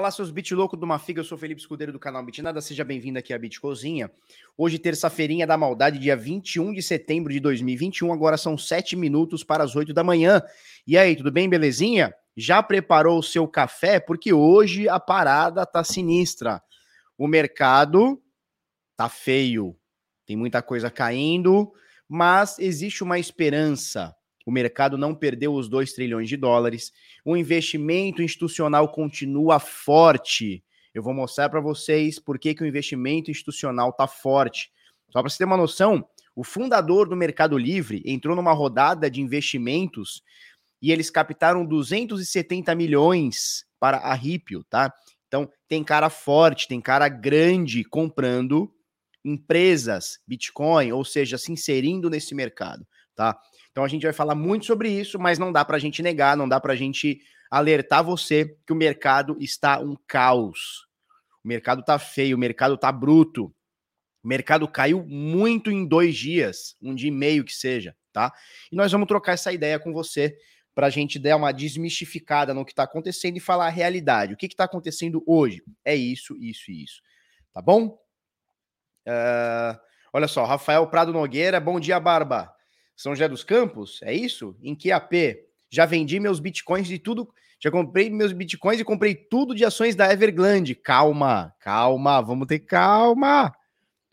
Fala 0.00 0.10
seus 0.10 0.30
bit 0.30 0.54
louco 0.54 0.78
do 0.78 0.86
Mafiga, 0.86 1.20
eu 1.20 1.24
sou 1.24 1.36
Felipe 1.36 1.60
Escudeiro 1.60 1.92
do 1.92 1.98
canal 1.98 2.24
Bitnada, 2.24 2.58
seja 2.62 2.82
bem-vindo 2.82 3.18
aqui 3.18 3.34
à 3.34 3.38
Bit 3.38 3.60
Cozinha. 3.60 4.10
Hoje, 4.56 4.78
terça-feirinha 4.78 5.46
da 5.46 5.58
maldade, 5.58 5.98
dia 5.98 6.16
21 6.16 6.72
de 6.72 6.82
setembro 6.82 7.30
de 7.30 7.38
2021, 7.38 8.10
agora 8.10 8.38
são 8.38 8.56
7 8.56 8.96
minutos 8.96 9.44
para 9.44 9.62
as 9.62 9.76
8 9.76 9.92
da 9.92 10.02
manhã. 10.02 10.40
E 10.86 10.96
aí, 10.96 11.14
tudo 11.14 11.30
bem, 11.30 11.50
belezinha? 11.50 12.14
Já 12.34 12.62
preparou 12.62 13.18
o 13.18 13.22
seu 13.22 13.46
café? 13.46 14.00
Porque 14.00 14.32
hoje 14.32 14.88
a 14.88 14.98
parada 14.98 15.66
tá 15.66 15.84
sinistra. 15.84 16.62
O 17.18 17.28
mercado 17.28 18.18
tá 18.96 19.06
feio, 19.06 19.76
tem 20.24 20.34
muita 20.34 20.62
coisa 20.62 20.90
caindo, 20.90 21.70
mas 22.08 22.58
existe 22.58 23.04
uma 23.04 23.18
esperança 23.18 24.16
o 24.50 24.52
mercado 24.52 24.98
não 24.98 25.14
perdeu 25.14 25.54
os 25.54 25.68
2 25.68 25.92
trilhões 25.92 26.28
de 26.28 26.36
dólares, 26.36 26.92
o 27.24 27.36
investimento 27.36 28.20
institucional 28.20 28.88
continua 28.88 29.60
forte. 29.60 30.64
Eu 30.92 31.04
vou 31.04 31.14
mostrar 31.14 31.48
para 31.48 31.60
vocês 31.60 32.18
por 32.18 32.36
que, 32.36 32.52
que 32.52 32.64
o 32.64 32.66
investimento 32.66 33.30
institucional 33.30 33.90
está 33.90 34.08
forte. 34.08 34.72
Só 35.08 35.22
para 35.22 35.30
você 35.30 35.38
ter 35.38 35.44
uma 35.44 35.56
noção, 35.56 36.04
o 36.34 36.42
fundador 36.42 37.08
do 37.08 37.14
Mercado 37.14 37.56
Livre 37.56 38.02
entrou 38.04 38.34
numa 38.34 38.52
rodada 38.52 39.08
de 39.08 39.20
investimentos 39.20 40.20
e 40.82 40.90
eles 40.90 41.10
captaram 41.10 41.64
270 41.64 42.74
milhões 42.74 43.64
para 43.78 43.98
a 43.98 44.14
Ripio, 44.14 44.64
tá? 44.64 44.92
Então, 45.28 45.48
tem 45.68 45.84
cara 45.84 46.10
forte, 46.10 46.66
tem 46.66 46.80
cara 46.80 47.08
grande 47.08 47.84
comprando 47.84 48.68
empresas 49.24 50.18
Bitcoin, 50.26 50.90
ou 50.90 51.04
seja, 51.04 51.38
se 51.38 51.52
inserindo 51.52 52.10
nesse 52.10 52.34
mercado, 52.34 52.84
tá? 53.14 53.38
Então 53.70 53.84
a 53.84 53.88
gente 53.88 54.02
vai 54.02 54.12
falar 54.12 54.34
muito 54.34 54.66
sobre 54.66 54.90
isso, 54.90 55.18
mas 55.18 55.38
não 55.38 55.52
dá 55.52 55.64
para 55.64 55.76
a 55.76 55.80
gente 55.80 56.02
negar, 56.02 56.36
não 56.36 56.48
dá 56.48 56.60
para 56.60 56.72
a 56.72 56.76
gente 56.76 57.20
alertar 57.50 58.04
você 58.04 58.56
que 58.66 58.72
o 58.72 58.76
mercado 58.76 59.36
está 59.40 59.80
um 59.80 59.96
caos. 60.06 60.86
O 61.44 61.48
mercado 61.48 61.82
tá 61.82 61.98
feio, 61.98 62.36
o 62.36 62.40
mercado 62.40 62.76
tá 62.76 62.92
bruto. 62.92 63.54
O 64.22 64.28
mercado 64.28 64.68
caiu 64.68 65.04
muito 65.06 65.70
em 65.70 65.86
dois 65.86 66.14
dias, 66.16 66.76
um 66.82 66.94
dia 66.94 67.08
e 67.08 67.12
meio 67.12 67.44
que 67.44 67.54
seja, 67.54 67.96
tá? 68.12 68.32
E 68.70 68.76
nós 68.76 68.92
vamos 68.92 69.08
trocar 69.08 69.32
essa 69.32 69.52
ideia 69.52 69.78
com 69.78 69.92
você 69.92 70.36
para 70.74 70.86
a 70.86 70.90
gente 70.90 71.18
dar 71.18 71.36
uma 71.36 71.52
desmistificada 71.52 72.52
no 72.52 72.64
que 72.64 72.72
está 72.72 72.82
acontecendo 72.82 73.36
e 73.36 73.40
falar 73.40 73.66
a 73.66 73.70
realidade. 73.70 74.34
O 74.34 74.36
que 74.36 74.46
está 74.46 74.64
acontecendo 74.64 75.22
hoje? 75.26 75.62
É 75.84 75.96
isso, 75.96 76.36
isso 76.36 76.70
e 76.70 76.84
isso. 76.84 77.02
Tá 77.52 77.62
bom? 77.62 77.98
Uh, 79.06 79.78
olha 80.12 80.28
só, 80.28 80.44
Rafael 80.44 80.86
Prado 80.86 81.12
Nogueira, 81.12 81.58
bom 81.58 81.80
dia, 81.80 81.98
Barba. 81.98 82.54
São 83.00 83.14
José 83.14 83.26
dos 83.28 83.42
Campos, 83.42 83.98
é 84.02 84.12
isso? 84.12 84.54
Em 84.62 84.74
que 84.74 84.92
AP? 84.92 85.14
Já 85.70 85.86
vendi 85.86 86.20
meus 86.20 86.38
bitcoins 86.38 86.86
de 86.86 86.98
tudo, 86.98 87.32
já 87.58 87.70
comprei 87.70 88.10
meus 88.10 88.30
bitcoins 88.30 88.78
e 88.78 88.84
comprei 88.84 89.14
tudo 89.14 89.54
de 89.54 89.64
ações 89.64 89.96
da 89.96 90.12
Evergrande. 90.12 90.74
Calma, 90.74 91.50
calma, 91.60 92.20
vamos 92.20 92.46
ter 92.46 92.58
calma. 92.58 93.50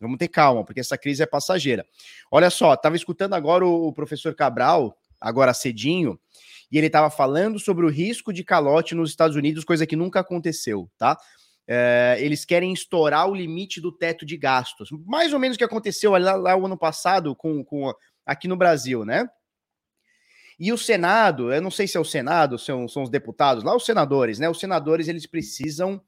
Vamos 0.00 0.16
ter 0.16 0.28
calma, 0.28 0.64
porque 0.64 0.80
essa 0.80 0.96
crise 0.96 1.22
é 1.22 1.26
passageira. 1.26 1.84
Olha 2.30 2.48
só, 2.48 2.72
estava 2.72 2.96
escutando 2.96 3.34
agora 3.34 3.66
o, 3.66 3.92
professor 3.92 4.34
Cabral, 4.34 4.96
agora 5.20 5.52
cedinho, 5.52 6.18
e 6.72 6.78
ele 6.78 6.86
estava 6.86 7.10
falando 7.10 7.58
sobre 7.58 7.84
o 7.84 7.90
risco 7.90 8.32
de 8.32 8.42
calote 8.42 8.94
nos 8.94 9.10
Estados 9.10 9.36
Unidos, 9.36 9.64
coisa 9.64 9.86
que 9.86 9.96
nunca 9.96 10.20
aconteceu, 10.20 10.90
tá? 10.96 11.18
É, 11.70 12.16
eles 12.20 12.46
querem 12.46 12.72
estourar 12.72 13.28
o 13.28 13.34
limite 13.34 13.82
do 13.82 13.92
teto 13.92 14.24
de 14.24 14.38
gastos. 14.38 14.88
Mais 15.04 15.34
ou 15.34 15.38
menos 15.38 15.56
o 15.56 15.58
que 15.58 15.64
aconteceu 15.64 16.12
lá, 16.12 16.34
lá 16.34 16.56
o 16.56 16.64
ano 16.64 16.78
passado 16.78 17.36
com, 17.36 17.62
com 17.62 17.92
aqui 18.28 18.46
no 18.46 18.56
Brasil, 18.56 19.06
né? 19.06 19.28
E 20.60 20.70
o 20.72 20.76
Senado, 20.76 21.52
eu 21.52 21.62
não 21.62 21.70
sei 21.70 21.88
se 21.88 21.96
é 21.96 22.00
o 22.00 22.04
Senado, 22.04 22.58
são, 22.58 22.86
são 22.86 23.02
os 23.02 23.10
deputados, 23.10 23.64
lá 23.64 23.74
os 23.74 23.86
senadores, 23.86 24.38
né? 24.38 24.48
Os 24.50 24.60
senadores 24.60 25.08
eles 25.08 25.26
precisam 25.26 26.02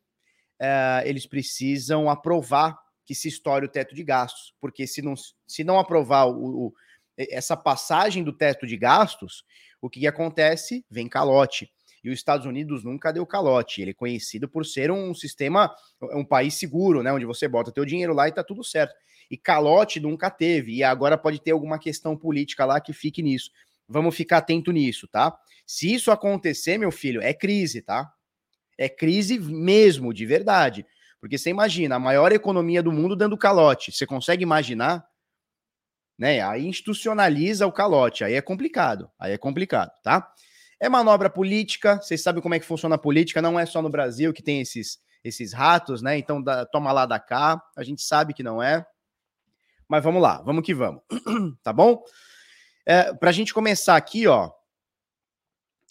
é, 0.61 1.03
eles 1.07 1.27
precisam 1.27 2.11
aprovar 2.11 2.79
que 3.07 3.15
se 3.15 3.29
estoure 3.29 3.65
o 3.65 3.69
teto 3.69 3.95
de 3.95 4.05
gastos, 4.05 4.55
porque 4.61 4.87
se 4.87 5.01
não, 5.01 5.15
se 5.47 5.65
não 5.65 5.79
aprovar 5.79 6.27
o, 6.27 6.67
o 6.67 6.75
essa 7.17 7.57
passagem 7.57 8.23
do 8.23 8.33
teto 8.33 8.67
de 8.67 8.77
gastos, 8.77 9.45
o 9.81 9.89
que, 9.89 10.01
que 10.01 10.07
acontece? 10.07 10.85
Vem 10.91 11.09
calote. 11.09 11.71
E 12.03 12.09
os 12.09 12.19
Estados 12.19 12.47
Unidos 12.47 12.83
nunca 12.83 13.13
deu 13.13 13.27
calote. 13.27 13.83
Ele 13.83 13.91
é 13.91 13.95
conhecido 13.95 14.49
por 14.49 14.65
ser 14.65 14.91
um 14.91 15.15
sistema, 15.15 15.75
um 16.15 16.25
país 16.25 16.55
seguro, 16.55 17.03
né? 17.03 17.13
Onde 17.13 17.27
você 17.27 17.47
bota 17.47 17.73
teu 17.73 17.85
dinheiro 17.85 18.15
lá 18.15 18.27
e 18.27 18.33
tá 18.33 18.43
tudo 18.43 18.65
certo. 18.65 18.95
E 19.31 19.37
calote 19.37 20.01
nunca 20.01 20.29
teve, 20.29 20.75
e 20.75 20.83
agora 20.83 21.17
pode 21.17 21.41
ter 21.41 21.53
alguma 21.53 21.79
questão 21.79 22.17
política 22.17 22.65
lá 22.65 22.81
que 22.81 22.93
fique 22.93 23.23
nisso. 23.23 23.51
Vamos 23.89 24.17
ficar 24.17 24.39
atento 24.39 24.73
nisso, 24.73 25.07
tá? 25.07 25.37
Se 25.67 25.93
isso 25.93 26.11
acontecer, 26.11 26.79
meu 26.79 26.91
filho, 26.91 27.23
é 27.23 27.33
crise, 27.33 27.81
tá? 27.81 28.13
É 28.77 28.89
crise 28.89 29.39
mesmo, 29.39 30.13
de 30.13 30.27
verdade. 30.27 30.85
Porque 31.21 31.37
você 31.37 31.51
imagina, 31.51 31.97
a 31.97 31.99
maior 31.99 32.33
economia 32.33 32.83
do 32.83 32.91
mundo 32.91 33.15
dando 33.15 33.37
calote. 33.37 33.93
Você 33.93 34.07
consegue 34.07 34.43
imaginar? 34.43 35.07
Né? 36.19 36.41
Aí 36.41 36.67
institucionaliza 36.67 37.67
o 37.67 37.73
calote, 37.73 38.25
aí 38.25 38.35
é 38.35 38.43
complicado, 38.43 39.11
aí 39.19 39.33
é 39.33 39.39
complicado, 39.39 39.91
tá? 40.03 40.31
É 40.79 40.89
manobra 40.89 41.31
política, 41.31 41.97
vocês 41.97 42.23
sabem 42.23 42.43
como 42.43 42.55
é 42.55 42.59
que 42.59 42.67
funciona 42.67 42.95
a 42.95 42.99
política, 42.99 43.41
não 43.41 43.59
é 43.59 43.65
só 43.65 43.81
no 43.81 43.89
Brasil 43.91 44.33
que 44.33 44.43
tem 44.43 44.61
esses, 44.61 44.99
esses 45.23 45.53
ratos, 45.53 46.03
né? 46.03 46.19
Então 46.19 46.43
da, 46.43 46.67
toma 46.67 46.93
lá 46.93 47.07
da 47.07 47.19
cá, 47.19 47.63
a 47.77 47.83
gente 47.83 48.03
sabe 48.03 48.35
que 48.35 48.43
não 48.43 48.63
é. 48.63 48.85
Mas 49.91 50.05
vamos 50.05 50.23
lá, 50.23 50.41
vamos 50.43 50.65
que 50.65 50.73
vamos. 50.73 51.03
tá 51.65 51.73
bom? 51.73 52.01
É, 52.87 53.13
para 53.13 53.31
a 53.31 53.33
gente 53.33 53.53
começar 53.53 53.97
aqui, 53.97 54.25
ó. 54.29 54.49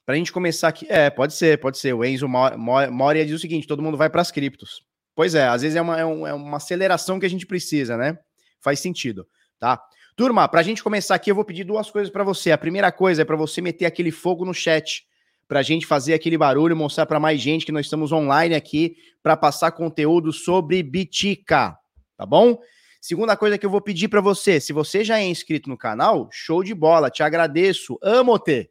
Para 0.05 0.15
a 0.15 0.17
gente 0.17 0.31
começar 0.31 0.69
aqui. 0.69 0.87
É, 0.89 1.09
pode 1.09 1.33
ser, 1.33 1.59
pode 1.59 1.77
ser. 1.77 1.93
O 1.93 2.05
Enzo 2.05 2.25
Moria 2.25 3.25
diz 3.25 3.35
o 3.35 3.39
seguinte: 3.39 3.67
todo 3.67 3.83
mundo 3.83 3.97
vai 3.97 4.09
para 4.09 4.21
as 4.21 4.31
criptos. 4.31 4.85
Pois 5.13 5.35
é, 5.35 5.45
às 5.49 5.63
vezes 5.63 5.75
é 5.75 5.81
uma, 5.81 5.99
é, 5.99 6.05
um, 6.05 6.25
é 6.25 6.33
uma 6.33 6.57
aceleração 6.57 7.19
que 7.19 7.25
a 7.25 7.29
gente 7.29 7.45
precisa, 7.45 7.97
né? 7.97 8.17
Faz 8.61 8.79
sentido, 8.79 9.27
tá? 9.59 9.77
Turma, 10.15 10.47
para 10.47 10.61
a 10.61 10.63
gente 10.63 10.81
começar 10.81 11.15
aqui, 11.15 11.29
eu 11.29 11.35
vou 11.35 11.43
pedir 11.43 11.65
duas 11.65 11.91
coisas 11.91 12.09
para 12.09 12.23
você. 12.23 12.53
A 12.53 12.57
primeira 12.57 12.93
coisa 12.93 13.23
é 13.23 13.25
para 13.25 13.35
você 13.35 13.59
meter 13.61 13.85
aquele 13.85 14.11
fogo 14.11 14.45
no 14.45 14.53
chat, 14.53 15.03
para 15.45 15.59
a 15.59 15.63
gente 15.63 15.85
fazer 15.85 16.13
aquele 16.13 16.37
barulho, 16.37 16.73
mostrar 16.73 17.05
para 17.05 17.19
mais 17.19 17.41
gente 17.41 17.65
que 17.65 17.71
nós 17.73 17.85
estamos 17.85 18.13
online 18.13 18.55
aqui 18.55 18.95
para 19.21 19.35
passar 19.35 19.73
conteúdo 19.73 20.31
sobre 20.31 20.81
Bitica, 20.81 21.77
tá 22.15 22.25
bom? 22.25 22.57
Segunda 22.99 23.37
coisa 23.37 23.57
que 23.57 23.65
eu 23.65 23.69
vou 23.69 23.81
pedir 23.81 24.09
para 24.09 24.19
você, 24.19 24.59
se 24.59 24.73
você 24.73 25.03
já 25.03 25.19
é 25.19 25.23
inscrito 25.23 25.69
no 25.69 25.77
canal, 25.77 26.27
show 26.31 26.63
de 26.63 26.73
bola, 26.73 27.09
te 27.09 27.23
agradeço, 27.23 27.97
amo-te. 28.01 28.69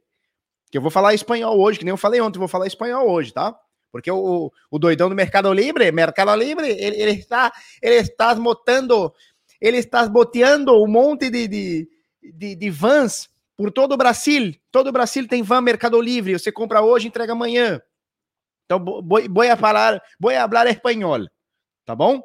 Que 0.70 0.76
eu 0.76 0.82
vou 0.82 0.90
falar 0.90 1.14
espanhol 1.14 1.58
hoje, 1.58 1.78
que 1.78 1.84
nem 1.84 1.92
eu 1.92 1.96
falei 1.96 2.20
ontem, 2.20 2.38
vou 2.38 2.46
falar 2.46 2.66
espanhol 2.66 3.08
hoje, 3.08 3.32
tá? 3.32 3.58
Porque 3.90 4.10
o, 4.10 4.52
o 4.70 4.78
doidão 4.78 5.08
do 5.08 5.14
Mercado 5.14 5.50
Livre, 5.52 5.90
Mercado 5.90 6.34
Livre, 6.34 6.68
ele, 6.68 7.00
ele 7.00 7.12
está, 7.12 7.50
ele 7.80 7.96
está 7.96 8.34
botando, 8.34 9.12
ele 9.58 9.78
está 9.78 10.06
boteando 10.06 10.74
um 10.82 10.86
monte 10.86 11.30
de, 11.30 11.48
de, 11.48 11.88
de, 12.22 12.54
de 12.54 12.70
vans 12.70 13.30
por 13.56 13.72
todo 13.72 13.92
o 13.92 13.96
Brasil. 13.96 14.54
Todo 14.70 14.88
o 14.88 14.92
Brasil 14.92 15.26
tem 15.26 15.42
van 15.42 15.62
Mercado 15.62 15.98
Livre. 16.00 16.38
Você 16.38 16.52
compra 16.52 16.82
hoje, 16.82 17.08
entrega 17.08 17.32
amanhã. 17.32 17.80
Então, 18.66 18.84
vou, 18.84 19.02
falar, 19.58 20.02
vou 20.20 20.30
falar 20.30 20.68
espanhol, 20.68 21.26
tá 21.86 21.96
bom? 21.96 22.22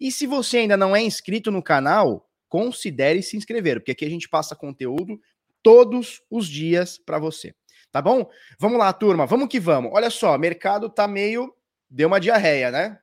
E 0.00 0.10
se 0.10 0.26
você 0.26 0.58
ainda 0.58 0.76
não 0.76 0.94
é 0.94 1.02
inscrito 1.02 1.50
no 1.50 1.62
canal, 1.62 2.28
considere 2.48 3.22
se 3.22 3.36
inscrever, 3.36 3.80
porque 3.80 3.92
aqui 3.92 4.04
a 4.04 4.10
gente 4.10 4.28
passa 4.28 4.54
conteúdo 4.54 5.20
todos 5.62 6.22
os 6.30 6.48
dias 6.48 6.98
para 6.98 7.18
você. 7.18 7.54
Tá 7.90 8.00
bom? 8.02 8.28
Vamos 8.58 8.78
lá, 8.78 8.92
turma, 8.92 9.26
vamos 9.26 9.48
que 9.48 9.58
vamos. 9.58 9.90
Olha 9.94 10.10
só, 10.10 10.36
mercado 10.36 10.88
tá 10.88 11.08
meio 11.08 11.52
deu 11.90 12.08
uma 12.08 12.20
diarreia, 12.20 12.70
né? 12.70 12.98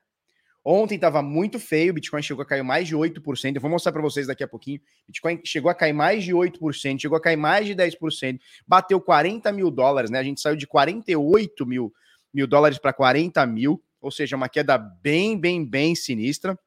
Ontem 0.64 0.94
estava 0.94 1.20
muito 1.20 1.58
feio, 1.58 1.90
o 1.90 1.94
Bitcoin 1.94 2.22
chegou 2.22 2.42
a 2.42 2.46
cair 2.46 2.62
mais 2.62 2.88
de 2.88 2.96
8%. 2.96 3.54
Eu 3.54 3.60
vou 3.60 3.70
mostrar 3.70 3.92
para 3.92 4.00
vocês 4.00 4.26
daqui 4.26 4.42
a 4.42 4.48
pouquinho. 4.48 4.80
Bitcoin 5.06 5.38
chegou 5.44 5.70
a 5.70 5.74
cair 5.74 5.92
mais 5.92 6.24
de 6.24 6.32
8%, 6.32 7.00
chegou 7.00 7.18
a 7.18 7.20
cair 7.20 7.36
mais 7.36 7.66
de 7.66 7.74
10%, 7.74 8.40
bateu 8.66 8.98
40 8.98 9.52
mil 9.52 9.70
dólares, 9.70 10.10
né? 10.10 10.18
A 10.18 10.22
gente 10.22 10.40
saiu 10.40 10.56
de 10.56 10.66
48 10.66 11.66
mil, 11.66 11.92
mil 12.32 12.46
dólares 12.46 12.78
para 12.78 12.94
40 12.94 13.44
mil, 13.46 13.82
ou 14.00 14.10
seja, 14.10 14.36
uma 14.36 14.48
queda 14.48 14.78
bem, 14.78 15.38
bem, 15.38 15.64
bem 15.66 15.94
sinistra. 15.94 16.58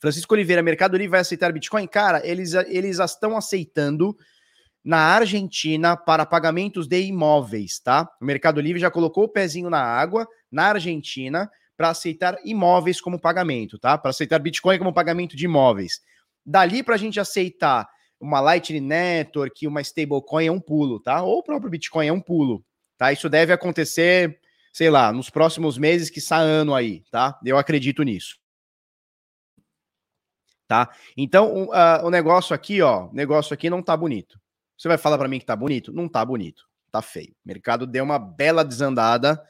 Francisco 0.00 0.32
Oliveira, 0.32 0.62
Mercado 0.62 0.96
Livre 0.96 1.10
vai 1.10 1.20
aceitar 1.20 1.52
Bitcoin? 1.52 1.86
Cara, 1.86 2.26
eles, 2.26 2.54
eles 2.54 2.98
estão 2.98 3.36
aceitando 3.36 4.16
na 4.82 4.96
Argentina 4.96 5.94
para 5.94 6.24
pagamentos 6.24 6.86
de 6.88 7.02
imóveis, 7.02 7.78
tá? 7.78 8.10
O 8.20 8.24
Mercado 8.24 8.62
Livre 8.62 8.80
já 8.80 8.90
colocou 8.90 9.24
o 9.24 9.28
pezinho 9.28 9.68
na 9.68 9.82
água 9.82 10.26
na 10.50 10.68
Argentina 10.68 11.50
para 11.76 11.90
aceitar 11.90 12.38
imóveis 12.46 12.98
como 12.98 13.20
pagamento, 13.20 13.78
tá? 13.78 13.98
Para 13.98 14.10
aceitar 14.10 14.38
Bitcoin 14.38 14.78
como 14.78 14.92
pagamento 14.92 15.36
de 15.36 15.44
imóveis. 15.44 16.00
Dali 16.44 16.82
para 16.82 16.94
a 16.94 16.98
gente 16.98 17.20
aceitar 17.20 17.86
uma 18.18 18.40
Lightning 18.40 18.80
Network, 18.80 19.66
uma 19.66 19.82
stablecoin 19.82 20.46
é 20.46 20.52
um 20.52 20.60
pulo, 20.60 20.98
tá? 20.98 21.22
Ou 21.22 21.38
o 21.38 21.42
próprio 21.42 21.70
Bitcoin 21.70 22.06
é 22.06 22.12
um 22.12 22.20
pulo, 22.20 22.64
tá? 22.96 23.12
Isso 23.12 23.28
deve 23.28 23.52
acontecer, 23.52 24.38
sei 24.72 24.88
lá, 24.88 25.12
nos 25.12 25.28
próximos 25.28 25.76
meses, 25.76 26.08
que 26.08 26.20
ano 26.34 26.74
aí, 26.74 27.02
tá? 27.10 27.38
Eu 27.44 27.58
acredito 27.58 28.02
nisso 28.02 28.39
tá? 30.70 30.88
Então, 31.16 31.52
o, 31.52 31.64
uh, 31.64 32.06
o 32.06 32.10
negócio 32.10 32.54
aqui, 32.54 32.80
ó, 32.80 33.10
negócio 33.12 33.52
aqui 33.52 33.68
não 33.68 33.82
tá 33.82 33.96
bonito. 33.96 34.40
Você 34.78 34.86
vai 34.86 34.96
falar 34.96 35.18
para 35.18 35.26
mim 35.26 35.40
que 35.40 35.44
tá 35.44 35.56
bonito? 35.56 35.92
Não 35.92 36.08
tá 36.08 36.24
bonito, 36.24 36.62
tá 36.92 37.02
feio. 37.02 37.32
O 37.44 37.48
mercado 37.48 37.88
deu 37.88 38.04
uma 38.04 38.20
bela 38.20 38.64
desandada 38.64 39.42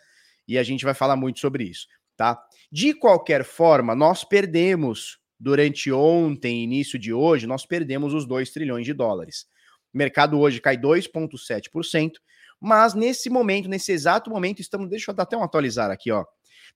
e 0.48 0.56
a 0.56 0.62
gente 0.62 0.82
vai 0.82 0.94
falar 0.94 1.16
muito 1.16 1.38
sobre 1.38 1.64
isso. 1.64 1.86
tá? 2.16 2.42
De 2.72 2.94
qualquer 2.94 3.44
forma, 3.44 3.94
nós 3.94 4.24
perdemos 4.24 5.18
durante 5.38 5.92
ontem, 5.92 6.64
início 6.64 6.98
de 6.98 7.12
hoje, 7.12 7.46
nós 7.46 7.66
perdemos 7.66 8.14
os 8.14 8.24
2 8.24 8.50
trilhões 8.50 8.86
de 8.86 8.94
dólares. 8.94 9.44
O 9.92 9.98
mercado 9.98 10.40
hoje 10.40 10.58
cai 10.58 10.78
2,7%, 10.78 12.12
mas 12.58 12.94
nesse 12.94 13.28
momento, 13.28 13.68
nesse 13.68 13.92
exato 13.92 14.30
momento, 14.30 14.60
estamos. 14.60 14.88
Deixa 14.88 15.10
eu 15.10 15.14
até 15.18 15.36
um 15.36 15.44
atualizar 15.44 15.90
aqui, 15.90 16.10
ó. 16.10 16.24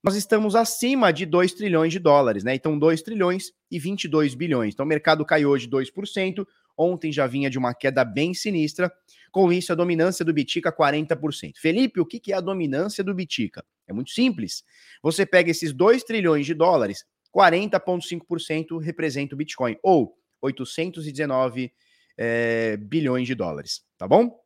Nós 0.03 0.15
estamos 0.15 0.55
acima 0.55 1.11
de 1.11 1.25
2 1.25 1.53
trilhões 1.53 1.91
de 1.91 1.99
dólares, 1.99 2.43
né? 2.43 2.55
Então, 2.55 2.77
2 2.77 3.01
trilhões 3.01 3.51
e 3.71 3.79
22 3.79 4.35
bilhões. 4.35 4.73
Então, 4.73 4.85
o 4.85 4.89
mercado 4.89 5.25
caiu 5.25 5.49
hoje 5.49 5.67
2%. 5.67 6.45
Ontem 6.77 7.11
já 7.11 7.25
vinha 7.25 7.49
de 7.49 7.57
uma 7.57 7.73
queda 7.73 8.03
bem 8.03 8.33
sinistra. 8.33 8.91
Com 9.31 9.51
isso, 9.51 9.71
a 9.71 9.75
dominância 9.75 10.23
do 10.23 10.33
Bitica 10.33 10.71
40%. 10.71 11.53
Felipe, 11.57 11.99
o 11.99 12.05
que 12.05 12.31
é 12.31 12.35
a 12.35 12.41
dominância 12.41 13.03
do 13.03 13.13
Bitica? 13.13 13.63
É 13.87 13.93
muito 13.93 14.11
simples. 14.11 14.63
Você 15.01 15.25
pega 15.25 15.51
esses 15.51 15.73
2 15.73 16.03
trilhões 16.03 16.45
de 16.45 16.53
dólares, 16.53 17.05
40,5% 17.35 18.81
representa 18.81 19.35
o 19.35 19.37
Bitcoin, 19.37 19.77
ou 19.83 20.17
819 20.41 21.71
é, 22.17 22.77
bilhões 22.77 23.27
de 23.27 23.35
dólares, 23.35 23.81
tá 23.97 24.07
bom? 24.07 24.39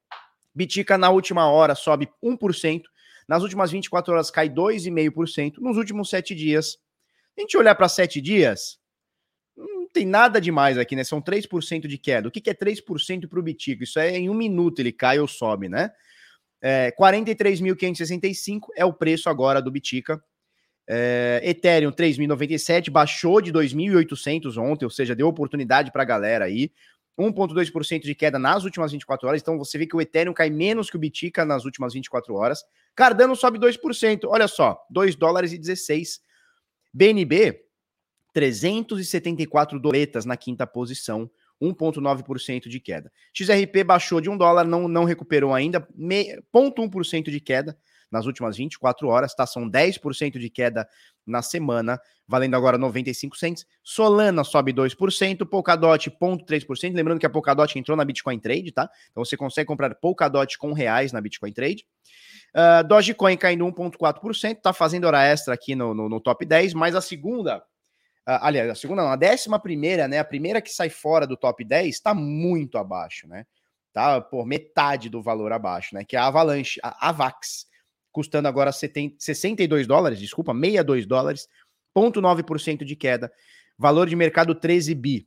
Bitica 0.54 0.98
na 0.98 1.10
última 1.10 1.50
hora 1.50 1.76
sobe 1.76 2.10
1%, 2.24 2.82
nas 3.30 3.44
últimas 3.44 3.70
24 3.70 4.12
horas 4.12 4.32
cai 4.32 4.50
2,5%, 4.50 5.60
nos 5.60 5.78
últimos 5.78 6.10
7 6.10 6.34
dias. 6.34 6.80
A 7.38 7.42
gente 7.42 7.56
olhar 7.56 7.76
para 7.76 7.88
7 7.88 8.20
dias, 8.20 8.80
não 9.56 9.88
tem 9.88 10.04
nada 10.04 10.42
demais 10.42 10.80
aqui, 10.80 10.96
né? 10.96 11.04
São 11.04 11.22
3% 11.22 11.86
de 11.86 11.98
queda. 12.00 12.28
O 12.28 12.32
que, 12.32 12.50
é 12.50 12.56
3% 12.56 13.30
para 13.30 13.40
o 13.40 13.44
Bitica? 13.44 13.84
Isso 13.84 14.00
é 14.00 14.18
em 14.18 14.32
um 14.32 14.34
minuto 14.34 14.80
ele 14.80 14.92
cai 14.92 15.20
ou 15.20 15.28
sobe, 15.28 15.70
né? 15.70 15.92
É, 16.60 16.92
43.565 17.00 18.70
é 18.76 18.84
o 18.84 18.92
preço 18.92 19.30
agora 19.30 19.62
do 19.62 19.70
Bitica. 19.70 20.20
É, 20.90 21.40
Ethereum 21.44 21.92
3.097, 21.92 22.90
baixou 22.90 23.40
de 23.42 23.54
2.800 23.54 24.58
ontem, 24.58 24.86
ou 24.86 24.92
seja, 24.92 25.16
deu 25.16 25.28
oportunidade 25.28 25.92
para 25.92 26.02
a 26.02 26.06
galera 26.06 26.46
aí. 26.46 26.72
1,2% 27.16 28.02
de 28.02 28.16
queda 28.16 28.40
nas 28.40 28.64
últimas 28.64 28.92
24 28.92 29.28
horas. 29.28 29.40
Então 29.40 29.56
você 29.56 29.78
vê 29.78 29.86
que 29.86 29.96
o 29.96 30.02
Ethereum 30.02 30.34
cai 30.34 30.50
menos 30.50 30.90
que 30.90 30.96
o 30.96 31.00
Bitica 31.00 31.46
nas 31.46 31.64
últimas 31.64 31.94
24 31.94 32.34
horas. 32.34 32.64
Cardano 33.00 33.34
sobe 33.34 33.58
2%. 33.58 34.26
Olha 34.28 34.46
só, 34.46 34.78
2 34.90 35.16
dólares 35.16 35.54
e 35.54 35.58
16. 35.58 36.20
BNB, 36.94 37.58
374 38.34 39.80
doletas 39.80 40.26
na 40.26 40.36
quinta 40.36 40.68
posição. 40.68 41.32
1,9% 41.62 42.68
de 42.68 42.80
queda. 42.82 43.10
XRP 43.34 43.86
baixou 43.86 44.20
de 44.20 44.30
1 44.30 44.38
dólar, 44.38 44.66
não, 44.66 44.90
não 44.90 45.06
recuperou 45.06 45.54
ainda, 45.54 45.88
0,1% 45.98 47.30
de 47.30 47.40
queda 47.40 47.78
nas 48.12 48.26
últimas 48.26 48.58
24 48.58 49.08
horas, 49.08 49.34
tá? 49.34 49.46
São 49.46 49.70
10% 49.70 50.38
de 50.38 50.50
queda 50.50 50.86
na 51.26 51.42
semana, 51.42 52.02
valendo 52.28 52.56
agora 52.56 52.78
95 52.78 53.38
cents. 53.38 53.66
Solana 53.82 54.44
sobe 54.44 54.74
2%, 54.74 55.46
Polkadot 55.46 56.10
0,3%. 56.10 56.94
Lembrando 56.94 57.20
que 57.20 57.26
a 57.26 57.30
Polkadot 57.30 57.78
entrou 57.78 57.96
na 57.96 58.04
Bitcoin 58.04 58.40
Trade, 58.40 58.72
tá? 58.74 58.90
Então 59.12 59.24
você 59.24 59.38
consegue 59.38 59.68
comprar 59.68 59.96
Polkadot 59.96 60.58
com 60.58 60.74
reais 60.74 61.14
na 61.14 61.22
Bitcoin 61.22 61.54
Trade. 61.54 61.86
Uh, 62.56 62.88
Dogecoin 62.88 63.38
caindo 63.38 63.66
1,4%, 63.66 64.62
tá 64.62 64.74
fazendo 64.74 65.06
hora 65.06 65.24
extra 65.24 65.54
aqui 65.54 65.76
no, 65.76 65.94
no, 65.94 66.10
no 66.10 66.20
top 66.20 66.46
10, 66.46 66.74
mas 66.74 66.96
a 66.96 67.02
segunda 67.02 67.64
Uh, 68.30 68.38
aliás, 68.42 68.70
a 68.70 68.76
segunda 68.76 69.02
não, 69.02 69.10
a 69.10 69.16
décima 69.16 69.58
primeira, 69.58 70.08
né? 70.08 70.20
A 70.20 70.24
primeira 70.24 70.62
que 70.62 70.70
sai 70.70 70.88
fora 70.88 71.26
do 71.26 71.36
top 71.36 71.64
10 71.64 71.88
está 71.88 72.14
muito 72.14 72.78
abaixo, 72.78 73.28
né? 73.28 73.44
Tá 73.92 74.22
por 74.22 74.46
metade 74.46 75.10
do 75.10 75.20
valor 75.20 75.52
abaixo, 75.52 75.96
né? 75.96 76.06
Que 76.06 76.16
é 76.16 76.20
a 76.20 76.28
Avalanche, 76.28 76.80
a 76.84 77.10
Avax, 77.10 77.66
custando 78.12 78.48
agora 78.48 78.72
70, 78.72 79.16
62 79.18 79.88
dólares, 79.88 80.20
desculpa, 80.20 80.54
62 80.54 81.08
dólares, 81.08 81.48
0,9% 81.98 82.84
de 82.84 82.96
queda. 82.96 83.32
Valor 83.76 84.08
de 84.08 84.16
mercado 84.16 84.54
13 84.54 84.94
bi. 84.94 85.26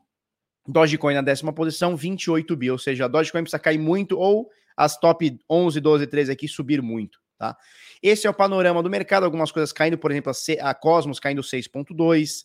Dogecoin 0.66 1.14
na 1.14 1.22
décima 1.22 1.52
posição, 1.52 1.96
28 1.96 2.56
bi. 2.56 2.70
Ou 2.70 2.78
seja, 2.78 3.04
a 3.04 3.08
Dogecoin 3.08 3.42
precisa 3.42 3.58
cair 3.58 3.78
muito 3.78 4.18
ou 4.18 4.50
as 4.76 4.96
top 4.98 5.38
11, 5.48 5.80
12, 5.80 6.06
13 6.06 6.32
aqui 6.32 6.48
subir 6.48 6.80
muito, 6.80 7.18
tá? 7.38 7.56
Esse 8.02 8.26
é 8.26 8.30
o 8.30 8.34
panorama 8.34 8.82
do 8.82 8.90
mercado. 8.90 9.24
Algumas 9.24 9.52
coisas 9.52 9.72
caindo, 9.72 9.98
por 9.98 10.10
exemplo, 10.10 10.32
a, 10.60 10.74
Cosmos 10.74 11.20
caindo 11.20 11.42
6,2 11.42 12.44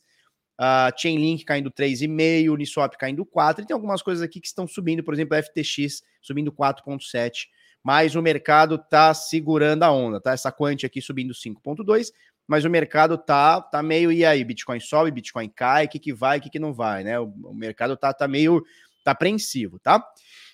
a 0.58 0.92
Chainlink 0.96 1.46
caindo 1.46 1.72
3,5, 1.72 2.52
Uniswap 2.52 2.96
caindo 2.98 3.24
4, 3.24 3.64
e 3.64 3.68
tem 3.68 3.76
algumas 3.76 4.02
coisas 4.02 4.24
aqui 4.24 4.42
que 4.42 4.48
estão 4.48 4.68
subindo, 4.68 5.04
por 5.04 5.14
exemplo, 5.14 5.38
a 5.38 5.44
FTX 5.44 6.02
subindo 6.20 6.52
4,7, 6.52 7.48
mas 7.84 8.16
o 8.16 8.22
mercado 8.22 8.76
está 8.76 9.14
segurando 9.14 9.84
a 9.84 9.92
onda, 9.92 10.20
tá? 10.20 10.32
Essa 10.32 10.52
quant 10.52 10.84
aqui 10.84 11.00
subindo 11.00 11.34
5,2, 11.34 12.12
mas 12.48 12.64
o 12.64 12.70
mercado 12.70 13.18
tá, 13.18 13.62
tá 13.62 13.84
meio, 13.84 14.12
e 14.12 14.26
aí, 14.26 14.44
Bitcoin 14.44 14.80
sobe, 14.80 15.12
Bitcoin 15.12 15.50
cai, 15.50 15.86
o 15.86 15.90
que, 15.90 16.00
que 16.00 16.14
vai, 16.14 16.38
o 16.38 16.42
que, 16.42 16.50
que 16.50 16.60
não 16.60 16.74
vai, 16.74 17.04
né? 17.04 17.20
O, 17.20 17.26
o 17.44 17.54
mercado 17.54 17.98
tá, 17.98 18.14
tá 18.14 18.28
meio, 18.28 18.64
tá 19.04 19.12
apreensivo, 19.12 19.78
tá? 19.80 20.02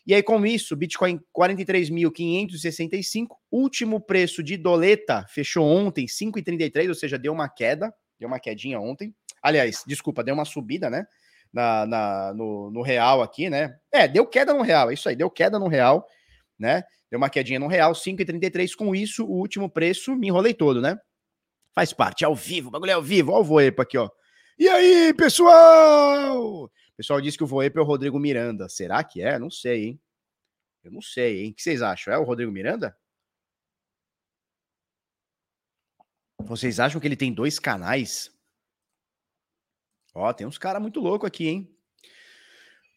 E 0.05 0.13
aí, 0.13 0.21
com 0.21 0.45
isso, 0.45 0.75
Bitcoin 0.75 1.19
43.565, 1.37 3.27
último 3.51 4.01
preço 4.01 4.43
de 4.43 4.57
doleta 4.57 5.25
fechou 5.29 5.65
ontem 5.65 6.05
5,33, 6.07 6.89
ou 6.89 6.95
seja, 6.95 7.17
deu 7.17 7.31
uma 7.31 7.47
queda, 7.47 7.93
deu 8.19 8.27
uma 8.27 8.39
quedinha 8.39 8.79
ontem. 8.79 9.15
Aliás, 9.41 9.83
desculpa, 9.85 10.23
deu 10.23 10.33
uma 10.33 10.45
subida, 10.45 10.89
né? 10.89 11.05
Na, 11.53 11.85
na 11.85 12.33
no, 12.33 12.71
no, 12.71 12.81
real 12.81 13.21
aqui, 13.21 13.49
né? 13.49 13.75
É, 13.93 14.07
deu 14.07 14.25
queda 14.25 14.53
no 14.53 14.63
real, 14.63 14.89
é 14.89 14.95
isso 14.95 15.07
aí, 15.07 15.15
deu 15.15 15.29
queda 15.29 15.59
no 15.59 15.67
real, 15.67 16.07
né? 16.57 16.83
Deu 17.11 17.19
uma 17.19 17.29
quedinha 17.29 17.59
no 17.59 17.67
real, 17.67 17.93
5,33. 17.93 18.75
Com 18.75 18.95
isso, 18.95 19.23
o 19.23 19.37
último 19.37 19.69
preço, 19.69 20.15
me 20.15 20.27
enrolei 20.27 20.53
todo, 20.53 20.81
né? 20.81 20.97
Faz 21.73 21.91
parte, 21.91 22.23
ao 22.23 22.35
vivo, 22.35 22.67
o 22.67 22.71
bagulho 22.71 22.91
é 22.91 22.93
ao 22.93 23.01
vivo. 23.01 23.31
Olha 23.31 23.41
o 23.41 23.43
Voepa 23.43 23.83
aqui, 23.83 23.97
ó. 23.97 24.09
E 24.57 24.69
aí, 24.69 25.13
pessoal? 25.13 26.65
O 26.65 26.71
pessoal 26.95 27.19
disse 27.19 27.37
que 27.37 27.43
o 27.43 27.47
Voepa 27.47 27.79
é 27.79 27.81
o 27.81 27.85
Rodrigo 27.85 28.19
Miranda. 28.19 28.69
Será 28.69 29.03
que 29.03 29.21
é? 29.21 29.39
Não 29.39 29.49
sei, 29.49 29.85
hein? 29.85 30.01
Eu 30.83 30.91
não 30.91 31.01
sei, 31.01 31.43
hein? 31.43 31.51
O 31.51 31.55
que 31.55 31.63
vocês 31.63 31.81
acham? 31.81 32.13
É 32.13 32.17
o 32.17 32.23
Rodrigo 32.23 32.51
Miranda? 32.51 32.95
Vocês 36.39 36.79
acham 36.79 36.99
que 37.01 37.07
ele 37.07 37.15
tem 37.15 37.33
dois 37.33 37.57
canais? 37.57 38.29
Ó, 40.13 40.31
tem 40.31 40.45
uns 40.45 40.57
caras 40.57 40.81
muito 40.81 40.99
loucos 40.99 41.27
aqui, 41.27 41.47
hein? 41.47 41.77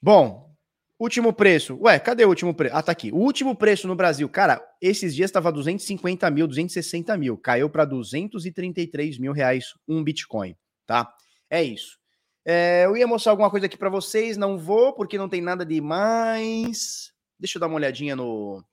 Bom, 0.02 0.55
último 0.98 1.32
preço. 1.32 1.78
Ué, 1.80 1.98
cadê 1.98 2.24
o 2.24 2.28
último 2.28 2.54
preço? 2.54 2.74
Ah, 2.74 2.82
tá 2.82 2.92
aqui. 2.92 3.12
O 3.12 3.16
último 3.16 3.54
preço 3.54 3.86
no 3.86 3.94
Brasil. 3.94 4.28
Cara, 4.28 4.62
esses 4.80 5.14
dias 5.14 5.28
estava 5.28 5.52
250 5.52 6.30
mil, 6.30 6.46
260 6.46 7.16
mil. 7.16 7.36
Caiu 7.36 7.68
para 7.68 7.84
233 7.84 9.18
mil 9.18 9.32
reais 9.32 9.74
um 9.86 10.02
Bitcoin, 10.02 10.56
tá? 10.86 11.12
É 11.50 11.62
isso. 11.62 11.98
É, 12.44 12.84
eu 12.84 12.96
ia 12.96 13.06
mostrar 13.06 13.32
alguma 13.32 13.50
coisa 13.50 13.66
aqui 13.66 13.76
para 13.76 13.90
vocês, 13.90 14.36
não 14.36 14.56
vou, 14.56 14.92
porque 14.94 15.18
não 15.18 15.28
tem 15.28 15.40
nada 15.40 15.66
demais. 15.66 17.12
Deixa 17.38 17.58
eu 17.58 17.60
dar 17.60 17.66
uma 17.66 17.76
olhadinha 17.76 18.14
no. 18.14 18.64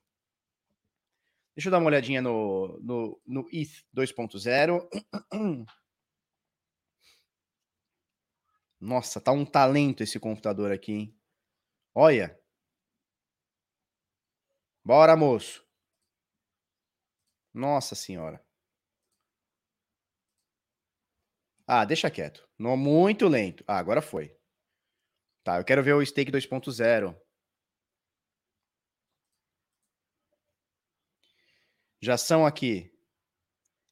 Deixa 1.56 1.68
eu 1.68 1.70
dar 1.70 1.78
uma 1.78 1.86
olhadinha 1.86 2.22
no, 2.22 2.78
no, 2.82 3.20
no 3.26 3.48
ETH 3.52 3.70
2.0. 3.94 4.88
Nossa, 8.80 9.20
tá 9.20 9.32
um 9.32 9.44
talento 9.44 10.02
esse 10.02 10.20
computador 10.20 10.70
aqui, 10.70 10.92
hein? 10.92 11.14
Olha. 11.94 12.36
Bora, 14.84 15.14
moço. 15.16 15.62
Nossa 17.54 17.94
senhora. 17.94 18.44
Ah, 21.66 21.84
deixa 21.84 22.10
quieto. 22.10 22.46
Não 22.58 22.76
muito 22.76 23.28
lento. 23.28 23.64
Ah, 23.66 23.78
agora 23.78 24.00
foi. 24.02 24.34
Tá, 25.42 25.58
eu 25.58 25.64
quero 25.64 25.82
ver 25.82 25.94
o 25.94 26.04
Stake 26.04 26.32
2.0. 26.32 27.14
Já 32.00 32.18
são 32.18 32.44
aqui 32.44 32.90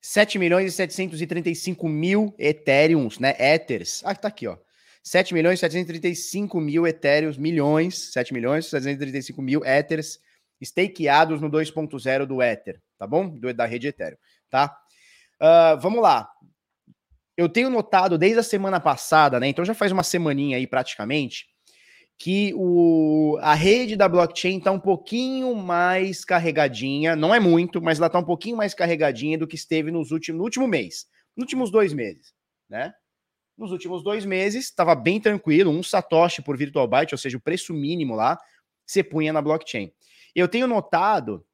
7 0.02 0.38
milhões 0.38 0.72
e 0.72 0.76
735 0.76 1.88
mil 1.88 2.34
Ethereums, 2.38 3.18
né? 3.18 3.34
Ethers. 3.38 4.02
Ah, 4.04 4.14
tá 4.14 4.28
aqui, 4.28 4.46
ó. 4.46 4.58
7 5.02 5.34
milhões 5.34 5.58
735 5.58 6.60
mil 6.60 6.86
etéreos, 6.86 7.36
milhões, 7.36 8.12
7 8.12 8.32
milhões 8.32 8.66
735 8.66 9.42
mil 9.42 9.64
éteres 9.64 10.20
stakeados 10.62 11.40
no 11.40 11.50
2.0 11.50 12.24
do 12.26 12.40
Ether, 12.40 12.80
tá 12.96 13.06
bom? 13.06 13.28
Do, 13.28 13.52
da 13.52 13.66
rede 13.66 13.88
Ethereum, 13.88 14.18
tá? 14.48 14.76
Uh, 15.40 15.80
vamos 15.80 16.00
lá. 16.00 16.30
Eu 17.36 17.48
tenho 17.48 17.68
notado 17.68 18.16
desde 18.16 18.38
a 18.38 18.42
semana 18.44 18.78
passada, 18.78 19.40
né? 19.40 19.48
Então 19.48 19.64
já 19.64 19.74
faz 19.74 19.90
uma 19.90 20.04
semaninha 20.04 20.56
aí 20.56 20.66
praticamente, 20.66 21.46
que 22.16 22.52
o, 22.54 23.38
a 23.40 23.54
rede 23.54 23.96
da 23.96 24.08
blockchain 24.08 24.58
está 24.58 24.70
um 24.70 24.78
pouquinho 24.78 25.54
mais 25.56 26.24
carregadinha, 26.24 27.16
não 27.16 27.34
é 27.34 27.40
muito, 27.40 27.82
mas 27.82 27.98
ela 27.98 28.06
está 28.06 28.20
um 28.20 28.24
pouquinho 28.24 28.56
mais 28.56 28.74
carregadinha 28.74 29.36
do 29.36 29.48
que 29.48 29.56
esteve 29.56 29.90
nos 29.90 30.12
últimos, 30.12 30.38
no 30.38 30.44
último 30.44 30.68
mês, 30.68 31.06
nos 31.36 31.44
últimos 31.44 31.70
dois 31.72 31.92
meses, 31.92 32.32
né? 32.68 32.94
Nos 33.62 33.70
últimos 33.70 34.02
dois 34.02 34.24
meses, 34.24 34.64
estava 34.64 34.92
bem 34.92 35.20
tranquilo, 35.20 35.70
um 35.70 35.84
Satoshi 35.84 36.42
por 36.42 36.56
Virtual 36.56 36.84
Byte, 36.88 37.14
ou 37.14 37.18
seja, 37.18 37.36
o 37.36 37.40
preço 37.40 37.72
mínimo 37.72 38.16
lá, 38.16 38.36
você 38.84 39.04
punha 39.04 39.32
na 39.32 39.40
blockchain. 39.40 39.92
Eu 40.34 40.48
tenho 40.48 40.66
notado 40.66 41.46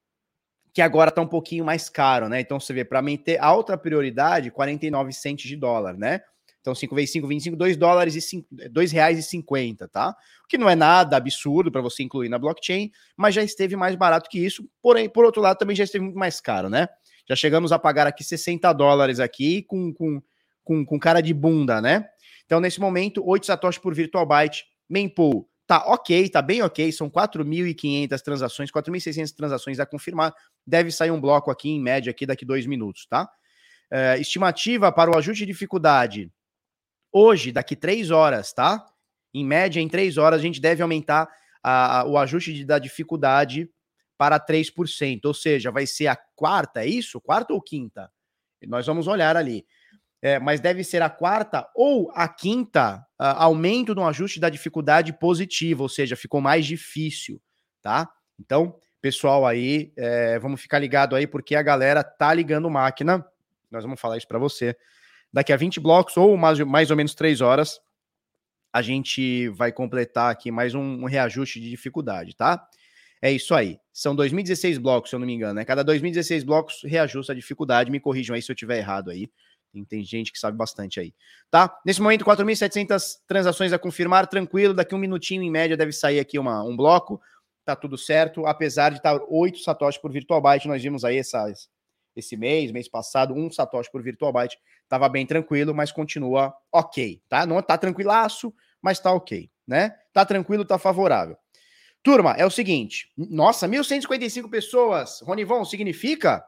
que 0.73 0.81
agora 0.81 1.11
está 1.11 1.21
um 1.21 1.27
pouquinho 1.27 1.67
mais 1.67 1.91
caro, 1.91 2.27
né? 2.27 2.41
Então 2.41 2.59
você 2.59 2.73
vê, 2.73 2.83
para 2.83 3.03
manter 3.03 3.39
alta 3.39 3.77
prioridade, 3.77 4.51
49 4.51 5.13
centos 5.13 5.45
de 5.45 5.55
dólar, 5.55 5.99
né? 5.99 6.23
Então 6.63 6.75
5 6.75 6.95
vezes 6.95 7.13
5, 7.13 7.27
25, 7.27 7.57
2 7.59 7.77
dólares 7.77 8.15
e 8.15 8.23
5, 8.23 8.49
2 8.71 8.91
reais 8.91 9.19
e 9.19 9.23
50, 9.23 9.87
tá? 9.89 10.17
O 10.43 10.49
que 10.49 10.57
não 10.57 10.71
é 10.71 10.75
nada 10.75 11.15
absurdo 11.15 11.71
para 11.71 11.83
você 11.83 12.03
incluir 12.03 12.31
na 12.31 12.39
blockchain, 12.39 12.91
mas 13.19 13.35
já 13.35 13.43
esteve 13.43 13.77
mais 13.77 13.95
barato 13.95 14.31
que 14.31 14.43
isso, 14.43 14.67
porém, 14.81 15.11
por 15.11 15.27
outro 15.27 15.43
lado, 15.43 15.59
também 15.59 15.77
já 15.77 15.85
esteve 15.85 16.05
muito 16.05 16.19
mais 16.19 16.41
caro, 16.41 16.71
né? 16.71 16.89
Já 17.29 17.37
chegamos 17.37 17.71
a 17.71 17.79
pagar 17.79 18.07
aqui 18.07 18.25
60 18.25 18.73
dólares 18.73 19.21
aqui 19.21 19.63
com, 19.65 19.93
com, 19.93 20.23
com, 20.69 20.85
com 20.85 20.99
cara 20.99 21.23
de 21.23 21.33
bunda, 21.33 21.81
né? 21.81 22.07
Então, 22.45 22.61
nesse 22.61 22.79
momento, 22.79 23.27
8 23.27 23.47
satoshis 23.47 23.81
por 23.81 23.95
virtual 23.95 24.27
byte, 24.27 24.67
mempool 24.87 25.49
tá 25.67 25.85
ok, 25.87 26.29
tá 26.29 26.41
bem 26.41 26.63
ok, 26.63 26.91
são 26.93 27.11
4.500 27.11 28.21
transações, 28.23 28.71
4.600 28.71 29.35
transações 29.35 29.81
a 29.81 29.87
confirmar, 29.87 30.35
deve 30.67 30.91
sair 30.91 31.11
um 31.11 31.21
bloco 31.21 31.51
aqui, 31.51 31.71
em 31.71 31.81
média, 31.81 32.11
aqui 32.11 32.25
daqui 32.27 32.45
dois 32.45 32.67
minutos, 32.67 33.07
tá? 33.07 33.29
É, 33.91 34.19
estimativa 34.19 34.93
para 34.93 35.11
o 35.11 35.17
ajuste 35.17 35.45
de 35.45 35.53
dificuldade, 35.53 36.31
hoje, 37.11 37.51
daqui 37.51 37.75
três 37.75 38.11
horas, 38.11 38.53
tá? 38.53 38.85
Em 39.33 39.45
média, 39.45 39.81
em 39.81 39.89
três 39.89 40.17
horas, 40.17 40.41
a 40.41 40.43
gente 40.43 40.61
deve 40.61 40.83
aumentar 40.83 41.29
a, 41.63 42.01
a, 42.01 42.05
o 42.07 42.17
ajuste 42.19 42.53
de, 42.53 42.65
da 42.65 42.79
dificuldade 42.79 43.71
para 44.19 44.39
3%, 44.41 45.21
ou 45.25 45.35
seja, 45.35 45.71
vai 45.71 45.87
ser 45.87 46.09
a 46.09 46.17
quarta, 46.35 46.83
é 46.83 46.87
isso? 46.87 47.21
Quarta 47.21 47.53
ou 47.53 47.61
quinta? 47.61 48.11
Nós 48.67 48.87
vamos 48.87 49.07
olhar 49.07 49.37
ali 49.37 49.67
é, 50.21 50.39
mas 50.39 50.61
deve 50.61 50.83
ser 50.83 51.03
a 51.03 51.11
quarta 51.11 51.69
ou 51.75 52.11
a 52.15 52.29
quinta 52.29 52.97
uh, 53.21 53.37
aumento 53.37 53.95
no 53.95 54.07
ajuste 54.07 54.41
da 54.41 54.49
dificuldade 54.49 55.13
positiva, 55.13 55.83
ou 55.83 55.89
seja, 55.89 56.17
ficou 56.17 56.41
mais 56.41 56.67
difícil, 56.67 57.41
tá? 57.81 58.09
Então, 58.39 58.77
pessoal 59.01 59.47
aí, 59.47 59.93
é, 59.97 60.39
vamos 60.39 60.61
ficar 60.61 60.79
ligado 60.79 61.15
aí, 61.15 61.27
porque 61.27 61.55
a 61.55 61.63
galera 61.63 62.03
tá 62.03 62.33
ligando 62.35 62.69
máquina. 62.71 63.25
Nós 63.71 63.85
vamos 63.85 64.01
falar 64.01 64.17
isso 64.17 64.27
para 64.27 64.39
você. 64.39 64.77
Daqui 65.33 65.53
a 65.53 65.57
20 65.57 65.79
blocos, 65.79 66.17
ou 66.17 66.37
mais, 66.37 66.59
mais 66.61 66.91
ou 66.91 66.97
menos 66.97 67.15
3 67.15 67.41
horas, 67.41 67.81
a 68.73 68.83
gente 68.83 69.49
vai 69.51 69.73
completar 69.73 70.31
aqui 70.31 70.51
mais 70.51 70.75
um, 70.75 71.03
um 71.03 71.05
reajuste 71.05 71.61
de 71.61 71.71
dificuldade, 71.71 72.35
tá? 72.35 72.67
É 73.21 73.31
isso 73.31 73.55
aí. 73.55 73.79
São 73.93 74.15
2016 74.15 74.79
blocos, 74.79 75.11
se 75.11 75.17
eu 75.17 75.21
não 75.21 75.27
me 75.27 75.35
engano, 75.35 75.55
né? 75.55 75.65
Cada 75.65 75.83
2016 75.83 76.45
blocos 76.45 76.83
reajusta 76.85 77.33
a 77.33 77.37
dificuldade. 77.37 77.91
Me 77.91 77.99
corrijam 78.01 78.35
aí 78.35 78.43
se 78.43 78.51
eu 78.51 78.57
tiver 78.57 78.79
errado 78.79 79.11
aí. 79.11 79.29
Tem, 79.73 79.85
tem 79.85 80.05
gente 80.05 80.33
que 80.33 80.39
sabe 80.39 80.57
bastante 80.57 80.99
aí. 80.99 81.15
Tá? 81.51 81.77
Nesse 81.85 82.01
momento, 82.01 82.25
4.700 82.25 83.19
transações 83.27 83.73
a 83.73 83.79
confirmar, 83.79 84.27
tranquilo. 84.27 84.75
Daqui 84.75 84.95
um 84.95 84.99
minutinho, 84.99 85.43
em 85.43 85.51
média, 85.51 85.77
deve 85.77 85.93
sair 85.93 86.21
aqui 86.21 86.39
uma, 86.39 86.63
um 86.63 86.77
bloco. 86.77 87.21
Tá 87.65 87.77
tudo 87.77 87.99
certo. 87.99 88.47
Apesar 88.47 88.91
de 88.91 88.97
estar 88.97 89.21
8 89.29 89.59
satoshis 89.59 90.01
por 90.01 90.11
virtual 90.11 90.41
byte, 90.41 90.69
nós 90.69 90.83
vimos 90.83 91.05
aí 91.05 91.19
essas, 91.19 91.69
esse 92.17 92.37
mês, 92.37 92.73
mês 92.73 92.89
passado, 92.89 93.35
um 93.35 93.51
satoshi 93.51 93.91
por 93.91 94.03
virtual 94.03 94.33
byte. 94.33 94.59
Tava 94.89 95.09
bem 95.09 95.27
tranquilo, 95.27 95.75
mas 95.75 95.93
continua 95.93 96.55
ok, 96.73 97.21
tá? 97.29 97.45
Não 97.45 97.61
tá 97.61 97.77
tranquilaço, 97.77 98.55
mas 98.81 98.99
tá 98.99 99.13
ok, 99.13 99.51
né? 99.67 99.95
Tá 100.13 100.25
tranquilo, 100.25 100.65
tá 100.65 100.79
favorável. 100.79 101.37
Turma, 102.03 102.33
é 102.33 102.47
o 102.47 102.51
seguinte. 102.51 103.11
Nossa, 103.17 103.69
1.155 103.69 104.49
pessoas. 104.49 105.21
Ronivon, 105.21 105.65
significa? 105.65 106.43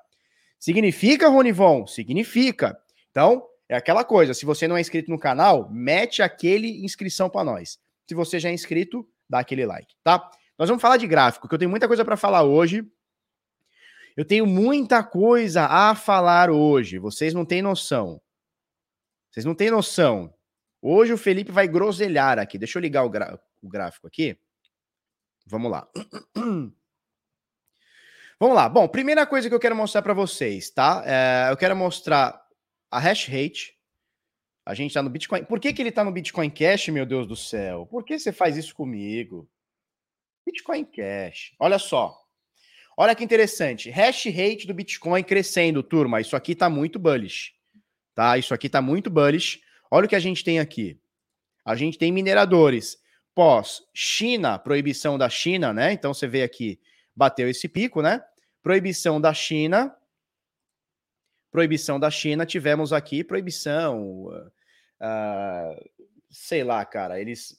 Significa, 0.59 1.29
Ronivon? 1.29 1.87
Significa. 1.87 2.79
Então, 3.11 3.47
é 3.69 3.77
aquela 3.77 4.05
coisa, 4.05 4.35
se 4.35 4.45
você 4.45 4.67
não 4.67 4.77
é 4.77 4.81
inscrito 4.81 5.11
no 5.11 5.19
canal, 5.19 5.71
mete 5.71 6.23
aquele 6.23 6.85
inscrição 6.85 7.31
para 7.31 7.45
nós. 7.45 7.79
Se 8.09 8.15
você 8.15 8.41
já 8.41 8.49
é 8.49 8.53
inscrito, 8.53 9.09
dá 9.29 9.39
aquele 9.39 9.65
like, 9.65 9.95
tá? 10.03 10.29
Nós 10.59 10.69
vamos 10.69 10.83
falar 10.83 10.97
de 10.97 11.07
gráfico, 11.07 11.49
que 11.49 11.55
eu 11.55 11.59
tenho 11.59 11.71
muita 11.71 11.87
coisa 11.87 12.05
para 12.05 12.17
falar 12.17 12.43
hoje. 12.43 12.85
Eu 14.17 14.25
tenho 14.25 14.45
muita 14.47 15.03
coisa 15.03 15.67
a 15.67 15.95
falar 15.95 16.51
hoje. 16.51 16.99
Vocês 16.99 17.33
não 17.33 17.45
têm 17.45 17.63
noção. 17.63 18.21
Vocês 19.31 19.47
não 19.47 19.55
têm 19.55 19.71
noção. 19.71 20.35
Hoje 20.83 21.13
o 21.13 21.19
Felipe 21.19 21.53
vai 21.53 21.69
groselhar 21.69 22.39
aqui. 22.39 22.59
Deixa 22.59 22.79
eu 22.79 22.83
ligar 22.83 23.05
o, 23.05 23.11
o 23.63 23.69
gráfico 23.69 24.07
aqui. 24.07 24.37
Vamos 25.47 25.71
lá. 25.71 25.89
Vamos 28.41 28.57
lá. 28.57 28.69
Bom, 28.69 28.89
primeira 28.89 29.25
coisa 29.27 29.49
que 29.49 29.55
eu 29.55 29.61
quero 29.61 29.77
mostrar 29.77 30.03
para 30.03 30.15
vocês, 30.15 30.71
tá? 30.71 31.03
É, 31.07 31.49
eu 31.51 31.57
quero 31.57 31.77
mostrar 31.77 32.50
a 32.91 32.99
hash 32.99 33.29
rate. 33.29 33.75
A 34.65 34.75
gente 34.75 34.91
está 34.91 35.03
no 35.03 35.11
Bitcoin. 35.11 35.45
Por 35.45 35.59
que, 35.59 35.73
que 35.73 35.81
ele 35.81 35.89
está 35.89 36.05
no 36.05 36.13
Bitcoin 36.13 36.51
Cash, 36.51 36.89
meu 36.89 37.07
Deus 37.07 37.27
do 37.27 37.37
céu? 37.37 37.87
Por 37.87 38.05
que 38.05 38.19
você 38.19 38.33
faz 38.33 38.57
isso 38.57 38.75
comigo? 38.75 39.49
Bitcoin 40.45 40.85
Cash. 40.85 41.55
Olha 41.59 41.79
só. 41.79 42.17
Olha 42.97 43.15
que 43.15 43.25
interessante. 43.25 43.91
Hash 43.91 44.27
rate 44.27 44.67
do 44.67 44.75
Bitcoin 44.75 45.23
crescendo, 45.23 45.83
turma. 45.83 46.21
Isso 46.21 46.37
aqui 46.37 46.53
está 46.53 46.69
muito 46.69 46.99
bullish. 46.99 47.53
Tá? 48.15 48.37
Isso 48.37 48.53
aqui 48.53 48.67
está 48.67 48.83
muito 48.83 49.09
bullish. 49.09 49.61
Olha 49.91 50.07
o 50.07 50.09
que 50.09 50.17
a 50.17 50.21
gente 50.21 50.45
tem 50.45 50.61
aqui. 50.61 51.01
A 51.65 51.75
gente 51.75 51.97
tem 51.97 52.13
mineradores 52.13 52.99
pós 53.35 53.83
China, 53.95 54.59
proibição 54.59 55.17
da 55.17 55.29
China, 55.29 55.73
né? 55.73 55.93
Então 55.93 56.13
você 56.13 56.27
vê 56.27 56.43
aqui, 56.43 56.81
bateu 57.15 57.49
esse 57.49 57.69
pico, 57.69 58.03
né? 58.03 58.23
Proibição 58.63 59.21
da 59.21 59.33
China, 59.33 59.95
proibição 61.51 61.99
da 61.99 62.11
China, 62.11 62.47
tivemos 62.47 62.93
aqui 62.93 63.25
proibição, 63.25 64.27
uh, 64.27 65.91
sei 66.31 66.63
lá, 66.63 66.85
cara, 66.85 67.21
eles 67.21 67.59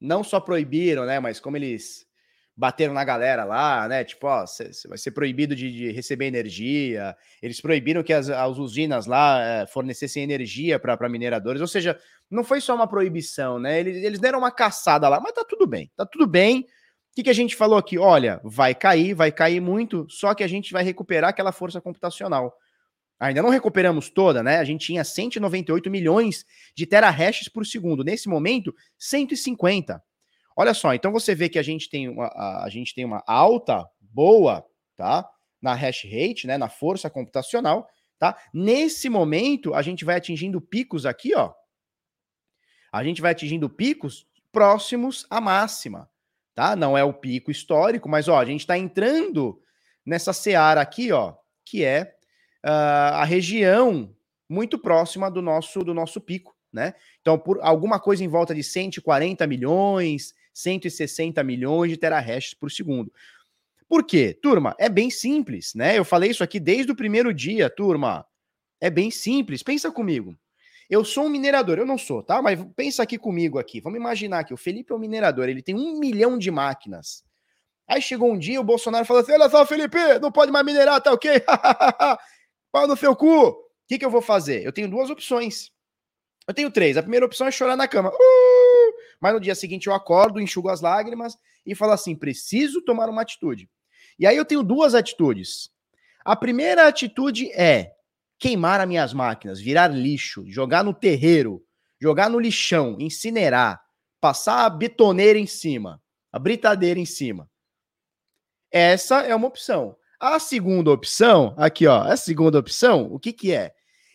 não 0.00 0.24
só 0.24 0.40
proibiram, 0.40 1.04
né, 1.04 1.20
mas 1.20 1.38
como 1.38 1.56
eles 1.56 2.08
bateram 2.56 2.92
na 2.92 3.04
galera 3.04 3.44
lá, 3.44 3.88
né, 3.88 4.04
tipo, 4.04 4.26
ó, 4.26 4.44
cê, 4.46 4.70
vai 4.88 4.98
ser 4.98 5.12
proibido 5.12 5.54
de, 5.54 5.70
de, 5.70 5.92
receber 5.92 6.26
energia, 6.26 7.16
eles 7.40 7.60
proibiram 7.60 8.02
que 8.02 8.12
as, 8.12 8.28
as 8.28 8.58
usinas 8.58 9.06
lá 9.06 9.42
é, 9.42 9.66
fornecessem 9.66 10.22
energia 10.22 10.78
para 10.78 11.08
mineradores, 11.08 11.60
ou 11.60 11.68
seja, 11.68 11.98
não 12.30 12.44
foi 12.44 12.60
só 12.60 12.74
uma 12.74 12.88
proibição, 12.88 13.58
né, 13.58 13.80
eles, 13.80 14.02
eles 14.02 14.18
deram 14.18 14.40
uma 14.40 14.50
caçada 14.50 15.08
lá, 15.08 15.20
mas 15.20 15.32
tá 15.32 15.44
tudo 15.44 15.66
bem, 15.66 15.90
tá 15.96 16.04
tudo 16.04 16.26
bem, 16.26 16.66
o 17.10 17.14
que, 17.14 17.24
que 17.24 17.30
a 17.30 17.34
gente 17.34 17.56
falou 17.56 17.76
aqui? 17.76 17.98
Olha, 17.98 18.40
vai 18.44 18.72
cair, 18.72 19.14
vai 19.14 19.32
cair 19.32 19.60
muito, 19.60 20.06
só 20.08 20.32
que 20.32 20.44
a 20.44 20.46
gente 20.46 20.72
vai 20.72 20.84
recuperar 20.84 21.30
aquela 21.30 21.50
força 21.50 21.80
computacional. 21.80 22.56
Ainda 23.20 23.42
não 23.42 23.50
recuperamos 23.50 24.08
toda, 24.08 24.42
né? 24.42 24.56
A 24.56 24.64
gente 24.64 24.86
tinha 24.86 25.04
198 25.04 25.90
milhões 25.90 26.46
de 26.74 26.86
terahashes 26.86 27.48
por 27.48 27.66
segundo. 27.66 28.02
Nesse 28.02 28.30
momento, 28.30 28.74
150. 28.98 30.02
Olha 30.56 30.72
só, 30.72 30.94
então 30.94 31.12
você 31.12 31.34
vê 31.34 31.50
que 31.50 31.58
a 31.58 31.62
gente 31.62 31.90
tem 31.90 32.08
uma, 32.08 32.28
a, 32.28 32.64
a 32.64 32.70
gente 32.70 32.94
tem 32.94 33.04
uma 33.04 33.22
alta 33.26 33.86
boa, 34.00 34.64
tá? 34.96 35.28
Na 35.60 35.74
hash 35.74 36.04
rate, 36.04 36.46
né? 36.46 36.56
Na 36.56 36.70
força 36.70 37.10
computacional, 37.10 37.86
tá? 38.18 38.38
Nesse 38.54 39.10
momento, 39.10 39.74
a 39.74 39.82
gente 39.82 40.02
vai 40.02 40.16
atingindo 40.16 40.58
picos 40.58 41.04
aqui, 41.04 41.34
ó. 41.34 41.52
A 42.90 43.04
gente 43.04 43.20
vai 43.20 43.32
atingindo 43.32 43.68
picos 43.68 44.26
próximos 44.50 45.26
à 45.28 45.42
máxima, 45.42 46.10
tá? 46.54 46.74
Não 46.74 46.96
é 46.96 47.04
o 47.04 47.12
pico 47.12 47.50
histórico, 47.50 48.08
mas 48.08 48.28
ó, 48.28 48.38
a 48.38 48.46
gente 48.46 48.60
está 48.60 48.78
entrando 48.78 49.62
nessa 50.06 50.32
seara 50.32 50.80
aqui, 50.80 51.12
ó, 51.12 51.34
que 51.66 51.84
é 51.84 52.16
uh, 52.64 53.14
a 53.14 53.24
região 53.24 54.14
muito 54.48 54.78
próxima 54.78 55.30
do 55.30 55.40
nosso 55.40 55.80
do 55.80 55.94
nosso 55.94 56.20
pico, 56.20 56.54
né? 56.72 56.94
Então, 57.20 57.38
por 57.38 57.58
alguma 57.62 58.00
coisa 58.00 58.24
em 58.24 58.28
volta 58.28 58.54
de 58.54 58.62
140 58.62 59.46
milhões, 59.46 60.34
160 60.52 61.42
milhões 61.44 61.90
de 61.90 61.96
terahashes 61.96 62.54
por 62.54 62.70
segundo. 62.70 63.12
Por 63.88 64.04
quê? 64.04 64.32
Turma, 64.40 64.74
é 64.78 64.88
bem 64.88 65.10
simples, 65.10 65.74
né? 65.74 65.98
Eu 65.98 66.04
falei 66.04 66.30
isso 66.30 66.44
aqui 66.44 66.60
desde 66.60 66.92
o 66.92 66.96
primeiro 66.96 67.34
dia, 67.34 67.68
turma. 67.68 68.24
É 68.80 68.88
bem 68.88 69.10
simples. 69.10 69.62
Pensa 69.62 69.90
comigo. 69.90 70.36
Eu 70.88 71.04
sou 71.04 71.26
um 71.26 71.28
minerador, 71.28 71.78
eu 71.78 71.86
não 71.86 71.98
sou, 71.98 72.22
tá? 72.22 72.42
Mas 72.42 72.58
pensa 72.74 73.02
aqui 73.02 73.16
comigo 73.16 73.58
aqui. 73.58 73.80
Vamos 73.80 73.98
imaginar 73.98 74.44
que 74.44 74.54
o 74.54 74.56
Felipe 74.56 74.92
é 74.92 74.96
um 74.96 74.98
minerador, 74.98 75.48
ele 75.48 75.62
tem 75.62 75.74
um 75.74 75.98
milhão 75.98 76.36
de 76.36 76.50
máquinas. 76.50 77.24
Aí 77.86 78.00
chegou 78.00 78.32
um 78.32 78.38
dia, 78.38 78.60
o 78.60 78.64
Bolsonaro 78.64 79.04
falou 79.04 79.22
assim: 79.22 79.32
olha 79.32 79.48
só, 79.48 79.64
Felipe, 79.66 79.98
não 80.20 80.32
pode 80.32 80.50
mais 80.50 80.64
minerar, 80.64 81.00
tá 81.00 81.12
ok? 81.12 81.30
Pau 82.72 82.86
no 82.86 82.96
seu 82.96 83.14
cu! 83.16 83.48
O 83.48 83.56
que, 83.88 83.98
que 83.98 84.04
eu 84.04 84.10
vou 84.10 84.22
fazer? 84.22 84.64
Eu 84.64 84.72
tenho 84.72 84.88
duas 84.88 85.10
opções. 85.10 85.70
Eu 86.46 86.54
tenho 86.54 86.70
três. 86.70 86.96
A 86.96 87.02
primeira 87.02 87.26
opção 87.26 87.46
é 87.46 87.50
chorar 87.50 87.76
na 87.76 87.88
cama. 87.88 88.10
Uh! 88.10 88.92
Mas 89.20 89.34
no 89.34 89.40
dia 89.40 89.54
seguinte 89.54 89.86
eu 89.86 89.94
acordo, 89.94 90.40
enxugo 90.40 90.68
as 90.68 90.80
lágrimas 90.80 91.36
e 91.66 91.74
falo 91.74 91.92
assim: 91.92 92.16
preciso 92.16 92.82
tomar 92.82 93.08
uma 93.08 93.22
atitude. 93.22 93.68
E 94.18 94.26
aí 94.26 94.36
eu 94.36 94.44
tenho 94.44 94.62
duas 94.62 94.94
atitudes. 94.94 95.70
A 96.24 96.36
primeira 96.36 96.86
atitude 96.86 97.50
é 97.52 97.92
queimar 98.38 98.80
as 98.80 98.88
minhas 98.88 99.12
máquinas, 99.12 99.60
virar 99.60 99.88
lixo, 99.88 100.44
jogar 100.46 100.82
no 100.82 100.94
terreiro, 100.94 101.64
jogar 102.00 102.30
no 102.30 102.38
lixão, 102.38 102.96
incinerar, 102.98 103.80
passar 104.20 104.64
a 104.64 104.70
betoneira 104.70 105.38
em 105.38 105.46
cima, 105.46 106.02
a 106.32 106.38
britadeira 106.38 106.98
em 106.98 107.06
cima. 107.06 107.50
Essa 108.70 109.22
é 109.22 109.34
uma 109.34 109.48
opção. 109.48 109.96
A 110.20 110.38
segunda 110.38 110.90
opção, 110.90 111.54
aqui 111.56 111.86
ó, 111.86 112.02
a 112.02 112.14
segunda 112.14 112.58
opção, 112.58 113.10
o 113.10 113.18
que 113.18 113.32
que 113.32 113.52
é? 113.52 113.72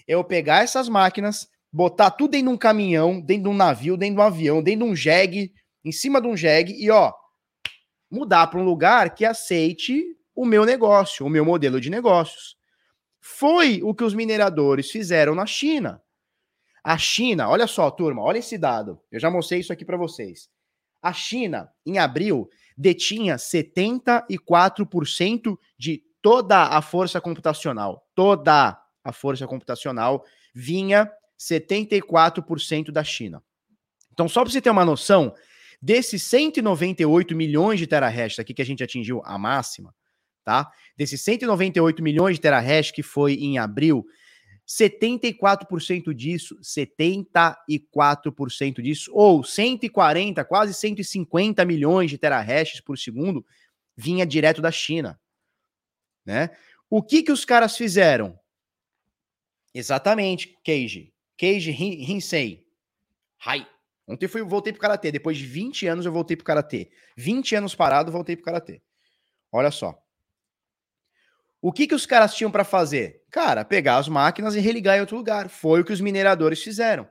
Eu 0.07 0.23
pegar 0.23 0.63
essas 0.63 0.87
máquinas, 0.87 1.49
botar 1.73 2.11
tudo 2.11 2.31
dentro 2.31 2.49
de 2.49 2.53
um 2.53 2.57
caminhão, 2.57 3.19
dentro 3.19 3.45
de 3.45 3.49
um 3.49 3.55
navio, 3.55 3.97
dentro 3.97 4.17
de 4.17 4.21
um 4.21 4.23
avião, 4.23 4.61
dentro 4.61 4.85
de 4.85 4.91
um 4.91 4.95
jegue, 4.95 5.51
em 5.83 5.91
cima 5.91 6.21
de 6.21 6.27
um 6.27 6.37
jegue 6.37 6.73
e 6.73 6.91
ó, 6.91 7.11
mudar 8.11 8.45
para 8.47 8.59
um 8.59 8.63
lugar 8.63 9.15
que 9.15 9.25
aceite 9.25 10.05
o 10.35 10.45
meu 10.45 10.63
negócio, 10.63 11.25
o 11.25 11.29
meu 11.29 11.43
modelo 11.43 11.81
de 11.81 11.89
negócios. 11.89 12.55
Foi 13.19 13.81
o 13.81 13.95
que 13.95 14.03
os 14.03 14.13
mineradores 14.13 14.91
fizeram 14.91 15.33
na 15.33 15.47
China. 15.47 15.99
A 16.83 16.99
China, 16.99 17.49
olha 17.49 17.65
só, 17.65 17.89
turma, 17.89 18.21
olha 18.21 18.37
esse 18.37 18.59
dado. 18.59 19.01
Eu 19.11 19.19
já 19.19 19.31
mostrei 19.31 19.59
isso 19.59 19.73
aqui 19.73 19.83
para 19.83 19.97
vocês. 19.97 20.49
A 21.01 21.11
China, 21.11 21.67
em 21.83 21.97
abril, 21.97 22.47
detinha 22.77 23.35
74% 23.35 25.57
de 25.77 26.03
toda 26.21 26.63
a 26.63 26.81
força 26.81 27.21
computacional. 27.21 28.07
Toda 28.15 28.81
a 29.03 29.11
força 29.11 29.47
computacional 29.47 30.25
vinha 30.53 31.11
74% 31.39 32.91
da 32.91 33.03
China. 33.03 33.43
Então, 34.11 34.27
só 34.27 34.41
para 34.41 34.51
você 34.51 34.61
ter 34.61 34.69
uma 34.69 34.85
noção, 34.85 35.33
desses 35.81 36.23
198 36.23 37.35
milhões 37.35 37.79
de 37.79 37.85
terahash 37.85 38.39
aqui 38.39 38.53
que 38.53 38.61
a 38.61 38.65
gente 38.65 38.83
atingiu 38.83 39.21
a 39.25 39.37
máxima, 39.37 39.93
tá? 40.43 40.71
Desses 40.97 41.21
198 41.21 42.01
milhões 42.01 42.37
de 42.37 42.41
terahash 42.41 42.91
que 42.91 43.03
foi 43.03 43.33
em 43.33 43.57
abril, 43.57 44.05
74% 44.67 46.13
disso, 46.13 46.57
74% 46.61 48.81
disso, 48.81 49.11
ou 49.13 49.43
140, 49.43 50.43
quase 50.45 50.73
150 50.73 51.63
milhões 51.65 52.09
de 52.09 52.17
terahashes 52.17 52.81
por 52.81 52.97
segundo, 52.97 53.45
vinha 53.95 54.25
direto 54.25 54.61
da 54.61 54.71
China, 54.71 55.19
né? 56.25 56.49
O 56.89 57.01
que 57.01 57.23
que 57.23 57.31
os 57.31 57.45
caras 57.45 57.77
fizeram? 57.77 58.37
Exatamente, 59.73 60.57
Keiji. 60.63 61.13
Keiji 61.37 61.71
Hinsei. 61.71 62.65
Hai. 63.37 63.67
Ontem 64.07 64.27
fui, 64.27 64.43
voltei 64.43 64.71
pro 64.71 64.81
Karatê. 64.81 65.11
Depois 65.11 65.37
de 65.37 65.45
20 65.45 65.87
anos 65.87 66.05
eu 66.05 66.11
voltei 66.11 66.37
pro 66.37 66.45
Karatê. 66.45 66.89
20 67.17 67.55
anos 67.55 67.75
parado, 67.75 68.11
voltei 68.11 68.35
pro 68.35 68.45
Karatê. 68.45 68.81
Olha 69.51 69.71
só. 69.71 70.04
O 71.65 71.73
que, 71.73 71.87
que 71.87 71.95
os 71.95 72.05
caras 72.05 72.35
tinham 72.35 72.51
para 72.51 72.63
fazer? 72.63 73.23
Cara, 73.31 73.65
pegar 73.65 73.97
as 73.97 74.07
máquinas 74.07 74.53
e 74.53 74.59
religar 74.59 74.97
em 74.97 74.99
outro 74.99 75.17
lugar. 75.17 75.49
Foi 75.49 75.81
o 75.81 75.83
que 75.83 75.91
os 75.91 75.99
mineradores 75.99 76.61
fizeram. 76.61 77.09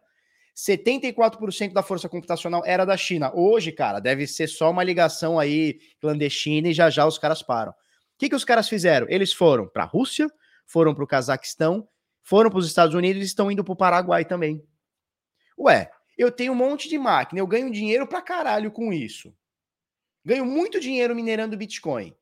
74% 0.57 1.73
da 1.73 1.83
força 1.83 2.09
computacional 2.09 2.63
era 2.65 2.85
da 2.85 2.97
China. 2.97 3.33
Hoje, 3.35 3.73
cara, 3.73 3.99
deve 3.99 4.29
ser 4.29 4.47
só 4.47 4.71
uma 4.71 4.85
ligação 4.85 5.41
aí 5.41 5.81
clandestina 6.01 6.69
e 6.69 6.73
já 6.73 6.89
já 6.89 7.05
os 7.05 7.19
caras 7.19 7.43
param. 7.43 7.73
O 7.73 7.75
que, 8.17 8.29
que 8.29 8.37
os 8.37 8.45
caras 8.45 8.69
fizeram? 8.69 9.09
Eles 9.11 9.33
foram 9.33 9.67
para 9.67 9.83
a 9.83 9.87
Rússia, 9.87 10.31
foram 10.69 10.95
para 10.95 11.03
o 11.03 11.09
Cazaquistão, 11.09 11.89
foram 12.23 12.49
para 12.49 12.61
os 12.61 12.67
Estados 12.69 12.95
Unidos 12.95 13.23
e 13.23 13.27
estão 13.27 13.51
indo 13.51 13.65
para 13.65 13.73
o 13.73 13.77
Paraguai 13.77 14.25
também. 14.25 14.65
Ué, 15.59 15.91
eu 16.17 16.31
tenho 16.31 16.53
um 16.53 16.57
monte 16.57 16.89
de 16.89 16.97
máquina, 16.97 17.41
eu 17.41 17.47
ganho 17.49 17.73
dinheiro 17.73 18.07
pra 18.07 18.23
caralho 18.23 18.71
com 18.71 18.93
isso. 18.93 19.35
Ganho 20.25 20.47
muito 20.47 20.79
dinheiro 20.79 21.13
minerando 21.13 21.57
Bitcoin. 21.57 22.15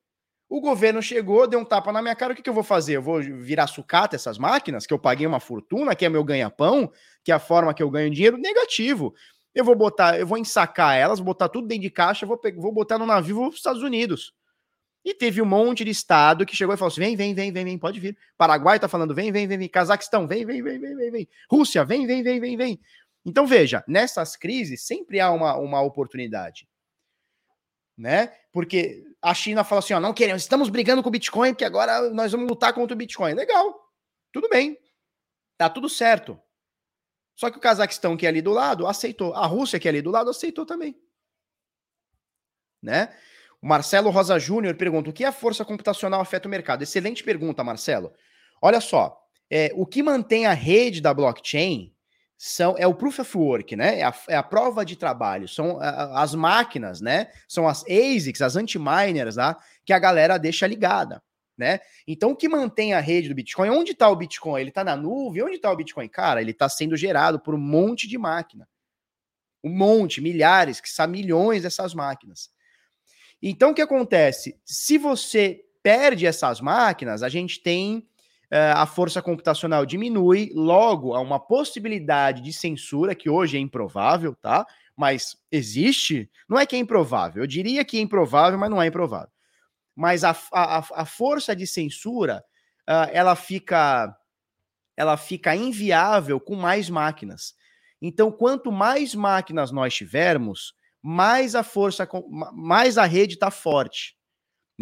O 0.53 0.61
governo 0.61 1.01
chegou, 1.01 1.47
deu 1.47 1.59
um 1.59 1.65
tapa 1.65 1.91
na 1.91 2.03
minha 2.03 2.15
cara. 2.15 2.35
O 2.35 2.37
que, 2.37 2.43
que 2.43 2.51
eu 2.51 2.53
vou 2.53 2.62
fazer? 2.62 2.99
Eu 2.99 3.01
vou 3.01 3.23
virar 3.23 3.67
sucata 3.67 4.17
essas 4.17 4.37
máquinas, 4.37 4.85
que 4.85 4.93
eu 4.93 4.99
paguei 4.99 5.27
uma 5.27 5.41
fortuna, 5.41 5.97
que 5.97 6.05
é 6.05 6.11
meu 6.11 6.23
ganha-pão, 6.23 6.93
que 7.25 7.33
é 7.33 7.35
a 7.35 7.38
forma 7.38 7.73
que 7.73 7.83
eu 7.83 7.88
ganho 7.88 8.11
dinheiro? 8.11 8.37
Negativo. 8.37 9.15
Eu 9.55 9.65
vou 9.65 9.75
botar, 9.75 10.21
eu 10.21 10.27
vou 10.27 10.37
ensacar 10.37 10.95
elas, 10.95 11.21
botar 11.21 11.49
tudo 11.49 11.67
dentro 11.67 11.85
de 11.85 11.91
caixa, 11.91 12.27
vou, 12.27 12.38
vou 12.59 12.71
botar 12.71 12.99
no 12.99 13.07
navio 13.07 13.35
vou 13.35 13.45
para 13.47 13.55
os 13.55 13.61
Estados 13.61 13.83
Unidos. 13.83 14.35
E 15.03 15.15
teve 15.15 15.41
um 15.41 15.47
monte 15.47 15.87
de 15.87 15.91
estado 15.91 16.45
que 16.45 16.55
chegou 16.55 16.75
e 16.75 16.77
falou 16.77 16.93
assim: 16.93 17.01
vem, 17.01 17.17
vem, 17.17 17.35
vem, 17.35 17.51
vem, 17.51 17.65
vem, 17.65 17.79
pode 17.79 17.99
vir. 17.99 18.15
Paraguai 18.37 18.79
tá 18.79 18.88
falando: 18.88 19.15
vem, 19.15 19.33
vem, 19.33 19.47
vem, 19.47 19.57
vem. 19.57 19.69
Cazaquistão, 19.71 20.29
vem, 20.29 20.45
vem, 20.45 20.62
vem, 20.62 20.79
vem, 20.79 20.95
vem, 20.95 21.11
vem. 21.11 21.29
Rússia, 21.51 21.83
vem, 21.83 22.07
vem, 22.07 22.23
vem, 22.23 22.38
vem, 22.38 22.59
vem. 22.59 22.81
Então 23.25 23.47
veja, 23.47 23.83
nessas 23.88 24.37
crises 24.37 24.83
sempre 24.87 25.19
há 25.19 25.31
uma, 25.31 25.57
uma 25.57 25.81
oportunidade 25.81 26.69
né? 28.03 28.35
Porque 28.51 29.05
a 29.23 29.33
China 29.33 29.62
fala 29.62 29.79
assim: 29.79 29.95
ó, 29.95 30.01
não 30.01 30.12
queremos, 30.12 30.43
estamos 30.43 30.69
brigando 30.69 31.03
com 31.03 31.09
o 31.09 31.12
Bitcoin, 31.12 31.53
porque 31.53 31.65
agora 31.65 32.11
nós 32.11 32.33
vamos 32.33 32.49
lutar 32.49 32.75
contra 32.75 32.95
o 32.95 32.99
Bitcoin. 32.99 33.35
Legal, 33.35 33.81
tudo 34.33 34.49
bem, 34.49 34.77
tá 35.57 35.71
tudo 35.71 35.88
certo. 35.88 36.38
Só 37.37 37.49
que 37.49 37.59
o 37.59 37.61
Cazaquistão, 37.61 38.17
que 38.17 38.27
é 38.27 38.29
ali 38.29 38.43
do 38.43 38.51
lado, 38.51 38.88
aceitou. 38.88 39.33
A 39.35 39.47
Rússia, 39.47 39.79
que 39.79 39.87
é 39.87 39.91
ali 39.91 40.03
do 40.03 40.11
lado, 40.11 40.29
aceitou 40.29 40.67
também. 40.67 41.01
Né? 42.83 43.17
O 43.61 43.69
Marcelo 43.69 44.11
Rosa 44.11 44.37
Júnior 44.37 44.75
pergunta: 44.75 45.09
o 45.09 45.12
que 45.12 45.25
a 45.25 45.31
força 45.31 45.65
computacional 45.65 46.21
afeta 46.21 46.49
o 46.49 46.51
mercado? 46.51 46.83
Excelente 46.83 47.23
pergunta, 47.23 47.62
Marcelo. 47.62 48.12
Olha 48.61 48.81
só, 48.81 49.17
é, 49.49 49.71
o 49.77 49.87
que 49.87 50.03
mantém 50.03 50.45
a 50.45 50.53
rede 50.53 51.01
da 51.01 51.15
blockchain 51.15 51.91
são 52.44 52.74
é 52.76 52.85
o 52.85 52.92
proof 52.92 53.20
of 53.20 53.38
work, 53.38 53.76
né? 53.76 54.00
É 54.00 54.02
a, 54.02 54.14
é 54.31 54.35
a 54.35 54.42
prova 54.42 54.85
de 54.85 54.96
trabalho, 54.96 55.46
são 55.46 55.78
a, 55.81 56.20
as 56.20 56.35
máquinas, 56.35 57.00
né? 57.00 57.31
São 57.46 57.68
as 57.68 57.85
ASICs, 57.85 58.42
as 58.42 58.57
anti-miners 58.57 59.37
lá, 59.37 59.57
que 59.85 59.92
a 59.92 59.98
galera 60.00 60.38
deixa 60.38 60.66
ligada, 60.66 61.22
né? 61.57 61.78
Então, 62.05 62.33
o 62.33 62.37
que 62.37 62.48
mantém 62.48 62.94
a 62.94 62.98
rede 62.98 63.28
do 63.28 63.35
Bitcoin? 63.37 63.70
Onde 63.70 63.92
está 63.92 64.09
o 64.09 64.16
Bitcoin? 64.16 64.61
Ele 64.61 64.70
está 64.70 64.83
na 64.83 64.96
nuvem? 64.96 65.44
Onde 65.44 65.55
está 65.55 65.70
o 65.70 65.76
Bitcoin? 65.76 66.09
Cara, 66.09 66.40
ele 66.40 66.50
está 66.50 66.68
sendo 66.68 66.96
gerado 66.96 67.38
por 67.38 67.55
um 67.55 67.61
monte 67.61 68.09
de 68.09 68.18
máquina. 68.18 68.68
Um 69.62 69.70
monte, 69.70 70.20
milhares, 70.20 70.81
que 70.81 70.90
são 70.90 71.07
milhões 71.07 71.62
dessas 71.62 71.94
máquinas. 71.94 72.50
Então, 73.40 73.70
o 73.70 73.74
que 73.74 73.83
acontece? 73.83 74.61
Se 74.64 74.98
você 74.98 75.64
perde 75.81 76.26
essas 76.26 76.61
máquinas, 76.61 77.22
a 77.22 77.28
gente 77.28 77.62
tem 77.62 78.05
a 78.55 78.85
força 78.85 79.23
computacional 79.23 79.87
diminui, 79.87 80.51
logo 80.55 81.15
há 81.15 81.21
uma 81.21 81.41
possibilidade 81.41 82.43
de 82.43 82.53
censura, 82.53 83.15
que 83.15 83.31
hoje 83.31 83.57
é 83.57 83.61
improvável, 83.61 84.35
tá? 84.35 84.67
Mas 84.95 85.37
existe, 85.51 86.31
não 86.49 86.59
é 86.59 86.67
que 86.67 86.77
é 86.77 86.79
improvável, 86.79 87.43
eu 87.43 87.47
diria 87.47 87.85
que 87.85 87.97
é 87.97 88.01
improvável, 88.01 88.59
mas 88.59 88.71
não 88.71 88.83
é 88.83 88.87
improvável. 88.87 89.33
Mas 89.97 90.23
a, 90.23 90.37
a, 90.53 90.79
a 91.03 91.07
força 91.07 91.57
de 91.57 91.67
censura, 91.67 92.45
uh, 92.88 93.09
ela 93.12 93.35
fica 93.35 94.15
ela 94.95 95.17
fica 95.17 95.57
inviável 95.57 96.38
com 96.38 96.55
mais 96.55 96.91
máquinas. 96.91 97.55
Então, 98.01 98.31
quanto 98.31 98.71
mais 98.71 99.15
máquinas 99.15 99.73
nós 99.73 99.95
tivermos, 99.95 100.75
mais 101.01 101.55
a 101.55 101.62
força, 101.62 102.09
mais 102.53 102.99
a 102.99 103.05
rede 103.05 103.35
está 103.35 103.51
forte. 103.51 104.17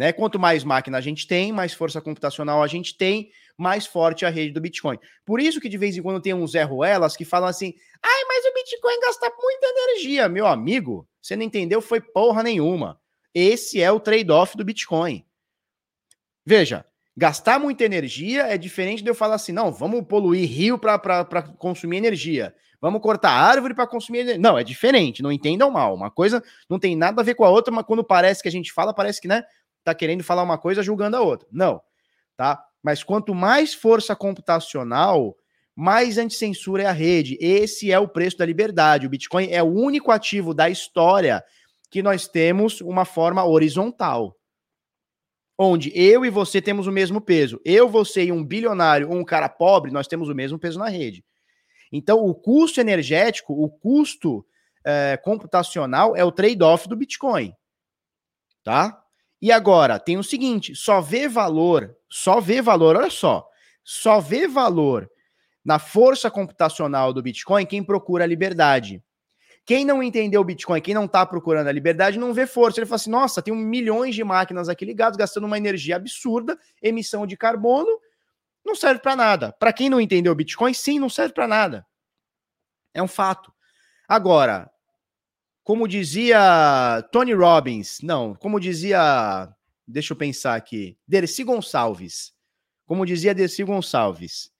Né? 0.01 0.11
Quanto 0.11 0.39
mais 0.39 0.63
máquina 0.63 0.97
a 0.97 1.01
gente 1.01 1.27
tem, 1.27 1.51
mais 1.51 1.75
força 1.75 2.01
computacional 2.01 2.63
a 2.63 2.65
gente 2.65 2.97
tem, 2.97 3.29
mais 3.55 3.85
forte 3.85 4.25
a 4.25 4.31
rede 4.31 4.51
do 4.51 4.59
Bitcoin. 4.59 4.97
Por 5.23 5.39
isso 5.39 5.61
que 5.61 5.69
de 5.69 5.77
vez 5.77 5.95
em 5.95 6.01
quando 6.01 6.19
tem 6.19 6.33
uns 6.33 6.53
Zé 6.53 6.63
Ruelas 6.63 7.15
que 7.15 7.23
falam 7.23 7.47
assim: 7.47 7.75
ai, 8.01 8.25
mas 8.27 8.43
o 8.43 8.53
Bitcoin 8.55 8.99
gasta 8.99 9.31
muita 9.39 9.67
energia. 9.67 10.27
Meu 10.27 10.47
amigo, 10.47 11.07
você 11.21 11.35
não 11.35 11.43
entendeu? 11.43 11.83
Foi 11.83 12.01
porra 12.01 12.41
nenhuma. 12.41 12.99
Esse 13.31 13.79
é 13.79 13.91
o 13.91 13.99
trade-off 13.99 14.57
do 14.57 14.65
Bitcoin. 14.65 15.23
Veja, 16.43 16.83
gastar 17.15 17.59
muita 17.59 17.85
energia 17.85 18.47
é 18.47 18.57
diferente 18.57 19.03
de 19.03 19.09
eu 19.11 19.13
falar 19.13 19.35
assim: 19.35 19.51
não, 19.51 19.71
vamos 19.71 20.03
poluir 20.07 20.49
rio 20.49 20.79
para 20.79 21.43
consumir 21.59 21.97
energia. 21.97 22.55
Vamos 22.81 22.99
cortar 23.03 23.29
árvore 23.29 23.75
para 23.75 23.85
consumir 23.85 24.21
energia. 24.21 24.41
Não, 24.41 24.57
é 24.57 24.63
diferente, 24.63 25.21
não 25.21 25.31
entendam 25.31 25.69
mal. 25.69 25.93
Uma 25.93 26.09
coisa 26.09 26.43
não 26.67 26.79
tem 26.79 26.95
nada 26.95 27.21
a 27.21 27.23
ver 27.23 27.35
com 27.35 27.45
a 27.45 27.49
outra, 27.51 27.71
mas 27.71 27.85
quando 27.85 28.03
parece 28.03 28.41
que 28.41 28.49
a 28.49 28.51
gente 28.51 28.73
fala, 28.73 28.91
parece 28.91 29.21
que, 29.21 29.27
né? 29.27 29.43
Tá 29.83 29.95
querendo 29.95 30.23
falar 30.23 30.43
uma 30.43 30.57
coisa 30.57 30.83
julgando 30.83 31.17
a 31.17 31.21
outra. 31.21 31.47
Não, 31.51 31.81
tá? 32.37 32.63
Mas 32.83 33.03
quanto 33.03 33.33
mais 33.33 33.73
força 33.73 34.15
computacional, 34.15 35.35
mais 35.75 36.17
anticensura 36.17 36.83
é 36.83 36.85
a 36.85 36.91
rede. 36.91 37.37
Esse 37.39 37.91
é 37.91 37.99
o 37.99 38.07
preço 38.07 38.37
da 38.37 38.45
liberdade. 38.45 39.05
O 39.05 39.09
Bitcoin 39.09 39.49
é 39.51 39.61
o 39.61 39.67
único 39.67 40.11
ativo 40.11 40.53
da 40.53 40.69
história 40.69 41.43
que 41.89 42.01
nós 42.01 42.27
temos 42.27 42.81
uma 42.81 43.05
forma 43.05 43.45
horizontal. 43.45 44.37
Onde 45.57 45.91
eu 45.95 46.25
e 46.25 46.29
você 46.29 46.61
temos 46.61 46.87
o 46.87 46.91
mesmo 46.91 47.21
peso. 47.21 47.59
Eu, 47.63 47.87
você 47.87 48.25
e 48.25 48.31
um 48.31 48.43
bilionário 48.43 49.09
ou 49.09 49.15
um 49.15 49.25
cara 49.25 49.47
pobre, 49.47 49.91
nós 49.91 50.07
temos 50.07 50.29
o 50.29 50.35
mesmo 50.35 50.57
peso 50.57 50.79
na 50.79 50.87
rede. 50.87 51.23
Então, 51.91 52.25
o 52.25 52.33
custo 52.33 52.79
energético, 52.79 53.53
o 53.53 53.69
custo 53.69 54.45
é, 54.83 55.17
computacional 55.17 56.15
é 56.15 56.23
o 56.23 56.31
trade-off 56.31 56.87
do 56.87 56.95
Bitcoin. 56.95 57.53
Tá? 58.63 59.00
E 59.41 59.51
agora, 59.51 59.99
tem 59.99 60.17
o 60.17 60.23
seguinte: 60.23 60.75
só 60.75 61.01
vê 61.01 61.27
valor, 61.27 61.95
só 62.07 62.39
vê 62.39 62.61
valor, 62.61 62.95
olha 62.95 63.09
só, 63.09 63.47
só 63.83 64.19
vê 64.19 64.47
valor 64.47 65.09
na 65.63 65.79
força 65.79 66.29
computacional 66.29 67.13
do 67.13 67.21
Bitcoin 67.21 67.65
quem 67.65 67.83
procura 67.83 68.23
a 68.23 68.27
liberdade. 68.27 69.03
Quem 69.63 69.85
não 69.85 70.01
entendeu 70.01 70.41
o 70.41 70.43
Bitcoin, 70.43 70.81
quem 70.81 70.93
não 70.93 71.05
está 71.05 71.23
procurando 71.25 71.67
a 71.67 71.71
liberdade, 71.71 72.17
não 72.17 72.33
vê 72.33 72.47
força. 72.47 72.79
Ele 72.79 72.85
fala 72.85 72.95
assim: 72.95 73.09
nossa, 73.09 73.41
tem 73.41 73.55
milhões 73.55 74.15
de 74.15 74.23
máquinas 74.23 74.69
aqui 74.69 74.85
ligadas, 74.85 75.17
gastando 75.17 75.45
uma 75.45 75.57
energia 75.57 75.95
absurda, 75.95 76.57
emissão 76.81 77.27
de 77.27 77.37
carbono, 77.37 77.99
não 78.65 78.75
serve 78.75 79.01
para 79.01 79.15
nada. 79.15 79.51
Para 79.53 79.73
quem 79.73 79.89
não 79.89 80.01
entendeu 80.01 80.31
o 80.31 80.35
Bitcoin, 80.35 80.73
sim, 80.73 80.99
não 80.99 81.09
serve 81.09 81.33
para 81.33 81.47
nada. 81.47 81.85
É 82.93 83.01
um 83.01 83.07
fato. 83.07 83.53
Agora, 84.07 84.70
como 85.63 85.87
dizia 85.87 87.07
Tony 87.11 87.33
Robbins, 87.33 87.99
não, 88.01 88.33
como 88.35 88.59
dizia, 88.59 89.47
deixa 89.87 90.13
eu 90.13 90.17
pensar 90.17 90.55
aqui, 90.55 90.97
Dercy 91.07 91.43
Gonçalves. 91.43 92.33
Como 92.85 93.05
dizia 93.05 93.33
Dercy 93.33 93.63
Gonçalves, 93.63 94.51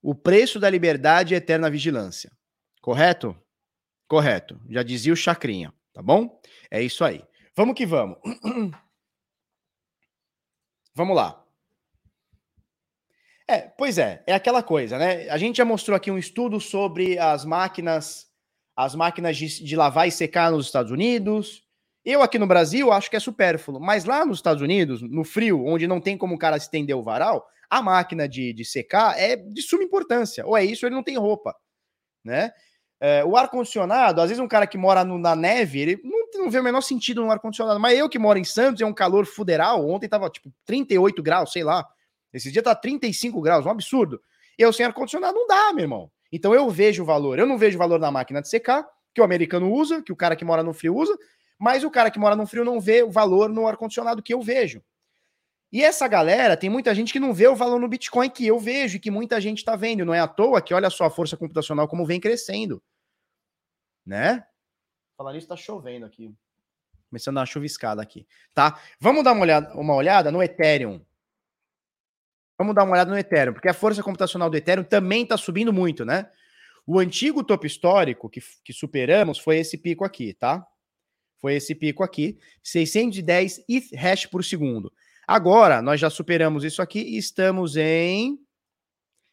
o 0.00 0.14
preço 0.14 0.58
da 0.58 0.70
liberdade 0.70 1.34
é 1.34 1.36
eterna 1.36 1.70
vigilância. 1.70 2.32
Correto? 2.80 3.36
Correto. 4.08 4.60
Já 4.68 4.82
dizia 4.82 5.12
o 5.12 5.16
Chacrinha, 5.16 5.72
tá 5.92 6.02
bom? 6.02 6.40
É 6.70 6.82
isso 6.82 7.04
aí. 7.04 7.22
Vamos 7.54 7.74
que 7.74 7.86
vamos. 7.86 8.18
Vamos 10.94 11.16
lá. 11.16 11.42
É, 13.48 13.60
pois 13.62 13.96
é, 13.96 14.22
é 14.26 14.34
aquela 14.34 14.62
coisa, 14.62 14.98
né? 14.98 15.28
A 15.30 15.38
gente 15.38 15.56
já 15.56 15.64
mostrou 15.64 15.96
aqui 15.96 16.10
um 16.10 16.18
estudo 16.18 16.60
sobre 16.60 17.18
as 17.18 17.46
máquinas, 17.46 18.31
as 18.76 18.94
máquinas 18.94 19.36
de, 19.36 19.64
de 19.64 19.76
lavar 19.76 20.08
e 20.08 20.12
secar 20.12 20.50
nos 20.50 20.66
Estados 20.66 20.90
Unidos. 20.90 21.62
Eu 22.04 22.22
aqui 22.22 22.38
no 22.38 22.46
Brasil 22.46 22.90
acho 22.90 23.08
que 23.08 23.16
é 23.16 23.20
supérfluo, 23.20 23.80
mas 23.80 24.04
lá 24.04 24.24
nos 24.24 24.38
Estados 24.38 24.62
Unidos, 24.62 25.02
no 25.02 25.24
frio, 25.24 25.64
onde 25.64 25.86
não 25.86 26.00
tem 26.00 26.18
como 26.18 26.34
o 26.34 26.38
cara 26.38 26.56
estender 26.56 26.96
o 26.96 27.02
varal, 27.02 27.46
a 27.70 27.80
máquina 27.80 28.28
de, 28.28 28.52
de 28.52 28.64
secar 28.64 29.18
é 29.18 29.36
de 29.36 29.62
suma 29.62 29.82
importância. 29.82 30.44
Ou 30.46 30.56
é 30.56 30.64
isso, 30.64 30.84
ou 30.84 30.88
ele 30.88 30.96
não 30.96 31.02
tem 31.02 31.16
roupa, 31.16 31.54
né? 32.24 32.52
É, 33.00 33.24
o 33.24 33.36
ar-condicionado, 33.36 34.20
às 34.20 34.28
vezes 34.28 34.40
um 34.40 34.46
cara 34.46 34.64
que 34.64 34.78
mora 34.78 35.04
no, 35.04 35.18
na 35.18 35.34
neve, 35.34 35.80
ele 35.80 36.00
não, 36.04 36.44
não 36.44 36.50
vê 36.50 36.60
o 36.60 36.62
menor 36.62 36.82
sentido 36.82 37.20
no 37.20 37.32
ar-condicionado. 37.32 37.80
Mas 37.80 37.98
eu 37.98 38.08
que 38.08 38.18
moro 38.18 38.38
em 38.38 38.44
Santos, 38.44 38.80
é 38.80 38.86
um 38.86 38.94
calor 38.94 39.26
fuderal. 39.26 39.88
Ontem 39.88 40.08
tava 40.08 40.30
tipo 40.30 40.52
38 40.64 41.20
graus, 41.20 41.50
sei 41.50 41.64
lá. 41.64 41.84
Esse 42.32 42.52
dia 42.52 42.62
tá 42.62 42.74
35 42.74 43.40
graus, 43.40 43.66
um 43.66 43.70
absurdo. 43.70 44.20
Eu 44.56 44.72
sem 44.72 44.86
ar-condicionado 44.86 45.34
não 45.34 45.48
dá, 45.48 45.72
meu 45.72 45.82
irmão. 45.82 46.10
Então 46.32 46.54
eu 46.54 46.68
vejo 46.70 47.02
o 47.02 47.06
valor. 47.06 47.38
Eu 47.38 47.46
não 47.46 47.58
vejo 47.58 47.76
o 47.76 47.78
valor 47.78 48.00
na 48.00 48.10
máquina 48.10 48.40
de 48.40 48.48
secar, 48.48 48.88
que 49.14 49.20
o 49.20 49.24
americano 49.24 49.70
usa, 49.70 50.02
que 50.02 50.12
o 50.12 50.16
cara 50.16 50.34
que 50.34 50.44
mora 50.44 50.62
no 50.62 50.72
frio 50.72 50.96
usa, 50.96 51.16
mas 51.58 51.84
o 51.84 51.90
cara 51.90 52.10
que 52.10 52.18
mora 52.18 52.34
no 52.34 52.46
frio 52.46 52.64
não 52.64 52.80
vê 52.80 53.02
o 53.02 53.10
valor 53.10 53.48
no 53.48 53.66
ar-condicionado 53.66 54.22
que 54.22 54.32
eu 54.32 54.40
vejo. 54.40 54.82
E 55.70 55.82
essa 55.82 56.06
galera, 56.08 56.56
tem 56.56 56.68
muita 56.68 56.94
gente 56.94 57.12
que 57.12 57.20
não 57.20 57.32
vê 57.32 57.46
o 57.46 57.56
valor 57.56 57.80
no 57.80 57.88
Bitcoin 57.88 58.28
que 58.28 58.46
eu 58.46 58.58
vejo 58.58 58.96
e 58.96 59.00
que 59.00 59.10
muita 59.10 59.40
gente 59.40 59.58
está 59.58 59.74
vendo. 59.76 60.04
Não 60.04 60.12
é 60.12 60.20
à 60.20 60.28
toa 60.28 60.60
que 60.60 60.74
olha 60.74 60.90
só 60.90 61.04
a 61.04 61.10
força 61.10 61.36
computacional 61.36 61.88
como 61.88 62.04
vem 62.04 62.20
crescendo. 62.20 62.82
Né? 64.04 64.44
Falar 65.16 65.36
isso, 65.36 65.48
tá 65.48 65.56
chovendo 65.56 66.04
aqui. 66.04 66.34
Começando 67.08 67.36
a 67.36 67.40
dar 67.40 67.40
uma 67.40 67.46
chuviscada 67.46 68.02
aqui. 68.02 68.26
Tá? 68.52 68.78
Vamos 68.98 69.24
dar 69.24 69.32
uma 69.32 69.42
olhada, 69.42 69.74
uma 69.74 69.94
olhada 69.94 70.30
no 70.30 70.42
Ethereum. 70.42 71.00
Vamos 72.62 72.76
dar 72.76 72.84
uma 72.84 72.92
olhada 72.92 73.10
no 73.10 73.18
Ethereum, 73.18 73.52
porque 73.52 73.68
a 73.68 73.74
força 73.74 74.04
computacional 74.04 74.48
do 74.48 74.56
Ethereum 74.56 74.84
também 74.84 75.24
está 75.24 75.36
subindo 75.36 75.72
muito, 75.72 76.04
né? 76.04 76.30
O 76.86 77.00
antigo 77.00 77.42
topo 77.42 77.66
histórico 77.66 78.30
que, 78.30 78.40
que 78.62 78.72
superamos 78.72 79.36
foi 79.36 79.58
esse 79.58 79.76
pico 79.76 80.04
aqui, 80.04 80.32
tá? 80.32 80.64
Foi 81.40 81.54
esse 81.54 81.74
pico 81.74 82.04
aqui, 82.04 82.38
610 82.62 83.64
ETH 83.68 83.92
hash 83.96 84.26
por 84.26 84.44
segundo. 84.44 84.92
Agora, 85.26 85.82
nós 85.82 85.98
já 85.98 86.08
superamos 86.08 86.62
isso 86.62 86.80
aqui 86.80 87.00
e 87.00 87.18
estamos 87.18 87.76
em 87.76 88.38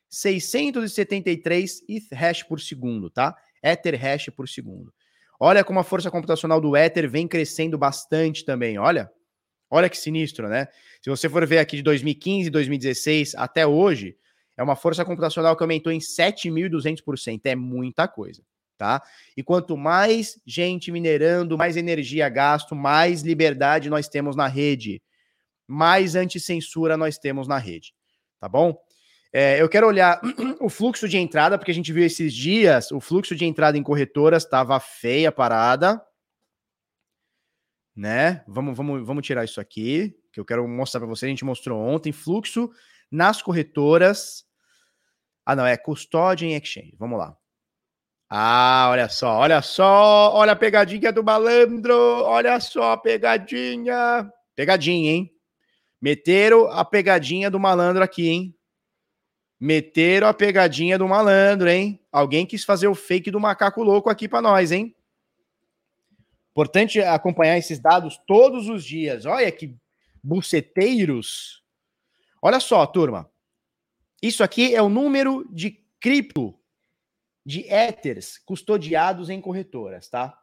673 0.09 1.83
ETH 1.87 2.11
hash 2.11 2.41
por 2.41 2.59
segundo, 2.59 3.11
tá? 3.11 3.37
Ether 3.61 3.95
hash 4.01 4.29
por 4.35 4.49
segundo. 4.49 4.91
Olha 5.39 5.63
como 5.63 5.79
a 5.79 5.83
força 5.83 6.09
computacional 6.09 6.59
do 6.59 6.75
Ether 6.75 7.07
vem 7.07 7.27
crescendo 7.27 7.77
bastante 7.77 8.43
também, 8.43 8.79
olha. 8.79 9.11
Olha 9.69 9.89
que 9.89 9.97
sinistro, 9.97 10.47
né? 10.47 10.67
Se 11.01 11.09
você 11.09 11.29
for 11.29 11.45
ver 11.45 11.59
aqui 11.59 11.77
de 11.77 11.83
2015, 11.83 12.49
2016 12.49 13.35
até 13.35 13.67
hoje, 13.67 14.17
é 14.57 14.63
uma 14.63 14.75
força 14.75 15.05
computacional 15.05 15.55
que 15.55 15.63
aumentou 15.63 15.91
em 15.91 15.99
7.200%. 15.99 17.41
É 17.45 17.55
muita 17.55 18.07
coisa, 18.07 18.41
tá? 18.77 19.01
E 19.37 19.43
quanto 19.43 19.77
mais 19.77 20.39
gente 20.45 20.91
minerando, 20.91 21.57
mais 21.57 21.77
energia 21.77 22.27
gasto, 22.29 22.75
mais 22.75 23.21
liberdade 23.21 23.89
nós 23.89 24.07
temos 24.07 24.35
na 24.35 24.47
rede, 24.47 25.01
mais 25.67 26.15
anticensura 26.15 26.97
nós 26.97 27.17
temos 27.17 27.47
na 27.47 27.57
rede, 27.57 27.93
tá 28.39 28.49
bom? 28.49 28.75
É, 29.31 29.61
eu 29.61 29.69
quero 29.69 29.87
olhar 29.87 30.19
o 30.59 30.69
fluxo 30.69 31.07
de 31.07 31.17
entrada, 31.17 31.57
porque 31.57 31.71
a 31.71 31.75
gente 31.75 31.93
viu 31.93 32.03
esses 32.03 32.33
dias, 32.33 32.91
o 32.91 32.99
fluxo 32.99 33.35
de 33.35 33.45
entrada 33.45 33.77
em 33.77 33.83
corretoras 33.83 34.43
estava 34.43 34.79
feia 34.79 35.29
a 35.29 35.31
parada, 35.31 36.01
né? 37.99 38.41
Vamos, 38.47 38.77
vamos, 38.77 39.05
vamos 39.05 39.25
tirar 39.25 39.43
isso 39.43 39.59
aqui, 39.59 40.17
que 40.31 40.39
eu 40.39 40.45
quero 40.45 40.65
mostrar 40.65 41.01
para 41.01 41.09
você. 41.09 41.25
A 41.25 41.29
gente 41.29 41.43
mostrou 41.43 41.77
ontem 41.77 42.13
fluxo 42.13 42.71
nas 43.11 43.41
corretoras. 43.41 44.45
Ah, 45.45 45.53
não, 45.53 45.65
é 45.65 45.75
custódia 45.75 46.45
em 46.45 46.55
exchange. 46.55 46.95
Vamos 46.97 47.19
lá. 47.19 47.35
Ah, 48.29 48.87
olha 48.89 49.09
só, 49.09 49.39
olha 49.39 49.61
só, 49.61 50.31
olha 50.33 50.53
a 50.53 50.55
pegadinha 50.55 51.11
do 51.11 51.23
malandro, 51.23 51.93
olha 51.93 52.59
só 52.61 52.93
a 52.93 52.97
pegadinha. 52.97 54.31
Pegadinha, 54.55 55.11
hein? 55.11 55.31
Meteram 56.01 56.71
a 56.71 56.85
pegadinha 56.85 57.51
do 57.51 57.59
malandro 57.59 58.01
aqui, 58.01 58.29
hein? 58.29 58.55
Meteram 59.59 60.27
a 60.27 60.33
pegadinha 60.33 60.97
do 60.97 61.07
malandro, 61.07 61.67
hein? 61.67 61.99
Alguém 62.13 62.45
quis 62.45 62.63
fazer 62.63 62.87
o 62.87 62.95
fake 62.95 63.29
do 63.29 63.41
macaco 63.41 63.83
louco 63.83 64.09
aqui 64.09 64.29
para 64.29 64.41
nós, 64.41 64.71
hein? 64.71 64.95
Importante 66.59 66.99
acompanhar 66.99 67.57
esses 67.57 67.79
dados 67.79 68.19
todos 68.27 68.67
os 68.67 68.83
dias. 68.83 69.25
Olha 69.25 69.49
que 69.49 69.77
buceteiros. 70.21 71.63
Olha 72.41 72.59
só, 72.59 72.85
turma. 72.85 73.31
Isso 74.21 74.43
aqui 74.43 74.75
é 74.75 74.81
o 74.81 74.89
número 74.89 75.47
de 75.53 75.81
cripto, 76.01 76.53
de 77.45 77.61
Ethers 77.73 78.37
custodiados 78.39 79.29
em 79.29 79.39
corretoras, 79.39 80.09
tá? 80.09 80.37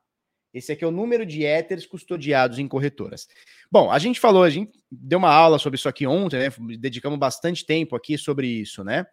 Esse 0.54 0.72
aqui 0.72 0.84
é 0.84 0.86
o 0.86 0.90
número 0.90 1.26
de 1.26 1.44
Ethers 1.44 1.84
custodiados 1.84 2.58
em 2.58 2.66
corretoras. 2.66 3.28
Bom, 3.70 3.90
a 3.92 3.98
gente 3.98 4.18
falou, 4.18 4.42
a 4.42 4.48
gente 4.48 4.72
deu 4.90 5.18
uma 5.18 5.30
aula 5.30 5.58
sobre 5.58 5.76
isso 5.76 5.86
aqui 5.86 6.06
ontem, 6.06 6.38
né? 6.38 6.48
Dedicamos 6.78 7.18
bastante 7.18 7.62
tempo 7.66 7.94
aqui 7.94 8.16
sobre 8.16 8.46
isso, 8.46 8.82
né? 8.82 9.06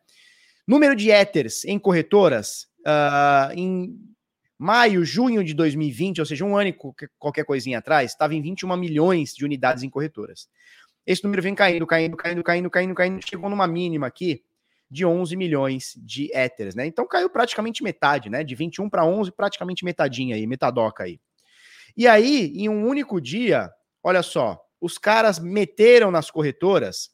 Número 0.66 0.96
de 0.96 1.10
Ethers 1.12 1.66
em 1.66 1.78
corretoras, 1.78 2.70
uh, 2.88 3.52
em 3.54 4.13
Maio, 4.58 5.04
junho 5.04 5.44
de 5.44 5.54
2020, 5.54 6.20
ou 6.20 6.26
seja, 6.26 6.46
um 6.46 6.56
ano 6.56 6.70
e 6.70 6.78
qualquer 7.20 7.44
coisinha 7.44 7.80
atrás, 7.80 8.12
estava 8.12 8.36
em 8.36 8.42
21 8.42 8.76
milhões 8.78 9.34
de 9.34 9.44
unidades 9.44 9.84
em 9.84 9.90
corretoras. 9.90 10.48
Esse 11.06 11.24
número 11.24 11.42
vem 11.42 11.54
caindo, 11.54 11.86
caindo, 11.86 12.16
caindo, 12.16 12.44
caindo, 12.44 12.70
caindo, 12.70 12.96
caindo, 12.96 13.28
chegou 13.28 13.50
numa 13.50 13.68
mínima 13.68 14.08
aqui 14.08 14.44
de 14.90 15.06
11 15.06 15.36
milhões 15.36 15.94
de 15.98 16.32
éteres, 16.34 16.76
né? 16.76 16.86
Então 16.86 17.08
caiu 17.08 17.30
praticamente 17.30 17.84
metade, 17.84 18.30
né? 18.30 18.44
De 18.44 18.54
21 18.56 18.90
para 18.90 19.04
11, 19.04 19.32
praticamente 19.32 19.84
metadinha 19.84 20.36
aí, 20.36 20.46
metadoca 20.46 21.04
aí. 21.04 21.20
E 21.98 22.08
aí, 22.08 22.54
em 22.56 22.70
um 22.70 22.88
único 22.88 23.20
dia, 23.20 23.72
olha 24.04 24.22
só, 24.22 24.64
os 24.80 24.98
caras 24.98 25.40
meteram 25.40 26.12
nas 26.12 26.30
corretoras, 26.30 27.12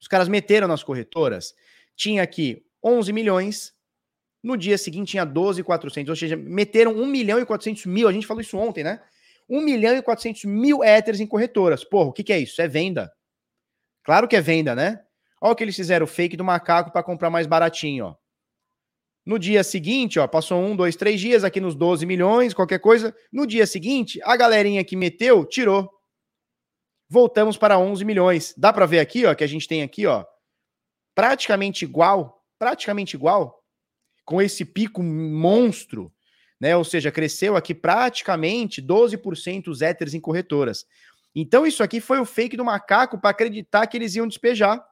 os 0.00 0.08
caras 0.08 0.28
meteram 0.28 0.66
nas 0.66 0.82
corretoras, 0.82 1.54
tinha 1.94 2.22
aqui 2.22 2.64
11 2.82 3.12
milhões, 3.12 3.72
no 4.42 4.56
dia 4.56 4.76
seguinte 4.76 5.12
tinha 5.12 5.24
12,400, 5.24 6.10
ou 6.10 6.16
seja, 6.16 6.36
meteram 6.36 6.92
1 6.92 7.06
milhão 7.06 7.38
e 7.38 7.46
400 7.46 7.86
mil. 7.86 8.08
A 8.08 8.12
gente 8.12 8.26
falou 8.26 8.40
isso 8.40 8.58
ontem, 8.58 8.82
né? 8.82 9.00
1 9.48 9.60
milhão 9.60 9.96
e 9.96 10.02
400 10.02 10.44
mil 10.44 10.82
éteres 10.82 11.20
em 11.20 11.26
corretoras. 11.26 11.84
Porra, 11.84 12.08
o 12.08 12.12
que, 12.12 12.24
que 12.24 12.32
é 12.32 12.38
isso? 12.38 12.60
É 12.60 12.66
venda. 12.66 13.12
Claro 14.02 14.26
que 14.26 14.34
é 14.34 14.40
venda, 14.40 14.74
né? 14.74 15.00
Olha 15.40 15.52
o 15.52 15.56
que 15.56 15.62
eles 15.62 15.76
fizeram, 15.76 16.06
fake 16.06 16.36
do 16.36 16.44
macaco 16.44 16.92
para 16.92 17.02
comprar 17.02 17.30
mais 17.30 17.46
baratinho, 17.46 18.06
ó. 18.06 18.16
No 19.24 19.38
dia 19.38 19.62
seguinte, 19.62 20.18
ó, 20.18 20.26
passou 20.26 20.60
um, 20.60 20.74
dois, 20.74 20.96
três 20.96 21.20
dias 21.20 21.44
aqui 21.44 21.60
nos 21.60 21.76
12 21.76 22.04
milhões, 22.04 22.52
qualquer 22.52 22.80
coisa. 22.80 23.14
No 23.32 23.46
dia 23.46 23.66
seguinte, 23.66 24.20
a 24.24 24.36
galerinha 24.36 24.82
que 24.84 24.96
meteu, 24.96 25.44
tirou. 25.44 25.88
Voltamos 27.08 27.56
para 27.56 27.78
11 27.78 28.04
milhões. 28.04 28.52
Dá 28.56 28.72
para 28.72 28.86
ver 28.86 28.98
aqui, 28.98 29.24
ó, 29.24 29.32
que 29.32 29.44
a 29.44 29.46
gente 29.46 29.68
tem 29.68 29.84
aqui, 29.84 30.06
ó, 30.06 30.24
praticamente 31.14 31.84
igual, 31.84 32.42
praticamente 32.58 33.14
igual 33.14 33.61
com 34.24 34.40
esse 34.40 34.64
pico 34.64 35.02
monstro, 35.02 36.12
né? 36.60 36.76
Ou 36.76 36.84
seja, 36.84 37.10
cresceu 37.10 37.56
aqui 37.56 37.74
praticamente 37.74 38.80
12% 38.80 39.68
os 39.68 39.82
éteres 39.82 40.14
em 40.14 40.20
corretoras. 40.20 40.86
Então, 41.34 41.66
isso 41.66 41.82
aqui 41.82 42.00
foi 42.00 42.20
o 42.20 42.24
fake 42.24 42.56
do 42.56 42.64
macaco 42.64 43.18
para 43.18 43.30
acreditar 43.30 43.86
que 43.86 43.96
eles 43.96 44.14
iam 44.14 44.28
despejar. 44.28 44.84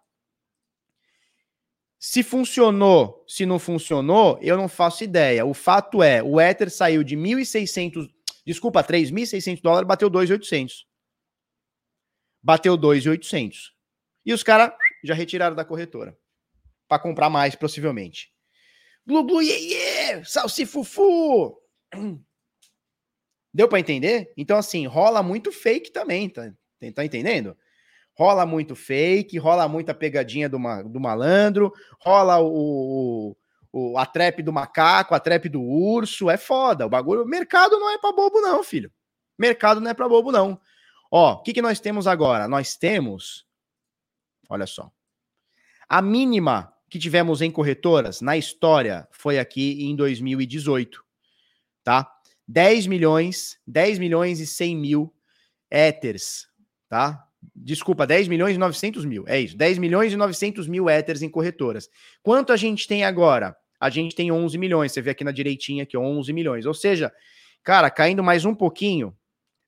Se 1.98 2.22
funcionou, 2.22 3.22
se 3.28 3.44
não 3.44 3.58
funcionou, 3.58 4.38
eu 4.40 4.56
não 4.56 4.68
faço 4.68 5.04
ideia. 5.04 5.44
O 5.44 5.52
fato 5.52 6.02
é, 6.02 6.22
o 6.22 6.40
Ether 6.40 6.70
saiu 6.70 7.04
de 7.04 7.14
1.600, 7.14 8.10
desculpa, 8.46 8.82
3.600 8.82 9.60
dólares, 9.60 9.86
bateu 9.86 10.10
2.800. 10.10 10.86
Bateu 12.42 12.78
2.800. 12.78 13.72
E 14.24 14.32
os 14.32 14.42
caras 14.42 14.72
já 15.04 15.12
retiraram 15.12 15.54
da 15.54 15.64
corretora 15.64 16.16
para 16.88 17.02
comprar 17.02 17.28
mais, 17.28 17.54
possivelmente. 17.54 18.32
Glu 19.10 19.24
glu 19.24 19.42
iê, 19.42 19.58
iê, 19.58 20.24
salsifufu. 20.24 21.58
Deu 23.52 23.68
para 23.68 23.80
entender? 23.80 24.32
Então, 24.36 24.56
assim, 24.56 24.86
rola 24.86 25.20
muito 25.20 25.50
fake 25.50 25.90
também, 25.90 26.30
tá, 26.30 26.52
tá 26.94 27.04
entendendo? 27.04 27.56
Rola 28.16 28.46
muito 28.46 28.76
fake, 28.76 29.36
rola 29.36 29.66
muita 29.66 29.92
pegadinha 29.92 30.48
do, 30.48 30.60
ma, 30.60 30.82
do 30.82 31.00
malandro, 31.00 31.72
rola 31.98 32.38
o, 32.40 33.36
o, 33.72 33.98
a 33.98 34.06
trap 34.06 34.44
do 34.44 34.52
macaco, 34.52 35.12
a 35.12 35.18
trap 35.18 35.48
do 35.48 35.60
urso, 35.60 36.30
é 36.30 36.36
foda. 36.36 36.86
O 36.86 36.88
bagulho, 36.88 37.26
mercado 37.26 37.80
não 37.80 37.90
é 37.90 37.98
para 37.98 38.12
bobo 38.12 38.40
não, 38.40 38.62
filho. 38.62 38.92
Mercado 39.36 39.80
não 39.80 39.90
é 39.90 39.94
para 39.94 40.08
bobo 40.08 40.30
não. 40.30 40.60
Ó, 41.10 41.32
o 41.32 41.42
que, 41.42 41.52
que 41.52 41.62
nós 41.62 41.80
temos 41.80 42.06
agora? 42.06 42.46
Nós 42.46 42.76
temos, 42.76 43.44
olha 44.48 44.68
só, 44.68 44.88
a 45.88 46.00
mínima 46.00 46.72
que 46.90 46.98
tivemos 46.98 47.40
em 47.40 47.50
corretoras 47.50 48.20
na 48.20 48.36
história 48.36 49.06
foi 49.12 49.38
aqui 49.38 49.84
em 49.84 49.94
2018, 49.94 51.02
tá? 51.84 52.10
10 52.48 52.88
milhões, 52.88 53.58
10 53.64 54.00
milhões 54.00 54.40
e 54.40 54.46
100 54.46 54.76
mil 54.76 55.14
éteres, 55.70 56.48
tá? 56.88 57.24
Desculpa, 57.54 58.06
10 58.06 58.26
milhões 58.26 58.56
e 58.56 58.58
900 58.58 59.04
mil. 59.04 59.24
É 59.28 59.40
isso. 59.40 59.56
10 59.56 59.78
milhões 59.78 60.12
e 60.12 60.16
900 60.16 60.66
mil 60.66 60.90
Ethers 60.90 61.22
em 61.22 61.30
corretoras. 61.30 61.88
Quanto 62.22 62.52
a 62.52 62.56
gente 62.56 62.88
tem 62.88 63.04
agora? 63.04 63.56
A 63.78 63.88
gente 63.88 64.14
tem 64.14 64.32
11 64.32 64.58
milhões. 64.58 64.92
Você 64.92 65.00
vê 65.00 65.10
aqui 65.10 65.24
na 65.24 65.30
direitinha 65.30 65.84
aqui, 65.84 65.96
11 65.96 66.32
milhões. 66.32 66.66
Ou 66.66 66.74
seja, 66.74 67.10
cara, 67.62 67.88
caindo 67.88 68.22
mais 68.22 68.44
um 68.44 68.54
pouquinho, 68.54 69.16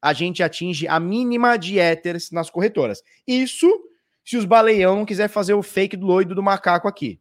a 0.02 0.12
gente 0.12 0.42
atinge 0.42 0.88
a 0.88 0.98
mínima 0.98 1.56
de 1.56 1.78
Ethers 1.78 2.30
nas 2.30 2.50
corretoras. 2.50 3.02
Isso 3.26 3.70
se 4.24 4.36
os 4.36 4.44
baleião 4.44 4.96
não 4.96 5.04
quiser 5.04 5.28
fazer 5.28 5.54
o 5.54 5.62
fake 5.62 5.96
do 5.96 6.06
loido 6.06 6.34
do 6.34 6.42
macaco 6.42 6.86
aqui. 6.86 7.20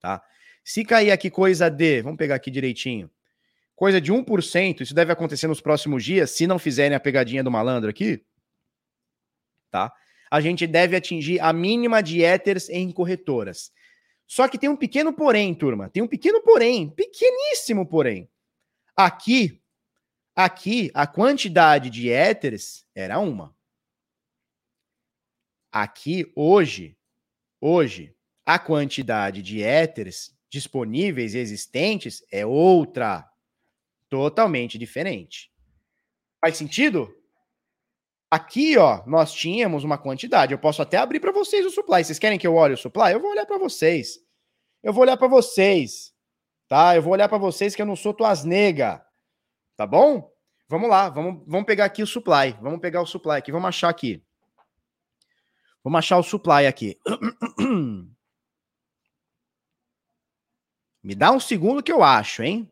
Tá? 0.00 0.22
Se 0.64 0.84
cair 0.84 1.10
aqui 1.10 1.30
coisa 1.30 1.70
de, 1.70 2.02
vamos 2.02 2.18
pegar 2.18 2.34
aqui 2.34 2.50
direitinho, 2.50 3.10
coisa 3.74 4.00
de 4.00 4.12
1%, 4.12 4.80
isso 4.80 4.94
deve 4.94 5.12
acontecer 5.12 5.46
nos 5.46 5.60
próximos 5.60 6.04
dias, 6.04 6.30
se 6.30 6.46
não 6.46 6.58
fizerem 6.58 6.96
a 6.96 7.00
pegadinha 7.00 7.44
do 7.44 7.50
malandro 7.50 7.90
aqui, 7.90 8.24
tá? 9.70 9.92
A 10.30 10.40
gente 10.40 10.66
deve 10.66 10.96
atingir 10.96 11.40
a 11.40 11.52
mínima 11.52 12.02
de 12.02 12.22
Ethers 12.22 12.68
em 12.68 12.90
corretoras. 12.90 13.70
Só 14.26 14.48
que 14.48 14.58
tem 14.58 14.68
um 14.68 14.76
pequeno 14.76 15.12
porém, 15.12 15.54
turma. 15.54 15.88
Tem 15.88 16.02
um 16.02 16.08
pequeno 16.08 16.42
porém, 16.42 16.90
pequeníssimo 16.90 17.86
porém. 17.86 18.28
Aqui, 18.96 19.62
aqui, 20.34 20.90
a 20.94 21.06
quantidade 21.06 21.90
de 21.90 22.08
Ethers 22.08 22.84
era 22.94 23.20
uma. 23.20 23.55
Aqui, 25.78 26.32
hoje, 26.34 26.96
hoje, 27.60 28.16
a 28.46 28.58
quantidade 28.58 29.42
de 29.42 29.60
Ethers 29.60 30.34
disponíveis 30.48 31.34
e 31.34 31.38
existentes 31.38 32.24
é 32.32 32.46
outra. 32.46 33.30
Totalmente 34.08 34.78
diferente. 34.78 35.52
Faz 36.40 36.56
sentido? 36.56 37.14
Aqui, 38.30 38.78
ó, 38.78 39.04
nós 39.06 39.34
tínhamos 39.34 39.84
uma 39.84 39.98
quantidade. 39.98 40.54
Eu 40.54 40.58
posso 40.58 40.80
até 40.80 40.96
abrir 40.96 41.20
para 41.20 41.30
vocês 41.30 41.66
o 41.66 41.70
supply. 41.70 42.02
Vocês 42.02 42.18
querem 42.18 42.38
que 42.38 42.46
eu 42.46 42.54
olhe 42.54 42.72
o 42.72 42.78
supply? 42.78 43.12
Eu 43.12 43.20
vou 43.20 43.32
olhar 43.32 43.44
para 43.44 43.58
vocês. 43.58 44.18
Eu 44.82 44.94
vou 44.94 45.02
olhar 45.02 45.18
para 45.18 45.28
vocês. 45.28 46.14
Tá? 46.66 46.96
Eu 46.96 47.02
vou 47.02 47.12
olhar 47.12 47.28
para 47.28 47.36
vocês 47.36 47.76
que 47.76 47.82
eu 47.82 47.86
não 47.86 47.96
sou 47.96 48.14
tuas 48.14 48.44
nega. 48.44 49.04
Tá 49.76 49.86
bom? 49.86 50.32
Vamos 50.70 50.88
lá, 50.88 51.10
vamos, 51.10 51.44
vamos 51.46 51.66
pegar 51.66 51.84
aqui 51.84 52.02
o 52.02 52.06
supply. 52.06 52.56
Vamos 52.62 52.80
pegar 52.80 53.02
o 53.02 53.06
supply 53.06 53.36
aqui, 53.36 53.52
vamos 53.52 53.68
achar 53.68 53.90
aqui. 53.90 54.25
Vamos 55.86 56.00
achar 56.00 56.18
o 56.18 56.22
supply 56.24 56.66
aqui. 56.66 56.98
Me 61.00 61.14
dá 61.14 61.30
um 61.30 61.38
segundo 61.38 61.80
que 61.80 61.92
eu 61.92 62.02
acho, 62.02 62.42
hein? 62.42 62.68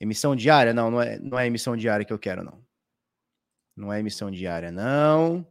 Emissão 0.00 0.34
diária? 0.34 0.74
Não, 0.74 0.90
não 0.90 1.00
é, 1.00 1.20
não 1.20 1.38
é 1.38 1.46
emissão 1.46 1.76
diária 1.76 2.04
que 2.04 2.12
eu 2.12 2.18
quero, 2.18 2.42
não. 2.42 2.66
Não 3.76 3.92
é 3.92 4.00
emissão 4.00 4.28
diária, 4.28 4.72
não. 4.72 5.46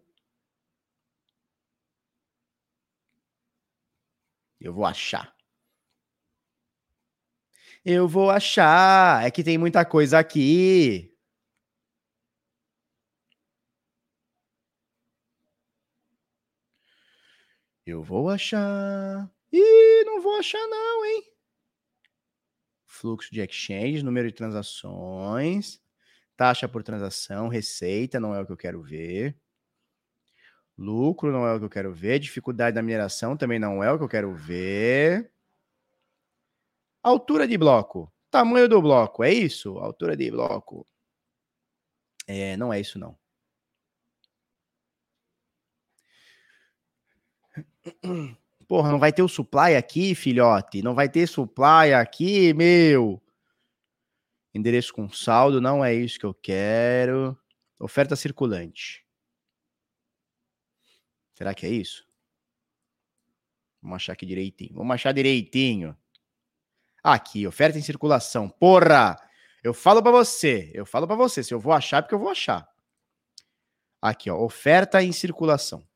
Eu 4.60 4.74
vou 4.74 4.84
achar. 4.86 5.34
Eu 7.86 8.06
vou 8.06 8.30
achar. 8.30 9.26
É 9.26 9.32
que 9.32 9.46
tem 9.46 9.58
muita 9.58 9.86
coisa 9.86 10.20
aqui. 10.20 11.13
Eu 17.86 18.04
vou 18.04 18.30
achar. 18.30 19.30
Ih, 19.52 20.04
não 20.06 20.22
vou 20.22 20.36
achar, 20.38 20.66
não, 20.68 21.06
hein? 21.06 21.34
fluxo 22.94 23.34
de 23.34 23.42
exchange, 23.42 24.04
número 24.04 24.30
de 24.30 24.34
transações, 24.34 25.82
taxa 26.38 26.70
por 26.70 26.84
transação, 26.84 27.50
receita, 27.50 28.20
não 28.20 28.34
é 28.36 28.42
o 28.42 28.46
que 28.46 28.52
eu 28.54 28.58
quero 28.58 28.82
ver. 28.82 29.38
Lucro 30.78 31.32
não 31.32 31.46
é 31.46 31.54
o 31.54 31.60
que 31.60 31.66
eu 31.66 31.70
quero 31.70 31.94
ver. 31.94 32.20
Dificuldade 32.20 32.76
da 32.76 32.82
mineração 32.82 33.36
também 33.36 33.60
não 33.60 33.84
é 33.84 33.92
o 33.92 33.98
que 33.98 34.04
eu 34.04 34.10
quero 34.10 34.34
ver. 34.34 35.32
Altura 37.04 37.48
de 37.48 37.58
bloco. 37.58 38.12
Tamanho 38.32 38.68
do 38.68 38.82
bloco. 38.82 39.24
É 39.24 39.32
isso? 39.32 39.78
Altura 39.78 40.16
de 40.16 40.32
bloco. 40.32 40.88
É, 42.26 42.58
não 42.58 42.74
é 42.74 42.80
isso, 42.80 42.98
não. 42.98 43.18
Porra, 48.68 48.92
não 48.92 49.00
vai 49.00 49.12
ter 49.12 49.22
o 49.22 49.28
supply 49.28 49.76
aqui, 49.76 50.16
filhote? 50.16 50.82
Não 50.82 50.96
vai 50.96 51.10
ter 51.10 51.28
supply 51.28 51.94
aqui, 51.94 52.54
meu? 52.54 53.22
Endereço 54.54 54.94
com 54.94 55.10
saldo, 55.10 55.60
não 55.60 55.84
é 55.84 55.94
isso 55.94 56.20
que 56.20 56.26
eu 56.26 56.34
quero. 56.34 57.38
Oferta 57.80 58.16
circulante. 58.16 59.06
Será 61.34 61.54
que 61.54 61.66
é 61.66 61.70
isso? 61.70 62.06
Vamos 63.82 63.98
achar 63.98 64.14
aqui 64.14 64.26
direitinho. 64.26 64.76
Vamos 64.76 64.94
achar 64.94 65.12
direitinho. 65.12 65.98
Aqui, 67.04 67.46
oferta 67.46 67.78
em 67.78 67.82
circulação. 67.82 68.48
Porra! 68.48 69.18
Eu 69.64 69.74
falo 69.74 70.02
para 70.04 70.12
você, 70.12 70.72
eu 70.74 70.86
falo 70.86 71.08
para 71.08 71.16
você, 71.16 71.42
se 71.42 71.54
eu 71.54 71.60
vou 71.60 71.72
achar, 71.72 71.98
é 71.98 72.02
porque 72.02 72.14
eu 72.14 72.20
vou 72.20 72.30
achar. 72.30 72.68
Aqui, 74.02 74.30
ó, 74.30 74.38
oferta 74.38 75.02
em 75.02 75.14
circulação. 75.14 75.88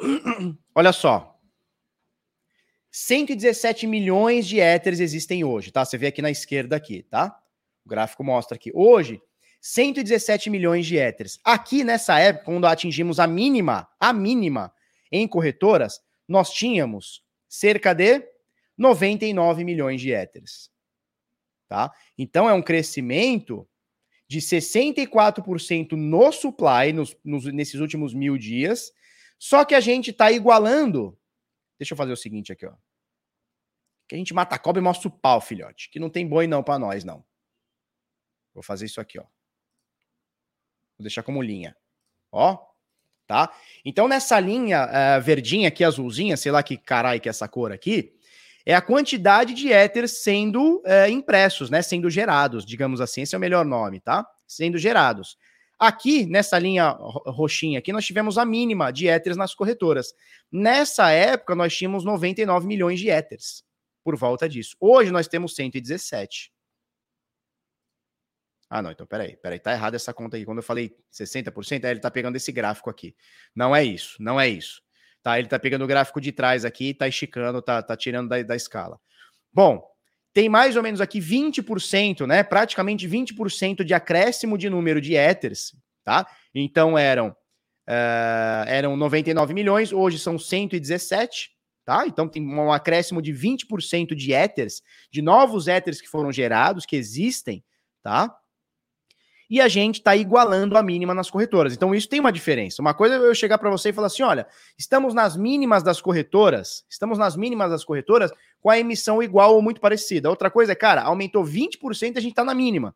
Olha 0.74 0.92
só. 0.92 1.38
117 2.90 3.86
milhões 3.86 4.46
de 4.46 4.60
éteres 4.60 5.00
existem 5.00 5.44
hoje, 5.44 5.70
tá? 5.70 5.84
Você 5.84 5.98
vê 5.98 6.08
aqui 6.08 6.22
na 6.22 6.30
esquerda 6.30 6.76
aqui, 6.76 7.02
tá? 7.02 7.38
O 7.84 7.88
gráfico 7.88 8.24
mostra 8.24 8.56
aqui. 8.56 8.70
Hoje, 8.74 9.20
117 9.60 10.50
milhões 10.50 10.86
de 10.86 10.98
éteres. 10.98 11.38
Aqui 11.44 11.84
nessa 11.84 12.18
época, 12.18 12.46
quando 12.46 12.66
atingimos 12.66 13.18
a 13.20 13.26
mínima, 13.26 13.88
a 14.00 14.12
mínima 14.12 14.72
em 15.10 15.26
corretoras, 15.26 16.00
nós 16.26 16.50
tínhamos 16.50 17.22
cerca 17.48 17.94
de 17.94 18.22
99 18.76 19.64
milhões 19.64 20.00
de 20.00 20.12
éteres. 20.12 20.70
Tá? 21.68 21.92
Então 22.16 22.48
é 22.48 22.52
um 22.52 22.62
crescimento 22.62 23.68
de 24.26 24.40
64% 24.40 25.92
no 25.92 26.32
supply 26.32 26.92
nos, 26.92 27.16
nos, 27.24 27.44
nesses 27.46 27.80
últimos 27.80 28.14
mil 28.14 28.36
dias 28.36 28.92
só 29.38 29.64
que 29.64 29.74
a 29.74 29.80
gente 29.80 30.10
está 30.10 30.32
igualando. 30.32 31.16
Deixa 31.78 31.94
eu 31.94 31.96
fazer 31.96 32.12
o 32.12 32.16
seguinte 32.16 32.52
aqui, 32.52 32.66
ó. 32.66 32.74
Que 34.08 34.14
a 34.14 34.18
gente 34.18 34.34
mata 34.34 34.56
a 34.56 34.58
cobra 34.58 34.80
e 34.80 34.84
mostra 34.84 35.08
o 35.08 35.10
pau, 35.10 35.40
filhote. 35.40 35.88
Que 35.90 36.00
não 36.00 36.10
tem 36.10 36.26
boi 36.26 36.46
não 36.46 36.62
para 36.62 36.78
nós, 36.78 37.04
não. 37.04 37.24
Vou 38.52 38.62
fazer 38.62 38.86
isso 38.86 39.00
aqui, 39.00 39.18
ó. 39.18 39.22
Vou 39.22 41.02
deixar 41.02 41.22
como 41.22 41.40
linha. 41.42 41.76
Ó, 42.32 42.58
tá? 43.26 43.52
Então, 43.84 44.08
nessa 44.08 44.40
linha 44.40 44.86
uh, 44.86 45.22
verdinha 45.22 45.68
aqui, 45.68 45.84
azulzinha, 45.84 46.36
sei 46.36 46.50
lá 46.50 46.62
que 46.62 46.76
caralho 46.76 47.20
que 47.20 47.28
é 47.28 47.30
essa 47.30 47.46
cor 47.46 47.70
aqui, 47.70 48.18
é 48.66 48.74
a 48.74 48.82
quantidade 48.82 49.54
de 49.54 49.72
éteres 49.72 50.22
sendo 50.22 50.78
uh, 50.78 51.08
impressos, 51.08 51.70
né? 51.70 51.80
Sendo 51.80 52.10
gerados, 52.10 52.66
digamos 52.66 53.00
assim. 53.00 53.22
Esse 53.22 53.34
é 53.34 53.38
o 53.38 53.40
melhor 53.40 53.64
nome, 53.64 54.00
tá? 54.00 54.26
Sendo 54.46 54.76
gerados. 54.76 55.38
Aqui, 55.78 56.26
nessa 56.26 56.58
linha 56.58 56.90
roxinha 56.90 57.78
aqui, 57.78 57.92
nós 57.92 58.04
tivemos 58.04 58.36
a 58.36 58.44
mínima 58.44 58.92
de 58.92 59.06
éteres 59.06 59.36
nas 59.36 59.54
corretoras. 59.54 60.12
Nessa 60.50 61.10
época, 61.10 61.54
nós 61.54 61.76
tínhamos 61.76 62.04
99 62.04 62.66
milhões 62.66 62.98
de 62.98 63.08
éteres 63.08 63.62
por 64.02 64.16
volta 64.16 64.48
disso. 64.48 64.76
Hoje, 64.80 65.12
nós 65.12 65.28
temos 65.28 65.54
117. 65.54 66.52
Ah, 68.70 68.82
não, 68.82 68.90
então 68.90 69.06
peraí, 69.06 69.36
peraí, 69.36 69.58
tá 69.58 69.72
errado 69.72 69.94
essa 69.94 70.12
conta 70.12 70.36
aqui. 70.36 70.44
Quando 70.44 70.58
eu 70.58 70.62
falei 70.62 70.94
60%, 71.12 71.84
aí 71.84 71.90
ele 71.92 72.00
tá 72.00 72.10
pegando 72.10 72.36
esse 72.36 72.52
gráfico 72.52 72.90
aqui. 72.90 73.16
Não 73.54 73.74
é 73.74 73.82
isso, 73.82 74.22
não 74.22 74.38
é 74.38 74.48
isso. 74.48 74.82
Tá, 75.22 75.38
ele 75.38 75.48
tá 75.48 75.58
pegando 75.58 75.84
o 75.84 75.86
gráfico 75.86 76.20
de 76.20 76.32
trás 76.32 76.64
aqui, 76.64 76.92
tá 76.92 77.08
esticando, 77.08 77.62
tá, 77.62 77.82
tá 77.82 77.96
tirando 77.96 78.28
da, 78.28 78.42
da 78.42 78.56
escala. 78.56 79.00
Bom, 79.52 79.82
tem 80.32 80.48
mais 80.48 80.76
ou 80.76 80.82
menos 80.82 81.00
aqui 81.00 81.20
20%, 81.20 82.26
né? 82.26 82.42
Praticamente 82.42 83.08
20% 83.08 83.82
de 83.82 83.94
acréscimo 83.94 84.56
de 84.56 84.68
número 84.68 85.00
de 85.00 85.16
éteres, 85.16 85.74
tá? 86.04 86.26
Então 86.54 86.96
eram 86.96 87.28
uh, 87.88 88.64
eram 88.66 88.96
99 88.96 89.54
milhões, 89.54 89.92
hoje 89.92 90.18
são 90.18 90.38
117, 90.38 91.50
tá? 91.84 92.06
Então 92.06 92.28
tem 92.28 92.46
um 92.46 92.70
acréscimo 92.70 93.22
de 93.22 93.32
20% 93.32 94.14
de 94.14 94.32
éteres, 94.32 94.82
de 95.10 95.22
novos 95.22 95.66
éteres 95.68 96.00
que 96.00 96.08
foram 96.08 96.30
gerados, 96.30 96.84
que 96.84 96.96
existem, 96.96 97.64
tá? 98.02 98.34
E 99.50 99.60
a 99.60 99.68
gente 99.68 99.96
está 99.96 100.14
igualando 100.14 100.76
a 100.76 100.82
mínima 100.82 101.14
nas 101.14 101.30
corretoras. 101.30 101.72
Então 101.72 101.94
isso 101.94 102.08
tem 102.08 102.20
uma 102.20 102.32
diferença. 102.32 102.82
Uma 102.82 102.92
coisa 102.92 103.14
é 103.14 103.18
eu 103.18 103.34
chegar 103.34 103.58
para 103.58 103.70
você 103.70 103.88
e 103.88 103.92
falar 103.92 104.08
assim: 104.08 104.22
olha, 104.22 104.46
estamos 104.76 105.14
nas 105.14 105.36
mínimas 105.36 105.82
das 105.82 106.00
corretoras, 106.00 106.84
estamos 106.88 107.18
nas 107.18 107.36
mínimas 107.36 107.70
das 107.70 107.84
corretoras 107.84 108.30
com 108.60 108.70
a 108.70 108.78
emissão 108.78 109.22
igual 109.22 109.54
ou 109.54 109.62
muito 109.62 109.80
parecida. 109.80 110.28
Outra 110.28 110.50
coisa 110.50 110.72
é, 110.72 110.74
cara, 110.74 111.02
aumentou 111.02 111.44
20% 111.44 112.14
e 112.14 112.18
a 112.18 112.20
gente 112.20 112.32
está 112.32 112.44
na 112.44 112.54
mínima. 112.54 112.94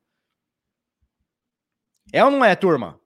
É 2.13 2.25
ou 2.25 2.31
não 2.31 2.45
é, 2.45 2.55
turma? 2.55 3.01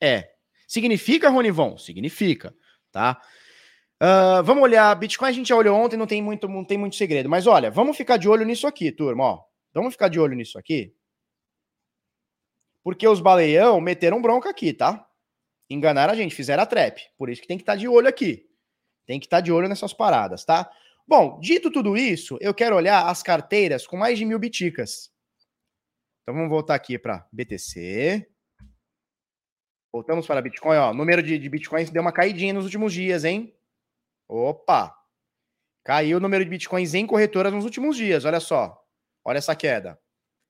É. 0.00 0.30
Significa, 0.66 1.30
Ronivon? 1.30 1.78
Significa, 1.78 2.54
tá? 2.90 3.20
Uh, 4.02 4.42
vamos 4.42 4.62
olhar, 4.62 4.94
Bitcoin 4.96 5.28
a 5.28 5.32
gente 5.32 5.48
já 5.48 5.56
olhou 5.56 5.78
ontem, 5.78 5.96
não 5.96 6.06
tem 6.06 6.20
muito, 6.20 6.48
não 6.48 6.64
tem 6.64 6.76
muito 6.76 6.96
segredo. 6.96 7.28
Mas 7.28 7.46
olha, 7.46 7.70
vamos 7.70 7.96
ficar 7.96 8.16
de 8.16 8.28
olho 8.28 8.44
nisso 8.44 8.66
aqui, 8.66 8.90
turma, 8.92 9.24
ó. 9.24 9.40
Vamos 9.72 9.94
ficar 9.94 10.08
de 10.08 10.20
olho 10.20 10.34
nisso 10.34 10.58
aqui. 10.58 10.92
Porque 12.84 13.08
os 13.08 13.20
baleião 13.20 13.80
meteram 13.80 14.22
bronca 14.22 14.50
aqui, 14.50 14.72
tá? 14.72 15.08
Enganaram 15.68 16.12
a 16.12 16.16
gente, 16.16 16.34
fizeram 16.34 16.62
a 16.62 16.66
trap. 16.66 17.00
Por 17.16 17.30
isso 17.30 17.40
que 17.40 17.48
tem 17.48 17.56
que 17.56 17.62
estar 17.62 17.72
tá 17.72 17.78
de 17.78 17.88
olho 17.88 18.06
aqui. 18.06 18.46
Tem 19.06 19.18
que 19.18 19.26
estar 19.26 19.38
tá 19.38 19.40
de 19.40 19.50
olho 19.50 19.68
nessas 19.68 19.94
paradas, 19.94 20.44
tá? 20.44 20.70
Bom, 21.06 21.40
dito 21.40 21.70
tudo 21.70 21.96
isso, 21.96 22.38
eu 22.40 22.54
quero 22.54 22.76
olhar 22.76 23.08
as 23.08 23.22
carteiras 23.22 23.86
com 23.86 23.96
mais 23.96 24.18
de 24.18 24.24
mil 24.24 24.38
biticas. 24.38 25.10
Então 26.22 26.34
vamos 26.34 26.48
voltar 26.48 26.74
aqui 26.74 26.98
para 26.98 27.26
BTC. 27.32 28.26
Voltamos 29.92 30.26
para 30.26 30.42
Bitcoin, 30.42 30.76
ó. 30.76 30.90
O 30.90 30.94
número 30.94 31.22
de, 31.22 31.38
de 31.38 31.48
Bitcoins 31.48 31.90
deu 31.90 32.02
uma 32.02 32.12
caidinha 32.12 32.54
nos 32.54 32.64
últimos 32.64 32.92
dias, 32.92 33.24
hein? 33.24 33.54
Opa! 34.28 34.96
Caiu 35.84 36.16
o 36.16 36.20
número 36.20 36.42
de 36.42 36.50
Bitcoins 36.50 36.94
em 36.94 37.06
corretoras 37.06 37.52
nos 37.52 37.64
últimos 37.64 37.96
dias, 37.96 38.24
olha 38.24 38.40
só. 38.40 38.82
Olha 39.22 39.38
essa 39.38 39.54
queda. 39.54 40.00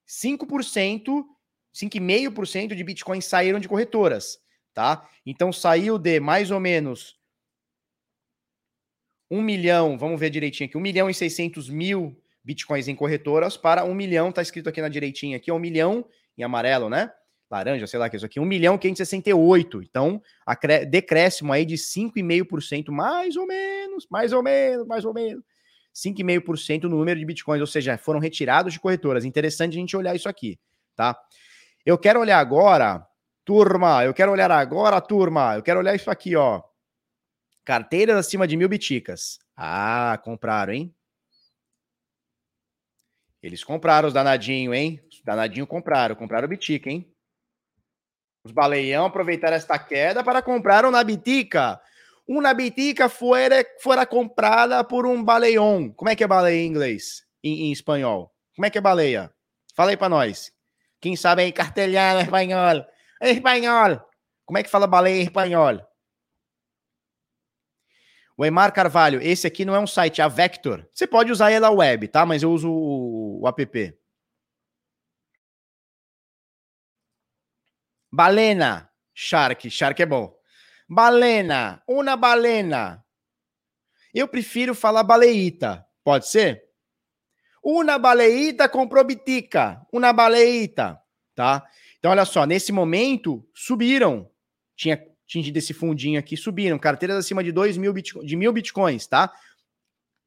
5%, 0.09 1.25
5,5% 1.75 2.75
de 2.75 2.85
Bitcoins 2.85 3.25
saíram 3.25 3.59
de 3.59 3.69
corretoras, 3.69 4.39
tá? 4.73 5.09
Então 5.27 5.53
saiu 5.53 5.99
de 5.99 6.21
mais 6.21 6.51
ou 6.51 6.61
menos 6.61 7.19
1 9.31 9.43
milhão, 9.43 9.99
vamos 9.99 10.21
ver 10.21 10.31
direitinho 10.31 10.69
aqui, 10.69 10.79
1 10.79 10.81
milhão 10.81 11.11
e 11.11 11.15
600 11.15 11.69
mil 11.69 12.17
Bitcoins 12.45 12.87
em 12.87 12.95
corretoras 12.95 13.57
para 13.57 13.85
1 13.85 13.95
milhão, 13.95 14.31
tá 14.31 14.43
escrito 14.43 14.69
aqui 14.69 14.81
na 14.81 14.89
direitinha 14.89 15.37
aqui, 15.37 15.51
1 15.51 15.59
milhão 15.59 16.07
em 16.39 16.43
amarelo, 16.43 16.89
né? 16.89 17.11
Laranja, 17.51 17.87
sei 17.87 17.99
lá 17.99 18.09
que 18.09 18.17
é 18.17 18.19
isso 18.19 18.27
aqui, 18.27 18.41
1 18.41 18.45
milhão 18.45 18.77
568. 18.77 19.83
Então, 19.83 20.21
decréscimo 20.91 21.53
aí 21.53 21.65
de 21.65 21.77
5,5%, 21.77 22.91
mais 22.91 23.37
ou 23.37 23.47
menos, 23.47 24.07
mais 24.11 24.33
ou 24.33 24.43
menos, 24.43 24.87
mais 24.87 25.05
ou 25.05 25.15
menos. 25.15 25.43
5,5% 25.95 26.83
no 26.85 26.99
número 26.99 27.19
de 27.19 27.25
bitcoins, 27.25 27.61
ou 27.61 27.67
seja, 27.67 27.97
foram 27.97 28.19
retirados 28.19 28.73
de 28.73 28.81
corretoras. 28.81 29.25
Interessante 29.25 29.77
a 29.77 29.81
gente 29.81 29.97
olhar 29.97 30.17
isso 30.17 30.29
aqui, 30.29 30.59
tá? 30.97 31.17
Eu 31.85 31.99
quero 31.99 32.21
olhar 32.21 32.39
agora, 32.39 33.07
turma, 33.45 34.05
eu 34.05 34.15
quero 34.15 34.33
olhar 34.33 34.51
agora, 34.51 35.01
turma, 35.01 35.57
eu 35.57 35.63
quero 35.63 35.81
olhar 35.81 35.95
isso 35.95 36.11
aqui, 36.11 36.35
ó. 36.35 36.63
Carteiras 37.65 38.17
acima 38.17 38.47
de 38.47 38.57
mil 38.57 38.69
biticas. 38.69 39.39
Ah, 39.57 40.19
compraram, 40.23 40.73
hein? 40.73 40.95
Eles 43.43 43.63
compraram 43.63 44.09
os 44.09 44.15
danadinhos, 44.15 44.75
hein? 44.75 45.01
Os 45.11 45.21
danadinhos 45.23 45.69
compraram, 45.69 46.15
compraram 46.15 46.47
o 46.47 46.49
bitica, 46.49 46.91
hein? 46.91 47.11
Os 48.45 48.53
baleião 48.53 49.07
aproveitaram 49.07 49.57
esta 49.57 49.79
queda 49.79 50.25
para 50.25 50.43
comprar 50.43 50.85
uma 50.85 51.03
bitica 51.03 51.81
uma 52.27 52.55
bitica 52.55 53.09
fora, 53.09 53.65
fora 53.81 54.07
comprada 54.07 54.83
por 54.83 55.07
um 55.07 55.23
baleião. 55.23 55.93
Como 55.93 56.09
é 56.09 56.17
que 56.17 56.25
é 56.25 56.27
baleia 56.27 56.63
em 56.63 56.67
inglês? 56.67 57.23
Em, 57.43 57.67
em 57.67 57.73
espanhol? 57.73 58.33
Como 58.57 58.67
é 58.67 58.71
que 58.71 58.79
é 58.79 58.81
baleia? 58.81 59.33
Fala 59.77 59.91
aí 59.91 59.97
pra 59.97 60.09
nós. 60.09 60.53
Quem 61.05 61.17
sabe 61.17 61.43
aí 61.43 61.53
cartelhano 61.53 62.23
espanhol? 62.23 62.83
Espanhol. 63.21 64.01
Como 64.47 64.57
é 64.57 64.63
que 64.63 64.71
fala 64.71 64.87
baleia 64.87 65.21
em 65.21 65.25
espanhol? 65.25 65.87
O 68.39 68.43
Emar 68.43 68.73
Carvalho, 68.73 69.21
esse 69.21 69.47
aqui 69.47 69.67
não 69.67 69.75
é 69.75 69.79
um 69.79 69.87
site, 69.87 70.23
é 70.23 70.25
a 70.25 70.29
Vector. 70.29 70.89
Você 70.95 71.07
pode 71.07 71.31
usar 71.31 71.51
ela 71.51 71.71
web, 71.71 72.09
tá? 72.09 72.25
Mas 72.25 72.43
eu 72.43 72.51
uso 72.51 72.73
o, 72.73 73.43
o 73.43 73.47
app. 73.47 73.99
Balena. 78.11 78.91
Shark. 79.13 79.71
Shark 79.71 80.01
é 80.01 80.07
bom. 80.07 80.35
Balena, 80.89 81.83
uma 81.87 82.17
balena. 82.17 83.05
Eu 84.15 84.27
prefiro 84.27 84.75
falar 84.75 85.03
baleita. 85.03 85.87
Pode 86.03 86.27
ser? 86.27 86.64
Uma 87.65 87.99
baleita 87.99 88.69
comprou 88.69 89.03
bitica. 89.05 89.81
Uma 89.91 90.13
baleita, 90.13 91.01
tá? 91.35 91.67
Então, 91.99 92.11
olha 92.11 92.25
só, 92.25 92.45
nesse 92.45 92.71
momento, 92.71 93.47
subiram. 93.55 94.31
Tinha 94.77 95.03
atingido 95.25 95.57
esse 95.57 95.73
fundinho 95.73 96.19
aqui, 96.19 96.37
subiram. 96.37 96.79
Carteiras 96.79 97.17
acima 97.17 97.43
de 97.43 97.51
2 97.51 97.77
mil, 97.79 97.93
de 97.93 98.37
mil 98.37 98.53
bitcoins, 98.53 99.07
tá? 99.07 99.33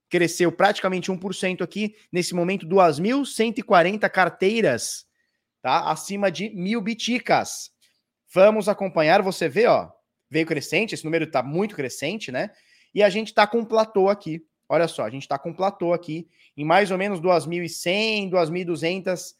Cresceu 0.09 0.51
praticamente 0.51 1.11
1% 1.11 1.61
aqui. 1.61 1.95
Nesse 2.11 2.33
momento, 2.33 2.65
2.140 2.65 4.09
carteiras, 4.09 5.05
tá? 5.61 5.91
Acima 5.91 6.31
de 6.31 6.49
mil 6.49 6.81
biticas. 6.81 7.69
Vamos 8.33 8.67
acompanhar, 8.67 9.21
você 9.21 9.47
vê, 9.47 9.67
ó 9.67 9.91
veio 10.29 10.45
crescente, 10.45 10.93
esse 10.93 11.05
número 11.05 11.25
está 11.25 11.41
muito 11.41 11.75
crescente, 11.75 12.31
né? 12.31 12.51
E 12.93 13.01
a 13.03 13.09
gente 13.09 13.27
está 13.27 13.45
com 13.47 13.59
um 13.59 13.65
platô 13.65 14.09
aqui. 14.09 14.41
Olha 14.69 14.87
só, 14.87 15.03
a 15.03 15.09
gente 15.09 15.23
está 15.23 15.37
com 15.39 15.49
um 15.49 15.53
platô 15.53 15.93
aqui 15.93 16.27
em 16.55 16.65
mais 16.65 16.91
ou 16.91 16.97
menos 16.97 17.21
2.100, 17.21 18.29
2.200 18.29 19.33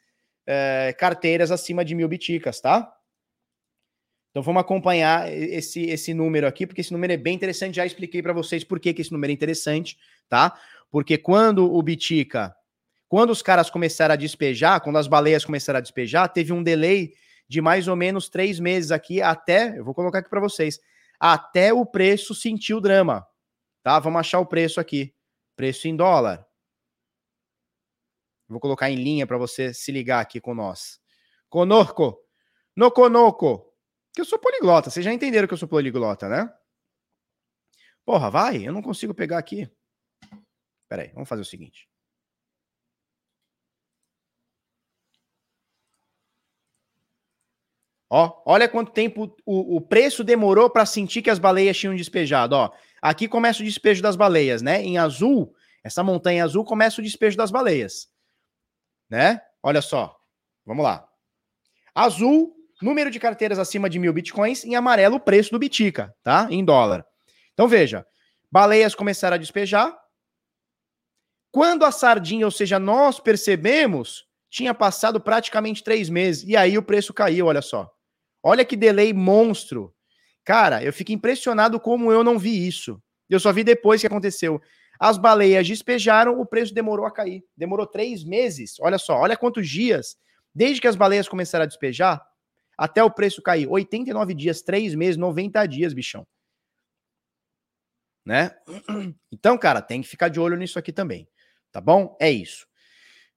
é, 0.46 0.96
carteiras 0.98 1.52
acima 1.52 1.84
de 1.84 1.94
mil 1.94 2.08
biticas, 2.08 2.62
tá? 2.62 2.94
Então 4.30 4.44
vamos 4.44 4.62
acompanhar 4.62 5.32
esse, 5.32 5.82
esse 5.86 6.14
número 6.14 6.48
aqui, 6.48 6.68
porque 6.68 6.82
esse 6.82 6.94
número 6.94 7.12
é 7.12 7.18
bem 7.18 7.34
interessante. 7.34 7.76
Já 7.76 7.86
expliquei 7.86 8.22
para 8.22 8.34
vocês 8.34 8.64
por 8.64 8.80
que, 8.80 8.94
que 8.94 9.02
esse 9.02 9.12
número 9.12 9.32
é 9.32 9.34
interessante, 9.34 9.98
tá? 10.30 10.56
Porque 10.92 11.18
quando 11.18 11.74
o 11.74 11.82
Bitica, 11.82 12.56
quando 13.10 13.32
os 13.32 13.42
caras 13.42 13.70
começaram 13.70 14.14
a 14.14 14.16
despejar, 14.16 14.80
quando 14.82 14.98
as 14.98 15.08
baleias 15.08 15.44
começaram 15.44 15.80
a 15.80 15.82
despejar, 15.82 16.30
teve 16.30 16.54
um 16.54 16.62
delay 16.62 17.14
de 17.48 17.62
mais 17.62 17.88
ou 17.88 17.96
menos 17.96 18.30
três 18.30 18.60
meses 18.60 18.92
aqui, 18.92 19.22
até, 19.22 19.80
eu 19.80 19.84
vou 19.84 19.94
colocar 19.94 20.20
aqui 20.20 20.30
para 20.30 20.40
vocês, 20.40 20.80
até 21.20 21.74
o 21.74 21.86
preço 21.86 22.36
sentir 22.36 22.74
o 22.74 22.82
drama, 22.82 23.26
tá? 23.82 23.98
Vamos 24.00 24.20
achar 24.20 24.40
o 24.40 24.46
preço 24.46 24.80
aqui, 24.80 25.14
preço 25.58 25.88
em 25.88 25.96
dólar. 25.96 26.48
Vou 28.48 28.62
colocar 28.62 28.90
em 28.90 28.96
linha 28.96 29.28
para 29.28 29.38
você 29.38 29.74
se 29.74 29.92
ligar 29.92 30.22
aqui 30.22 30.40
com 30.40 30.54
nós. 30.54 31.02
Conosco, 31.50 32.18
no 32.76 32.92
conoco, 32.92 33.74
que 34.14 34.22
eu 34.22 34.26
sou 34.26 34.40
poliglota, 34.40 34.90
vocês 34.90 35.04
já 35.04 35.12
entenderam 35.12 35.48
que 35.48 35.54
eu 35.54 35.58
sou 35.58 35.68
poliglota, 35.68 36.30
né? 36.30 36.50
Porra, 38.06 38.30
vai, 38.30 38.66
eu 38.66 38.72
não 38.72 38.82
consigo 38.82 39.14
pegar 39.14 39.38
aqui. 39.38 39.70
Peraí, 40.88 41.10
vamos 41.10 41.28
fazer 41.28 41.42
o 41.42 41.46
seguinte. 41.46 41.90
Ó, 48.10 48.42
olha 48.46 48.70
quanto 48.70 48.94
tempo 48.94 49.36
o, 49.46 49.76
o 49.76 49.82
preço 49.82 50.24
demorou 50.24 50.70
para 50.70 50.86
sentir 50.86 51.22
que 51.22 51.30
as 51.30 51.40
baleias 51.40 51.78
tinham 51.78 51.96
despejado. 51.96 52.56
Ó, 52.56 52.72
aqui 53.02 53.28
começa 53.28 53.62
o 53.62 53.66
despejo 53.66 54.02
das 54.02 54.16
baleias, 54.16 54.62
né? 54.62 54.82
Em 54.82 54.98
azul, 54.98 55.54
essa 55.84 56.04
montanha 56.04 56.44
azul 56.44 56.64
começa 56.64 57.02
o 57.02 57.04
despejo 57.04 57.38
das 57.38 57.52
baleias, 57.52 58.08
né? 59.10 59.42
Olha 59.62 59.82
só, 59.82 60.16
vamos 60.66 60.84
lá. 60.84 61.08
Azul, 61.94 62.56
número 62.82 63.10
de 63.10 63.20
carteiras 63.20 63.58
acima 63.58 63.90
de 63.90 64.00
mil 64.00 64.14
bitcoins. 64.14 64.64
Em 64.64 64.76
amarelo, 64.76 65.16
o 65.16 65.20
preço 65.20 65.52
do 65.52 65.60
bitica, 65.60 66.16
tá? 66.24 66.48
Em 66.50 66.64
dólar. 66.64 67.06
Então 67.54 67.68
veja, 67.68 68.06
baleias 68.52 68.94
começaram 68.94 69.36
a 69.36 69.40
despejar. 69.40 69.98
Quando 71.52 71.84
a 71.84 71.92
sardinha, 71.92 72.46
ou 72.46 72.52
seja, 72.52 72.78
nós 72.78 73.20
percebemos, 73.20 74.28
tinha 74.50 74.74
passado 74.74 75.20
praticamente 75.20 75.84
três 75.84 76.10
meses. 76.10 76.44
E 76.48 76.56
aí 76.56 76.78
o 76.78 76.84
preço 76.84 77.14
caiu, 77.14 77.48
olha 77.48 77.62
só. 77.62 77.92
Olha 78.44 78.64
que 78.64 78.76
delay 78.76 79.12
monstro. 79.12 79.94
Cara, 80.48 80.82
eu 80.82 80.94
fico 80.94 81.12
impressionado 81.12 81.78
como 81.78 82.10
eu 82.10 82.24
não 82.24 82.40
vi 82.40 82.66
isso. 82.66 83.04
Eu 83.30 83.38
só 83.38 83.52
vi 83.52 83.66
depois 83.66 84.00
que 84.00 84.08
aconteceu. 84.08 84.62
As 84.98 85.18
baleias 85.18 85.68
despejaram, 85.68 86.40
o 86.40 86.46
preço 86.46 86.74
demorou 86.74 87.06
a 87.06 87.12
cair. 87.12 87.44
Demorou 87.58 87.86
três 87.86 88.24
meses. 88.24 88.80
Olha 88.80 88.98
só, 88.98 89.18
olha 89.18 89.36
quantos 89.36 89.68
dias. 89.68 90.18
Desde 90.56 90.80
que 90.80 90.88
as 90.88 90.96
baleias 90.96 91.28
começaram 91.28 91.64
a 91.64 91.68
despejar, 91.68 92.26
até 92.78 93.04
o 93.04 93.12
preço 93.12 93.42
cair. 93.42 93.68
89 93.68 94.34
dias, 94.34 94.62
três 94.62 94.96
meses, 94.96 95.18
90 95.18 95.66
dias, 95.66 95.94
bichão. 95.94 96.26
Né? 98.26 98.52
Então, 99.30 99.58
cara, 99.58 99.82
tem 99.82 100.02
que 100.02 100.08
ficar 100.08 100.30
de 100.30 100.40
olho 100.40 100.56
nisso 100.56 100.80
aqui 100.80 100.94
também. 100.94 101.28
Tá 101.74 101.82
bom? 101.82 102.16
É 102.22 102.32
isso. 102.32 102.66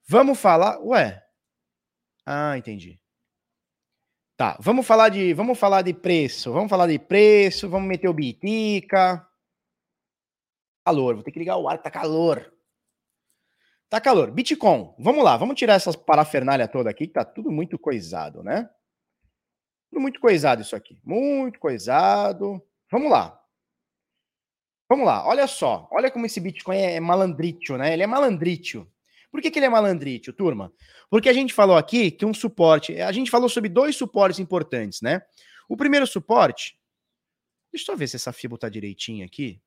Vamos 0.07 0.39
falar. 0.39 0.79
Ué. 0.79 1.21
Ah, 2.25 2.57
entendi. 2.57 3.00
Tá, 4.41 4.57
vamos 4.59 4.87
falar 4.87 5.09
de, 5.09 5.35
vamos 5.35 5.59
falar 5.59 5.83
de 5.83 5.93
preço, 5.93 6.51
vamos 6.51 6.67
falar 6.67 6.87
de 6.87 6.97
preço, 6.97 7.69
vamos 7.69 7.87
meter 7.87 8.07
o 8.07 8.13
bitica. 8.13 9.23
Calor, 10.83 11.13
vou 11.13 11.23
ter 11.23 11.31
que 11.31 11.37
ligar 11.37 11.57
o 11.57 11.69
ar, 11.69 11.77
tá 11.77 11.91
calor. 11.91 12.51
Tá 13.87 14.01
calor. 14.01 14.31
Bitcoin, 14.31 14.95
vamos 14.97 15.23
lá, 15.23 15.37
vamos 15.37 15.55
tirar 15.55 15.75
essas 15.75 15.95
parafernália 15.95 16.67
toda 16.67 16.89
aqui, 16.89 17.05
que 17.05 17.13
tá 17.13 17.23
tudo 17.23 17.51
muito 17.51 17.77
coisado, 17.77 18.41
né? 18.41 18.67
Tudo 19.91 20.01
muito 20.01 20.19
coisado 20.19 20.63
isso 20.63 20.75
aqui, 20.75 20.99
muito 21.03 21.59
coisado. 21.59 22.59
Vamos 22.89 23.11
lá. 23.11 23.39
Vamos 24.89 25.05
lá, 25.05 25.23
olha 25.27 25.45
só, 25.45 25.87
olha 25.91 26.09
como 26.09 26.25
esse 26.25 26.39
Bitcoin 26.39 26.77
é 26.77 26.99
malandrítio, 26.99 27.77
né? 27.77 27.93
Ele 27.93 28.01
é 28.01 28.07
malandrítio. 28.07 28.91
Por 29.31 29.41
que, 29.41 29.49
que 29.49 29.59
ele 29.59 29.65
é 29.65 29.69
malandrítio, 29.69 30.33
turma? 30.33 30.73
Porque 31.09 31.29
a 31.29 31.33
gente 31.33 31.53
falou 31.53 31.77
aqui 31.77 32.11
que 32.11 32.25
um 32.25 32.33
suporte, 32.33 32.99
a 32.99 33.11
gente 33.11 33.31
falou 33.31 33.47
sobre 33.47 33.69
dois 33.69 33.95
suportes 33.95 34.39
importantes, 34.39 35.01
né? 35.01 35.21
O 35.69 35.77
primeiro 35.77 36.05
suporte, 36.05 36.77
deixa 37.71 37.91
eu 37.91 37.97
ver 37.97 38.07
se 38.07 38.17
essa 38.17 38.33
fibra 38.33 38.57
tá 38.57 38.67
direitinha 38.67 39.25
aqui. 39.25 39.61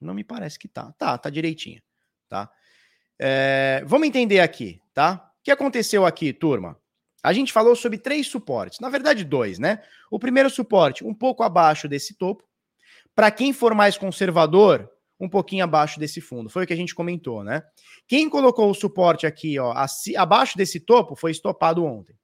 Não 0.00 0.14
me 0.14 0.22
parece 0.22 0.58
que 0.58 0.68
tá. 0.68 0.92
Tá, 0.92 1.18
tá 1.18 1.28
direitinha, 1.28 1.82
tá? 2.28 2.50
É, 3.18 3.82
vamos 3.86 4.06
entender 4.06 4.40
aqui. 4.40 4.80
tá? 4.94 5.32
O 5.40 5.42
que 5.42 5.50
aconteceu 5.50 6.06
aqui, 6.06 6.32
turma? 6.32 6.80
A 7.22 7.32
gente 7.32 7.52
falou 7.52 7.76
sobre 7.76 7.98
três 7.98 8.26
suportes, 8.26 8.80
na 8.80 8.88
verdade 8.88 9.24
dois, 9.24 9.58
né? 9.58 9.82
O 10.10 10.18
primeiro 10.18 10.50
suporte, 10.50 11.04
um 11.04 11.14
pouco 11.14 11.42
abaixo 11.42 11.88
desse 11.88 12.14
topo. 12.14 12.44
Para 13.14 13.30
quem 13.30 13.52
for 13.52 13.74
mais 13.74 13.96
conservador, 13.96 14.91
um 15.22 15.28
pouquinho 15.28 15.62
abaixo 15.62 16.00
desse 16.00 16.20
fundo. 16.20 16.50
Foi 16.50 16.64
o 16.64 16.66
que 16.66 16.72
a 16.72 16.76
gente 16.76 16.96
comentou, 16.96 17.44
né? 17.44 17.62
Quem 18.08 18.28
colocou 18.28 18.68
o 18.68 18.74
suporte 18.74 19.24
aqui, 19.24 19.56
ó, 19.56 19.72
abaixo 20.16 20.58
desse 20.58 20.80
topo, 20.80 21.14
foi 21.14 21.30
estopado 21.30 21.84
ontem. 21.84 22.16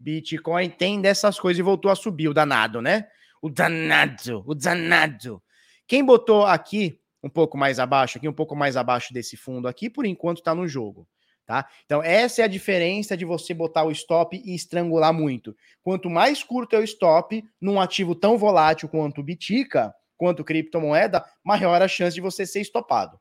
Bitcoin 0.00 0.70
tem 0.70 1.02
dessas 1.02 1.38
coisas 1.38 1.58
e 1.58 1.62
voltou 1.62 1.90
a 1.90 1.94
subir, 1.94 2.28
o 2.28 2.32
danado, 2.32 2.80
né? 2.80 3.06
O 3.42 3.50
danado, 3.50 4.42
o 4.46 4.54
danado. 4.54 5.42
Quem 5.86 6.02
botou 6.02 6.46
aqui, 6.46 6.98
um 7.22 7.28
pouco 7.28 7.58
mais 7.58 7.78
abaixo, 7.78 8.16
aqui 8.16 8.26
um 8.26 8.32
pouco 8.32 8.56
mais 8.56 8.74
abaixo 8.74 9.12
desse 9.12 9.36
fundo 9.36 9.68
aqui, 9.68 9.90
por 9.90 10.06
enquanto 10.06 10.38
está 10.38 10.54
no 10.54 10.66
jogo. 10.66 11.06
Tá? 11.44 11.68
Então, 11.84 12.02
essa 12.02 12.40
é 12.40 12.44
a 12.46 12.48
diferença 12.48 13.14
de 13.18 13.26
você 13.26 13.52
botar 13.52 13.84
o 13.84 13.90
stop 13.90 14.34
e 14.42 14.54
estrangular 14.54 15.12
muito. 15.12 15.54
Quanto 15.82 16.08
mais 16.08 16.42
curto 16.42 16.74
é 16.74 16.78
o 16.78 16.84
stop 16.84 17.44
num 17.60 17.78
ativo 17.78 18.14
tão 18.14 18.38
volátil 18.38 18.88
quanto 18.88 19.20
o 19.20 19.22
Bitica, 19.22 19.94
quanto 20.16 20.44
criptomoeda, 20.44 21.24
maior 21.42 21.82
a 21.82 21.88
chance 21.88 22.14
de 22.14 22.20
você 22.20 22.46
ser 22.46 22.60
estopado. 22.60 23.20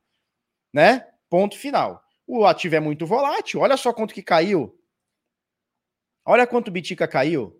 Né? 0.73 1.07
Ponto 1.29 1.57
final. 1.57 2.03
O 2.25 2.45
ativo 2.45 2.75
é 2.75 2.79
muito 2.79 3.05
volátil, 3.05 3.59
olha 3.59 3.75
só 3.75 3.91
quanto 3.91 4.13
que 4.13 4.23
caiu. 4.23 4.79
Olha 6.25 6.47
quanto 6.47 6.69
o 6.69 6.71
Bitica 6.71 7.07
caiu. 7.07 7.59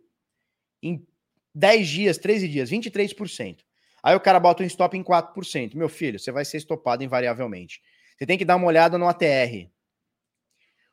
Em 0.82 1.06
10 1.54 1.88
dias, 1.88 2.18
13 2.18 2.48
dias, 2.48 2.70
23%. 2.70 3.60
Aí 4.02 4.16
o 4.16 4.20
cara 4.20 4.40
bota 4.40 4.64
um 4.64 4.66
stop 4.66 4.98
em 4.98 5.04
4%. 5.04 5.76
Meu 5.76 5.90
filho, 5.90 6.20
você 6.20 6.32
vai 6.32 6.44
ser 6.46 6.58
estopado 6.58 7.04
invariavelmente. 7.04 7.82
Você 8.18 8.26
tem 8.26 8.38
que 8.38 8.46
dar 8.46 8.56
uma 8.56 8.68
olhada 8.68 8.98
no 8.98 9.08
ATR. 9.08 9.70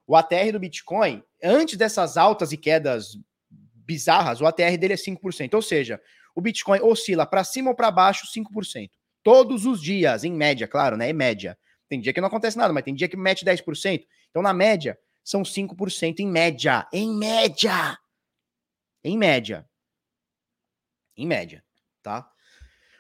O 0.07 0.17
ATR 0.17 0.53
do 0.53 0.61
Bitcoin, 0.61 1.23
antes 1.43 1.77
dessas 1.77 2.17
altas 2.17 2.53
e 2.53 2.57
quedas 2.57 3.17
bizarras, 3.51 4.41
o 4.41 4.47
ATR 4.47 4.77
dele 4.79 4.95
é 4.95 4.97
5%. 4.97 5.55
Ou 5.55 5.63
seja, 5.63 6.01
o 6.35 6.41
Bitcoin 6.41 6.81
oscila 6.81 7.27
para 7.27 7.45
cima 7.45 7.71
ou 7.71 7.77
para 7.77 7.91
baixo 7.91 8.27
5%. 8.27 8.91
Todos 9.23 9.67
os 9.67 9.81
dias, 9.81 10.25
em 10.25 10.33
média, 10.33 10.67
claro, 10.67 10.97
né? 10.97 11.11
Em 11.11 11.13
média. 11.13 11.59
Tem 11.89 12.01
dia 12.01 12.13
que 12.13 12.21
não 12.21 12.29
acontece 12.29 12.57
nada, 12.57 12.73
mas 12.73 12.85
tem 12.85 12.95
dia 12.95 13.09
que 13.09 13.17
mete 13.17 13.45
10%. 13.45 14.07
Então, 14.31 14.43
na 14.43 14.53
média, 14.53 14.99
são 15.23 15.43
5% 15.43 16.21
em 16.21 16.27
média. 16.27 16.87
Em 16.93 17.15
média! 17.17 17.99
Em 19.03 19.19
média. 19.19 19.69
Em 21.17 21.27
média, 21.27 21.65
tá? 22.03 22.31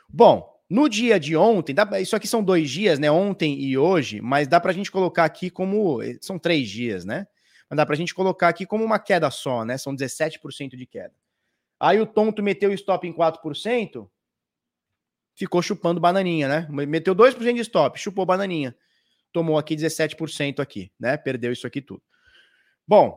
Bom, 0.08 0.50
no 0.68 0.88
dia 0.88 1.18
de 1.18 1.36
ontem, 1.36 1.74
isso 2.00 2.14
aqui 2.14 2.28
são 2.28 2.42
dois 2.42 2.70
dias, 2.70 2.98
né? 2.98 3.10
Ontem 3.10 3.60
e 3.60 3.76
hoje, 3.76 4.20
mas 4.20 4.46
dá 4.46 4.60
para 4.60 4.70
a 4.70 4.74
gente 4.74 4.90
colocar 4.90 5.24
aqui 5.24 5.50
como. 5.50 6.02
Eh, 6.02 6.18
são 6.20 6.38
três 6.38 6.68
dias, 6.68 7.04
né? 7.04 7.26
Mas 7.68 7.76
dá 7.76 7.86
para 7.86 7.94
a 7.94 7.96
gente 7.96 8.14
colocar 8.14 8.48
aqui 8.48 8.66
como 8.66 8.84
uma 8.84 8.98
queda 8.98 9.30
só, 9.30 9.64
né? 9.64 9.78
São 9.78 9.94
17% 9.94 10.76
de 10.76 10.86
queda. 10.86 11.14
Aí 11.80 11.98
o 11.98 12.06
tonto 12.06 12.42
meteu 12.42 12.70
o 12.70 12.74
stop 12.74 13.08
em 13.08 13.12
4%, 13.12 14.08
ficou 15.34 15.62
chupando 15.62 15.98
bananinha, 15.98 16.46
né? 16.46 16.68
Meteu 16.86 17.14
2% 17.14 17.54
de 17.54 17.60
stop, 17.60 17.98
chupou 17.98 18.26
bananinha. 18.26 18.76
Tomou 19.32 19.56
aqui 19.56 19.74
17% 19.74 20.60
aqui, 20.60 20.92
né? 21.00 21.16
Perdeu 21.16 21.50
isso 21.50 21.66
aqui 21.66 21.80
tudo. 21.80 22.02
Bom, 22.86 23.08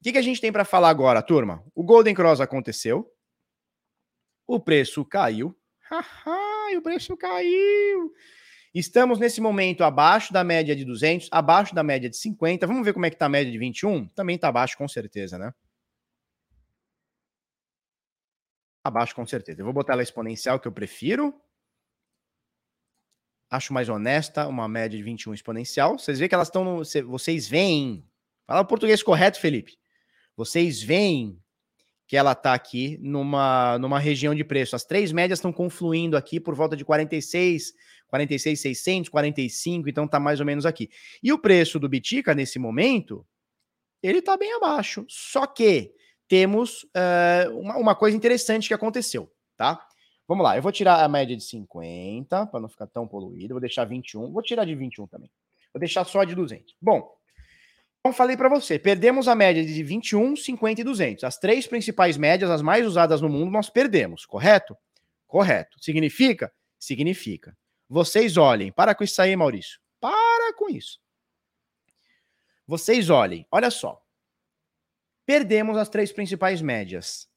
o 0.00 0.02
que, 0.02 0.12
que 0.12 0.18
a 0.18 0.22
gente 0.22 0.40
tem 0.40 0.50
para 0.50 0.64
falar 0.64 0.88
agora, 0.88 1.20
turma? 1.20 1.62
O 1.74 1.84
Golden 1.84 2.14
Cross 2.14 2.40
aconteceu, 2.40 3.12
o 4.46 4.58
preço 4.58 5.04
caiu, 5.04 5.54
Haha, 5.90 6.78
o 6.78 6.82
preço 6.82 7.16
caiu. 7.16 8.12
Estamos 8.74 9.18
nesse 9.18 9.40
momento 9.40 9.82
abaixo 9.82 10.32
da 10.32 10.44
média 10.44 10.76
de 10.76 10.84
200, 10.84 11.28
abaixo 11.32 11.74
da 11.74 11.82
média 11.82 12.08
de 12.08 12.16
50. 12.16 12.66
Vamos 12.66 12.84
ver 12.84 12.92
como 12.92 13.06
é 13.06 13.10
que 13.10 13.16
tá 13.16 13.26
a 13.26 13.30
média 13.30 13.50
de 13.50 13.58
21? 13.58 14.06
Também 14.08 14.38
tá 14.38 14.48
abaixo 14.48 14.76
com 14.76 14.86
certeza, 14.86 15.38
né? 15.38 15.52
Abaixo 18.82 19.14
com 19.14 19.26
certeza. 19.26 19.60
Eu 19.60 19.64
vou 19.64 19.74
botar 19.74 19.94
ela 19.94 20.02
exponencial 20.02 20.58
que 20.58 20.68
eu 20.68 20.72
prefiro. 20.72 21.34
Acho 23.50 23.72
mais 23.72 23.88
honesta 23.88 24.46
uma 24.46 24.68
média 24.68 24.96
de 24.96 25.02
21 25.02 25.34
exponencial. 25.34 25.98
Vocês 25.98 26.18
veem 26.18 26.28
que 26.28 26.34
elas 26.34 26.48
estão 26.48 26.64
no, 26.64 26.82
vocês 27.06 27.48
veem. 27.48 28.04
Fala 28.46 28.60
o 28.60 28.66
português 28.66 29.02
correto, 29.02 29.40
Felipe. 29.40 29.78
Vocês 30.36 30.82
veem 30.82 31.40
que 32.06 32.16
ela 32.16 32.32
está 32.32 32.54
aqui 32.54 32.98
numa, 33.02 33.78
numa 33.78 33.98
região 33.98 34.34
de 34.34 34.42
preço. 34.42 34.74
As 34.74 34.84
três 34.84 35.12
médias 35.12 35.38
estão 35.38 35.52
confluindo 35.52 36.16
aqui 36.16 36.40
por 36.40 36.54
volta 36.54 36.74
de 36.74 36.84
46, 36.84 37.74
46,600, 38.08 39.10
45, 39.10 39.88
então 39.88 40.06
está 40.06 40.18
mais 40.18 40.40
ou 40.40 40.46
menos 40.46 40.64
aqui. 40.64 40.88
E 41.22 41.30
o 41.32 41.38
preço 41.38 41.78
do 41.78 41.88
Bitica, 41.88 42.34
nesse 42.34 42.58
momento, 42.58 43.26
ele 44.02 44.20
está 44.20 44.38
bem 44.38 44.54
abaixo. 44.54 45.04
Só 45.06 45.46
que 45.46 45.92
temos 46.28 46.84
uh, 46.84 47.58
uma, 47.58 47.76
uma 47.76 47.94
coisa 47.94 48.16
interessante 48.16 48.68
que 48.68 48.74
aconteceu, 48.74 49.30
tá? 49.56 49.84
Vamos 50.26 50.44
lá, 50.44 50.56
eu 50.56 50.62
vou 50.62 50.70
tirar 50.70 51.02
a 51.02 51.08
média 51.08 51.34
de 51.34 51.42
50, 51.42 52.46
para 52.46 52.60
não 52.60 52.68
ficar 52.68 52.86
tão 52.86 53.08
poluído, 53.08 53.54
vou 53.54 53.60
deixar 53.60 53.84
21, 53.84 54.30
vou 54.30 54.42
tirar 54.42 54.64
de 54.64 54.74
21 54.74 55.06
também. 55.06 55.30
Vou 55.72 55.80
deixar 55.80 56.04
só 56.04 56.22
de 56.24 56.34
200. 56.34 56.76
Bom, 56.80 57.18
então, 58.00 58.12
falei 58.16 58.36
para 58.36 58.48
você, 58.48 58.78
perdemos 58.78 59.28
a 59.28 59.34
média 59.34 59.64
de 59.64 59.82
21, 59.82 60.34
50 60.34 60.80
e 60.80 60.84
200. 60.84 61.24
As 61.24 61.36
três 61.36 61.66
principais 61.66 62.16
médias, 62.16 62.50
as 62.50 62.62
mais 62.62 62.86
usadas 62.86 63.20
no 63.20 63.28
mundo, 63.28 63.50
nós 63.50 63.68
perdemos, 63.68 64.24
correto? 64.24 64.76
Correto. 65.26 65.76
Significa? 65.78 66.50
Significa. 66.78 67.56
Vocês 67.86 68.38
olhem, 68.38 68.72
para 68.72 68.94
com 68.94 69.04
isso 69.04 69.20
aí, 69.20 69.36
Maurício. 69.36 69.78
Para 70.00 70.54
com 70.54 70.70
isso. 70.70 70.98
Vocês 72.66 73.10
olhem, 73.10 73.46
olha 73.50 73.70
só. 73.70 74.02
Perdemos 75.28 75.76
as 75.76 75.88
três 75.88 76.10
principais 76.10 76.62
médias. 76.62 77.28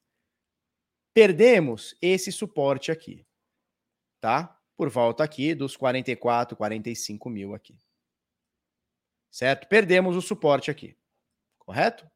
Perdemos 1.14 1.94
esse 2.00 2.32
suporte 2.32 2.90
aqui, 2.90 3.26
tá? 4.20 4.58
Por 4.74 4.88
volta 4.88 5.22
aqui 5.22 5.54
dos 5.54 5.76
44, 5.76 6.56
45 6.56 7.28
mil 7.28 7.54
aqui 7.54 7.78
certo? 9.32 9.66
Perdemos 9.66 10.14
o 10.14 10.20
suporte 10.20 10.70
aqui, 10.70 10.94
correto? 11.58 12.06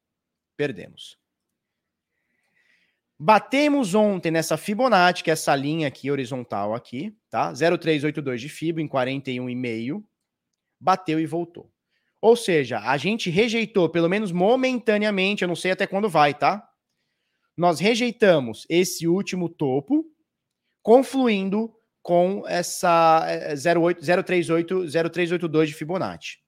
Perdemos. 0.56 1.18
Batemos 3.18 3.94
ontem 3.94 4.30
nessa 4.30 4.58
Fibonacci, 4.58 5.24
que 5.24 5.30
é 5.30 5.32
essa 5.32 5.56
linha 5.56 5.88
aqui 5.88 6.10
horizontal 6.10 6.74
aqui, 6.74 7.18
tá? 7.30 7.50
0,382 7.54 8.42
de 8.42 8.50
Fibo 8.50 8.78
em 8.78 8.86
41,5, 8.86 10.04
bateu 10.78 11.18
e 11.18 11.24
voltou. 11.24 11.72
Ou 12.26 12.34
seja, 12.34 12.80
a 12.80 12.96
gente 12.96 13.30
rejeitou, 13.30 13.88
pelo 13.88 14.08
menos 14.08 14.32
momentaneamente, 14.32 15.42
eu 15.42 15.48
não 15.48 15.54
sei 15.54 15.70
até 15.70 15.86
quando 15.86 16.08
vai, 16.08 16.34
tá? 16.34 16.68
Nós 17.56 17.78
rejeitamos 17.78 18.66
esse 18.68 19.06
último 19.06 19.48
topo, 19.48 20.04
confluindo 20.82 21.72
com 22.02 22.42
essa 22.48 23.24
08, 23.54 24.00
038, 24.24 24.86
0382 24.90 25.68
de 25.68 25.74
Fibonacci 25.76 26.38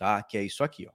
tá? 0.00 0.20
Que 0.22 0.38
é 0.38 0.42
isso 0.42 0.64
aqui, 0.64 0.88
ó. 0.88 0.92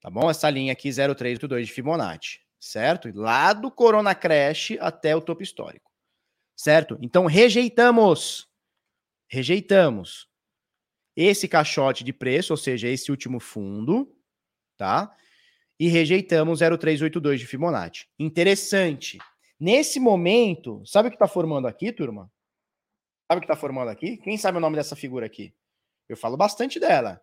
Tá 0.00 0.08
bom? 0.08 0.30
Essa 0.30 0.48
linha 0.48 0.72
aqui 0.72 0.90
0382 0.90 1.66
de 1.66 1.72
Fibonacci, 1.74 2.40
certo? 2.58 3.10
Lá 3.12 3.52
do 3.52 3.70
Corona 3.70 4.14
Crash 4.14 4.78
até 4.80 5.14
o 5.14 5.20
topo 5.20 5.42
histórico. 5.42 5.90
Certo? 6.56 6.96
Então 7.02 7.26
rejeitamos. 7.26 8.48
Rejeitamos 9.28 10.32
esse 11.16 11.46
caixote 11.46 12.02
de 12.02 12.12
preço, 12.12 12.52
ou 12.52 12.56
seja, 12.56 12.88
esse 12.88 13.10
último 13.10 13.38
fundo, 13.40 14.14
tá? 14.76 15.14
E 15.78 15.88
rejeitamos 15.88 16.60
0382 16.60 17.40
de 17.40 17.46
Fibonacci. 17.46 18.06
Interessante. 18.18 19.18
Nesse 19.58 20.00
momento, 20.00 20.82
sabe 20.84 21.08
o 21.08 21.10
que 21.10 21.16
está 21.16 21.28
formando 21.28 21.66
aqui, 21.66 21.92
turma? 21.92 22.30
Sabe 23.30 23.38
o 23.38 23.40
que 23.40 23.46
está 23.46 23.56
formando 23.56 23.88
aqui? 23.88 24.16
Quem 24.18 24.36
sabe 24.36 24.58
o 24.58 24.60
nome 24.60 24.76
dessa 24.76 24.94
figura 24.94 25.26
aqui? 25.26 25.54
Eu 26.08 26.16
falo 26.16 26.36
bastante 26.36 26.78
dela. 26.78 27.20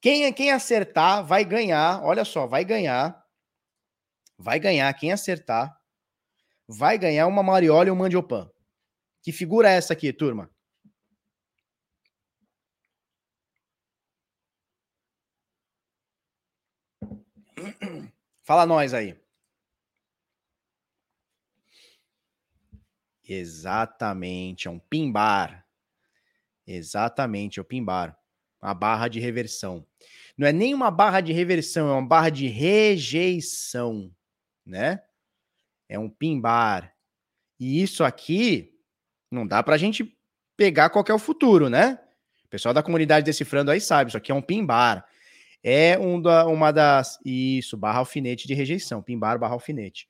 Quem, 0.00 0.32
quem 0.32 0.50
acertar 0.50 1.24
vai 1.24 1.44
ganhar. 1.44 2.02
Olha 2.04 2.24
só, 2.24 2.46
vai 2.46 2.64
ganhar. 2.64 3.22
Vai 4.38 4.58
ganhar. 4.58 4.92
Quem 4.94 5.12
acertar 5.12 5.76
vai 6.66 6.96
ganhar 6.96 7.26
uma 7.26 7.42
Mariola 7.42 7.88
e 7.88 7.90
um 7.90 7.96
Mandiopan. 7.96 8.50
Que 9.22 9.32
figura 9.32 9.70
é 9.70 9.76
essa 9.76 9.92
aqui, 9.92 10.12
turma? 10.12 10.50
Fala 18.42 18.66
nós 18.66 18.94
aí. 18.94 19.16
Exatamente, 23.24 24.68
é 24.68 24.70
um 24.70 24.78
pimbar. 24.78 25.66
Exatamente, 26.66 27.58
é 27.58 27.62
o 27.62 27.64
pimbar 27.64 28.18
a 28.60 28.74
barra 28.74 29.08
de 29.08 29.20
reversão. 29.20 29.86
Não 30.36 30.46
é 30.46 30.52
nem 30.52 30.74
uma 30.74 30.90
barra 30.90 31.20
de 31.20 31.32
reversão, 31.32 31.88
é 31.88 31.92
uma 31.92 32.06
barra 32.06 32.30
de 32.30 32.46
rejeição, 32.46 34.12
né? 34.64 35.02
É 35.88 35.98
um 35.98 36.08
pimbar. 36.08 36.94
E 37.58 37.82
isso 37.82 38.04
aqui 38.04 38.74
não 39.30 39.46
dá 39.46 39.62
para 39.62 39.74
a 39.74 39.78
gente 39.78 40.16
pegar 40.56 40.90
qual 40.90 41.04
é 41.08 41.14
o 41.14 41.18
futuro, 41.18 41.68
né? 41.68 41.98
O 42.44 42.48
pessoal 42.48 42.72
da 42.72 42.82
comunidade 42.82 43.26
decifrando 43.26 43.70
aí 43.70 43.80
sabe, 43.80 44.10
isso 44.10 44.16
aqui 44.16 44.32
é 44.32 44.34
um 44.34 44.42
pimbar. 44.42 45.06
É 45.62 45.98
um 45.98 46.20
da, 46.20 46.46
uma 46.46 46.72
das. 46.72 47.18
Isso, 47.24 47.76
barra 47.76 47.98
alfinete 47.98 48.46
de 48.46 48.54
rejeição. 48.54 49.02
Pimbar 49.02 49.38
barra 49.38 49.54
alfinete. 49.54 50.08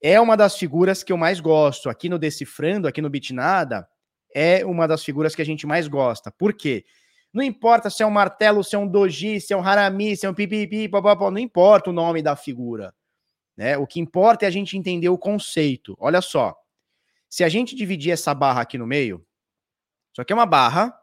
É 0.00 0.20
uma 0.20 0.36
das 0.36 0.56
figuras 0.56 1.02
que 1.02 1.12
eu 1.12 1.16
mais 1.16 1.40
gosto. 1.40 1.88
Aqui 1.88 2.08
no 2.08 2.18
Decifrando, 2.18 2.86
aqui 2.86 3.00
no 3.00 3.10
Bitnada, 3.10 3.88
é 4.34 4.64
uma 4.64 4.86
das 4.86 5.04
figuras 5.04 5.34
que 5.34 5.42
a 5.42 5.46
gente 5.46 5.66
mais 5.66 5.88
gosta. 5.88 6.30
Por 6.30 6.52
quê? 6.52 6.84
Não 7.32 7.42
importa 7.42 7.90
se 7.90 8.02
é 8.02 8.06
um 8.06 8.10
martelo, 8.10 8.62
se 8.62 8.74
é 8.74 8.78
um 8.78 8.86
doji, 8.86 9.40
se 9.40 9.52
é 9.52 9.56
um 9.56 9.62
harami, 9.62 10.16
se 10.16 10.24
é 10.24 10.30
um 10.30 10.34
pipipi, 10.34 10.88
papapá, 10.88 11.30
não 11.30 11.38
importa 11.38 11.90
o 11.90 11.92
nome 11.92 12.22
da 12.22 12.36
figura. 12.36 12.94
Né? 13.56 13.76
O 13.76 13.86
que 13.86 14.00
importa 14.00 14.44
é 14.44 14.48
a 14.48 14.50
gente 14.50 14.76
entender 14.76 15.08
o 15.08 15.18
conceito. 15.18 15.96
Olha 15.98 16.20
só. 16.20 16.54
Se 17.28 17.42
a 17.42 17.48
gente 17.48 17.74
dividir 17.74 18.12
essa 18.12 18.32
barra 18.32 18.62
aqui 18.62 18.78
no 18.78 18.86
meio, 18.86 19.26
isso 20.12 20.22
aqui 20.22 20.32
é 20.32 20.36
uma 20.36 20.46
barra, 20.46 20.98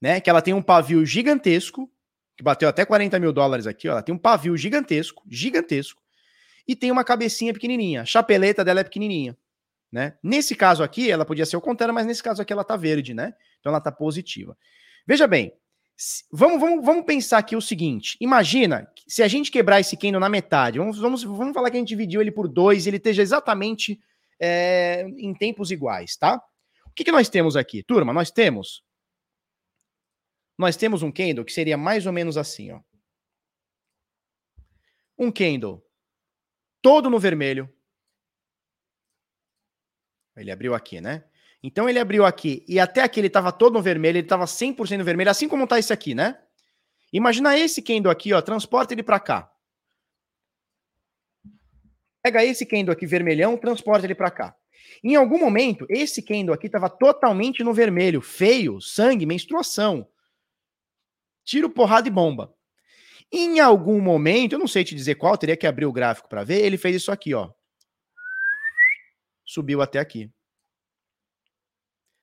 né? 0.00 0.20
Que 0.20 0.30
ela 0.30 0.40
tem 0.40 0.54
um 0.54 0.62
pavio 0.62 1.04
gigantesco, 1.04 1.90
que 2.36 2.42
bateu 2.42 2.68
até 2.68 2.84
40 2.84 3.18
mil 3.18 3.32
dólares 3.32 3.66
aqui, 3.66 3.88
ó. 3.88 3.92
Ela 3.92 4.02
tem 4.02 4.14
um 4.14 4.18
pavio 4.18 4.56
gigantesco, 4.56 5.22
gigantesco, 5.28 6.02
e 6.68 6.76
tem 6.76 6.90
uma 6.90 7.04
cabecinha 7.04 7.52
pequenininha. 7.52 8.02
A 8.02 8.04
chapeleta 8.04 8.64
dela 8.64 8.80
é 8.80 8.84
pequenininha, 8.84 9.36
né? 9.90 10.18
Nesse 10.22 10.54
caso 10.54 10.82
aqui, 10.82 11.10
ela 11.10 11.24
podia 11.24 11.46
ser 11.46 11.56
o 11.56 11.60
contrário, 11.60 11.94
mas 11.94 12.06
nesse 12.06 12.22
caso 12.22 12.42
aqui 12.42 12.52
ela 12.52 12.64
tá 12.64 12.76
verde, 12.76 13.14
né? 13.14 13.34
Então 13.60 13.70
ela 13.70 13.80
tá 13.80 13.90
positiva. 13.90 14.56
Veja 15.06 15.26
bem, 15.26 15.52
vamos, 16.30 16.60
vamos, 16.60 16.84
vamos 16.84 17.06
pensar 17.06 17.38
aqui 17.38 17.56
o 17.56 17.60
seguinte: 17.60 18.16
imagina 18.20 18.86
se 19.06 19.22
a 19.22 19.28
gente 19.28 19.50
quebrar 19.50 19.80
esse 19.80 19.96
candle 19.96 20.20
na 20.20 20.28
metade, 20.28 20.78
vamos, 20.78 20.98
vamos, 20.98 21.22
vamos 21.22 21.54
falar 21.54 21.70
que 21.70 21.76
a 21.76 21.80
gente 21.80 21.88
dividiu 21.88 22.20
ele 22.20 22.30
por 22.30 22.48
dois, 22.48 22.86
ele 22.86 22.98
esteja 22.98 23.22
exatamente 23.22 23.98
é, 24.38 25.06
em 25.16 25.32
tempos 25.32 25.70
iguais, 25.70 26.16
tá? 26.16 26.42
O 26.86 26.90
que, 26.94 27.04
que 27.04 27.12
nós 27.12 27.28
temos 27.28 27.56
aqui? 27.56 27.82
Turma, 27.82 28.12
nós 28.12 28.30
temos 28.30 28.82
nós 30.58 30.76
temos 30.76 31.02
um 31.02 31.12
candle 31.12 31.44
que 31.44 31.52
seria 31.52 31.76
mais 31.76 32.06
ou 32.06 32.12
menos 32.12 32.36
assim, 32.36 32.72
ó. 32.72 32.80
Um 35.18 35.30
candle 35.30 35.84
todo 36.80 37.10
no 37.10 37.18
vermelho. 37.18 37.72
Ele 40.36 40.50
abriu 40.50 40.74
aqui, 40.74 41.00
né? 41.00 41.24
Então 41.62 41.88
ele 41.88 41.98
abriu 41.98 42.24
aqui 42.24 42.64
e 42.68 42.78
até 42.78 43.02
aqui 43.02 43.20
ele 43.20 43.26
estava 43.26 43.50
todo 43.50 43.74
no 43.74 43.82
vermelho, 43.82 44.18
ele 44.18 44.26
estava 44.26 44.44
100% 44.44 44.98
no 44.98 45.04
vermelho, 45.04 45.30
assim 45.30 45.48
como 45.48 45.64
está 45.64 45.78
esse 45.78 45.92
aqui, 45.92 46.14
né? 46.14 46.40
Imagina 47.12 47.58
esse 47.58 47.80
candle 47.80 48.10
aqui, 48.10 48.32
ó, 48.32 48.40
transporta 48.42 48.92
ele 48.92 49.02
para 49.02 49.18
cá. 49.18 49.50
Pega 52.22 52.44
esse 52.44 52.66
candle 52.66 52.92
aqui 52.92 53.06
vermelhão, 53.06 53.56
transporta 53.56 54.06
ele 54.06 54.14
para 54.14 54.30
cá. 54.30 54.56
Em 55.02 55.14
algum 55.16 55.38
momento, 55.38 55.86
esse 55.88 56.22
candle 56.22 56.54
aqui 56.54 56.66
estava 56.66 56.90
totalmente 56.90 57.64
no 57.64 57.72
vermelho, 57.72 58.20
feio, 58.20 58.80
sangue, 58.80 59.24
menstruação 59.24 60.06
tiro, 61.46 61.70
porrada 61.70 62.06
e 62.06 62.10
bomba. 62.10 62.52
Em 63.32 63.58
algum 63.60 64.00
momento, 64.00 64.52
eu 64.52 64.58
não 64.58 64.68
sei 64.68 64.84
te 64.84 64.94
dizer 64.94 65.14
qual, 65.14 65.38
teria 65.38 65.56
que 65.56 65.66
abrir 65.66 65.86
o 65.86 65.92
gráfico 65.92 66.28
para 66.28 66.44
ver, 66.44 66.64
ele 66.64 66.76
fez 66.76 66.96
isso 66.96 67.10
aqui, 67.10 67.32
ó. 67.32 67.50
Subiu 69.44 69.80
até 69.80 69.98
aqui. 69.98 70.30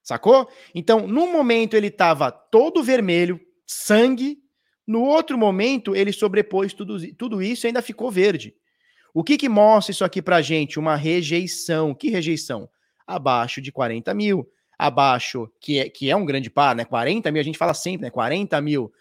Sacou? 0.03 0.49
Então, 0.75 1.07
no 1.07 1.31
momento 1.31 1.75
ele 1.75 1.87
estava 1.87 2.29
todo 2.29 2.83
vermelho, 2.83 3.39
sangue. 3.65 4.43
No 4.85 5.01
outro 5.01 5.37
momento, 5.37 5.95
ele 5.95 6.11
sobrepôs 6.11 6.73
tudo, 6.73 6.99
tudo 7.15 7.41
isso 7.41 7.65
e 7.65 7.67
ainda 7.67 7.81
ficou 7.81 8.11
verde. 8.11 8.53
O 9.13 9.23
que, 9.23 9.37
que 9.37 9.47
mostra 9.47 9.91
isso 9.91 10.03
aqui 10.03 10.21
pra 10.21 10.41
gente? 10.41 10.77
Uma 10.77 10.97
rejeição. 10.97 11.93
Que 11.93 12.09
rejeição? 12.09 12.69
Abaixo 13.07 13.61
de 13.61 13.71
40 13.71 14.13
mil. 14.13 14.45
Abaixo, 14.77 15.49
que 15.61 15.79
é, 15.79 15.89
que 15.89 16.09
é 16.09 16.15
um 16.15 16.25
grande 16.25 16.49
par, 16.49 16.75
né? 16.75 16.83
40 16.83 17.31
mil, 17.31 17.39
a 17.39 17.45
gente 17.45 17.57
fala 17.57 17.73
sempre, 17.73 18.01
né? 18.01 18.09
40 18.09 18.59
mil 18.59 18.91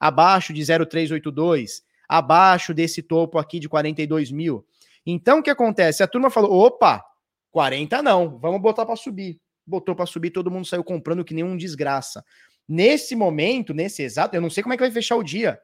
abaixo 0.00 0.52
de 0.54 0.62
0,382, 0.64 1.82
abaixo 2.08 2.72
desse 2.72 3.02
topo 3.02 3.38
aqui 3.38 3.60
de 3.60 3.68
42 3.68 4.32
mil. 4.32 4.66
Então, 5.04 5.38
o 5.40 5.42
que 5.42 5.50
acontece? 5.50 6.02
A 6.02 6.08
turma 6.08 6.30
falou: 6.30 6.52
opa, 6.52 7.04
40 7.50 8.02
não, 8.02 8.38
vamos 8.38 8.60
botar 8.60 8.86
para 8.86 8.96
subir. 8.96 9.38
Botou 9.66 9.94
para 9.94 10.06
subir, 10.06 10.30
todo 10.30 10.50
mundo 10.50 10.66
saiu 10.66 10.82
comprando 10.82 11.24
que 11.24 11.34
nem 11.34 11.44
um 11.44 11.56
desgraça. 11.56 12.24
Nesse 12.66 13.14
momento, 13.14 13.74
nesse 13.74 14.02
exato, 14.02 14.34
eu 14.34 14.40
não 14.40 14.50
sei 14.50 14.62
como 14.62 14.72
é 14.72 14.76
que 14.76 14.82
vai 14.82 14.90
fechar 14.90 15.16
o 15.16 15.22
dia. 15.22 15.60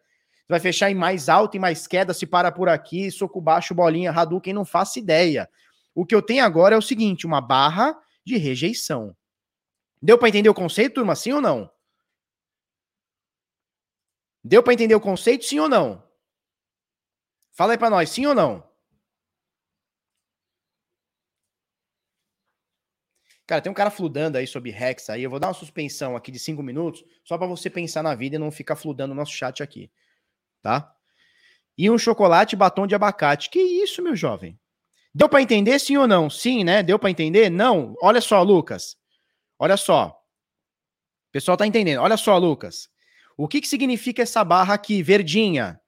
Vai 0.48 0.60
fechar 0.60 0.90
em 0.90 0.94
mais 0.94 1.28
alto 1.28 1.56
e 1.56 1.60
mais 1.60 1.86
queda, 1.86 2.14
se 2.14 2.26
para 2.26 2.52
por 2.52 2.68
aqui, 2.68 3.10
soco 3.10 3.40
baixo, 3.40 3.74
bolinha, 3.74 4.12
Hadouken, 4.12 4.52
não 4.52 4.64
faço 4.64 4.98
ideia. 4.98 5.48
O 5.94 6.04
que 6.06 6.14
eu 6.14 6.22
tenho 6.22 6.44
agora 6.44 6.74
é 6.74 6.78
o 6.78 6.82
seguinte, 6.82 7.26
uma 7.26 7.40
barra 7.40 7.96
de 8.24 8.36
rejeição. 8.36 9.16
Deu 10.00 10.18
para 10.18 10.28
entender 10.28 10.48
o 10.48 10.54
conceito, 10.54 10.94
turma, 10.96 11.16
sim 11.16 11.32
ou 11.32 11.40
não? 11.40 11.70
Deu 14.48 14.62
para 14.62 14.72
entender 14.72 14.94
o 14.94 15.00
conceito, 15.00 15.44
sim 15.44 15.58
ou 15.58 15.68
não? 15.68 16.00
Fala 17.52 17.72
aí 17.72 17.78
para 17.78 17.90
nós, 17.90 18.08
sim 18.10 18.26
ou 18.26 18.34
não? 18.34 18.64
Cara, 23.44 23.60
tem 23.60 23.72
um 23.72 23.74
cara 23.74 23.90
fludando 23.90 24.36
aí 24.36 24.46
sobre 24.46 24.70
Rex 24.70 25.10
aí. 25.10 25.24
Eu 25.24 25.30
vou 25.30 25.40
dar 25.40 25.48
uma 25.48 25.54
suspensão 25.54 26.14
aqui 26.14 26.30
de 26.30 26.38
cinco 26.38 26.62
minutos, 26.62 27.04
só 27.24 27.36
para 27.36 27.48
você 27.48 27.68
pensar 27.68 28.04
na 28.04 28.14
vida 28.14 28.36
e 28.36 28.38
não 28.38 28.52
ficar 28.52 28.76
fludando 28.76 29.10
o 29.10 29.14
nosso 29.16 29.32
chat 29.32 29.64
aqui. 29.64 29.90
Tá? 30.62 30.94
E 31.76 31.90
um 31.90 31.98
chocolate 31.98 32.54
batom 32.54 32.86
de 32.86 32.94
abacate. 32.94 33.50
Que 33.50 33.58
isso, 33.58 34.00
meu 34.00 34.14
jovem? 34.14 34.56
Deu 35.12 35.28
para 35.28 35.42
entender 35.42 35.78
sim 35.80 35.96
ou 35.96 36.06
não? 36.06 36.30
Sim, 36.30 36.62
né? 36.62 36.84
Deu 36.84 37.00
para 37.00 37.10
entender? 37.10 37.50
Não. 37.50 37.96
Olha 38.00 38.20
só, 38.20 38.42
Lucas. 38.42 38.96
Olha 39.58 39.76
só. 39.76 40.08
O 41.28 41.32
pessoal 41.32 41.56
tá 41.56 41.66
entendendo. 41.66 42.00
Olha 42.00 42.16
só, 42.16 42.38
Lucas. 42.38 42.88
O 43.36 43.46
que, 43.46 43.60
que 43.60 43.68
significa 43.68 44.22
essa 44.22 44.42
barra 44.42 44.74
aqui, 44.74 45.02
verdinha? 45.02 45.78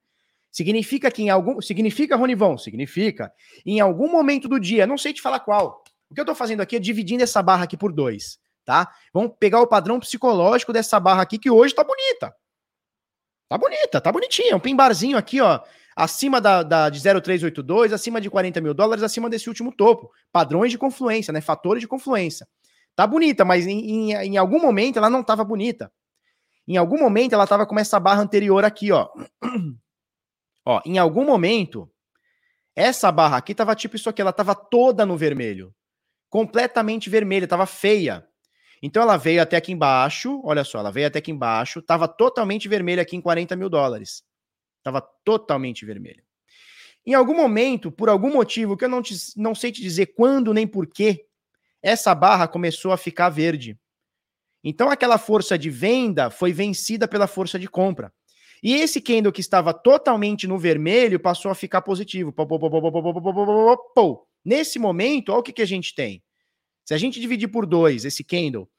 Significa 0.51 1.11
que 1.11 1.23
em 1.23 1.29
algum. 1.29 1.61
Significa, 1.61 2.15
Ronivon? 2.15 2.57
Significa. 2.57 3.31
Em 3.65 3.79
algum 3.79 4.11
momento 4.11 4.47
do 4.47 4.59
dia, 4.59 4.87
não 4.87 4.97
sei 4.97 5.13
te 5.13 5.21
falar 5.21 5.39
qual. 5.39 5.83
O 6.09 6.13
que 6.13 6.19
eu 6.19 6.23
estou 6.23 6.35
fazendo 6.35 6.61
aqui 6.61 6.75
é 6.75 6.79
dividindo 6.79 7.23
essa 7.23 7.41
barra 7.41 7.65
aqui 7.65 7.77
por 7.77 7.91
dois, 7.91 8.39
tá? 8.65 8.91
Vamos 9.13 9.33
pegar 9.39 9.61
o 9.61 9.67
padrão 9.67 9.99
psicológico 9.99 10.73
dessa 10.73 10.99
barra 10.99 11.21
aqui, 11.21 11.37
que 11.37 11.51
hoje 11.51 11.73
tá 11.73 11.83
bonita. 11.83 12.33
Tá 13.47 13.57
bonita, 13.57 14.01
tá 14.01 14.11
bonitinha. 14.11 14.55
Um 14.55 14.59
pimbarzinho 14.59 15.17
aqui, 15.17 15.39
ó. 15.41 15.59
Acima 15.95 16.39
da, 16.39 16.63
da 16.63 16.89
de 16.89 16.99
0,382, 16.99 17.91
acima 17.91 18.21
de 18.21 18.29
40 18.29 18.61
mil 18.61 18.73
dólares, 18.73 19.03
acima 19.03 19.29
desse 19.29 19.49
último 19.49 19.71
topo. 19.71 20.09
Padrões 20.31 20.71
de 20.71 20.77
confluência, 20.77 21.31
né? 21.33 21.41
Fatores 21.41 21.81
de 21.81 21.87
confluência. 21.87 22.47
Tá 22.95 23.05
bonita, 23.05 23.43
mas 23.43 23.67
em, 23.67 24.11
em, 24.11 24.13
em 24.13 24.37
algum 24.37 24.59
momento 24.59 24.97
ela 24.97 25.09
não 25.09 25.23
tava 25.23 25.43
bonita. 25.43 25.91
Em 26.69 26.77
algum 26.77 26.99
momento 26.99 27.33
ela 27.33 27.45
estava 27.45 27.65
com 27.65 27.79
essa 27.79 27.99
barra 27.99 28.21
anterior 28.21 28.63
aqui, 28.63 28.91
ó. 28.91 29.09
ó, 30.63 30.79
em 30.85 30.99
algum 30.99 31.25
momento 31.25 31.91
essa 32.75 33.11
barra 33.11 33.37
aqui 33.37 33.53
estava 33.53 33.75
tipo 33.75 33.95
isso 33.95 34.07
aqui, 34.07 34.21
ela 34.21 34.29
estava 34.29 34.53
toda 34.53 35.03
no 35.03 35.17
vermelho. 35.17 35.73
Completamente 36.29 37.09
vermelha, 37.09 37.45
estava 37.45 37.65
feia. 37.65 38.23
Então 38.83 39.01
ela 39.01 39.17
veio 39.17 39.41
até 39.41 39.57
aqui 39.57 39.71
embaixo, 39.71 40.39
olha 40.45 40.63
só, 40.63 40.77
ela 40.77 40.91
veio 40.91 41.07
até 41.07 41.17
aqui 41.17 41.31
embaixo, 41.31 41.79
estava 41.79 42.07
totalmente 42.07 42.69
vermelha 42.69 43.01
aqui 43.01 43.15
em 43.15 43.21
40 43.21 43.55
mil 43.55 43.67
dólares. 43.67 44.23
Estava 44.77 45.01
totalmente 45.25 45.83
vermelha. 45.85 46.23
Em 47.03 47.15
algum 47.15 47.35
momento, 47.35 47.91
por 47.91 48.09
algum 48.09 48.31
motivo 48.31 48.77
que 48.77 48.85
eu 48.85 48.89
não, 48.89 49.01
te, 49.01 49.15
não 49.35 49.55
sei 49.55 49.71
te 49.71 49.81
dizer 49.81 50.13
quando 50.15 50.53
nem 50.53 50.67
porquê, 50.67 51.25
essa 51.81 52.13
barra 52.13 52.47
começou 52.47 52.91
a 52.91 52.97
ficar 52.97 53.29
verde. 53.29 53.75
Então 54.63 54.89
aquela 54.89 55.17
força 55.17 55.57
de 55.57 55.69
venda 55.69 56.29
foi 56.29 56.51
vencida 56.51 57.07
pela 57.07 57.27
força 57.27 57.57
de 57.57 57.67
compra. 57.67 58.13
E 58.61 58.75
esse 58.75 58.99
candle 58.99 59.31
que 59.31 59.41
estava 59.41 59.73
totalmente 59.73 60.45
no 60.45 60.57
vermelho 60.57 61.19
passou 61.19 61.49
a 61.49 61.55
ficar 61.55 61.81
positivo. 61.81 62.33
Nesse 64.43 64.77
momento, 64.77 65.29
olha 65.29 65.39
o 65.39 65.43
que, 65.43 65.53
que 65.53 65.61
a 65.61 65.67
gente 65.67 65.95
tem. 65.95 66.21
Se 66.85 66.93
a 66.93 66.97
gente 66.97 67.21
dividir 67.21 67.47
por 67.47 67.65
dois 67.65 68.03
esse 68.03 68.23
candle, 68.23 68.69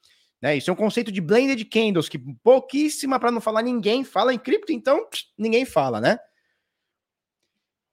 né, 0.41 0.57
isso 0.57 0.69
é 0.69 0.73
um 0.73 0.75
conceito 0.75 1.11
de 1.11 1.21
blended 1.21 1.63
candles, 1.65 2.09
que 2.09 2.19
pouquíssima, 2.43 3.19
para 3.19 3.31
não 3.31 3.41
falar 3.41 3.61
ninguém, 3.61 4.03
fala 4.03 4.33
em 4.33 4.39
cripto, 4.39 4.71
então 4.71 5.07
ninguém 5.37 5.65
fala, 5.65 6.01
né? 6.01 6.17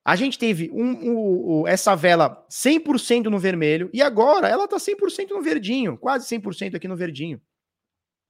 A 0.05 0.16
gente 0.16 0.39
teve 0.39 0.70
um, 0.72 1.61
um, 1.61 1.68
essa 1.68 1.95
vela 1.95 2.47
100% 2.51 3.24
no 3.24 3.39
vermelho 3.39 3.91
e 3.93 4.01
agora 4.01 4.49
ela 4.49 4.64
está 4.64 4.78
100% 4.78 5.30
no 5.30 5.43
verdinho, 5.43 5.99
quase 5.99 6.26
100% 6.26 6.74
aqui 6.74 6.89
no 6.89 6.97
verdinho. 6.97 7.41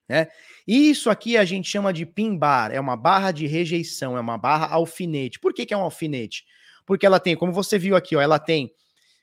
Né? 0.09 0.28
Isso 0.66 1.11
aqui 1.11 1.36
a 1.36 1.44
gente 1.44 1.68
chama 1.68 1.92
de 1.92 2.06
pin 2.06 2.36
bar, 2.36 2.72
é 2.72 2.80
uma 2.80 2.96
barra 2.96 3.30
de 3.30 3.46
rejeição, 3.46 4.16
é 4.16 4.20
uma 4.20 4.38
barra 4.38 4.66
alfinete. 4.66 5.38
Por 5.38 5.52
que, 5.52 5.66
que 5.66 5.74
é 5.74 5.76
um 5.76 5.82
alfinete? 5.82 6.44
Porque 6.86 7.04
ela 7.04 7.20
tem, 7.20 7.36
como 7.36 7.52
você 7.52 7.78
viu 7.78 7.94
aqui, 7.94 8.16
ó, 8.16 8.20
ela 8.20 8.38
tem 8.38 8.72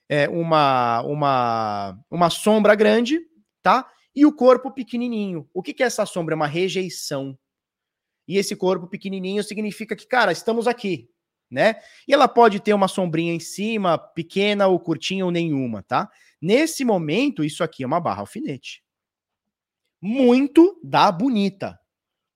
é, 0.07 0.29
uma, 0.29 1.01
uma, 1.01 1.99
uma 2.09 2.29
sombra 2.29 2.75
grande, 2.75 3.19
tá? 3.63 3.89
E 4.15 4.25
o 4.25 4.33
corpo 4.33 4.71
pequenininho. 4.71 5.49
O 5.53 5.63
que, 5.63 5.73
que 5.73 5.81
é 5.81 5.87
essa 5.87 6.05
sombra? 6.05 6.33
É 6.33 6.37
uma 6.37 6.47
rejeição. 6.47 7.37
E 8.27 8.37
esse 8.37 8.55
corpo 8.55 8.87
pequenininho 8.87 9.43
significa 9.43 9.95
que, 9.95 10.07
cara, 10.07 10.31
estamos 10.31 10.67
aqui, 10.67 11.09
né? 11.49 11.75
E 12.07 12.13
ela 12.13 12.27
pode 12.27 12.59
ter 12.59 12.73
uma 12.73 12.87
sombrinha 12.87 13.33
em 13.33 13.39
cima, 13.39 13.97
pequena 13.97 14.67
ou 14.67 14.79
curtinha 14.79 15.25
ou 15.25 15.31
nenhuma, 15.31 15.83
tá? 15.83 16.09
Nesse 16.39 16.85
momento, 16.85 17.43
isso 17.43 17.63
aqui 17.63 17.83
é 17.83 17.87
uma 17.87 17.99
barra 17.99 18.21
alfinete 18.21 18.84
muito 20.01 20.79
da 20.83 21.11
bonita. 21.11 21.79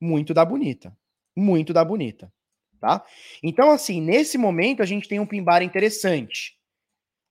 Muito 0.01 0.34
da 0.34 0.45
bonita. 0.45 0.97
Muito 1.36 1.74
da 1.74 1.84
bonita. 1.84 2.32
tá? 2.80 3.05
Então, 3.43 3.72
assim, 3.72 4.01
nesse 4.01 4.38
momento 4.38 4.82
a 4.82 4.86
gente 4.86 5.07
tem 5.07 5.20
um 5.20 5.28
pimbar 5.28 5.62
interessante. 5.62 6.57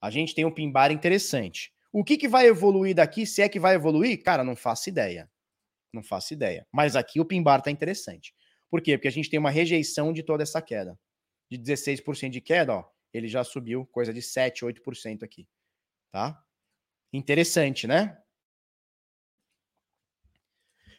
A 0.00 0.10
gente 0.10 0.34
tem 0.34 0.44
um 0.44 0.50
pimbar 0.50 0.92
interessante. 0.92 1.72
O 1.92 2.04
que, 2.04 2.16
que 2.16 2.28
vai 2.28 2.46
evoluir 2.46 2.94
daqui? 2.94 3.26
Se 3.26 3.42
é 3.42 3.48
que 3.48 3.58
vai 3.58 3.74
evoluir? 3.74 4.22
Cara, 4.22 4.44
não 4.44 4.54
faço 4.54 4.88
ideia. 4.88 5.28
Não 5.92 6.02
faço 6.02 6.34
ideia. 6.34 6.66
Mas 6.72 6.94
aqui 6.94 7.20
o 7.20 7.24
pimbar 7.24 7.62
tá 7.62 7.70
interessante. 7.70 8.34
Por 8.70 8.82
quê? 8.82 8.96
Porque 8.96 9.08
a 9.08 9.12
gente 9.12 9.30
tem 9.30 9.38
uma 9.38 9.50
rejeição 9.50 10.12
de 10.12 10.22
toda 10.22 10.42
essa 10.42 10.60
queda. 10.60 10.98
De 11.50 11.58
16% 11.58 12.28
de 12.28 12.40
queda, 12.42 12.74
ó, 12.74 12.84
ele 13.12 13.26
já 13.26 13.42
subiu 13.42 13.86
coisa 13.86 14.12
de 14.12 14.20
7, 14.20 14.64
8% 14.66 15.22
aqui, 15.22 15.48
tá? 16.12 16.38
Interessante, 17.10 17.86
né? 17.86 18.18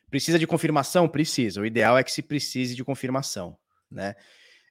Precisa 0.09 0.39
de 0.39 0.47
confirmação? 0.47 1.07
Precisa. 1.07 1.61
O 1.61 1.65
ideal 1.65 1.97
é 1.97 2.03
que 2.03 2.11
se 2.11 2.21
precise 2.21 2.75
de 2.75 2.83
confirmação, 2.83 3.57
né? 3.89 4.15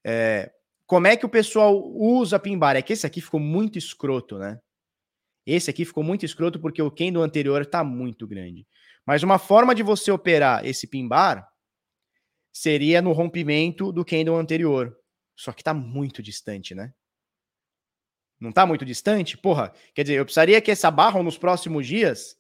É, 0.05 0.51
como 0.87 1.07
é 1.07 1.17
que 1.17 1.27
o 1.27 1.29
pessoal 1.29 1.77
usa 1.95 2.39
Pimbar? 2.39 2.75
É 2.75 2.83
que 2.83 2.93
esse 2.93 3.07
aqui 3.07 3.21
ficou 3.21 3.39
muito 3.39 3.77
escroto, 3.77 4.39
né? 4.39 4.59
Esse 5.47 5.71
aqui 5.71 5.85
ficou 5.85 6.03
muito 6.03 6.25
escroto 6.25 6.59
porque 6.59 6.81
o 6.81 6.91
candle 6.91 7.23
anterior 7.23 7.63
está 7.63 7.85
muito 7.85 8.27
grande. 8.27 8.67
Mas 9.05 9.23
uma 9.23 9.39
forma 9.39 9.75
de 9.75 9.83
você 9.83 10.11
operar 10.11 10.65
esse 10.67 10.87
Pimbar 10.87 11.47
seria 12.53 13.01
no 13.03 13.13
rompimento 13.13 13.93
do 13.93 14.05
candle 14.05 14.37
anterior. 14.37 14.97
Só 15.37 15.53
que 15.53 15.61
está 15.61 15.73
muito 15.73 16.23
distante, 16.23 16.75
né? 16.75 16.93
Não 18.41 18.51
está 18.51 18.65
muito 18.65 18.85
distante? 18.85 19.37
Porra, 19.37 19.73
quer 19.95 20.03
dizer, 20.03 20.15
eu 20.15 20.25
precisaria 20.25 20.61
que 20.61 20.71
essa 20.71 20.91
barra 20.91 21.23
nos 21.23 21.37
próximos 21.37 21.87
dias 21.87 22.38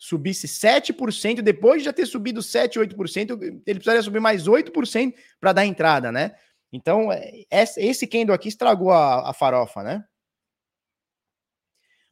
subisse 0.00 0.48
7%, 0.48 1.42
depois 1.42 1.82
de 1.82 1.84
já 1.84 1.92
ter 1.92 2.06
subido 2.06 2.42
7, 2.42 2.80
8%, 2.80 3.38
ele 3.42 3.62
precisaria 3.74 4.02
subir 4.02 4.18
mais 4.18 4.48
8% 4.48 5.14
para 5.38 5.52
dar 5.52 5.66
entrada, 5.66 6.10
né? 6.10 6.34
Então, 6.72 7.12
é, 7.12 7.44
esse 7.50 8.06
candle 8.06 8.34
aqui 8.34 8.48
estragou 8.48 8.90
a, 8.90 9.28
a 9.28 9.34
farofa, 9.34 9.82
né? 9.82 10.02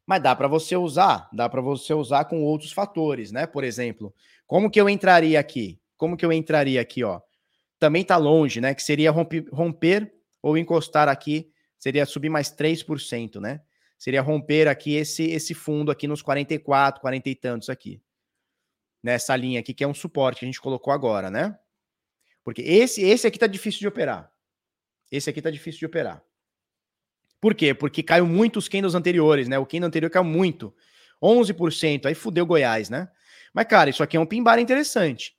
Mas 0.06 0.22
dá 0.22 0.36
para 0.36 0.48
você 0.48 0.76
usar, 0.76 1.30
dá 1.32 1.48
para 1.48 1.62
você 1.62 1.94
usar 1.94 2.26
com 2.26 2.42
outros 2.42 2.72
fatores, 2.72 3.32
né? 3.32 3.46
Por 3.46 3.64
exemplo, 3.64 4.14
como 4.46 4.70
que 4.70 4.80
eu 4.80 4.88
entraria 4.88 5.40
aqui? 5.40 5.80
Como 5.96 6.16
que 6.16 6.26
eu 6.26 6.32
entraria 6.32 6.82
aqui, 6.82 7.02
ó? 7.02 7.22
Também 7.78 8.04
tá 8.04 8.18
longe, 8.18 8.60
né? 8.60 8.74
Que 8.74 8.82
seria 8.82 9.10
romper, 9.10 9.46
romper 9.50 10.12
ou 10.42 10.58
encostar 10.58 11.08
aqui, 11.08 11.50
seria 11.78 12.04
subir 12.04 12.28
mais 12.28 12.50
3%, 12.50 13.40
né? 13.40 13.62
Seria 13.98 14.22
romper 14.22 14.68
aqui 14.68 14.94
esse, 14.94 15.24
esse 15.24 15.52
fundo 15.52 15.90
aqui 15.90 16.06
nos 16.06 16.22
44, 16.22 17.00
40 17.00 17.28
e 17.28 17.34
tantos 17.34 17.68
aqui. 17.68 18.00
Nessa 19.02 19.36
linha 19.36 19.60
aqui, 19.60 19.74
que 19.74 19.84
é 19.84 19.88
um 19.88 19.94
suporte 19.94 20.38
que 20.38 20.44
a 20.44 20.48
gente 20.48 20.60
colocou 20.60 20.92
agora, 20.92 21.30
né? 21.30 21.58
Porque 22.44 22.62
esse, 22.62 23.02
esse 23.02 23.26
aqui 23.26 23.38
tá 23.38 23.46
difícil 23.46 23.80
de 23.80 23.88
operar. 23.88 24.32
Esse 25.10 25.28
aqui 25.28 25.42
tá 25.42 25.50
difícil 25.50 25.80
de 25.80 25.86
operar. 25.86 26.22
Por 27.40 27.54
quê? 27.54 27.74
Porque 27.74 28.02
caiu 28.02 28.26
muito 28.26 28.58
os 28.58 28.68
candles 28.68 28.94
anteriores, 28.94 29.48
né? 29.48 29.58
O 29.58 29.66
candle 29.66 29.86
anterior 29.86 30.10
caiu 30.10 30.24
muito. 30.24 30.74
11%, 31.22 32.06
aí 32.06 32.14
fudeu 32.14 32.46
Goiás, 32.46 32.88
né? 32.88 33.08
Mas, 33.52 33.66
cara, 33.66 33.90
isso 33.90 34.02
aqui 34.02 34.16
é 34.16 34.20
um 34.20 34.26
pimbar 34.26 34.58
interessante. 34.58 35.36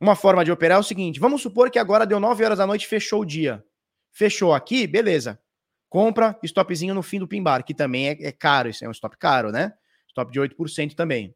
Uma 0.00 0.14
forma 0.14 0.44
de 0.44 0.52
operar 0.52 0.76
é 0.76 0.80
o 0.80 0.84
seguinte: 0.84 1.20
vamos 1.20 1.42
supor 1.42 1.70
que 1.70 1.78
agora 1.78 2.06
deu 2.06 2.20
9 2.20 2.44
horas 2.44 2.58
da 2.58 2.66
noite 2.66 2.86
fechou 2.86 3.22
o 3.22 3.26
dia. 3.26 3.64
Fechou 4.10 4.54
aqui, 4.54 4.86
beleza. 4.86 5.40
Compra 5.88 6.38
stopzinho 6.42 6.94
no 6.94 7.02
fim 7.02 7.18
do 7.18 7.26
pimbar, 7.26 7.64
que 7.64 7.74
também 7.74 8.08
é, 8.08 8.16
é 8.20 8.32
caro, 8.32 8.68
isso 8.68 8.84
é 8.84 8.88
um 8.88 8.92
stop 8.92 9.16
caro, 9.16 9.50
né? 9.50 9.72
Stop 10.08 10.30
de 10.30 10.40
8% 10.40 10.94
também. 10.94 11.34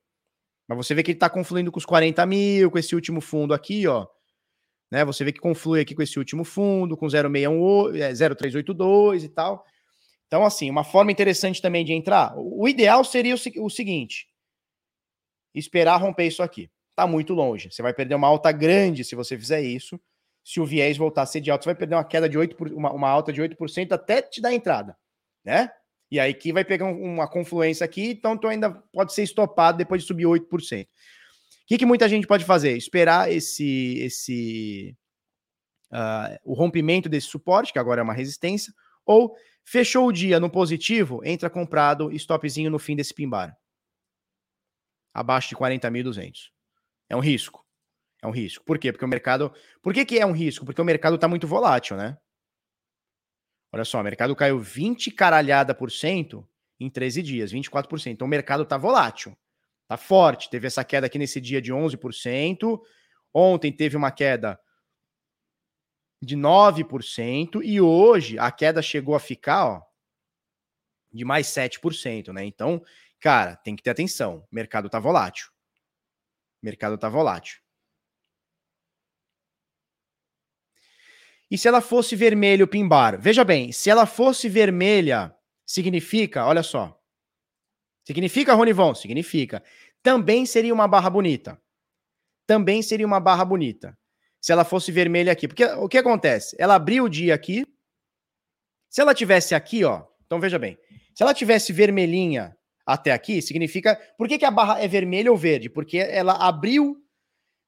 Mas 0.69 0.77
você 0.77 0.95
vê 0.95 1.03
que 1.03 1.11
ele 1.11 1.17
está 1.17 1.31
confluindo 1.31 1.73
com 1.73 1.79
os 1.79 1.87
40 1.87 2.25
mil, 2.27 2.71
com 2.71 2.79
esse 2.79 2.95
último 2.95 3.21
fundo 3.21 3.55
aqui, 3.55 3.87
ó. 3.87 4.07
Né? 4.91 5.05
Você 5.05 5.25
vê 5.25 5.33
que 5.33 5.41
conflui 5.41 5.81
aqui 5.81 5.95
com 5.95 6.03
esse 6.03 6.19
último 6.19 6.45
fundo, 6.45 6.97
com 6.97 7.09
0618, 7.09 7.97
é, 7.97 8.13
0382 8.13 9.25
e 9.25 9.29
tal. 9.29 9.65
Então, 10.27 10.45
assim, 10.45 10.71
uma 10.71 10.85
forma 10.85 11.11
interessante 11.11 11.61
também 11.61 11.85
de 11.85 11.93
entrar. 11.93 12.35
O 12.37 12.69
ideal 12.69 13.03
seria 13.05 13.35
o, 13.35 13.65
o 13.65 13.71
seguinte: 13.71 14.29
esperar 15.55 15.97
romper 15.97 16.27
isso 16.27 16.43
aqui. 16.43 16.71
Tá 16.95 17.07
muito 17.07 17.33
longe. 17.33 17.71
Você 17.71 17.83
vai 17.83 17.95
perder 17.95 18.15
uma 18.15 18.29
alta 18.29 18.53
grande 18.53 19.03
se 19.05 19.15
você 19.15 19.39
fizer 19.39 19.63
isso 19.63 19.99
se 20.45 20.61
o 20.61 20.67
viés 20.67 20.97
voltar 20.97 21.23
a 21.23 21.27
ser 21.27 21.41
de 21.41 21.51
alta, 21.51 21.65
você 21.65 21.69
vai 21.69 21.75
perder 21.75 21.95
uma 21.95 22.05
queda 22.05 22.29
de 22.29 22.39
8%, 22.39 22.73
uma, 22.73 22.93
uma 22.93 23.09
alta 23.09 23.33
de 23.33 23.41
8% 23.41 23.93
até 23.93 24.21
te 24.23 24.41
dar 24.41 24.53
entrada, 24.53 24.97
né? 25.45 25.71
E 26.11 26.21
aí 26.21 26.35
que 26.35 26.53
vai 26.53 26.65
pegar 26.65 26.87
uma 26.87 27.27
confluência 27.27 27.85
aqui, 27.85 28.11
então 28.11 28.37
tu 28.37 28.47
ainda 28.47 28.71
pode 28.93 29.15
ser 29.15 29.23
estopado 29.23 29.79
depois 29.79 30.03
de 30.03 30.07
subir 30.07 30.25
8%. 30.25 30.85
O 30.85 30.89
que, 31.67 31.79
que 31.79 31.87
muita 31.87 32.09
gente 32.09 32.27
pode 32.27 32.45
fazer? 32.45 32.77
Esperar 32.77 33.33
esse 33.33 33.99
esse 33.99 34.97
uh, 35.93 36.39
o 36.45 36.55
rompimento 36.55 37.09
desse 37.09 37.29
suporte, 37.29 37.73
que 37.73 37.79
agora 37.79 38.01
é 38.01 38.05
uma 38.05 38.13
resistência, 38.13 38.75
ou 39.07 39.35
fechou 39.65 40.07
o 40.07 40.13
dia 40.13 40.41
no 40.41 40.51
positivo, 40.51 41.23
entra 41.25 41.49
comprado, 41.49 42.11
stopzinho 42.13 42.71
no 42.71 42.79
fim 42.79 42.97
desse 42.97 43.15
pimbar. 43.15 43.57
Abaixo 45.15 45.51
de 45.51 45.57
40.200. 45.57 46.51
É 47.09 47.17
um 47.17 47.21
risco. 47.21 47.62
É 48.23 48.27
um 48.27 48.31
risco. 48.31 48.65
Por 48.65 48.79
quê? 48.79 48.93
Porque 48.93 49.05
o 49.05 49.09
mercado. 49.09 49.53
Por 49.83 49.93
que, 49.93 50.05
que 50.05 50.19
é 50.19 50.25
um 50.25 50.33
risco? 50.33 50.65
Porque 50.65 50.81
o 50.81 50.85
mercado 50.85 51.17
está 51.17 51.27
muito 51.27 51.47
volátil, 51.47 51.97
né? 51.97 52.17
Olha 53.73 53.85
só, 53.85 54.01
o 54.01 54.05
mercado 54.05 54.37
caiu 54.37 54.61
20 54.61 55.11
caralhada 55.11 55.75
por 55.75 55.91
cento 55.91 56.47
em 56.79 56.89
13 56.89 57.23
dias, 57.23 57.53
24%. 57.53 58.13
Então 58.13 58.27
o 58.27 58.31
mercado 58.31 58.63
está 58.63 58.77
volátil, 58.77 59.37
está 59.83 59.97
forte. 59.97 60.51
Teve 60.51 60.69
essa 60.69 60.85
queda 60.85 61.07
aqui 61.07 61.19
nesse 61.19 61.41
dia 61.41 61.61
de 61.61 61.73
11%. 61.73 62.81
Ontem 63.35 63.73
teve 63.73 63.97
uma 63.97 64.13
queda 64.13 64.61
de 66.23 66.37
9%. 66.37 67.61
E 67.65 67.81
hoje 67.81 68.39
a 68.39 68.53
queda 68.53 68.81
chegou 68.83 69.17
a 69.17 69.21
ficar, 69.21 69.67
ó, 69.67 69.83
de 71.13 71.25
mais 71.25 71.49
7%, 71.49 72.33
né? 72.33 72.45
Então, 72.45 72.81
cara, 73.19 73.57
tem 73.57 73.75
que 73.75 73.83
ter 73.83 73.91
atenção. 73.91 74.47
O 74.51 74.55
mercado 74.55 74.87
está 74.87 75.01
volátil. 75.01 75.49
O 76.63 76.67
mercado 76.67 76.95
está 76.95 77.09
volátil. 77.09 77.63
E 81.53 81.59
se 81.59 81.69
ela 81.69 81.83
fosse 81.83 82.17
vermelho 82.17 82.67
pimbar? 82.67 83.21
Veja 83.21 83.45
bem, 83.45 83.73
se 83.73 83.91
ela 83.91 84.07
fosse 84.07 84.49
vermelha, 84.49 85.37
significa, 85.67 86.47
olha 86.47 86.63
só. 86.63 86.99
Significa, 88.07 88.55
Ronivon? 88.55 88.95
Significa. 88.95 89.63
Também 90.03 90.47
seria 90.47 90.73
uma 90.73 90.89
barra 90.89 91.11
bonita. 91.11 91.61
Também 92.47 92.81
seria 92.81 93.07
uma 93.07 93.21
barra 93.21 93.45
bonita. 93.45 93.95
Se 94.41 94.51
ela 94.51 94.65
fosse 94.65 94.91
vermelha 94.91 95.31
aqui. 95.31 95.47
Porque 95.47 95.63
o 95.63 95.91
que 95.91 95.99
acontece? 95.99 96.57
Ela 96.59 96.77
abriu 96.77 97.05
o 97.05 97.09
dia 97.11 97.35
aqui. 97.35 97.67
Se 98.89 99.03
ela 99.03 99.15
tivesse 99.15 99.55
aqui, 99.55 99.85
ó. 99.85 100.07
Então 100.25 100.41
veja 100.41 100.59
bem. 100.59 100.79
Se 101.15 101.23
ela 101.23 101.35
tivesse 101.35 101.71
vermelhinha 101.71 102.57
até 102.87 103.13
aqui, 103.13 103.43
significa. 103.43 103.95
Por 104.17 104.27
que, 104.27 104.39
que 104.39 104.47
a 104.47 104.51
barra 104.51 104.81
é 104.81 104.89
vermelha 104.89 105.31
ou 105.31 105.37
verde? 105.37 105.69
Porque 105.69 105.99
ela 105.99 106.33
abriu 106.33 106.97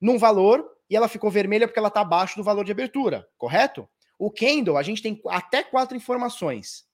num 0.00 0.16
valor 0.16 0.73
e 0.88 0.96
ela 0.96 1.08
ficou 1.08 1.30
vermelha 1.30 1.66
porque 1.66 1.78
ela 1.78 1.88
está 1.88 2.00
abaixo 2.00 2.36
do 2.36 2.44
valor 2.44 2.64
de 2.64 2.72
abertura, 2.72 3.26
correto? 3.36 3.88
O 4.18 4.30
candle, 4.30 4.76
a 4.76 4.82
gente 4.82 5.02
tem 5.02 5.20
até 5.28 5.62
quatro 5.62 5.96
informações: 5.96 6.84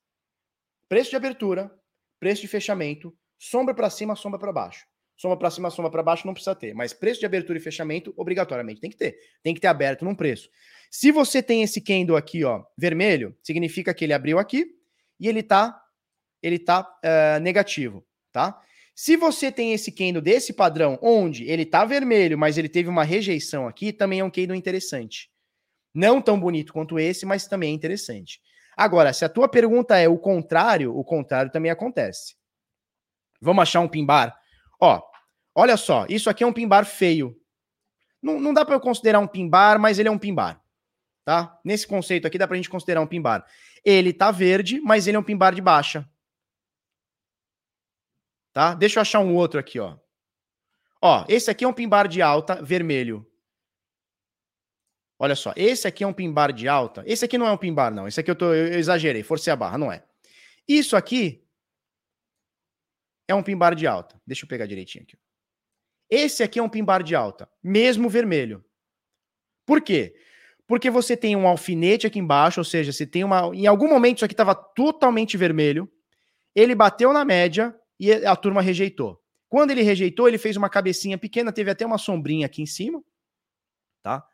preço 0.89 1.11
de 1.11 1.17
abertura, 1.17 1.71
preço 2.19 2.43
de 2.43 2.49
fechamento, 2.49 3.17
sombra 3.39 3.75
para 3.75 3.91
cima, 3.91 4.17
sombra 4.17 4.39
para 4.39 4.53
baixo. 4.53 4.87
Sombra 5.17 5.37
para 5.37 5.51
cima, 5.51 5.69
sombra 5.69 5.91
para 5.91 6.03
baixo 6.03 6.27
não 6.27 6.33
precisa 6.33 6.55
ter, 6.55 6.73
mas 6.73 6.95
preço 6.95 7.21
de 7.21 7.27
abertura 7.27 7.59
e 7.59 7.61
fechamento 7.61 8.15
obrigatoriamente 8.17 8.81
tem 8.81 8.89
que 8.89 8.97
ter. 8.97 9.19
Tem 9.43 9.55
que 9.55 9.61
ter 9.61 9.67
aberto 9.67 10.03
num 10.03 10.15
preço. 10.15 10.49
Se 10.91 11.13
você 11.13 11.43
tem 11.43 11.63
esse 11.63 11.79
candle 11.83 12.17
aqui, 12.17 12.43
ó, 12.43 12.65
vermelho, 12.77 13.37
significa 13.43 13.93
que 13.93 14.03
ele 14.03 14.15
abriu 14.15 14.39
aqui 14.39 14.65
e 15.19 15.29
ele 15.29 15.43
tá 15.43 15.79
ele 16.43 16.59
tá 16.59 16.81
uh, 17.05 17.39
negativo, 17.41 18.03
tá? 18.33 18.59
Se 19.03 19.17
você 19.17 19.51
tem 19.51 19.73
esse 19.73 19.91
candle 19.91 20.21
desse 20.21 20.53
padrão, 20.53 20.99
onde 21.01 21.45
ele 21.45 21.65
tá 21.65 21.87
vermelho, 21.87 22.37
mas 22.37 22.59
ele 22.59 22.69
teve 22.69 22.87
uma 22.87 23.03
rejeição 23.03 23.67
aqui, 23.67 23.95
também 23.95 24.21
é 24.21 24.25
um 24.25 24.29
candle 24.29 24.55
interessante. 24.55 25.31
Não 25.95 26.21
tão 26.21 26.39
bonito 26.39 26.71
quanto 26.71 26.99
esse, 26.99 27.25
mas 27.25 27.47
também 27.47 27.71
é 27.71 27.75
interessante. 27.75 28.43
Agora, 28.77 29.11
se 29.15 29.25
a 29.25 29.29
tua 29.31 29.49
pergunta 29.49 29.97
é 29.97 30.07
o 30.07 30.19
contrário, 30.19 30.95
o 30.95 31.03
contrário 31.03 31.51
também 31.51 31.71
acontece. 31.71 32.37
Vamos 33.41 33.63
achar 33.63 33.81
um 33.81 33.89
pimbar? 33.89 34.37
Ó, 34.79 35.01
olha 35.55 35.79
só, 35.79 36.05
isso 36.07 36.29
aqui 36.29 36.45
é 36.45 36.47
um 36.47 36.53
pimbar 36.53 36.85
feio. 36.85 37.35
Não, 38.23 38.39
não 38.39 38.53
dá 38.53 38.67
para 38.67 38.75
eu 38.75 38.81
considerar 38.81 39.21
um 39.21 39.27
pimbar, 39.27 39.81
mas 39.81 39.99
ele 39.99 40.11
é 40.11 40.13
um 40.13 40.19
pimbar. 40.19 40.63
Tá? 41.25 41.59
Nesse 41.65 41.87
conceito 41.87 42.27
aqui 42.27 42.37
dá 42.37 42.47
pra 42.47 42.57
gente 42.59 42.69
considerar 42.69 43.01
um 43.01 43.07
pimbar. 43.07 43.47
Ele 43.83 44.13
tá 44.13 44.31
verde, 44.31 44.79
mas 44.79 45.07
ele 45.07 45.17
é 45.17 45.21
um 45.21 45.25
pimbar 45.25 45.55
de 45.55 45.63
baixa 45.63 46.07
tá? 48.53 48.75
Deixa 48.75 48.99
eu 48.99 49.03
achar 49.03 49.21
um 49.21 49.35
outro 49.35 49.59
aqui, 49.59 49.79
ó. 49.79 49.97
Ó, 51.03 51.25
esse 51.29 51.51
aqui 51.51 51.65
é 51.65 51.69
um 51.69 51.73
pimbar 51.73 52.07
de 52.07 52.21
alta 52.21 52.63
vermelho. 52.63 53.27
Olha 55.19 55.35
só, 55.35 55.53
esse 55.57 55.87
aqui 55.87 56.03
é 56.03 56.07
um 56.07 56.13
pimbar 56.13 56.53
de 56.53 56.67
alta. 56.67 57.03
Esse 57.07 57.25
aqui 57.25 57.37
não 57.37 57.47
é 57.47 57.53
um 57.53 57.57
pimbar, 57.57 57.93
não. 57.93 58.09
Esse 58.09 58.21
aqui 58.21 58.31
eu, 58.31 58.37
tô, 58.37 58.55
eu 58.55 58.79
exagerei, 58.79 59.23
forcei 59.23 59.53
a 59.53 59.57
barra, 59.57 59.77
não 59.77 59.93
é. 59.93 60.05
Isso 60.67 60.97
aqui 60.97 61.47
é 63.29 63.35
um 63.35 63.43
pimbar 63.43 63.75
de 63.75 63.87
alta. 63.87 64.21
Deixa 64.27 64.45
eu 64.45 64.49
pegar 64.49 64.67
direitinho 64.67 65.05
aqui. 65.05 65.17
Esse 66.09 66.43
aqui 66.43 66.59
é 66.59 66.63
um 66.63 66.69
pimbar 66.69 67.03
de 67.03 67.15
alta, 67.15 67.49
mesmo 67.63 68.09
vermelho. 68.09 68.65
Por 69.65 69.81
quê? 69.81 70.15
Porque 70.67 70.91
você 70.91 71.17
tem 71.17 71.37
um 71.37 71.47
alfinete 71.47 72.07
aqui 72.07 72.19
embaixo, 72.19 72.61
ou 72.61 72.65
seja, 72.65 72.93
você 72.93 73.07
tem 73.07 73.23
uma. 73.23 73.55
Em 73.55 73.67
algum 73.67 73.89
momento 73.89 74.17
isso 74.17 74.25
aqui 74.25 74.35
estava 74.35 74.55
totalmente 74.55 75.37
vermelho. 75.37 75.91
Ele 76.55 76.75
bateu 76.75 77.13
na 77.13 77.25
média 77.25 77.79
e 78.01 78.11
a 78.25 78.35
turma 78.35 78.63
rejeitou. 78.63 79.23
Quando 79.47 79.73
ele 79.73 79.83
rejeitou, 79.83 80.27
ele 80.27 80.39
fez 80.39 80.57
uma 80.57 80.71
cabecinha 80.71 81.19
pequena, 81.19 81.53
teve 81.53 81.71
até 81.71 81.85
uma 81.85 81.99
sombrinha 81.99 82.47
aqui 82.47 82.63
em 82.63 82.67
cima, 82.67 83.05
tá? 84.03 84.27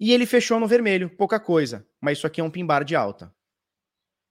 E 0.00 0.10
ele 0.10 0.24
fechou 0.24 0.58
no 0.58 0.66
vermelho, 0.66 1.14
pouca 1.14 1.38
coisa. 1.38 1.86
Mas 2.00 2.16
isso 2.16 2.26
aqui 2.26 2.40
é 2.40 2.44
um 2.44 2.50
pimbar 2.50 2.82
de 2.82 2.96
alta. 2.96 3.32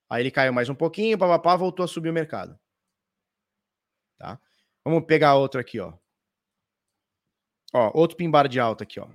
Aí 0.10 0.24
ele 0.24 0.32
caiu 0.32 0.52
mais 0.52 0.70
um 0.70 0.76
pouquinho, 0.76 1.18
papapá, 1.18 1.56
voltou 1.56 1.84
a 1.84 1.88
subir 1.88 2.10
o 2.10 2.14
mercado. 2.14 2.60
Tá? 4.18 4.42
Vamos 4.84 5.06
pegar 5.06 5.36
outro 5.36 5.62
aqui, 5.62 5.80
ó. 5.80 5.94
Ó, 7.74 7.92
outro 7.94 8.18
pimbar 8.18 8.48
de 8.48 8.60
alta 8.60 8.84
aqui, 8.84 9.00
ó. 9.00 9.08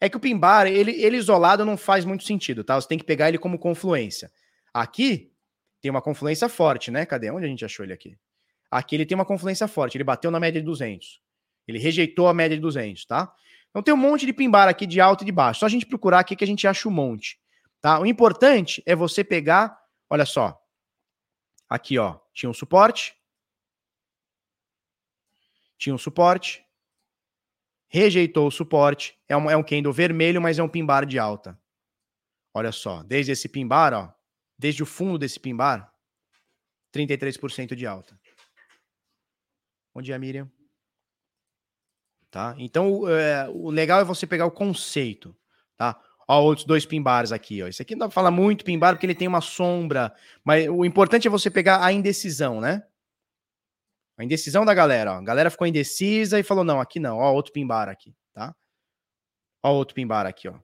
É 0.00 0.08
que 0.08 0.16
o 0.16 0.20
pimbar, 0.20 0.66
ele, 0.66 0.92
ele 1.02 1.16
isolado 1.16 1.64
não 1.64 1.76
faz 1.76 2.04
muito 2.04 2.24
sentido, 2.24 2.62
tá? 2.62 2.80
Você 2.80 2.88
tem 2.88 2.98
que 2.98 3.04
pegar 3.04 3.28
ele 3.28 3.38
como 3.38 3.58
confluência. 3.58 4.32
Aqui 4.72 5.31
tem 5.82 5.90
uma 5.90 6.00
confluência 6.00 6.48
forte, 6.48 6.92
né? 6.92 7.04
Cadê? 7.04 7.28
Onde 7.30 7.44
a 7.44 7.48
gente 7.48 7.64
achou 7.64 7.84
ele 7.84 7.92
aqui? 7.92 8.16
Aqui 8.70 8.94
ele 8.94 9.04
tem 9.04 9.16
uma 9.16 9.24
confluência 9.24 9.66
forte, 9.66 9.96
ele 9.96 10.04
bateu 10.04 10.30
na 10.30 10.38
média 10.38 10.60
de 10.60 10.64
200. 10.64 11.20
Ele 11.66 11.78
rejeitou 11.78 12.28
a 12.28 12.32
média 12.32 12.56
de 12.56 12.62
200, 12.62 13.04
tá? 13.04 13.34
Então 13.68 13.82
tem 13.82 13.92
um 13.92 13.96
monte 13.96 14.24
de 14.24 14.32
pimbar 14.32 14.68
aqui 14.68 14.86
de 14.86 15.00
alto 15.00 15.22
e 15.22 15.24
de 15.24 15.32
baixo. 15.32 15.60
Só 15.60 15.66
a 15.66 15.68
gente 15.68 15.84
procurar 15.84 16.20
aqui 16.20 16.36
que 16.36 16.44
a 16.44 16.46
gente 16.46 16.66
acha 16.66 16.88
um 16.88 16.92
monte, 16.92 17.38
tá? 17.80 17.98
O 17.98 18.06
importante 18.06 18.80
é 18.86 18.94
você 18.94 19.24
pegar, 19.24 19.76
olha 20.08 20.24
só. 20.24 20.58
Aqui, 21.68 21.98
ó, 21.98 22.18
tinha 22.32 22.48
um 22.48 22.54
suporte. 22.54 23.14
Tinha 25.76 25.94
um 25.94 25.98
suporte. 25.98 26.64
Rejeitou 27.88 28.46
o 28.46 28.50
suporte. 28.50 29.18
É 29.28 29.36
um, 29.36 29.50
é 29.50 29.56
um 29.56 29.62
candle 29.62 29.92
vermelho, 29.92 30.40
mas 30.40 30.58
é 30.58 30.62
um 30.62 30.68
pimbar 30.68 31.04
de 31.04 31.18
alta. 31.18 31.58
Olha 32.54 32.70
só, 32.70 33.02
desde 33.02 33.32
esse 33.32 33.48
pimbar, 33.48 33.92
ó, 33.92 34.21
desde 34.62 34.80
o 34.80 34.86
fundo 34.86 35.18
desse 35.18 35.40
pimbar, 35.40 35.92
33% 36.94 37.74
de 37.74 37.84
alta. 37.84 38.16
Bom 39.92 40.00
dia, 40.00 40.16
Miriam. 40.20 40.48
Tá? 42.30 42.54
Então, 42.56 43.08
é, 43.08 43.48
o 43.50 43.70
legal 43.70 44.00
é 44.00 44.04
você 44.04 44.24
pegar 44.24 44.46
o 44.46 44.52
conceito, 44.52 45.36
tá? 45.76 46.00
Ó, 46.28 46.40
outros 46.40 46.64
dois 46.64 46.86
pimbares 46.86 47.32
aqui, 47.32 47.60
ó. 47.60 47.66
Esse 47.66 47.82
aqui 47.82 47.94
não 47.94 48.00
dá 48.00 48.06
pra 48.06 48.14
falar 48.14 48.30
muito 48.30 48.64
pimbar 48.64 48.94
porque 48.94 49.04
ele 49.04 49.16
tem 49.16 49.26
uma 49.26 49.40
sombra, 49.40 50.14
mas 50.44 50.68
o 50.68 50.84
importante 50.84 51.26
é 51.26 51.30
você 51.30 51.50
pegar 51.50 51.84
a 51.84 51.92
indecisão, 51.92 52.60
né? 52.60 52.86
A 54.16 54.22
indecisão 54.22 54.64
da 54.64 54.72
galera, 54.72 55.14
ó. 55.14 55.16
A 55.16 55.22
galera 55.22 55.50
ficou 55.50 55.66
indecisa 55.66 56.38
e 56.38 56.44
falou: 56.44 56.62
não, 56.62 56.80
aqui 56.80 57.00
não, 57.00 57.18
ó, 57.18 57.32
outro 57.32 57.52
pimbar 57.52 57.88
aqui, 57.88 58.14
tá? 58.32 58.54
Ó, 59.62 59.72
outro 59.72 59.94
pimbar 59.94 60.24
aqui, 60.24 60.48
ó. 60.48 60.58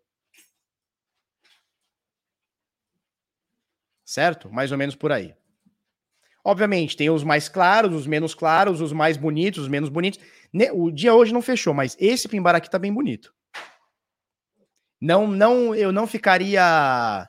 Certo? 4.08 4.50
Mais 4.50 4.72
ou 4.72 4.78
menos 4.78 4.94
por 4.94 5.12
aí. 5.12 5.34
Obviamente, 6.42 6.96
tem 6.96 7.10
os 7.10 7.22
mais 7.22 7.46
claros, 7.46 7.94
os 7.94 8.06
menos 8.06 8.34
claros, 8.34 8.80
os 8.80 8.90
mais 8.90 9.18
bonitos, 9.18 9.64
os 9.64 9.68
menos 9.68 9.90
bonitos. 9.90 10.18
O 10.72 10.90
dia 10.90 11.14
hoje 11.14 11.30
não 11.30 11.42
fechou, 11.42 11.74
mas 11.74 11.94
esse 12.00 12.26
pimbar 12.26 12.54
aqui 12.54 12.70
tá 12.70 12.78
bem 12.78 12.90
bonito. 12.90 13.34
Não, 14.98 15.26
não, 15.26 15.74
eu 15.74 15.92
não 15.92 16.06
ficaria 16.06 17.28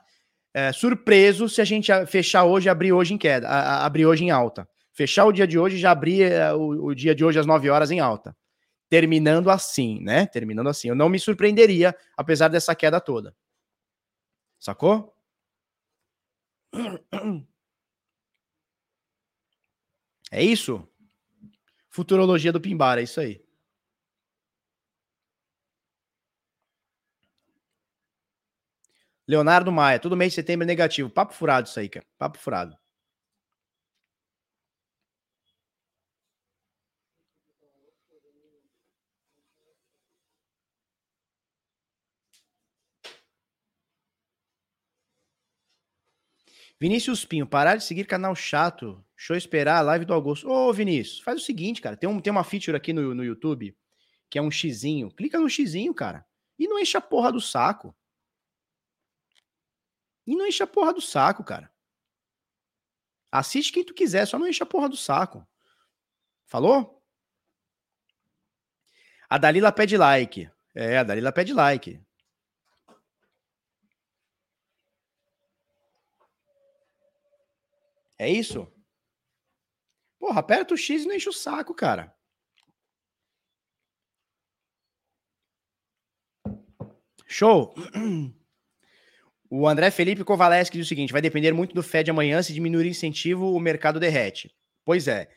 é, 0.54 0.72
surpreso 0.72 1.50
se 1.50 1.60
a 1.60 1.66
gente 1.66 1.92
fechar 2.06 2.44
hoje 2.44 2.66
e 2.66 2.70
abrir 2.70 2.94
hoje 2.94 3.12
em 3.12 3.18
queda, 3.18 3.46
a, 3.46 3.60
a, 3.60 3.84
abrir 3.84 4.06
hoje 4.06 4.24
em 4.24 4.30
alta. 4.30 4.66
Fechar 4.90 5.26
o 5.26 5.32
dia 5.32 5.46
de 5.46 5.58
hoje 5.58 5.76
e 5.76 5.80
já 5.80 5.90
abrir 5.90 6.32
é, 6.32 6.50
o, 6.54 6.86
o, 6.86 6.94
dia 6.94 7.14
de 7.14 7.22
hoje 7.22 7.38
às 7.38 7.44
9 7.44 7.68
horas 7.68 7.90
em 7.90 8.00
alta. 8.00 8.34
Terminando 8.88 9.50
assim, 9.50 10.00
né? 10.00 10.24
Terminando 10.24 10.70
assim. 10.70 10.88
Eu 10.88 10.94
não 10.94 11.10
me 11.10 11.18
surpreenderia, 11.18 11.94
apesar 12.16 12.48
dessa 12.48 12.74
queda 12.74 12.98
toda. 13.02 13.36
Sacou? 14.58 15.19
É 20.30 20.42
isso? 20.42 20.88
Futurologia 21.90 22.52
do 22.52 22.60
Pimbar, 22.60 22.98
é 22.98 23.02
isso 23.02 23.20
aí. 23.20 23.42
Leonardo 29.26 29.70
Maia, 29.70 30.00
todo 30.00 30.16
mês 30.16 30.32
de 30.32 30.36
setembro 30.36 30.64
é 30.64 30.66
negativo. 30.66 31.08
Papo 31.08 31.32
furado 31.32 31.68
isso 31.68 31.78
aí, 31.78 31.88
cara. 31.88 32.04
Papo 32.18 32.38
furado. 32.38 32.79
Vinícius 46.80 47.26
Pinho, 47.26 47.46
parar 47.46 47.76
de 47.76 47.84
seguir 47.84 48.06
canal 48.06 48.34
chato. 48.34 49.04
Deixa 49.14 49.34
eu 49.34 49.36
esperar 49.36 49.76
a 49.76 49.82
live 49.82 50.06
do 50.06 50.14
Augusto. 50.14 50.48
Ô, 50.48 50.72
Vinícius, 50.72 51.20
faz 51.20 51.42
o 51.42 51.44
seguinte, 51.44 51.82
cara. 51.82 51.94
Tem, 51.94 52.08
um, 52.08 52.18
tem 52.18 52.30
uma 52.30 52.42
feature 52.42 52.74
aqui 52.74 52.92
no, 52.92 53.14
no 53.14 53.22
YouTube 53.22 53.76
que 54.30 54.38
é 54.38 54.42
um 54.42 54.50
xizinho. 54.50 55.10
Clica 55.10 55.38
no 55.38 55.50
xizinho, 55.50 55.92
cara. 55.92 56.24
E 56.58 56.66
não 56.66 56.78
enche 56.78 56.96
a 56.96 57.00
porra 57.00 57.32
do 57.32 57.40
saco. 57.40 57.94
E 60.26 60.34
não 60.34 60.46
enche 60.46 60.62
a 60.62 60.66
porra 60.66 60.94
do 60.94 61.00
saco, 61.02 61.44
cara. 61.44 61.70
Assiste 63.30 63.72
quem 63.72 63.84
tu 63.84 63.92
quiser, 63.92 64.26
só 64.26 64.38
não 64.38 64.48
enche 64.48 64.62
a 64.62 64.66
porra 64.66 64.88
do 64.88 64.96
saco. 64.96 65.46
Falou? 66.46 67.02
A 69.28 69.36
Dalila 69.36 69.70
pede 69.70 69.96
like. 69.96 70.50
É, 70.74 70.98
a 70.98 71.04
Dalila 71.04 71.32
pede 71.32 71.52
like. 71.52 72.00
É 78.20 78.28
isso? 78.28 78.70
Porra, 80.18 80.40
aperta 80.40 80.74
o 80.74 80.76
X 80.76 81.04
e 81.04 81.08
não 81.08 81.14
enche 81.14 81.30
o 81.30 81.32
saco, 81.32 81.74
cara. 81.74 82.14
Show! 87.26 87.74
O 89.52 89.66
André 89.66 89.90
Felipe 89.90 90.22
Kovaleski 90.22 90.78
diz 90.78 90.86
o 90.86 90.88
seguinte: 90.88 91.12
vai 91.12 91.20
depender 91.20 91.52
muito 91.52 91.74
do 91.74 91.82
Fed 91.82 92.08
amanhã. 92.08 92.40
Se 92.40 92.54
diminuir 92.54 92.84
o 92.84 92.88
incentivo, 92.88 93.52
o 93.52 93.58
mercado 93.58 93.98
derrete. 93.98 94.54
Pois 94.84 95.08
é. 95.08 95.28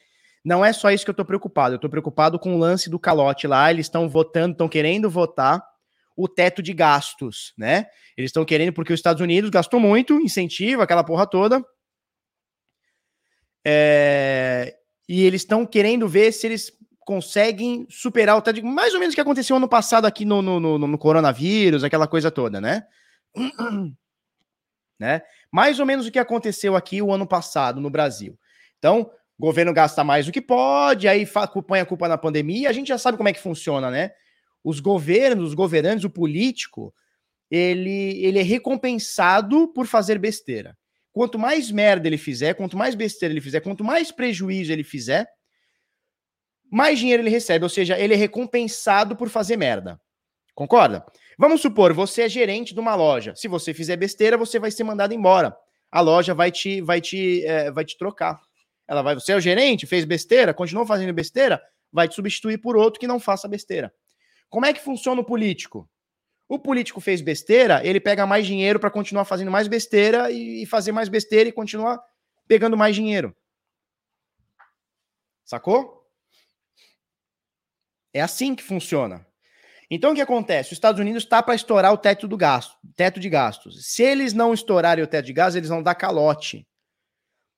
Não 0.46 0.64
é 0.64 0.72
só 0.72 0.92
isso 0.92 1.04
que 1.04 1.10
eu 1.10 1.16
tô 1.16 1.26
preocupado. 1.26 1.74
Eu 1.74 1.80
tô 1.80 1.90
preocupado 1.90 2.38
com 2.38 2.54
o 2.54 2.60
lance 2.60 2.92
do 2.92 3.00
calote 3.00 3.48
lá. 3.48 3.72
Eles 3.72 3.88
estão 3.88 4.08
votando, 4.08 4.52
estão 4.52 4.70
querendo 4.70 5.10
votar 5.10 5.66
o 6.16 6.28
teto 6.28 6.62
de 6.62 6.74
gastos, 6.74 7.56
né? 7.58 7.88
Eles 8.16 8.30
estão 8.30 8.46
querendo, 8.46 8.72
porque 8.72 8.94
os 8.94 9.00
Estados 9.00 9.20
Unidos 9.20 9.50
gastou 9.50 9.80
muito, 9.80 10.22
incentivo, 10.22 10.84
aquela 10.84 11.04
porra 11.04 11.26
toda. 11.26 11.66
É, 13.66 14.76
e 15.08 15.24
eles 15.24 15.42
estão 15.42 15.66
querendo 15.66 16.08
ver 16.08 16.32
se 16.32 16.48
eles 16.48 16.72
conseguem 17.00 17.86
superar 17.90 18.38
o 18.38 18.42
teto, 18.42 18.64
mais 18.66 18.94
ou 18.94 19.00
menos 19.00 19.14
o 19.14 19.16
que 19.16 19.22
aconteceu 19.22 19.56
ano 19.56 19.68
passado 19.68 20.06
aqui 20.06 20.26
no, 20.26 20.42
no, 20.42 20.60
no, 20.60 20.78
no 20.78 20.98
coronavírus, 20.98 21.84
aquela 21.84 22.08
coisa 22.08 22.32
toda, 22.32 22.62
né? 22.62 22.86
né? 25.00 25.22
Mais 25.52 25.80
ou 25.80 25.86
menos 25.86 26.08
o 26.08 26.12
que 26.12 26.20
aconteceu 26.20 26.76
aqui 26.76 27.02
o 27.02 27.12
ano 27.12 27.28
passado 27.28 27.82
no 27.82 27.90
Brasil. 27.90 28.38
Então, 28.80 29.12
o 29.38 29.42
governo 29.46 29.74
gasta 29.74 30.04
mais 30.04 30.26
do 30.26 30.32
que 30.32 30.42
pode, 30.42 31.08
aí 31.08 31.28
põe 31.68 31.80
a 31.80 31.86
culpa 31.86 32.08
na 32.08 32.18
pandemia, 32.18 32.70
a 32.70 32.74
gente 32.74 32.88
já 32.88 32.98
sabe 32.98 33.18
como 33.18 33.30
é 33.30 33.34
que 33.34 33.42
funciona, 33.42 33.92
né? 33.92 34.12
Os 34.64 34.80
governos, 34.80 35.50
os 35.50 35.54
governantes, 35.54 36.06
o 36.06 36.10
político, 36.10 36.94
ele, 37.52 38.24
ele 38.24 38.40
é 38.40 38.44
recompensado 38.44 39.68
por 39.68 39.86
fazer 39.86 40.18
besteira. 40.18 40.78
Quanto 41.14 41.38
mais 41.38 41.70
merda 41.70 42.08
ele 42.08 42.18
fizer, 42.18 42.56
quanto 42.56 42.76
mais 42.76 42.96
besteira 42.96 43.32
ele 43.32 43.40
fizer, 43.40 43.60
quanto 43.62 43.84
mais 43.84 44.12
prejuízo 44.12 44.74
ele 44.74 44.84
fizer, 44.84 45.28
mais 46.70 46.98
dinheiro 46.98 47.22
ele 47.22 47.30
recebe. 47.30 47.64
Ou 47.64 47.70
seja, 47.70 47.98
ele 47.98 48.16
é 48.16 48.18
recompensado 48.18 49.16
por 49.16 49.30
fazer 49.30 49.56
merda. 49.56 50.02
Concorda? 50.56 51.06
Vamos 51.38 51.62
supor, 51.62 51.94
você 51.94 52.24
é 52.24 52.30
gerente 52.30 52.74
de 52.74 52.80
uma 52.80 52.96
loja. 52.96 53.36
Se 53.36 53.48
você 53.48 53.74
fizer 53.74 53.96
besteira, 53.96 54.38
você 54.38 54.60
vai 54.60 54.72
ser 54.72 54.84
mandado 54.84 55.14
embora. 55.14 55.56
A 55.92 56.02
loja 56.02 56.34
vai 56.34 56.52
te, 56.52 56.82
vai 56.82 57.00
te, 57.00 57.46
é, 57.46 57.72
vai 57.72 57.86
te 57.86 57.96
trocar. 57.96 58.42
Ela 58.88 59.04
vai, 59.04 59.14
você 59.14 59.34
é 59.34 59.36
o 59.36 59.40
gerente, 59.40 59.86
fez 59.86 60.06
besteira, 60.06 60.54
continuou 60.54 60.86
fazendo 60.86 61.14
besteira, 61.14 61.62
vai 61.92 62.08
te 62.08 62.16
substituir 62.16 62.58
por 62.58 62.76
outro 62.76 63.00
que 63.00 63.08
não 63.08 63.20
faça 63.20 63.48
besteira. 63.48 63.94
Como 64.50 64.66
é 64.66 64.74
que 64.74 64.82
funciona 64.82 65.22
o 65.22 65.26
político? 65.26 65.90
O 66.48 66.60
político 66.60 67.00
fez 67.00 67.22
besteira, 67.22 67.86
ele 67.86 68.00
pega 68.00 68.26
mais 68.26 68.46
dinheiro 68.46 68.80
para 68.80 68.92
continuar 68.92 69.26
fazendo 69.26 69.50
mais 69.50 69.68
besteira 69.68 70.30
e 70.30 70.66
fazer 70.66 70.92
mais 70.92 71.10
besteira 71.10 71.50
e 71.50 71.54
continuar 71.54 72.00
pegando 72.48 72.78
mais 72.78 72.96
dinheiro. 72.96 73.36
Sacou? 75.46 76.04
É 78.14 78.22
assim 78.22 78.56
que 78.56 78.64
funciona. 78.64 79.26
Então 79.90 80.12
o 80.12 80.16
que 80.16 80.22
acontece? 80.22 80.70
Os 80.70 80.74
Estados 80.74 81.00
Unidos 81.00 81.24
está 81.24 81.42
para 81.42 81.56
estourar 81.56 81.94
o 81.94 81.98
teto 81.98 82.28
do 82.28 82.38
gasto, 82.38 82.76
teto 82.96 83.20
de 83.20 83.30
gastos. 83.30 83.86
Se 83.86 84.04
eles 84.04 84.34
não 84.34 84.54
estourarem 84.54 85.04
o 85.04 85.08
teto 85.08 85.26
de 85.26 85.34
gastos, 85.34 85.56
eles 85.56 85.70
vão 85.70 85.84
dar 85.84 85.96
calote. 85.96 86.68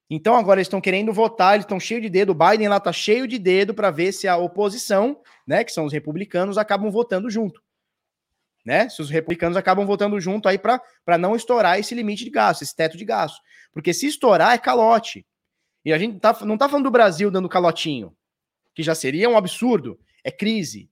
Então 0.09 0.35
agora 0.35 0.59
eles 0.59 0.67
estão 0.67 0.81
querendo 0.81 1.11
votar, 1.11 1.55
eles 1.55 1.65
estão 1.65 1.79
cheios 1.79 2.03
de 2.03 2.09
dedo. 2.09 2.31
O 2.31 2.35
Biden 2.35 2.67
lá 2.67 2.77
está 2.77 2.93
cheio 2.93 3.27
de 3.27 3.39
dedo 3.39 3.73
para 3.73 3.89
ver 3.89 4.11
se 4.11 4.27
a 4.27 4.37
oposição, 4.37 5.21
né, 5.47 5.63
que 5.63 5.71
são 5.71 5.85
os 5.85 5.93
republicanos, 5.93 6.57
acabam 6.57 6.91
votando 6.91 7.29
junto. 7.29 7.61
Né? 8.65 8.89
Se 8.89 9.01
os 9.01 9.09
republicanos 9.11 9.55
acabam 9.55 9.85
votando 9.85 10.19
junto 10.19 10.49
aí 10.49 10.57
para 10.57 11.17
não 11.19 11.35
estourar 11.35 11.79
esse 11.79 11.93
limite 11.93 12.23
de 12.23 12.31
gasto, 12.31 12.63
esse 12.63 12.75
teto 12.75 12.97
de 12.97 13.05
gasto. 13.05 13.39
Porque 13.71 13.93
se 13.93 14.07
estourar 14.07 14.55
é 14.55 14.57
calote. 14.57 15.25
E 15.85 15.93
a 15.93 15.97
gente 15.99 16.19
tá, 16.19 16.35
não 16.43 16.57
tá 16.57 16.67
falando 16.67 16.85
do 16.85 16.91
Brasil 16.91 17.29
dando 17.29 17.47
calotinho, 17.47 18.15
que 18.73 18.81
já 18.81 18.95
seria 18.95 19.29
um 19.29 19.37
absurdo, 19.37 19.99
é 20.23 20.31
crise. 20.31 20.89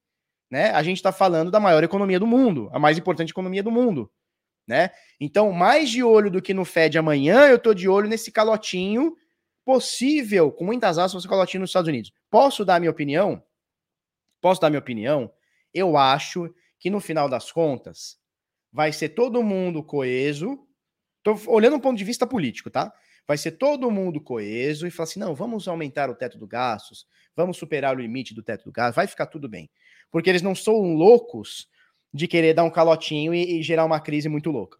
Né? 0.52 0.70
A 0.70 0.84
gente 0.84 0.98
está 0.98 1.12
falando 1.12 1.50
da 1.50 1.60
maior 1.60 1.84
economia 1.84 2.20
do 2.20 2.28
mundo, 2.28 2.70
a 2.72 2.78
mais 2.78 2.96
importante 2.96 3.32
economia 3.32 3.64
do 3.64 3.72
mundo. 3.72 4.12
Né? 4.68 4.92
Então, 5.20 5.52
mais 5.52 5.90
de 5.90 6.04
olho 6.04 6.30
do 6.30 6.42
que 6.42 6.54
no 6.54 6.64
Fed 6.64 6.96
amanhã, 6.96 7.48
eu 7.48 7.58
tô 7.58 7.74
de 7.74 7.90
olho 7.90 8.08
nesse 8.08 8.32
calotinho 8.32 9.16
possível, 9.66 10.52
com 10.52 10.64
muitas 10.64 11.00
aspas, 11.00 11.26
calotinho 11.26 11.62
nos 11.62 11.72
Estados 11.72 11.88
Unidos. 11.88 12.12
Posso 12.30 12.64
dar 12.64 12.80
minha 12.80 12.92
opinião? 12.92 13.42
Posso 14.40 14.62
dar 14.62 14.70
minha 14.70 14.80
opinião? 14.80 15.32
Eu 15.74 15.98
acho 15.98 16.54
que 16.84 16.90
no 16.90 17.00
final 17.00 17.30
das 17.30 17.50
contas 17.50 18.18
vai 18.70 18.92
ser 18.92 19.10
todo 19.10 19.42
mundo 19.42 19.82
coeso. 19.82 20.68
Tô 21.24 21.40
olhando 21.48 21.78
um 21.78 21.80
ponto 21.80 21.98
de 21.98 22.04
vista 22.04 22.28
político, 22.28 22.70
tá? 22.70 22.94
Vai 23.26 23.38
ser 23.38 23.52
todo 23.52 23.90
mundo 23.90 24.20
coeso 24.20 24.86
e 24.86 24.92
falar 24.92 25.06
assim: 25.06 25.20
não, 25.22 25.34
vamos 25.34 25.66
aumentar 25.70 26.10
o 26.10 26.16
teto 26.16 26.38
do 26.38 26.46
gastos, 26.46 27.08
vamos 27.34 27.56
superar 27.56 27.96
o 27.96 28.02
limite 28.02 28.34
do 28.34 28.44
teto 28.44 28.66
do 28.66 28.72
gasto, 28.74 28.98
vai 28.98 29.08
ficar 29.08 29.28
tudo 29.28 29.48
bem. 29.48 29.70
Porque 30.12 30.30
eles 30.30 30.42
não 30.42 30.54
são 30.54 30.94
loucos 30.94 31.70
de 32.14 32.28
querer 32.28 32.54
dar 32.54 32.66
um 32.66 32.70
calotinho 32.70 33.34
e, 33.34 33.60
e 33.60 33.64
gerar 33.64 33.86
uma 33.86 34.02
crise 34.02 34.28
muito 34.28 34.52
louca. 34.52 34.78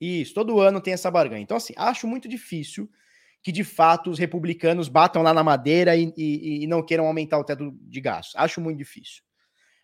Isso, 0.00 0.32
todo 0.34 0.60
ano 0.60 0.80
tem 0.80 0.94
essa 0.94 1.10
barganha. 1.10 1.42
Então, 1.42 1.56
assim, 1.56 1.74
acho 1.76 2.06
muito 2.06 2.28
difícil 2.28 2.88
que 3.42 3.50
de 3.50 3.64
fato 3.64 4.08
os 4.08 4.20
republicanos 4.20 4.88
batam 4.88 5.20
lá 5.20 5.34
na 5.34 5.42
madeira 5.42 5.96
e, 5.96 6.12
e, 6.16 6.62
e 6.62 6.66
não 6.68 6.80
queiram 6.80 7.08
aumentar 7.08 7.40
o 7.40 7.44
teto 7.44 7.76
de 7.82 8.00
gastos. 8.00 8.36
Acho 8.36 8.60
muito 8.60 8.78
difícil. 8.78 9.26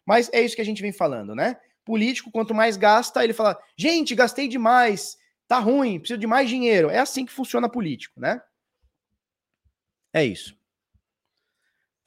Mas 0.06 0.30
é 0.32 0.40
isso 0.40 0.56
que 0.56 0.62
a 0.62 0.64
gente 0.64 0.82
vem 0.82 0.92
falando, 0.92 1.34
né? 1.34 1.56
Político, 1.84 2.30
quanto 2.30 2.54
mais 2.54 2.76
gasta, 2.76 3.22
ele 3.22 3.32
fala: 3.32 3.58
gente, 3.76 4.14
gastei 4.14 4.48
demais, 4.48 5.16
tá 5.46 5.58
ruim, 5.58 5.98
preciso 5.98 6.20
de 6.20 6.26
mais 6.26 6.48
dinheiro. 6.48 6.90
É 6.90 6.98
assim 6.98 7.24
que 7.26 7.32
funciona 7.32 7.68
político, 7.68 8.20
né? 8.20 8.40
É 10.12 10.24
isso. 10.24 10.56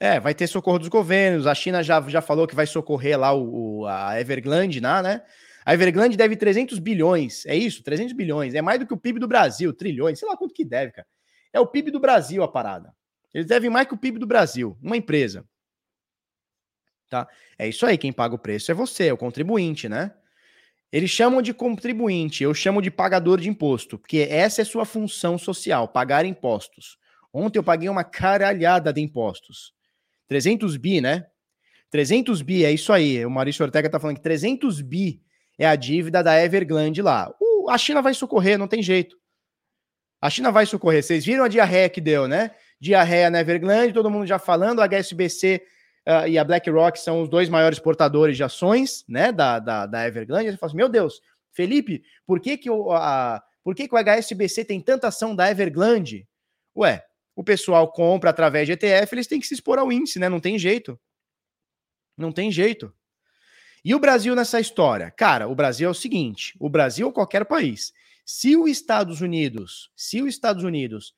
É, 0.00 0.20
vai 0.20 0.32
ter 0.32 0.46
socorro 0.46 0.78
dos 0.78 0.88
governos. 0.88 1.46
A 1.46 1.54
China 1.54 1.82
já, 1.82 2.00
já 2.08 2.22
falou 2.22 2.46
que 2.46 2.54
vai 2.54 2.66
socorrer 2.66 3.18
lá 3.18 3.32
o, 3.32 3.80
o 3.80 3.86
a 3.86 4.20
Evergrande, 4.20 4.80
né? 4.80 5.22
A 5.66 5.74
Evergrande 5.74 6.16
deve 6.16 6.36
300 6.36 6.78
bilhões. 6.78 7.44
É 7.44 7.54
isso? 7.54 7.82
300 7.82 8.14
bilhões. 8.14 8.54
É 8.54 8.62
mais 8.62 8.78
do 8.78 8.86
que 8.86 8.94
o 8.94 8.96
PIB 8.96 9.18
do 9.18 9.28
Brasil, 9.28 9.72
trilhões. 9.72 10.18
Sei 10.18 10.26
lá 10.26 10.36
quanto 10.36 10.54
que 10.54 10.64
deve, 10.64 10.92
cara. 10.92 11.06
É 11.52 11.60
o 11.60 11.66
PIB 11.66 11.90
do 11.90 12.00
Brasil 12.00 12.42
a 12.42 12.48
parada. 12.48 12.94
Eles 13.34 13.46
devem 13.46 13.68
mais 13.68 13.86
que 13.86 13.94
o 13.94 13.98
PIB 13.98 14.18
do 14.18 14.26
Brasil. 14.26 14.78
Uma 14.82 14.96
empresa. 14.96 15.44
Tá? 17.08 17.26
É 17.58 17.66
isso 17.66 17.86
aí, 17.86 17.96
quem 17.96 18.12
paga 18.12 18.34
o 18.34 18.38
preço 18.38 18.70
é 18.70 18.74
você, 18.74 19.06
é 19.06 19.12
o 19.12 19.16
contribuinte, 19.16 19.88
né? 19.88 20.12
Eles 20.90 21.10
chamam 21.10 21.42
de 21.42 21.52
contribuinte, 21.52 22.42
eu 22.42 22.54
chamo 22.54 22.80
de 22.80 22.90
pagador 22.90 23.40
de 23.40 23.48
imposto, 23.48 23.98
porque 23.98 24.26
essa 24.30 24.62
é 24.62 24.64
sua 24.64 24.84
função 24.84 25.36
social, 25.36 25.88
pagar 25.88 26.24
impostos. 26.24 26.98
Ontem 27.32 27.58
eu 27.58 27.62
paguei 27.62 27.88
uma 27.88 28.04
caralhada 28.04 28.92
de 28.92 29.00
impostos. 29.00 29.72
300 30.28 30.76
bi, 30.76 31.00
né? 31.00 31.26
300 31.90 32.42
bi, 32.42 32.64
é 32.64 32.72
isso 32.72 32.92
aí. 32.92 33.24
O 33.24 33.30
Maurício 33.30 33.64
Ortega 33.64 33.88
tá 33.88 34.00
falando 34.00 34.16
que 34.16 34.22
300 34.22 34.80
bi 34.80 35.22
é 35.58 35.66
a 35.66 35.76
dívida 35.76 36.22
da 36.22 36.42
Evergrande 36.42 37.02
lá. 37.02 37.34
Uh, 37.40 37.68
a 37.70 37.76
China 37.76 38.00
vai 38.00 38.14
socorrer, 38.14 38.58
não 38.58 38.68
tem 38.68 38.82
jeito. 38.82 39.16
A 40.20 40.30
China 40.30 40.50
vai 40.50 40.66
socorrer. 40.66 41.02
Vocês 41.02 41.24
viram 41.24 41.44
a 41.44 41.48
diarreia 41.48 41.88
que 41.88 42.00
deu, 42.00 42.26
né? 42.26 42.50
Diarreia 42.80 43.30
na 43.30 43.40
Evergrande, 43.40 43.92
todo 43.92 44.10
mundo 44.10 44.26
já 44.26 44.38
falando, 44.38 44.80
a 44.80 44.86
HSBC 44.86 45.62
uh, 46.08 46.26
e 46.26 46.38
a 46.38 46.44
BlackRock 46.44 46.98
são 46.98 47.22
os 47.22 47.28
dois 47.28 47.48
maiores 47.48 47.78
portadores 47.78 48.36
de 48.36 48.42
ações, 48.42 49.04
né, 49.06 49.30
da, 49.30 49.58
da, 49.58 49.86
da 49.86 50.06
Evergrande. 50.06 50.50
Você 50.50 50.56
fala 50.56 50.70
assim, 50.70 50.76
meu 50.76 50.88
Deus, 50.88 51.20
Felipe, 51.52 52.02
por 52.26 52.40
que 52.40 52.56
que 52.56 52.70
o, 52.70 52.90
a, 52.92 53.42
por 53.62 53.74
que 53.74 53.86
que 53.86 53.94
o 53.94 53.98
HSBC 53.98 54.64
tem 54.64 54.80
tanta 54.80 55.08
ação 55.08 55.36
da 55.36 55.50
Evergrande? 55.50 56.26
Ué, 56.74 57.04
o 57.36 57.44
pessoal 57.44 57.92
compra 57.92 58.30
através 58.30 58.66
de 58.66 58.72
ETF, 58.72 59.12
eles 59.12 59.26
têm 59.26 59.38
que 59.38 59.46
se 59.46 59.54
expor 59.54 59.78
ao 59.78 59.92
índice, 59.92 60.18
né? 60.18 60.28
Não 60.28 60.40
tem 60.40 60.58
jeito. 60.58 60.98
Não 62.16 62.32
tem 62.32 62.50
jeito. 62.50 62.92
E 63.84 63.94
o 63.94 64.00
Brasil 64.00 64.34
nessa 64.34 64.58
história? 64.58 65.10
Cara, 65.10 65.46
o 65.48 65.54
Brasil 65.54 65.86
é 65.88 65.90
o 65.90 65.94
seguinte: 65.94 66.56
o 66.58 66.68
Brasil 66.68 67.06
ou 67.06 67.12
qualquer 67.12 67.44
país, 67.44 67.92
se 68.24 68.56
os 68.56 68.68
Estados 68.70 69.20
Unidos, 69.20 69.90
se 69.94 70.20
os 70.20 70.28
Estados 70.28 70.64
Unidos 70.64 71.14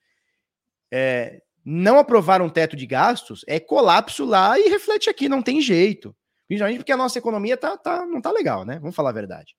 é, 0.92 1.42
não 1.70 2.00
aprovar 2.00 2.42
um 2.42 2.48
teto 2.48 2.74
de 2.74 2.84
gastos, 2.84 3.44
é 3.46 3.60
colapso 3.60 4.24
lá 4.24 4.58
e 4.58 4.68
reflete 4.68 5.08
aqui, 5.08 5.28
não 5.28 5.40
tem 5.40 5.60
jeito. 5.60 6.14
Principalmente 6.48 6.78
porque 6.78 6.90
a 6.90 6.96
nossa 6.96 7.16
economia 7.16 7.56
tá, 7.56 7.76
tá, 7.76 8.04
não 8.04 8.20
tá 8.20 8.32
legal, 8.32 8.64
né? 8.64 8.80
Vamos 8.80 8.96
falar 8.96 9.10
a 9.10 9.14
verdade. 9.14 9.54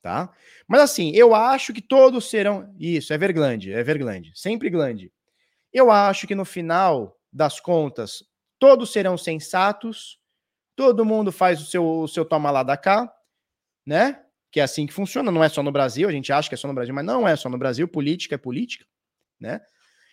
Tá? 0.00 0.32
Mas 0.66 0.80
assim, 0.80 1.10
eu 1.14 1.34
acho 1.34 1.74
que 1.74 1.82
todos 1.82 2.30
serão. 2.30 2.74
Isso, 2.78 3.12
é 3.12 3.16
Everglande, 3.16 3.70
é 3.70 3.78
Everglande, 3.78 4.32
sempre 4.34 4.70
Glande. 4.70 5.12
Eu 5.70 5.90
acho 5.90 6.26
que 6.26 6.34
no 6.34 6.46
final 6.46 7.18
das 7.30 7.60
contas, 7.60 8.24
todos 8.58 8.90
serão 8.90 9.18
sensatos, 9.18 10.18
todo 10.74 11.04
mundo 11.04 11.30
faz 11.30 11.60
o 11.60 11.66
seu, 11.66 11.86
o 11.86 12.08
seu 12.08 12.24
toma 12.24 12.50
lá 12.50 12.62
da 12.62 12.78
cá, 12.78 13.12
né? 13.84 14.22
Que 14.50 14.60
é 14.60 14.62
assim 14.62 14.86
que 14.86 14.92
funciona, 14.92 15.30
não 15.30 15.44
é 15.44 15.50
só 15.50 15.62
no 15.62 15.72
Brasil, 15.72 16.08
a 16.08 16.12
gente 16.12 16.32
acha 16.32 16.48
que 16.48 16.54
é 16.54 16.58
só 16.58 16.66
no 16.66 16.72
Brasil, 16.72 16.94
mas 16.94 17.04
não 17.04 17.28
é 17.28 17.36
só 17.36 17.50
no 17.50 17.58
Brasil, 17.58 17.86
política 17.86 18.36
é 18.36 18.38
política, 18.38 18.86
né? 19.38 19.60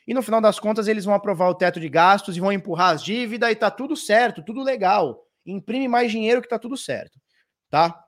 E 0.08 0.14
no 0.14 0.22
final 0.22 0.42
das 0.42 0.60
contas, 0.60 0.88
eles 0.88 1.06
vão 1.06 1.14
aprovar 1.14 1.50
o 1.50 1.56
teto 1.56 1.80
de 1.80 1.88
gastos 1.88 2.36
e 2.36 2.40
vão 2.40 2.52
empurrar 2.52 2.94
as 2.94 3.04
dívidas 3.04 3.52
e 3.52 3.56
tá 3.56 3.72
tudo 3.72 3.96
certo, 3.96 4.44
tudo 4.44 4.62
legal. 4.62 5.26
Imprime 5.46 5.88
mais 5.88 6.12
dinheiro 6.12 6.42
que 6.42 6.48
tá 6.48 6.60
tudo 6.60 6.76
certo, 6.78 7.20
tá? 7.70 8.04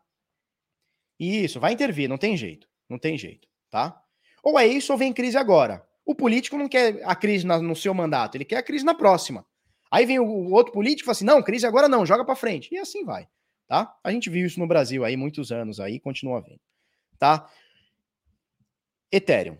Isso, 1.20 1.60
vai 1.60 1.74
intervir, 1.74 2.10
não 2.10 2.18
tem 2.18 2.36
jeito, 2.36 2.68
não 2.90 3.00
tem 3.00 3.18
jeito, 3.18 3.48
tá? 3.70 4.02
Ou 4.44 4.60
é 4.60 4.68
isso 4.68 4.92
ou 4.92 4.98
vem 4.98 5.14
crise 5.14 5.38
agora. 5.38 5.86
O 6.06 6.14
político 6.14 6.58
não 6.58 6.68
quer 6.68 7.02
a 7.04 7.16
crise 7.16 7.48
no 7.48 7.76
seu 7.76 7.94
mandato, 7.94 8.36
ele 8.36 8.46
quer 8.46 8.58
a 8.58 8.64
crise 8.64 8.86
na 8.86 8.94
próxima. 8.94 9.46
Aí 9.92 10.06
vem 10.06 10.20
o 10.20 10.52
outro 10.52 10.74
político 10.74 11.04
e 11.04 11.06
fala 11.06 11.12
assim: 11.14 11.26
não, 11.26 11.42
crise 11.42 11.66
agora 11.66 11.88
não, 11.88 12.06
joga 12.06 12.26
para 12.26 12.36
frente. 12.36 12.74
E 12.74 12.78
assim 12.78 13.04
vai, 13.06 13.28
tá? 13.68 13.94
A 14.04 14.12
gente 14.12 14.30
viu 14.30 14.46
isso 14.46 14.60
no 14.60 14.68
Brasil 14.68 15.04
aí 15.06 15.16
muitos 15.16 15.52
anos 15.52 15.80
aí, 15.80 16.00
continua 16.00 16.42
vendo, 16.42 16.60
tá? 17.18 17.50
Ethereum. 19.12 19.58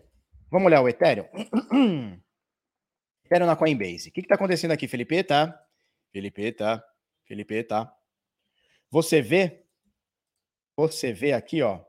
Vamos 0.50 0.66
olhar 0.66 0.82
o 0.82 0.88
Ethereum? 0.88 1.26
Ethereum 3.26 3.46
na 3.46 3.56
Coinbase. 3.56 4.08
O 4.08 4.12
que 4.12 4.20
está 4.20 4.36
acontecendo 4.36 4.70
aqui, 4.70 4.86
Felipe? 4.86 5.22
Tá? 5.24 5.60
Felipe, 6.12 6.52
tá? 6.52 6.82
Felipe, 7.24 7.62
tá? 7.64 7.92
Você 8.88 9.20
vê? 9.20 9.64
Você 10.76 11.12
vê 11.12 11.32
aqui, 11.32 11.60
ó. 11.60 11.84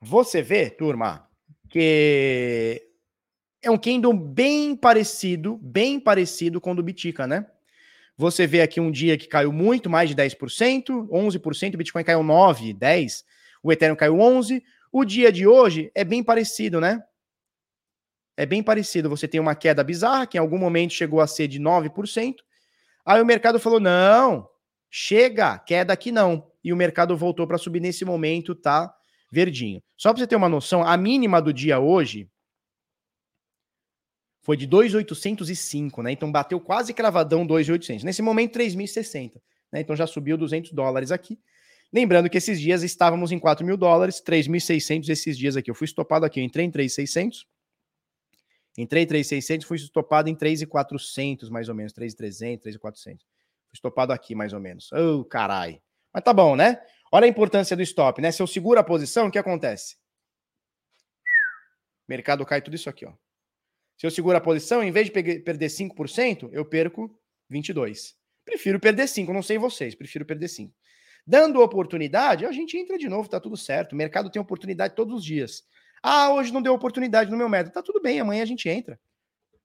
Você 0.00 0.40
vê, 0.40 0.70
turma, 0.70 1.28
que 1.68 2.80
é 3.60 3.70
um 3.70 3.78
candle 3.78 4.12
bem 4.12 4.76
parecido, 4.76 5.56
bem 5.56 5.98
parecido 5.98 6.60
com 6.60 6.72
o 6.72 6.74
do 6.76 6.82
Bitica, 6.82 7.26
né? 7.26 7.46
Você 8.16 8.46
vê 8.46 8.62
aqui 8.62 8.80
um 8.80 8.90
dia 8.90 9.18
que 9.18 9.26
caiu 9.26 9.52
muito, 9.52 9.90
mais 9.90 10.08
de 10.08 10.14
10%, 10.14 11.08
11%, 11.08 11.74
o 11.74 11.78
Bitcoin 11.78 12.04
caiu 12.04 12.22
9, 12.22 12.72
10, 12.72 13.24
o 13.62 13.72
Ethereum 13.72 13.96
caiu 13.96 14.20
11. 14.20 14.62
O 14.92 15.04
dia 15.04 15.32
de 15.32 15.46
hoje 15.46 15.90
é 15.94 16.04
bem 16.04 16.22
parecido, 16.22 16.80
né? 16.80 17.02
É 18.36 18.44
bem 18.44 18.62
parecido. 18.62 19.08
Você 19.08 19.26
tem 19.26 19.40
uma 19.40 19.54
queda 19.54 19.82
bizarra, 19.82 20.26
que 20.26 20.36
em 20.36 20.40
algum 20.40 20.58
momento 20.58 20.92
chegou 20.92 21.20
a 21.20 21.26
ser 21.26 21.48
de 21.48 21.58
9%. 21.58 22.34
Aí 23.04 23.20
o 23.20 23.26
mercado 23.26 23.58
falou: 23.58 23.80
não, 23.80 24.48
chega, 24.90 25.58
queda 25.58 25.92
aqui 25.92 26.12
não. 26.12 26.50
E 26.62 26.72
o 26.72 26.76
mercado 26.76 27.16
voltou 27.16 27.46
para 27.46 27.58
subir 27.58 27.80
nesse 27.80 28.04
momento, 28.04 28.54
tá 28.54 28.94
verdinho. 29.32 29.82
Só 29.96 30.12
para 30.12 30.20
você 30.20 30.26
ter 30.26 30.36
uma 30.36 30.48
noção, 30.48 30.82
a 30.82 30.96
mínima 30.96 31.40
do 31.40 31.52
dia 31.52 31.78
hoje 31.78 32.28
foi 34.42 34.56
de 34.56 34.68
2.805, 34.68 36.02
né? 36.02 36.12
Então 36.12 36.30
bateu 36.30 36.60
quase 36.60 36.92
cravadão 36.92 37.46
2.800. 37.46 38.02
Nesse 38.02 38.22
momento, 38.22 38.58
3.060. 38.58 39.40
Né? 39.72 39.80
Então 39.80 39.96
já 39.96 40.06
subiu 40.06 40.36
200 40.36 40.72
dólares 40.72 41.10
aqui. 41.10 41.38
Lembrando 41.92 42.28
que 42.28 42.36
esses 42.36 42.60
dias 42.60 42.82
estávamos 42.82 43.32
em 43.32 43.38
4 43.38 43.64
mil 43.64 43.76
dólares, 43.76 44.22
3.600 44.24 45.08
esses 45.08 45.38
dias 45.38 45.56
aqui. 45.56 45.70
Eu 45.70 45.74
fui 45.74 45.86
estopado 45.86 46.26
aqui, 46.26 46.40
eu 46.40 46.44
entrei 46.44 46.66
em 46.66 46.70
3.600 46.70 47.46
Entrei 48.76 49.04
em 49.04 49.06
3,600, 49.06 49.66
fui 49.66 49.76
estopado 49.76 50.28
em 50.28 50.34
3,400, 50.34 51.48
mais 51.48 51.68
ou 51.68 51.74
menos, 51.74 51.92
3,300, 51.92 52.62
3,400. 52.62 53.24
Fui 53.24 53.74
estopado 53.74 54.12
aqui, 54.12 54.34
mais 54.34 54.52
ou 54.52 54.60
menos. 54.60 54.90
Oh, 54.92 55.24
carai. 55.24 55.80
Mas 56.12 56.22
tá 56.22 56.32
bom, 56.32 56.54
né? 56.54 56.80
Olha 57.10 57.24
a 57.24 57.28
importância 57.28 57.76
do 57.76 57.82
stop, 57.82 58.20
né? 58.20 58.30
Se 58.30 58.42
eu 58.42 58.46
seguro 58.46 58.78
a 58.78 58.84
posição, 58.84 59.28
o 59.28 59.30
que 59.30 59.38
acontece? 59.38 59.96
O 62.06 62.10
mercado 62.10 62.44
cai 62.44 62.60
tudo 62.60 62.74
isso 62.74 62.90
aqui, 62.90 63.06
ó. 63.06 63.12
Se 63.96 64.06
eu 64.06 64.10
seguro 64.10 64.36
a 64.36 64.40
posição, 64.40 64.82
em 64.82 64.90
vez 64.90 65.06
de 65.06 65.12
perder 65.12 65.68
5%, 65.68 66.50
eu 66.52 66.64
perco 66.64 67.18
22. 67.48 68.14
Prefiro 68.44 68.78
perder 68.78 69.08
5, 69.08 69.32
não 69.32 69.42
sei 69.42 69.58
vocês, 69.58 69.94
prefiro 69.94 70.24
perder 70.24 70.48
5. 70.48 70.72
Dando 71.26 71.60
oportunidade, 71.60 72.44
a 72.44 72.52
gente 72.52 72.76
entra 72.76 72.96
de 72.96 73.08
novo, 73.08 73.28
tá 73.28 73.40
tudo 73.40 73.56
certo. 73.56 73.92
O 73.94 73.96
mercado 73.96 74.30
tem 74.30 74.40
oportunidade 74.40 74.94
todos 74.94 75.14
os 75.14 75.24
dias. 75.24 75.64
Ah, 76.08 76.30
hoje 76.30 76.52
não 76.52 76.62
deu 76.62 76.72
oportunidade 76.72 77.32
no 77.32 77.36
meu 77.36 77.48
método. 77.48 77.74
Tá 77.74 77.82
tudo 77.82 78.00
bem, 78.00 78.20
amanhã 78.20 78.40
a 78.40 78.46
gente 78.46 78.68
entra. 78.68 78.96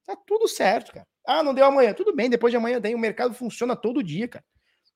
Tá 0.03 0.15
tudo 0.15 0.47
certo, 0.47 0.91
cara. 0.91 1.05
Ah, 1.23 1.43
não 1.43 1.53
deu 1.53 1.63
amanhã. 1.63 1.93
Tudo 1.93 2.15
bem, 2.15 2.31
depois 2.31 2.51
de 2.51 2.57
amanhã 2.57 2.81
tem. 2.81 2.95
O 2.95 2.97
mercado 2.97 3.35
funciona 3.35 3.75
todo 3.75 4.01
dia, 4.01 4.27
cara. 4.27 4.43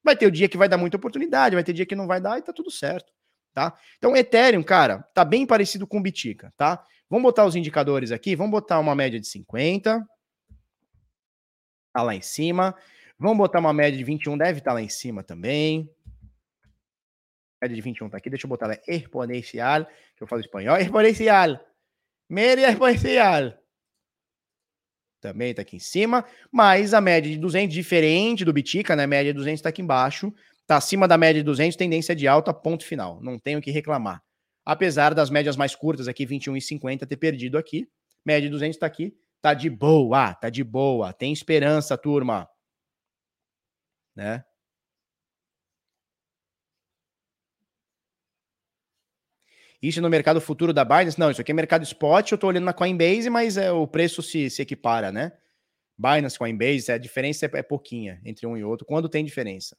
Vai 0.04 0.16
ter 0.16 0.26
o 0.26 0.32
dia 0.32 0.50
que 0.50 0.58
vai 0.58 0.68
dar 0.68 0.78
muita 0.78 0.98
oportunidade, 0.98 1.54
vai 1.54 1.64
ter 1.64 1.72
dia 1.72 1.86
que 1.86 1.96
não 1.96 2.08
vai 2.08 2.20
dar 2.20 2.40
e 2.40 2.42
tá 2.42 2.52
tudo 2.52 2.72
certo, 2.72 3.14
tá? 3.54 3.78
Então, 4.00 4.16
Ethereum, 4.16 4.64
cara, 4.64 5.04
tá 5.14 5.24
bem 5.24 5.46
parecido 5.46 5.86
com 5.86 6.00
o 6.00 6.02
Bitica, 6.02 6.52
tá? 6.58 6.84
Vamos 7.08 7.24
botar 7.24 7.46
os 7.46 7.56
indicadores 7.56 8.12
aqui, 8.12 8.36
vamos 8.36 8.52
botar 8.52 8.80
uma 8.80 8.96
média 8.96 9.20
de 9.20 9.28
50, 9.28 10.04
tá 11.94 12.02
lá 12.02 12.16
em 12.16 12.22
cima. 12.22 12.76
Vamos 13.20 13.38
botar 13.38 13.60
uma 13.60 13.72
média 13.72 13.98
de 13.98 14.04
21, 14.04 14.36
deve 14.36 14.60
estar 14.60 14.72
tá 14.72 14.74
lá 14.74 14.82
em 14.82 14.90
cima 14.90 15.24
também. 15.24 15.88
Média 17.62 17.76
de 17.76 17.82
21 17.82 18.10
tá 18.10 18.18
aqui, 18.18 18.30
deixa 18.30 18.46
eu 18.46 18.50
botar 18.50 18.66
ela 18.66 18.80
exponencial, 18.88 19.86
que 20.16 20.24
eu 20.24 20.28
falo 20.28 20.42
espanhol, 20.42 20.78
exponencial. 20.78 21.60
Média 22.30 22.70
exponencial. 22.70 23.54
Também 25.22 25.54
tá 25.54 25.64
aqui 25.64 25.78
em 25.78 25.80
cima, 25.80 26.24
mas 26.52 26.94
a 26.94 27.02
média 27.02 27.32
de 27.32 27.38
200, 27.38 27.74
diferente 27.74 28.46
do 28.46 28.54
Bitica, 28.54 28.96
né? 28.96 29.06
A 29.06 29.08
média 29.08 29.34
de 29.34 29.38
200 29.38 29.62
tá 29.62 29.70
aqui 29.70 29.82
embaixo, 29.82 30.32
tá 30.68 30.78
acima 30.78 31.08
da 31.08 31.18
média 31.18 31.42
de 31.42 31.46
200, 31.46 31.76
tendência 31.76 32.16
de 32.16 32.28
alta, 32.28 32.54
ponto 32.54 32.86
final. 32.86 33.20
Não 33.22 33.40
tenho 33.40 33.58
o 33.60 33.62
que 33.62 33.72
reclamar. 33.72 34.22
Apesar 34.64 35.14
das 35.14 35.30
médias 35.30 35.56
mais 35.56 35.76
curtas 35.76 36.08
aqui, 36.08 36.26
21 36.26 36.58
e 36.58 36.62
50, 36.62 37.08
ter 37.08 37.18
perdido 37.18 37.58
aqui. 37.58 37.88
Média 38.26 38.48
de 38.48 38.50
200 38.50 38.78
tá 38.78 38.86
aqui, 38.86 39.16
tá 39.42 39.54
de 39.54 39.70
boa, 39.70 40.34
tá 40.34 40.50
de 40.50 40.64
boa. 40.64 41.14
Tem 41.14 41.32
esperança, 41.32 41.98
turma. 41.98 42.48
Né? 44.16 44.44
Isso 49.88 50.02
no 50.02 50.10
mercado 50.10 50.42
futuro 50.42 50.74
da 50.74 50.84
Binance? 50.84 51.20
Não, 51.20 51.30
isso 51.30 51.40
aqui 51.40 51.52
é 51.52 51.54
mercado 51.54 51.84
spot. 51.84 52.32
Eu 52.32 52.36
estou 52.36 52.48
olhando 52.48 52.64
na 52.64 52.74
Coinbase, 52.74 53.30
mas 53.30 53.56
é, 53.56 53.72
o 53.72 53.86
preço 53.86 54.24
se, 54.24 54.50
se 54.50 54.60
equipara, 54.64 55.12
né? 55.12 55.32
Binance, 55.96 56.40
Coinbase, 56.40 56.92
a 56.92 56.98
diferença 56.98 57.46
é, 57.46 57.60
é 57.60 57.62
pouquinha 57.62 58.20
entre 58.26 58.48
um 58.48 58.58
e 58.58 58.64
outro, 58.64 58.84
quando 58.84 59.08
tem 59.08 59.24
diferença. 59.24 59.78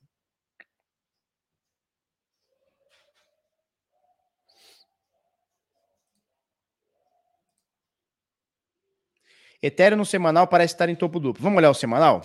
Ethereum 9.61 9.97
no 9.97 10.07
semanal 10.07 10.47
parece 10.47 10.75
estar 10.75 10.89
em 10.89 10.95
topo 10.95 11.19
duplo. 11.19 11.43
Vamos 11.43 11.59
olhar 11.59 11.71
o 11.71 11.75
semanal? 11.75 12.21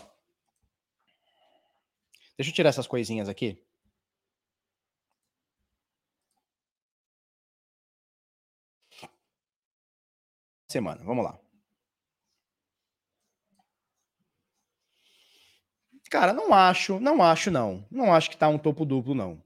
Deixa 2.37 2.51
eu 2.51 2.53
tirar 2.53 2.69
essas 2.69 2.85
coisinhas 2.85 3.27
aqui. 3.27 3.59
Semana. 10.71 11.03
Vamos 11.03 11.23
lá. 11.23 11.39
Cara, 16.09 16.33
não 16.33 16.53
acho, 16.53 16.99
não 16.99 17.23
acho 17.23 17.49
não. 17.49 17.87
Não 17.89 18.13
acho 18.13 18.29
que 18.29 18.37
tá 18.37 18.47
um 18.49 18.57
topo 18.57 18.85
duplo 18.85 19.15
não. 19.15 19.41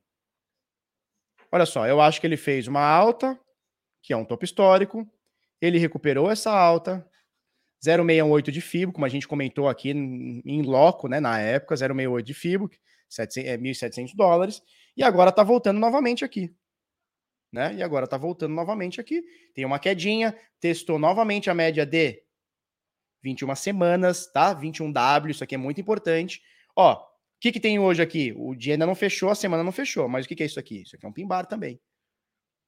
Olha 1.52 1.66
só, 1.66 1.86
eu 1.88 2.02
acho 2.02 2.20
que 2.20 2.26
ele 2.26 2.38
fez 2.38 2.68
uma 2.68 2.82
alta, 2.82 3.40
que 4.02 4.12
é 4.12 4.18
um 4.18 4.26
topo 4.26 4.44
histórico. 4.44 5.08
Ele 5.62 5.78
recuperou 5.78 6.30
essa 6.30 6.52
alta, 6.52 7.08
0,68 7.86 8.52
de 8.52 8.62
FIBO, 8.62 8.92
como 8.92 9.06
a 9.06 9.10
gente 9.10 9.28
comentou 9.28 9.70
aqui 9.70 9.92
em 9.92 10.62
loco, 10.64 11.08
né, 11.08 11.20
na 11.20 11.40
época, 11.40 11.76
0,68 11.76 12.22
de 12.24 12.34
FIBO, 12.34 12.70
1.700 13.10 14.12
é, 14.12 14.16
dólares, 14.16 14.62
e 14.98 15.04
agora 15.04 15.32
tá 15.32 15.44
voltando 15.44 15.80
novamente 15.80 16.26
aqui 16.26 16.54
né? 17.56 17.74
E 17.74 17.82
agora 17.82 18.06
tá 18.06 18.18
voltando 18.18 18.54
novamente 18.54 19.00
aqui. 19.00 19.24
Tem 19.54 19.64
uma 19.64 19.80
quedinha, 19.80 20.38
testou 20.60 21.00
novamente 21.00 21.50
a 21.50 21.54
média 21.54 21.86
de 21.86 22.22
21 23.24 23.56
semanas, 23.56 24.28
tá? 24.28 24.54
21W, 24.54 25.30
isso 25.30 25.44
aqui 25.44 25.56
é 25.56 25.58
muito 25.58 25.80
importante. 25.80 26.44
Ó, 26.76 26.96
o 26.96 27.06
que 27.40 27.54
que 27.54 27.60
tem 27.60 27.80
hoje 27.80 28.02
aqui? 28.02 28.34
O 28.36 28.54
dia 28.54 28.74
ainda 28.74 28.86
não 28.86 28.94
fechou, 28.94 29.30
a 29.30 29.36
semana 29.36 29.64
não 29.64 29.72
fechou, 29.72 30.10
mas 30.10 30.26
o 30.26 30.28
que 30.28 30.36
que 30.36 30.44
é 30.44 30.46
isso 30.46 30.60
aqui? 30.60 30.82
Isso 30.82 30.98
aqui 30.98 31.06
é 31.06 31.10
um 31.10 31.14
pimbar 31.14 31.46
também. 31.46 31.80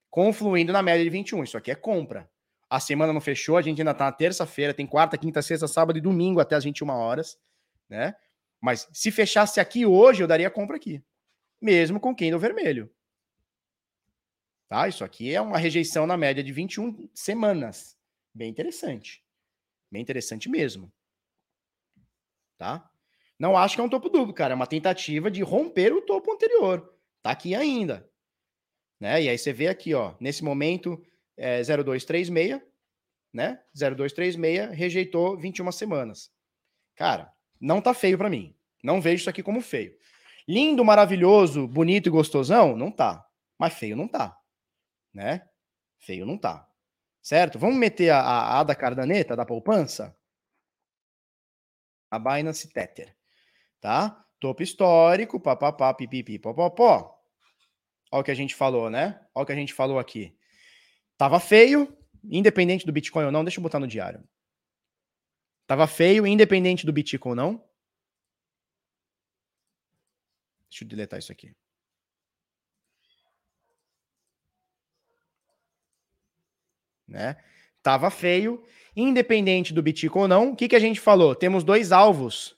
Confluindo 0.09 0.71
na 0.71 0.81
média 0.81 1.03
de 1.03 1.09
21, 1.09 1.43
isso 1.43 1.57
aqui 1.57 1.69
é 1.69 1.75
compra. 1.75 2.29
A 2.69 2.79
semana 2.79 3.11
não 3.11 3.19
fechou, 3.19 3.57
a 3.57 3.61
gente 3.61 3.81
ainda 3.81 3.93
tá 3.93 4.05
na 4.05 4.11
terça-feira, 4.13 4.73
tem 4.73 4.87
quarta, 4.87 5.17
quinta, 5.17 5.41
sexta, 5.41 5.67
sábado 5.67 5.97
e 5.97 6.01
domingo 6.01 6.39
até 6.39 6.55
as 6.55 6.63
21 6.63 6.89
horas, 6.89 7.37
né? 7.89 8.15
Mas 8.61 8.87
se 8.93 9.11
fechasse 9.11 9.59
aqui 9.59 9.85
hoje, 9.85 10.23
eu 10.23 10.27
daria 10.27 10.49
compra 10.49 10.77
aqui. 10.77 11.03
Mesmo 11.61 11.99
com 11.99 12.15
candle 12.15 12.39
vermelho. 12.39 12.89
Tá? 14.67 14.87
Isso 14.87 15.03
aqui 15.03 15.33
é 15.33 15.39
uma 15.39 15.57
rejeição 15.57 16.05
na 16.05 16.17
média 16.17 16.43
de 16.43 16.51
21 16.51 17.09
semanas. 17.13 17.97
Bem 18.33 18.49
interessante. 18.49 19.23
Bem 19.89 20.01
interessante 20.01 20.49
mesmo. 20.49 20.91
Tá? 22.57 22.89
Não 23.39 23.55
acho 23.55 23.75
que 23.75 23.81
é 23.81 23.83
um 23.83 23.89
topo 23.89 24.09
duplo, 24.09 24.33
cara. 24.33 24.53
É 24.53 24.55
uma 24.55 24.67
tentativa 24.67 25.31
de 25.31 25.41
romper 25.41 25.93
o 25.93 26.01
topo 26.01 26.33
anterior. 26.33 26.93
Tá 27.21 27.31
aqui 27.31 27.55
ainda. 27.55 28.09
Né? 28.99 29.23
E 29.23 29.29
aí 29.29 29.37
você 29.37 29.53
vê 29.53 29.67
aqui, 29.67 29.93
ó, 29.93 30.15
nesse 30.19 30.43
momento, 30.43 31.01
é 31.37 31.61
0236, 31.61 32.61
né? 33.31 33.61
0236 33.73 34.71
rejeitou 34.71 35.37
21 35.37 35.71
semanas. 35.71 36.31
Cara, 36.95 37.31
não 37.61 37.79
tá 37.79 37.93
feio 37.93 38.17
para 38.17 38.29
mim. 38.29 38.55
Não 38.83 38.99
vejo 38.99 39.21
isso 39.21 39.29
aqui 39.29 39.43
como 39.43 39.61
feio. 39.61 39.95
Lindo, 40.47 40.83
maravilhoso, 40.83 41.67
bonito 41.67 42.07
e 42.07 42.09
gostosão? 42.09 42.75
Não 42.75 42.91
tá. 42.91 43.25
Mas 43.57 43.73
feio 43.73 43.95
não 43.95 44.07
tá 44.07 44.36
né? 45.17 45.49
Feio 45.97 46.25
não 46.25 46.37
tá. 46.37 46.69
Certo? 47.21 47.57
Vamos 47.57 47.75
meter 47.75 48.11
a, 48.11 48.19
a, 48.19 48.59
a 48.59 48.63
da 48.63 48.75
cardaneta, 48.75 49.35
da 49.35 49.45
poupança? 49.45 50.15
A 52.09 52.19
Binance 52.19 52.71
Tether. 52.71 53.17
Tá? 53.81 54.23
Topo 54.39 54.61
histórico, 54.61 55.39
papapá, 55.39 55.93
pipipi, 55.93 56.37
popopó. 56.37 57.19
Olha 58.11 58.21
o 58.21 58.23
que 58.23 58.31
a 58.31 58.35
gente 58.35 58.55
falou, 58.55 58.89
né? 58.89 59.19
Olha 59.33 59.43
o 59.43 59.45
que 59.45 59.51
a 59.51 59.55
gente 59.55 59.73
falou 59.73 59.99
aqui. 59.99 60.37
Tava 61.17 61.39
feio, 61.39 61.97
independente 62.23 62.85
do 62.85 62.93
Bitcoin 62.93 63.25
ou 63.25 63.31
não, 63.31 63.43
deixa 63.43 63.59
eu 63.59 63.63
botar 63.63 63.79
no 63.79 63.87
diário. 63.87 64.23
Tava 65.65 65.87
feio, 65.87 66.25
independente 66.25 66.85
do 66.85 66.93
Bitcoin 66.93 67.31
ou 67.31 67.35
não. 67.35 67.69
Deixa 70.69 70.85
eu 70.85 70.87
deletar 70.87 71.19
isso 71.19 71.31
aqui. 71.31 71.53
Né? 77.17 77.35
Tava 77.81 78.11
feio, 78.11 78.63
independente 78.95 79.73
do 79.73 79.81
Bitcoin 79.81 80.21
ou 80.21 80.27
não. 80.27 80.51
O 80.51 80.55
que, 80.55 80.67
que 80.67 80.75
a 80.75 80.79
gente 80.79 80.99
falou? 80.99 81.33
Temos 81.33 81.63
dois 81.63 81.91
alvos, 81.91 82.55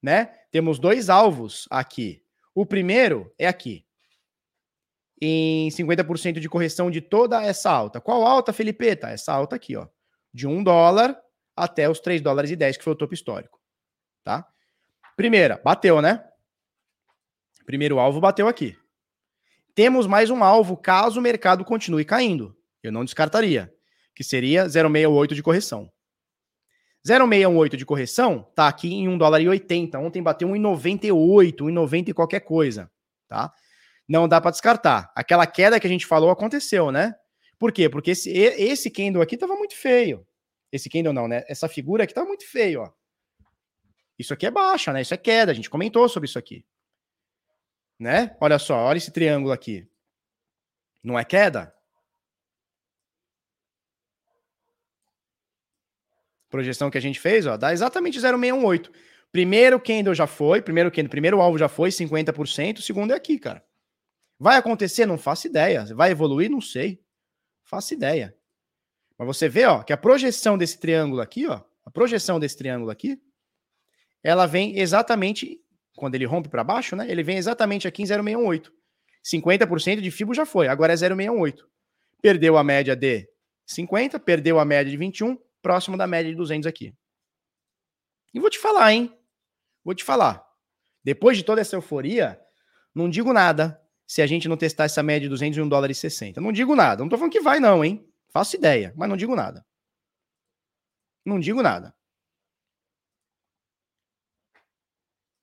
né? 0.00 0.26
Temos 0.50 0.78
dois 0.78 1.10
alvos 1.10 1.66
aqui. 1.70 2.22
O 2.54 2.64
primeiro 2.64 3.32
é 3.36 3.48
aqui. 3.48 3.84
Em 5.20 5.68
50% 5.68 6.38
de 6.38 6.48
correção 6.48 6.90
de 6.90 7.00
toda 7.00 7.42
essa 7.42 7.70
alta. 7.70 8.00
Qual 8.00 8.24
alta, 8.24 8.52
Felipeta? 8.52 9.08
Essa 9.08 9.32
alta 9.32 9.56
aqui, 9.56 9.76
ó. 9.76 9.86
De 10.32 10.46
1 10.46 10.62
dólar 10.62 11.20
até 11.56 11.88
os 11.90 12.00
3 12.00 12.22
dólares 12.22 12.50
e 12.50 12.56
10, 12.56 12.76
que 12.76 12.84
foi 12.84 12.92
o 12.92 12.96
topo 12.96 13.12
histórico. 13.12 13.60
Tá? 14.22 14.46
Primeira, 15.16 15.60
bateu, 15.62 16.00
né? 16.00 16.24
Primeiro 17.66 17.98
alvo 17.98 18.20
bateu 18.20 18.48
aqui. 18.48 18.78
Temos 19.74 20.06
mais 20.06 20.30
um 20.30 20.42
alvo 20.42 20.76
caso 20.76 21.20
o 21.20 21.22
mercado 21.22 21.64
continue 21.64 22.04
caindo. 22.04 22.56
Eu 22.82 22.90
não 22.90 23.04
descartaria, 23.04 23.72
que 24.20 24.24
seria 24.24 24.66
0,68 24.66 25.34
de 25.34 25.42
correção. 25.42 25.90
0,618 27.08 27.74
de 27.78 27.86
correção 27.86 28.42
tá 28.54 28.68
aqui 28.68 28.92
em 28.92 29.08
1 29.08 29.16
dólar 29.16 29.40
e 29.40 29.48
80. 29.48 29.98
Ontem 29.98 30.22
bateu 30.22 30.46
1,98, 30.46 31.56
1,90 31.62 32.08
e 32.08 32.12
qualquer 32.12 32.40
coisa, 32.40 32.92
tá? 33.26 33.50
Não 34.06 34.28
dá 34.28 34.38
para 34.38 34.50
descartar. 34.50 35.10
Aquela 35.16 35.46
queda 35.46 35.80
que 35.80 35.86
a 35.86 35.90
gente 35.90 36.04
falou 36.04 36.28
aconteceu, 36.28 36.92
né? 36.92 37.14
Por 37.58 37.72
quê? 37.72 37.88
Porque 37.88 38.10
esse, 38.10 38.30
esse 38.30 38.90
candle 38.90 39.22
aqui 39.22 39.38
tava 39.38 39.56
muito 39.56 39.74
feio. 39.74 40.26
Esse 40.70 40.90
candle 40.90 41.14
não, 41.14 41.26
né? 41.26 41.42
Essa 41.48 41.66
figura 41.66 42.04
aqui 42.04 42.12
tá 42.12 42.22
muito 42.22 42.46
feio, 42.46 42.82
ó. 42.82 42.92
Isso 44.18 44.34
aqui 44.34 44.44
é 44.44 44.50
baixa, 44.50 44.92
né? 44.92 45.00
Isso 45.00 45.14
é 45.14 45.16
queda. 45.16 45.50
A 45.50 45.54
gente 45.54 45.70
comentou 45.70 46.06
sobre 46.10 46.28
isso 46.28 46.38
aqui. 46.38 46.62
Né? 47.98 48.36
Olha 48.38 48.58
só, 48.58 48.76
olha 48.76 48.98
esse 48.98 49.10
triângulo 49.10 49.50
aqui. 49.50 49.88
Não 51.02 51.18
é 51.18 51.24
queda? 51.24 51.74
Projeção 56.50 56.90
que 56.90 56.98
a 56.98 57.00
gente 57.00 57.20
fez, 57.20 57.46
ó, 57.46 57.56
dá 57.56 57.72
exatamente 57.72 58.18
0,618. 58.18 58.90
Primeiro 59.32 59.80
candle 59.80 60.14
já 60.14 60.26
foi, 60.26 60.60
primeiro 60.60 60.90
candle, 60.90 61.08
primeiro 61.08 61.40
alvo 61.40 61.56
já 61.56 61.68
foi 61.68 61.90
50%, 61.90 62.78
o 62.78 62.82
segundo 62.82 63.12
é 63.12 63.16
aqui, 63.16 63.38
cara. 63.38 63.64
Vai 64.38 64.56
acontecer? 64.56 65.06
Não 65.06 65.18
faço 65.18 65.46
ideia. 65.46 65.84
Vai 65.94 66.10
evoluir? 66.10 66.50
Não 66.50 66.62
sei. 66.62 67.00
Faço 67.62 67.92
ideia. 67.94 68.34
Mas 69.18 69.26
você 69.26 69.48
vê, 69.48 69.66
ó, 69.66 69.82
que 69.82 69.92
a 69.92 69.98
projeção 69.98 70.56
desse 70.56 70.80
triângulo 70.80 71.20
aqui, 71.20 71.46
ó, 71.46 71.60
a 71.84 71.90
projeção 71.90 72.40
desse 72.40 72.56
triângulo 72.56 72.90
aqui, 72.90 73.20
ela 74.22 74.46
vem 74.46 74.78
exatamente 74.78 75.60
quando 75.94 76.14
ele 76.14 76.24
rompe 76.24 76.48
para 76.48 76.64
baixo, 76.64 76.96
né? 76.96 77.10
Ele 77.10 77.22
vem 77.22 77.36
exatamente 77.36 77.86
aqui 77.86 78.02
em 78.02 78.06
0,618. 78.06 78.72
50% 79.22 80.00
de 80.00 80.10
FIBO 80.10 80.32
já 80.32 80.46
foi, 80.46 80.68
agora 80.68 80.94
é 80.94 80.96
0,618. 80.96 81.68
Perdeu 82.22 82.56
a 82.56 82.64
média 82.64 82.96
de 82.96 83.28
50, 83.66 84.18
perdeu 84.18 84.58
a 84.58 84.64
média 84.64 84.90
de 84.90 84.96
21, 84.96 85.38
próximo 85.62 85.96
da 85.96 86.06
média 86.06 86.30
de 86.30 86.36
200 86.36 86.66
aqui. 86.66 86.94
E 88.32 88.40
vou 88.40 88.50
te 88.50 88.58
falar, 88.58 88.92
hein? 88.92 89.16
Vou 89.84 89.94
te 89.94 90.04
falar. 90.04 90.46
Depois 91.02 91.36
de 91.36 91.44
toda 91.44 91.60
essa 91.60 91.76
euforia, 91.76 92.40
Não 92.94 93.08
digo 93.08 93.32
nada 93.32 93.80
se 94.06 94.20
a 94.20 94.26
gente 94.26 94.48
não 94.48 94.56
testar 94.56 94.84
essa 94.84 95.02
média 95.02 95.20
de 95.20 95.28
201 95.28 95.68
dólares 95.68 95.98
e 95.98 96.00
60. 96.00 96.40
Não 96.40 96.50
digo 96.52 96.74
nada. 96.74 97.02
Não 97.02 97.08
tô 97.08 97.16
falando 97.16 97.32
que 97.32 97.40
vai 97.40 97.60
não, 97.60 97.84
hein? 97.84 98.04
Faço 98.32 98.56
ideia, 98.56 98.92
mas 98.96 99.08
não 99.08 99.16
digo 99.16 99.36
nada. 99.36 99.64
Não 101.24 101.38
digo 101.38 101.62
nada. 101.62 101.94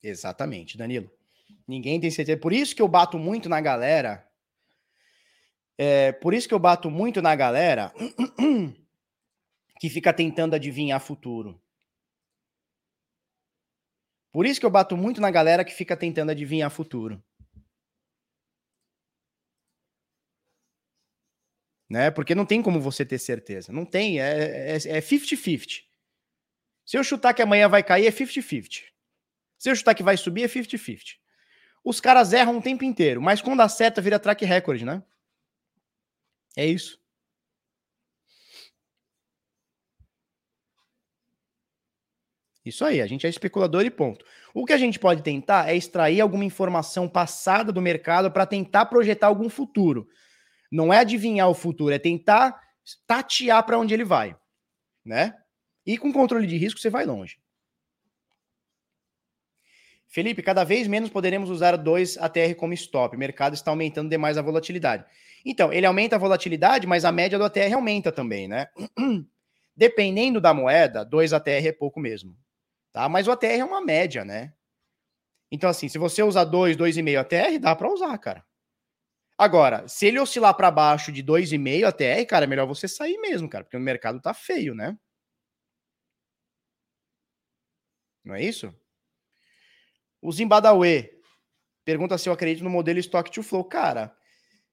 Exatamente, 0.03 0.77
Danilo. 0.77 1.09
Ninguém 1.67 1.99
tem 1.99 2.11
certeza. 2.11 2.39
Por 2.39 2.53
isso 2.53 2.75
que 2.75 2.81
eu 2.81 2.87
bato 2.87 3.17
muito 3.17 3.49
na 3.49 3.61
galera. 3.61 4.27
É, 5.77 6.11
por 6.11 6.33
isso 6.33 6.47
que 6.47 6.53
eu 6.53 6.59
bato 6.59 6.89
muito 6.89 7.21
na 7.21 7.35
galera 7.35 7.93
que 9.79 9.89
fica 9.89 10.13
tentando 10.13 10.55
adivinhar 10.55 10.99
futuro. 10.99 11.61
Por 14.31 14.45
isso 14.45 14.59
que 14.59 14.65
eu 14.65 14.69
bato 14.69 14.95
muito 14.95 15.19
na 15.21 15.31
galera 15.31 15.65
que 15.65 15.73
fica 15.73 15.95
tentando 15.97 16.31
adivinhar 16.31 16.69
futuro. 16.69 17.23
Né? 21.89 22.11
Porque 22.11 22.35
não 22.35 22.45
tem 22.45 22.61
como 22.61 22.81
você 22.81 23.05
ter 23.05 23.17
certeza. 23.17 23.71
Não 23.71 23.85
tem, 23.85 24.19
é 24.19 24.77
50-50. 24.77 24.85
É, 24.87 24.97
é 24.97 25.01
Se 26.85 26.97
eu 26.97 27.03
chutar 27.03 27.33
que 27.33 27.41
amanhã 27.41 27.67
vai 27.69 27.81
cair, 27.81 28.07
é 28.07 28.11
50-50. 28.11 28.83
Se 29.57 29.69
eu 29.69 29.75
chutar 29.75 29.95
que 29.95 30.03
vai 30.03 30.17
subir, 30.17 30.43
é 30.43 30.47
50-50. 30.47 31.15
Os 31.83 32.01
caras 32.01 32.33
erram 32.33 32.57
o 32.57 32.61
tempo 32.61 32.83
inteiro, 32.83 33.21
mas 33.21 33.41
quando 33.41 33.61
acerta, 33.61 34.01
vira 34.01 34.19
track 34.19 34.43
record, 34.43 34.81
né? 34.81 35.01
É 36.55 36.65
isso. 36.65 36.99
Isso 42.67 42.85
aí, 42.85 43.01
a 43.01 43.07
gente 43.07 43.25
é 43.25 43.29
especulador 43.29 43.85
e 43.85 43.89
ponto. 43.89 44.25
O 44.53 44.65
que 44.65 44.73
a 44.73 44.77
gente 44.77 44.99
pode 44.99 45.21
tentar 45.21 45.69
é 45.69 45.75
extrair 45.75 46.21
alguma 46.21 46.45
informação 46.45 47.07
passada 47.07 47.71
do 47.71 47.81
mercado 47.81 48.31
para 48.31 48.45
tentar 48.45 48.85
projetar 48.87 49.27
algum 49.27 49.49
futuro. 49.49 50.07
Não 50.71 50.93
é 50.93 50.99
adivinhar 50.99 51.49
o 51.49 51.53
futuro, 51.53 51.93
é 51.93 51.99
tentar 51.99 52.59
tatear 53.05 53.63
para 53.65 53.77
onde 53.77 53.93
ele 53.93 54.03
vai, 54.03 54.35
né? 55.05 55.33
E 55.85 55.97
com 55.97 56.11
controle 56.11 56.45
de 56.45 56.57
risco 56.57 56.79
você 56.79 56.89
vai 56.89 57.05
longe. 57.05 57.37
Felipe, 60.07 60.41
cada 60.41 60.63
vez 60.63 60.87
menos 60.87 61.09
poderemos 61.09 61.49
usar 61.49 61.75
2 61.75 62.17
ATR 62.17 62.55
como 62.55 62.73
stop. 62.73 63.15
O 63.15 63.19
mercado 63.19 63.53
está 63.53 63.71
aumentando 63.71 64.09
demais 64.09 64.37
a 64.37 64.41
volatilidade. 64.41 65.05
Então, 65.45 65.71
ele 65.71 65.85
aumenta 65.85 66.15
a 66.15 66.19
volatilidade, 66.19 66.87
mas 66.87 67.05
a 67.05 67.11
média 67.11 67.37
do 67.37 67.43
ATR 67.43 67.73
aumenta 67.73 68.11
também, 68.11 68.47
né? 68.47 68.67
Dependendo 69.75 70.41
da 70.41 70.53
moeda, 70.53 71.05
2 71.05 71.33
ATR 71.33 71.67
é 71.67 71.71
pouco 71.71 71.99
mesmo. 71.99 72.35
Tá? 72.97 73.07
Mas 73.07 73.27
o 73.27 73.31
ATR 73.31 73.59
é 73.59 73.63
uma 73.63 73.79
média, 73.79 74.25
né? 74.25 74.51
Então, 75.51 75.69
assim, 75.69 75.87
se 75.87 75.99
você 75.99 76.23
usar 76.23 76.45
2, 76.45 76.75
2,5 76.75 77.19
ATR, 77.19 77.59
dá 77.59 77.75
para 77.75 77.93
usar, 77.93 78.17
cara. 78.17 78.43
Agora, 79.37 79.87
se 79.87 80.07
ele 80.07 80.19
oscilar 80.19 80.55
para 80.55 80.71
baixo 80.71 81.11
de 81.11 81.21
2,5 81.21 81.85
ATR, 81.85 82.25
cara, 82.27 82.45
é 82.45 82.47
melhor 82.47 82.65
você 82.65 82.87
sair 82.87 83.19
mesmo, 83.19 83.47
cara, 83.47 83.63
porque 83.63 83.77
o 83.77 83.79
mercado 83.79 84.19
tá 84.19 84.33
feio, 84.33 84.73
né? 84.73 84.97
Não 88.25 88.33
é 88.33 88.41
isso? 88.41 88.73
O 90.19 90.31
Zimbabwe 90.31 91.11
pergunta 91.85 92.17
se 92.17 92.27
eu 92.27 92.33
acredito 92.33 92.63
no 92.63 92.69
modelo 92.71 92.97
Stock 92.97 93.29
to 93.29 93.43
Flow. 93.43 93.63
Cara, 93.63 94.11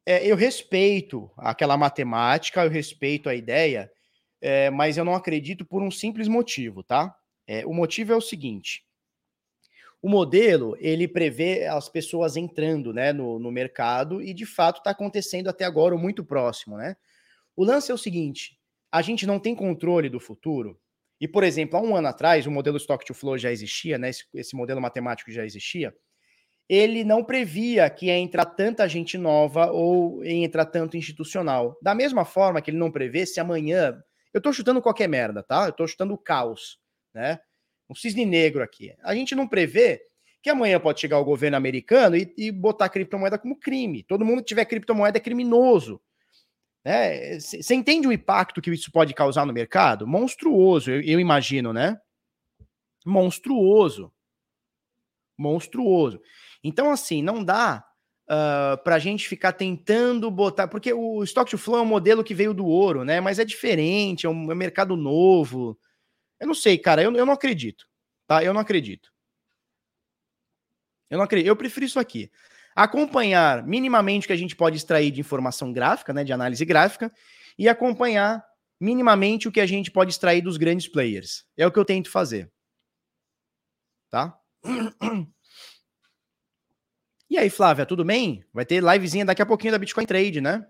é, 0.07 0.27
eu 0.27 0.35
respeito 0.35 1.31
aquela 1.37 1.77
matemática, 1.77 2.65
eu 2.65 2.71
respeito 2.71 3.29
a 3.29 3.35
ideia, 3.35 3.93
é, 4.41 4.71
mas 4.71 4.97
eu 4.97 5.05
não 5.05 5.15
acredito 5.15 5.67
por 5.67 5.83
um 5.83 5.91
simples 5.91 6.27
motivo, 6.27 6.83
tá? 6.83 7.15
É, 7.47 7.67
o 7.67 7.73
motivo 7.73 8.13
é 8.13 8.17
o 8.17 8.21
seguinte: 8.21 8.85
o 10.03 10.09
modelo 10.09 10.77
ele 10.81 11.09
prevê 11.09 11.67
as 11.67 11.89
pessoas 11.89 12.37
entrando 12.37 12.93
né, 12.93 13.13
no, 13.13 13.39
no 13.39 13.51
mercado 13.51 14.21
e 14.21 14.35
de 14.35 14.45
fato 14.45 14.79
está 14.79 14.91
acontecendo 14.91 15.49
até 15.49 15.65
agora 15.65 15.97
muito 15.97 16.25
próximo, 16.25 16.77
né? 16.77 16.97
O 17.57 17.65
lance 17.65 17.91
é 17.91 17.95
o 17.95 17.99
seguinte: 17.99 18.59
a 18.93 19.01
gente 19.03 19.27
não 19.27 19.39
tem 19.41 19.55
controle 19.55 20.09
do 20.09 20.21
futuro. 20.21 20.79
E, 21.21 21.27
por 21.27 21.43
exemplo, 21.43 21.79
há 21.79 21.83
um 21.83 21.97
ano 21.97 22.09
atrás, 22.09 22.47
o 22.47 22.51
modelo 22.51 22.77
Stock 22.77 23.05
to 23.05 23.15
Flow 23.15 23.39
já 23.39 23.51
existia, 23.51 23.97
né? 23.97 24.11
Esse, 24.11 24.25
esse 24.35 24.55
modelo 24.55 24.81
matemático 24.81 25.31
já 25.31 25.45
existia. 25.45 25.95
Ele 26.69 27.03
não 27.03 27.25
previa 27.25 27.89
que 27.89 28.07
ia 28.07 28.19
entrar 28.19 28.45
tanta 28.45 28.89
gente 28.89 29.17
nova 29.17 29.71
ou 29.71 30.25
ia 30.25 30.45
entrar 30.45 30.67
tanto 30.67 30.97
institucional. 30.97 31.79
Da 31.81 31.95
mesma 31.95 32.25
forma 32.25 32.61
que 32.61 32.71
ele 32.71 32.79
não 32.79 32.93
prevê 32.93 33.25
se 33.25 33.41
amanhã. 33.41 33.99
Eu 34.33 34.41
tô 34.41 34.53
chutando 34.53 34.83
qualquer 34.83 35.09
merda, 35.09 35.43
tá? 35.43 35.67
Eu 35.67 35.73
tô 35.73 35.87
chutando 35.87 36.15
o 36.15 36.19
caos, 36.19 36.79
né? 37.15 37.39
Um 37.89 37.95
cisne 37.95 38.27
negro 38.27 38.63
aqui. 38.63 38.95
A 39.03 39.15
gente 39.15 39.35
não 39.35 39.47
prevê 39.47 40.03
que 40.43 40.51
amanhã 40.51 40.79
pode 40.79 41.01
chegar 41.01 41.19
o 41.19 41.25
governo 41.25 41.57
americano 41.57 42.17
e, 42.17 42.33
e 42.37 42.51
botar 42.51 42.89
criptomoeda 42.89 43.39
como 43.39 43.59
crime. 43.59 44.03
Todo 44.03 44.25
mundo 44.25 44.39
que 44.39 44.49
tiver 44.49 44.65
criptomoeda 44.65 45.17
é 45.17 45.21
criminoso. 45.21 46.01
Você 47.41 47.57
né? 47.57 47.77
entende 47.77 48.07
o 48.07 48.13
impacto 48.13 48.61
que 48.61 48.71
isso 48.71 48.93
pode 48.93 49.15
causar 49.15 49.47
no 49.47 49.55
mercado? 49.55 50.07
Monstruoso, 50.07 50.91
eu, 50.91 51.01
eu 51.01 51.19
imagino, 51.19 51.73
né? 51.73 51.99
Monstruoso. 53.07 54.13
Monstruoso. 55.37 56.21
Então, 56.63 56.91
assim, 56.91 57.23
não 57.23 57.43
dá 57.43 57.83
uh, 58.25 58.83
para 58.83 58.97
a 58.97 58.99
gente 58.99 59.27
ficar 59.27 59.53
tentando 59.53 60.31
botar. 60.31 60.69
Porque 60.69 60.93
o 60.93 61.23
Stock 61.25 61.51
to 61.51 61.57
Flow 61.57 61.79
é 61.79 61.83
um 61.83 61.87
modelo 61.87 62.23
que 62.23 62.35
veio 62.35 62.53
do 62.53 62.67
ouro, 62.67 63.03
né? 63.03 63.21
Mas 63.21 63.39
é 63.39 63.45
diferente, 63.45 64.27
é 64.27 64.29
um, 64.29 64.51
é 64.51 64.55
um 64.55 64.57
mercado 64.57 64.95
novo. 64.95 65.79
Eu 66.45 66.49
não 66.49 66.55
sei, 66.55 66.77
cara, 66.77 67.03
eu, 67.03 67.11
eu 67.17 67.25
não 67.25 67.33
acredito. 67.33 67.89
Tá? 68.27 68.45
Eu 68.45 68.53
não 68.53 68.61
acredito. 68.61 69.11
Eu 71.09 71.17
não 71.19 71.25
acredito. 71.25 71.49
Eu 71.49 71.57
prefiro 71.57 71.87
isso 71.87 71.99
aqui 71.99 72.31
acompanhar 72.75 73.65
minimamente 73.65 74.27
o 74.27 74.29
que 74.29 74.33
a 74.33 74.37
gente 74.37 74.57
pode 74.57 74.77
extrair 74.77 75.11
de 75.11 75.21
informação 75.21 75.73
gráfica, 75.73 76.13
né, 76.13 76.25
de 76.25 76.33
análise 76.33 76.65
gráfica, 76.65 77.13
e 77.57 77.69
acompanhar 77.69 78.45
minimamente 78.81 79.47
o 79.47 79.53
que 79.53 79.61
a 79.61 79.67
gente 79.67 79.91
pode 79.91 80.11
extrair 80.11 80.43
dos 80.43 80.57
grandes 80.57 80.89
players. 80.89 81.47
É 81.57 81.67
o 81.67 81.71
que 81.71 81.79
eu 81.79 81.85
tento 81.85 82.11
fazer. 82.11 82.53
Tá? 84.11 84.37
E 87.31 87.39
aí, 87.39 87.49
Flávia, 87.49 87.87
tudo 87.87 88.05
bem? 88.05 88.45
Vai 88.53 88.67
ter 88.67 88.83
livezinha 88.83 89.25
daqui 89.25 89.41
a 89.41 89.47
pouquinho 89.47 89.73
da 89.73 89.79
Bitcoin 89.79 90.05
Trade, 90.05 90.41
né? 90.41 90.65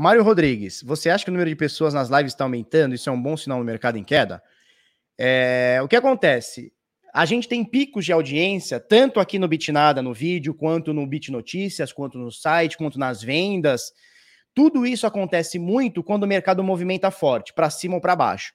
Mário 0.00 0.22
Rodrigues, 0.22 0.80
você 0.80 1.10
acha 1.10 1.24
que 1.24 1.30
o 1.30 1.32
número 1.32 1.50
de 1.50 1.56
pessoas 1.56 1.92
nas 1.92 2.08
lives 2.08 2.32
está 2.32 2.44
aumentando? 2.44 2.94
Isso 2.94 3.10
é 3.10 3.12
um 3.12 3.20
bom 3.20 3.36
sinal 3.36 3.58
no 3.58 3.64
mercado 3.64 3.98
em 3.98 4.04
queda? 4.04 4.40
É, 5.18 5.80
o 5.82 5.88
que 5.88 5.96
acontece? 5.96 6.72
A 7.12 7.26
gente 7.26 7.48
tem 7.48 7.64
picos 7.64 8.04
de 8.04 8.12
audiência, 8.12 8.78
tanto 8.78 9.18
aqui 9.18 9.40
no 9.40 9.48
Bitnada, 9.48 10.00
no 10.00 10.14
vídeo, 10.14 10.54
quanto 10.54 10.94
no 10.94 11.04
Bit 11.04 11.32
Notícias, 11.32 11.92
quanto 11.92 12.16
no 12.16 12.30
site, 12.30 12.78
quanto 12.78 12.96
nas 12.96 13.20
vendas. 13.20 13.90
Tudo 14.54 14.86
isso 14.86 15.04
acontece 15.04 15.58
muito 15.58 16.00
quando 16.00 16.22
o 16.22 16.28
mercado 16.28 16.62
movimenta 16.62 17.10
forte, 17.10 17.52
para 17.52 17.68
cima 17.68 17.96
ou 17.96 18.00
para 18.00 18.14
baixo. 18.14 18.52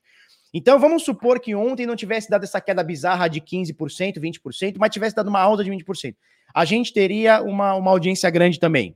Então 0.53 0.79
vamos 0.79 1.03
supor 1.03 1.41
que 1.41 1.53
ontem 1.53 1.85
não 1.85 1.97
tivesse 1.97 2.29
dado 2.29 2.45
essa 2.45 2.61
queda 2.61 2.81
bizarra 2.85 3.27
de 3.27 3.41
15%, 3.41 4.17
20%, 4.17 4.75
mas 4.79 4.93
tivesse 4.93 5.13
dado 5.13 5.27
uma 5.27 5.41
alta 5.41 5.61
de 5.61 5.69
20%. 5.69 6.15
A 6.55 6.63
gente 6.63 6.93
teria 6.93 7.41
uma, 7.41 7.73
uma 7.73 7.91
audiência 7.91 8.29
grande 8.29 8.61
também 8.61 8.95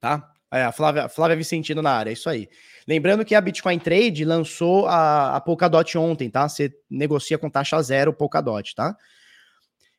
tá? 0.00 0.32
É, 0.50 0.62
a 0.62 0.72
Flávia, 0.72 1.08
Flávia 1.08 1.36
Vicentino 1.36 1.82
na 1.82 1.92
área, 1.92 2.10
é 2.10 2.14
isso 2.14 2.28
aí. 2.28 2.48
Lembrando 2.86 3.24
que 3.24 3.34
a 3.34 3.40
Bitcoin 3.40 3.78
Trade 3.78 4.24
lançou 4.24 4.86
a, 4.86 5.36
a 5.36 5.40
Polkadot 5.40 5.98
ontem, 5.98 6.30
tá? 6.30 6.48
Você 6.48 6.72
negocia 6.88 7.36
com 7.36 7.50
taxa 7.50 7.80
zero 7.82 8.14
Polkadot, 8.14 8.74
tá? 8.74 8.96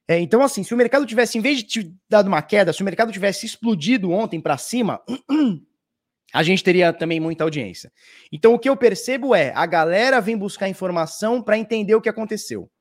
É, 0.07 0.19
então, 0.19 0.41
assim, 0.41 0.63
se 0.63 0.73
o 0.73 0.77
mercado 0.77 1.05
tivesse, 1.05 1.37
em 1.37 1.41
vez 1.41 1.59
de 1.59 1.63
te 1.63 1.95
dado 2.09 2.27
uma 2.27 2.41
queda, 2.41 2.73
se 2.73 2.81
o 2.81 2.85
mercado 2.85 3.11
tivesse 3.11 3.45
explodido 3.45 4.09
ontem 4.09 4.41
para 4.41 4.57
cima, 4.57 4.99
a 6.33 6.41
gente 6.41 6.63
teria 6.63 6.91
também 6.91 7.19
muita 7.19 7.43
audiência. 7.43 7.91
Então, 8.31 8.55
o 8.55 8.59
que 8.59 8.67
eu 8.67 8.75
percebo 8.75 9.35
é 9.35 9.53
a 9.55 9.67
galera 9.67 10.19
vem 10.19 10.35
buscar 10.35 10.67
informação 10.67 11.43
para 11.43 11.59
entender 11.59 11.93
o 11.93 12.01
que 12.01 12.09
aconteceu. 12.09 12.71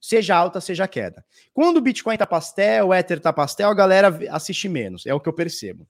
Seja 0.00 0.34
alta, 0.34 0.62
seja 0.62 0.88
queda. 0.88 1.22
Quando 1.52 1.76
o 1.76 1.80
Bitcoin 1.82 2.16
tá 2.16 2.26
pastel, 2.26 2.88
o 2.88 2.94
Ether 2.94 3.20
tá 3.20 3.34
pastel, 3.34 3.68
a 3.68 3.74
galera 3.74 4.18
assiste 4.30 4.66
menos. 4.66 5.04
É 5.04 5.12
o 5.12 5.20
que 5.20 5.28
eu 5.28 5.32
percebo 5.34 5.86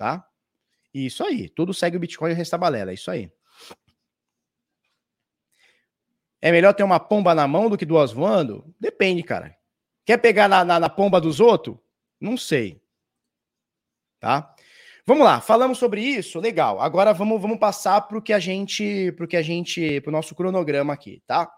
tá? 0.00 0.26
Isso 0.94 1.22
aí, 1.22 1.50
tudo 1.50 1.74
segue 1.74 1.98
o 1.98 2.00
Bitcoin 2.00 2.32
e 2.32 2.50
da 2.50 2.56
balela, 2.56 2.90
é 2.90 2.94
isso 2.94 3.10
aí. 3.10 3.30
É 6.40 6.50
melhor 6.50 6.72
ter 6.72 6.82
uma 6.82 6.98
pomba 6.98 7.34
na 7.34 7.46
mão 7.46 7.68
do 7.68 7.76
que 7.76 7.84
duas 7.84 8.10
voando? 8.10 8.74
Depende, 8.80 9.22
cara. 9.22 9.54
Quer 10.06 10.16
pegar 10.16 10.48
na, 10.48 10.64
na, 10.64 10.80
na 10.80 10.88
pomba 10.88 11.20
dos 11.20 11.38
outros? 11.38 11.76
Não 12.18 12.34
sei. 12.34 12.82
Tá? 14.18 14.54
Vamos 15.04 15.24
lá, 15.24 15.38
falamos 15.38 15.76
sobre 15.76 16.00
isso, 16.00 16.40
legal. 16.40 16.80
Agora 16.80 17.12
vamos, 17.12 17.38
vamos 17.42 17.58
passar 17.58 18.00
para 18.00 18.16
o 18.16 18.22
que 18.22 18.32
a 18.32 18.38
gente, 18.38 19.12
para 19.12 19.26
que 19.26 19.36
a 19.36 19.42
gente, 19.42 20.00
para 20.00 20.08
o 20.08 20.12
nosso 20.12 20.34
cronograma 20.34 20.94
aqui, 20.94 21.22
tá? 21.26 21.50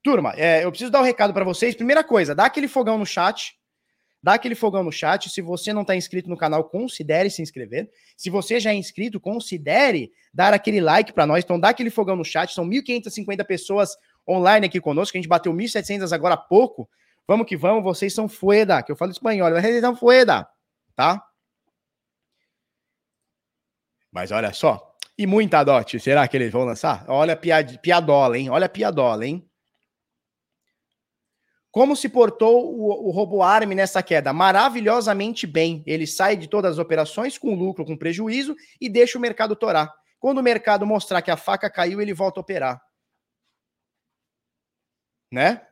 Turma, 0.00 0.32
é, 0.36 0.64
eu 0.64 0.70
preciso 0.70 0.92
dar 0.92 1.00
um 1.00 1.04
recado 1.04 1.34
para 1.34 1.44
vocês. 1.44 1.74
Primeira 1.74 2.04
coisa, 2.04 2.36
dá 2.36 2.44
aquele 2.44 2.68
fogão 2.68 2.96
no 2.96 3.04
chat, 3.04 3.59
Dá 4.22 4.34
aquele 4.34 4.54
fogão 4.54 4.82
no 4.82 4.92
chat. 4.92 5.30
Se 5.30 5.40
você 5.40 5.72
não 5.72 5.82
está 5.82 5.96
inscrito 5.96 6.28
no 6.28 6.36
canal, 6.36 6.64
considere 6.64 7.30
se 7.30 7.40
inscrever. 7.40 7.90
Se 8.16 8.28
você 8.28 8.60
já 8.60 8.70
é 8.70 8.74
inscrito, 8.74 9.18
considere 9.18 10.12
dar 10.32 10.52
aquele 10.52 10.80
like 10.80 11.12
para 11.12 11.26
nós. 11.26 11.42
Então, 11.42 11.58
dá 11.58 11.70
aquele 11.70 11.90
fogão 11.90 12.16
no 12.16 12.24
chat. 12.24 12.52
São 12.52 12.66
1.550 12.68 13.44
pessoas 13.44 13.96
online 14.28 14.66
aqui 14.66 14.80
conosco. 14.80 15.16
A 15.16 15.18
gente 15.18 15.28
bateu 15.28 15.52
1.700 15.52 16.12
agora 16.12 16.34
há 16.34 16.38
pouco. 16.38 16.88
Vamos 17.26 17.46
que 17.46 17.56
vamos. 17.56 17.82
Vocês 17.82 18.12
são 18.14 18.28
fueda, 18.28 18.82
que 18.82 18.92
eu 18.92 18.96
falo 18.96 19.10
espanhol. 19.10 19.50
Vocês 19.50 19.80
são 19.80 19.96
fueda, 19.96 20.46
tá? 20.94 21.24
Mas 24.12 24.30
olha 24.30 24.52
só. 24.52 24.94
E 25.16 25.26
muita 25.26 25.62
dote. 25.64 25.98
Será 26.00 26.26
que 26.26 26.36
eles 26.36 26.52
vão 26.52 26.64
lançar? 26.64 27.04
Olha 27.08 27.34
a 27.34 27.36
piad... 27.36 27.78
piadola, 27.78 28.38
hein? 28.38 28.50
Olha 28.50 28.66
a 28.66 28.68
piadola, 28.68 29.26
hein? 29.26 29.49
Como 31.70 31.94
se 31.94 32.08
portou 32.08 32.74
o, 32.74 33.08
o 33.08 33.10
RoboArm 33.10 33.70
nessa 33.74 34.02
queda? 34.02 34.32
Maravilhosamente 34.32 35.46
bem. 35.46 35.84
Ele 35.86 36.06
sai 36.06 36.36
de 36.36 36.48
todas 36.48 36.72
as 36.72 36.78
operações 36.78 37.38
com 37.38 37.54
lucro, 37.54 37.84
com 37.84 37.96
prejuízo 37.96 38.56
e 38.80 38.88
deixa 38.88 39.16
o 39.16 39.20
mercado 39.20 39.54
torar. 39.54 39.92
Quando 40.18 40.38
o 40.38 40.42
mercado 40.42 40.84
mostrar 40.84 41.22
que 41.22 41.30
a 41.30 41.36
faca 41.36 41.70
caiu, 41.70 42.00
ele 42.00 42.12
volta 42.12 42.40
a 42.40 42.42
operar. 42.42 42.82
Né? 45.32 45.64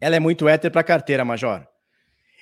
Ela 0.00 0.16
é 0.16 0.20
muito 0.20 0.48
éter 0.48 0.70
para 0.70 0.84
carteira, 0.84 1.24
Major. 1.24 1.66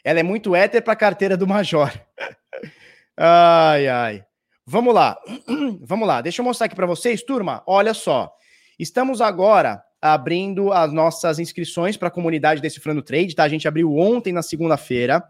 Ela 0.05 0.21
é 0.21 0.23
muito 0.23 0.55
éter 0.55 0.83
para 0.83 0.95
carteira 0.95 1.37
do 1.37 1.47
Major. 1.47 1.91
ai, 3.17 3.89
ai. 3.89 4.25
Vamos 4.67 4.95
lá. 4.95 5.19
Vamos 5.81 6.07
lá. 6.07 6.21
Deixa 6.21 6.43
eu 6.43 6.45
mostrar 6.45 6.67
aqui 6.67 6.77
para 6.77 6.87
vocês, 6.87 7.23
turma. 7.23 7.63
Olha 7.67 7.95
só. 7.95 8.31
Estamos 8.79 9.21
agora 9.21 9.83
abrindo 10.01 10.73
as 10.73 10.93
nossas 10.93 11.39
inscrições 11.39 11.97
para 11.97 12.09
a 12.09 12.11
comunidade 12.11 12.63
Decifrando 12.63 13.03
Trade, 13.03 13.35
tá? 13.35 13.45
A 13.45 13.49
gente 13.49 13.69
abriu 13.69 13.95
ontem 13.97 14.33
na 14.33 14.43
segunda-feira. 14.43 15.23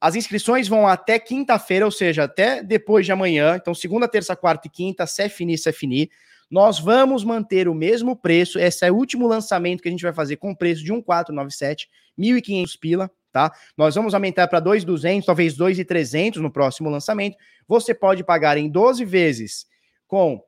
As 0.00 0.14
inscrições 0.14 0.68
vão 0.68 0.86
até 0.86 1.18
quinta-feira, 1.18 1.84
ou 1.84 1.90
seja, 1.90 2.24
até 2.24 2.62
depois 2.62 3.06
de 3.06 3.12
amanhã. 3.12 3.56
Então, 3.56 3.74
segunda, 3.74 4.08
terça, 4.08 4.34
quarta 4.36 4.66
e 4.66 4.70
quinta, 4.70 5.06
CFNI, 5.06 5.56
CFNI. 5.56 6.10
Nós 6.50 6.78
vamos 6.78 7.24
manter 7.24 7.66
o 7.66 7.74
mesmo 7.74 8.14
preço. 8.14 8.58
Esse 8.58 8.84
é 8.84 8.92
o 8.92 8.96
último 8.96 9.26
lançamento 9.26 9.80
que 9.80 9.88
a 9.88 9.90
gente 9.90 10.02
vai 10.02 10.12
fazer 10.12 10.36
com 10.36 10.54
preço 10.54 10.84
de 10.84 10.92
1,497, 10.92 11.88
1.500 12.18 12.78
pila, 12.78 13.10
tá? 13.32 13.50
Nós 13.74 13.94
vamos 13.94 14.12
aumentar 14.12 14.48
para 14.48 14.60
2.200, 14.60 15.24
talvez 15.24 15.56
2.300 15.56 16.36
no 16.36 16.50
próximo 16.50 16.90
lançamento. 16.90 17.38
Você 17.66 17.94
pode 17.94 18.22
pagar 18.22 18.58
em 18.58 18.68
12 18.68 19.02
vezes 19.04 19.66
com 20.06 20.44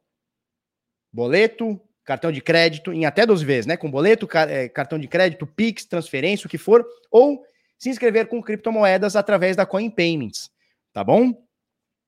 boleto, 1.11 1.81
cartão 2.05 2.31
de 2.31 2.41
crédito 2.41 2.93
em 2.93 3.07
até 3.07 3.25
12 3.25 3.45
vezes, 3.45 3.67
né? 3.67 3.77
Com 3.77 3.91
boleto, 3.91 4.29
é, 4.49 4.69
cartão 4.69 4.99
de 4.99 5.09
crédito, 5.09 5.47
Pix, 5.47 5.85
transferência, 5.85 6.47
o 6.47 6.51
que 6.51 6.59
for, 6.59 6.85
ou 7.11 7.43
se 7.79 7.89
inscrever 7.89 8.29
com 8.29 8.43
criptomoedas 8.43 9.17
através 9.17 9.57
da 9.57 9.67
Coin 9.67 9.91
Payments, 9.91 10.51
tá 10.93 11.03
bom? 11.03 11.35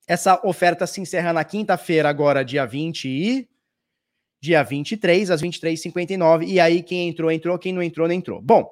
Essa 0.07 0.41
oferta 0.47 0.87
se 0.87 1.01
encerra 1.01 1.33
na 1.33 1.45
quinta-feira, 1.45 2.09
agora, 2.09 2.45
dia 2.45 2.65
20 2.65 3.09
e. 3.09 3.49
Dia 4.41 4.63
23, 4.63 5.31
às 5.31 5.43
23h59. 5.43 6.47
E 6.47 6.61
aí, 6.61 6.83
quem 6.83 7.09
entrou, 7.09 7.33
entrou, 7.33 7.59
quem 7.59 7.73
não 7.73 7.83
entrou, 7.83 8.07
não 8.07 8.15
entrou. 8.15 8.41
Bom, 8.41 8.71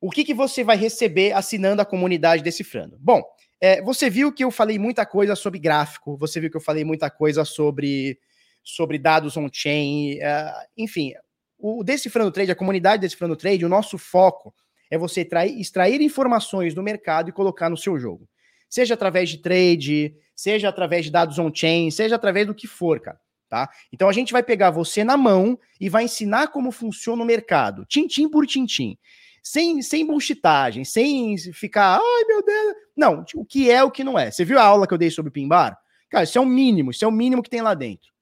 o 0.00 0.10
que, 0.10 0.24
que 0.24 0.34
você 0.34 0.64
vai 0.64 0.76
receber 0.76 1.32
assinando 1.32 1.80
a 1.80 1.84
comunidade 1.84 2.42
Decifrando? 2.42 2.96
Bom, 2.98 3.22
é, 3.60 3.80
você 3.82 4.10
viu 4.10 4.32
que 4.32 4.42
eu 4.42 4.50
falei 4.50 4.78
muita 4.78 5.06
coisa 5.06 5.36
sobre 5.36 5.60
gráfico, 5.60 6.16
você 6.16 6.40
viu 6.40 6.50
que 6.50 6.56
eu 6.56 6.60
falei 6.60 6.84
muita 6.84 7.10
coisa 7.10 7.44
sobre 7.44 8.18
sobre 8.66 8.98
dados 8.98 9.36
on-chain, 9.36 10.14
uh, 10.16 10.66
enfim, 10.76 11.12
o 11.56 11.84
Decifrando 11.84 12.32
Trade, 12.32 12.50
a 12.50 12.56
comunidade 12.56 13.00
Decifrando 13.00 13.36
Trade, 13.36 13.64
o 13.64 13.68
nosso 13.68 13.96
foco 13.96 14.52
é 14.90 14.98
você 14.98 15.24
trair, 15.24 15.58
extrair 15.60 16.00
informações 16.00 16.74
do 16.74 16.82
mercado 16.82 17.30
e 17.30 17.32
colocar 17.32 17.70
no 17.70 17.76
seu 17.76 17.98
jogo. 17.98 18.28
Seja 18.68 18.94
através 18.94 19.30
de 19.30 19.38
trade, 19.38 20.14
seja 20.34 20.68
através 20.68 21.04
de 21.04 21.12
dados 21.12 21.38
on-chain, 21.38 21.90
seja 21.92 22.16
através 22.16 22.46
do 22.46 22.54
que 22.54 22.66
for, 22.66 23.00
cara. 23.00 23.18
Tá? 23.48 23.70
Então 23.92 24.08
a 24.08 24.12
gente 24.12 24.32
vai 24.32 24.42
pegar 24.42 24.70
você 24.70 25.04
na 25.04 25.16
mão 25.16 25.56
e 25.80 25.88
vai 25.88 26.02
ensinar 26.02 26.48
como 26.48 26.72
funciona 26.72 27.22
o 27.22 27.26
mercado, 27.26 27.86
tintim 27.86 28.28
por 28.28 28.44
tintim. 28.44 28.98
Sem, 29.40 29.80
sem 29.80 30.04
bullshitagem, 30.04 30.84
sem 30.84 31.38
ficar, 31.52 32.00
ai 32.00 32.24
meu 32.26 32.42
Deus. 32.44 32.74
Não, 32.96 33.24
o 33.36 33.44
que 33.44 33.70
é 33.70 33.84
o 33.84 33.92
que 33.92 34.02
não 34.02 34.18
é. 34.18 34.32
Você 34.32 34.44
viu 34.44 34.58
a 34.58 34.64
aula 34.64 34.88
que 34.88 34.92
eu 34.92 34.98
dei 34.98 35.08
sobre 35.08 35.28
o 35.30 35.32
Pimbar? 35.32 35.78
Cara, 36.10 36.24
isso 36.24 36.36
é 36.36 36.40
o 36.40 36.46
mínimo, 36.46 36.90
isso 36.90 37.04
é 37.04 37.08
o 37.08 37.12
mínimo 37.12 37.44
que 37.44 37.50
tem 37.50 37.62
lá 37.62 37.72
dentro 37.72 38.15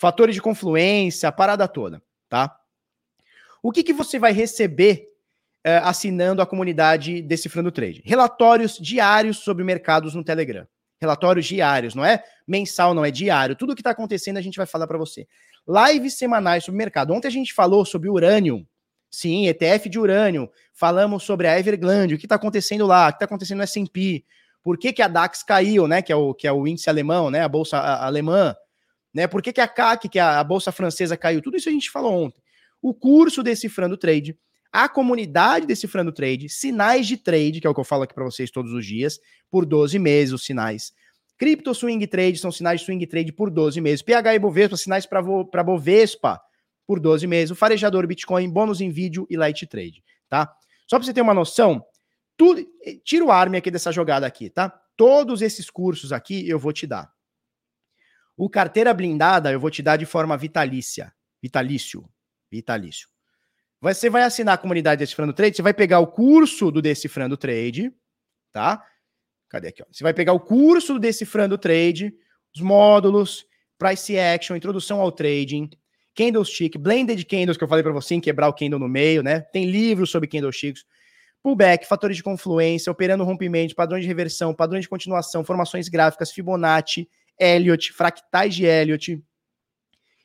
fatores 0.00 0.34
de 0.34 0.40
confluência, 0.40 1.28
a 1.28 1.32
parada 1.32 1.68
toda, 1.68 2.02
tá? 2.26 2.56
O 3.62 3.70
que, 3.70 3.82
que 3.82 3.92
você 3.92 4.18
vai 4.18 4.32
receber 4.32 5.06
é, 5.62 5.76
assinando 5.76 6.40
a 6.40 6.46
comunidade 6.46 7.20
Decifrando 7.20 7.70
Trade? 7.70 8.00
Relatórios 8.06 8.78
diários 8.78 9.40
sobre 9.40 9.62
mercados 9.62 10.14
no 10.14 10.24
Telegram. 10.24 10.66
Relatórios 10.98 11.44
diários, 11.44 11.94
não 11.94 12.02
é 12.02 12.24
mensal, 12.48 12.94
não 12.94 13.04
é 13.04 13.10
diário. 13.10 13.54
Tudo 13.54 13.72
o 13.72 13.74
que 13.74 13.82
está 13.82 13.90
acontecendo 13.90 14.38
a 14.38 14.40
gente 14.40 14.56
vai 14.56 14.64
falar 14.64 14.86
para 14.86 14.96
você. 14.96 15.28
Lives 15.68 16.14
semanais 16.14 16.64
sobre 16.64 16.78
mercado. 16.78 17.12
Ontem 17.12 17.28
a 17.28 17.30
gente 17.30 17.52
falou 17.52 17.84
sobre 17.84 18.08
urânio. 18.08 18.66
Sim, 19.10 19.48
ETF 19.48 19.90
de 19.90 19.98
urânio. 19.98 20.50
Falamos 20.72 21.24
sobre 21.24 21.46
a 21.46 21.58
Evergrande, 21.58 22.14
o 22.14 22.18
que 22.18 22.24
está 22.24 22.36
acontecendo 22.36 22.86
lá, 22.86 23.08
o 23.08 23.10
que 23.10 23.16
está 23.16 23.26
acontecendo 23.26 23.58
no 23.58 23.64
S&P. 23.64 24.24
Por 24.62 24.78
que, 24.78 24.94
que 24.94 25.02
a 25.02 25.08
DAX 25.08 25.42
caiu, 25.42 25.86
né? 25.86 26.00
Que 26.00 26.10
é 26.10 26.16
o, 26.16 26.32
que 26.32 26.46
é 26.46 26.52
o 26.52 26.66
índice 26.66 26.88
alemão, 26.88 27.30
né? 27.30 27.42
A 27.42 27.48
bolsa 27.48 27.78
alemã. 27.78 28.56
Né? 29.12 29.26
Por 29.26 29.42
que, 29.42 29.52
que 29.52 29.60
a 29.60 29.68
CAC, 29.68 30.08
que 30.08 30.18
é 30.18 30.22
a 30.22 30.42
Bolsa 30.44 30.70
Francesa, 30.70 31.16
caiu? 31.16 31.42
Tudo 31.42 31.56
isso 31.56 31.68
a 31.68 31.72
gente 31.72 31.90
falou 31.90 32.24
ontem. 32.24 32.40
O 32.80 32.94
curso 32.94 33.42
Decifrando 33.42 33.96
Trade, 33.96 34.38
a 34.72 34.88
comunidade 34.88 35.66
Decifrando 35.66 36.12
Trade, 36.12 36.48
sinais 36.48 37.06
de 37.06 37.16
trade, 37.16 37.60
que 37.60 37.66
é 37.66 37.70
o 37.70 37.74
que 37.74 37.80
eu 37.80 37.84
falo 37.84 38.04
aqui 38.04 38.14
para 38.14 38.24
vocês 38.24 38.50
todos 38.50 38.72
os 38.72 38.86
dias, 38.86 39.18
por 39.50 39.66
12 39.66 39.98
meses 39.98 40.32
os 40.32 40.44
sinais. 40.44 40.92
Crypto 41.36 41.74
Swing 41.74 42.06
Trade 42.06 42.38
são 42.38 42.52
sinais 42.52 42.80
de 42.80 42.86
swing 42.86 43.06
trade 43.06 43.32
por 43.32 43.50
12 43.50 43.80
meses. 43.80 44.02
PH 44.02 44.34
e 44.34 44.38
Bovespa, 44.38 44.76
sinais 44.76 45.06
para 45.06 45.22
Bovespa 45.64 46.38
por 46.86 47.00
12 47.00 47.26
meses. 47.26 47.50
O 47.50 47.54
farejador 47.54 48.06
Bitcoin, 48.06 48.50
bônus 48.50 48.82
em 48.82 48.90
vídeo 48.90 49.26
e 49.30 49.38
light 49.38 49.66
trade, 49.66 50.04
tá? 50.28 50.52
Só 50.86 50.98
para 50.98 51.06
você 51.06 51.14
ter 51.14 51.22
uma 51.22 51.32
noção, 51.32 51.82
tudo, 52.36 52.62
tira 53.04 53.24
o 53.24 53.30
arme 53.30 53.56
aqui 53.56 53.70
dessa 53.70 53.90
jogada 53.90 54.26
aqui, 54.26 54.50
tá? 54.50 54.68
Todos 54.96 55.40
esses 55.40 55.70
cursos 55.70 56.12
aqui 56.12 56.46
eu 56.46 56.58
vou 56.58 56.72
te 56.72 56.86
dar. 56.86 57.10
O 58.40 58.48
carteira 58.48 58.94
blindada 58.94 59.52
eu 59.52 59.60
vou 59.60 59.70
te 59.70 59.82
dar 59.82 59.98
de 59.98 60.06
forma 60.06 60.34
vitalícia. 60.34 61.12
Vitalício. 61.42 62.08
Vitalício. 62.50 63.06
Você 63.82 64.08
vai 64.08 64.22
assinar 64.22 64.54
a 64.54 64.58
comunidade 64.58 65.00
Decifrando 65.00 65.34
Trade, 65.34 65.56
você 65.56 65.60
vai 65.60 65.74
pegar 65.74 66.00
o 66.00 66.06
curso 66.06 66.70
do 66.70 66.80
Decifrando 66.80 67.36
Trade, 67.36 67.92
tá? 68.50 68.82
Cadê 69.46 69.68
aqui? 69.68 69.82
Ó? 69.82 69.86
Você 69.92 70.02
vai 70.02 70.14
pegar 70.14 70.32
o 70.32 70.40
curso 70.40 70.94
do 70.94 70.98
Decifrando 70.98 71.58
Trade, 71.58 72.14
os 72.54 72.62
módulos, 72.62 73.44
Price 73.78 74.18
Action, 74.18 74.56
Introdução 74.56 75.02
ao 75.02 75.12
Trading, 75.12 75.68
Candlestick, 76.14 76.78
Blended 76.78 77.22
Candles, 77.26 77.58
que 77.58 77.64
eu 77.64 77.68
falei 77.68 77.82
para 77.82 77.92
você 77.92 78.14
em 78.14 78.20
quebrar 78.22 78.48
o 78.48 78.54
candle 78.54 78.78
no 78.78 78.88
meio, 78.88 79.22
né? 79.22 79.40
Tem 79.52 79.66
livros 79.66 80.10
sobre 80.10 80.26
candlesticks, 80.26 80.86
pullback, 81.42 81.86
fatores 81.86 82.16
de 82.16 82.22
confluência, 82.22 82.90
operando 82.90 83.22
rompimento, 83.22 83.74
padrões 83.74 84.00
de 84.00 84.08
reversão, 84.08 84.54
padrões 84.54 84.84
de 84.84 84.88
continuação, 84.88 85.44
formações 85.44 85.90
gráficas, 85.90 86.32
Fibonacci, 86.32 87.06
Elliott, 87.40 87.92
fractais 87.92 88.54
de 88.54 88.64
Elliott, 88.66 89.20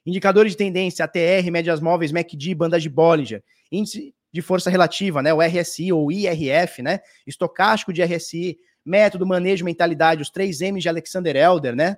indicadores 0.06 0.52
de 0.52 0.58
tendência, 0.58 1.06
ATR, 1.06 1.50
médias 1.52 1.80
móveis, 1.80 2.12
MACD, 2.12 2.54
banda 2.54 2.80
de 2.80 2.90
Bollinger, 2.90 3.44
índice 3.72 4.14
de 4.32 4.42
força 4.42 4.70
relativa, 4.70 5.24
né, 5.24 5.34
o 5.34 5.42
RSI 5.42 5.94
ou 5.94 6.12
IRF, 6.12 6.82
né, 6.82 7.00
estocástico 7.26 7.94
de 7.94 8.04
RSI, 8.04 8.58
método, 8.84 9.26
manejo, 9.26 9.64
mentalidade, 9.64 10.22
os 10.22 10.30
três 10.30 10.60
M's 10.60 10.84
de 10.84 10.90
Alexander 10.90 11.36
Elder, 11.36 11.76
né, 11.76 11.98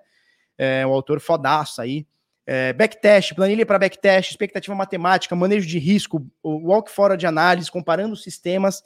é, 0.58 0.86
o 0.86 0.94
autor 0.94 1.20
fodaço 1.20 1.82
aí, 1.82 2.06
é, 2.46 2.72
backtest, 2.72 3.34
planilha 3.34 3.66
para 3.66 3.80
backtest, 3.80 4.32
expectativa 4.32 4.74
matemática, 4.74 5.36
manejo 5.36 5.68
de 5.68 5.80
risco, 5.80 6.26
walk 6.44 6.90
fora 6.90 7.18
de 7.18 7.28
análise, 7.28 7.70
comparando 7.70 8.16
sistemas 8.16 8.84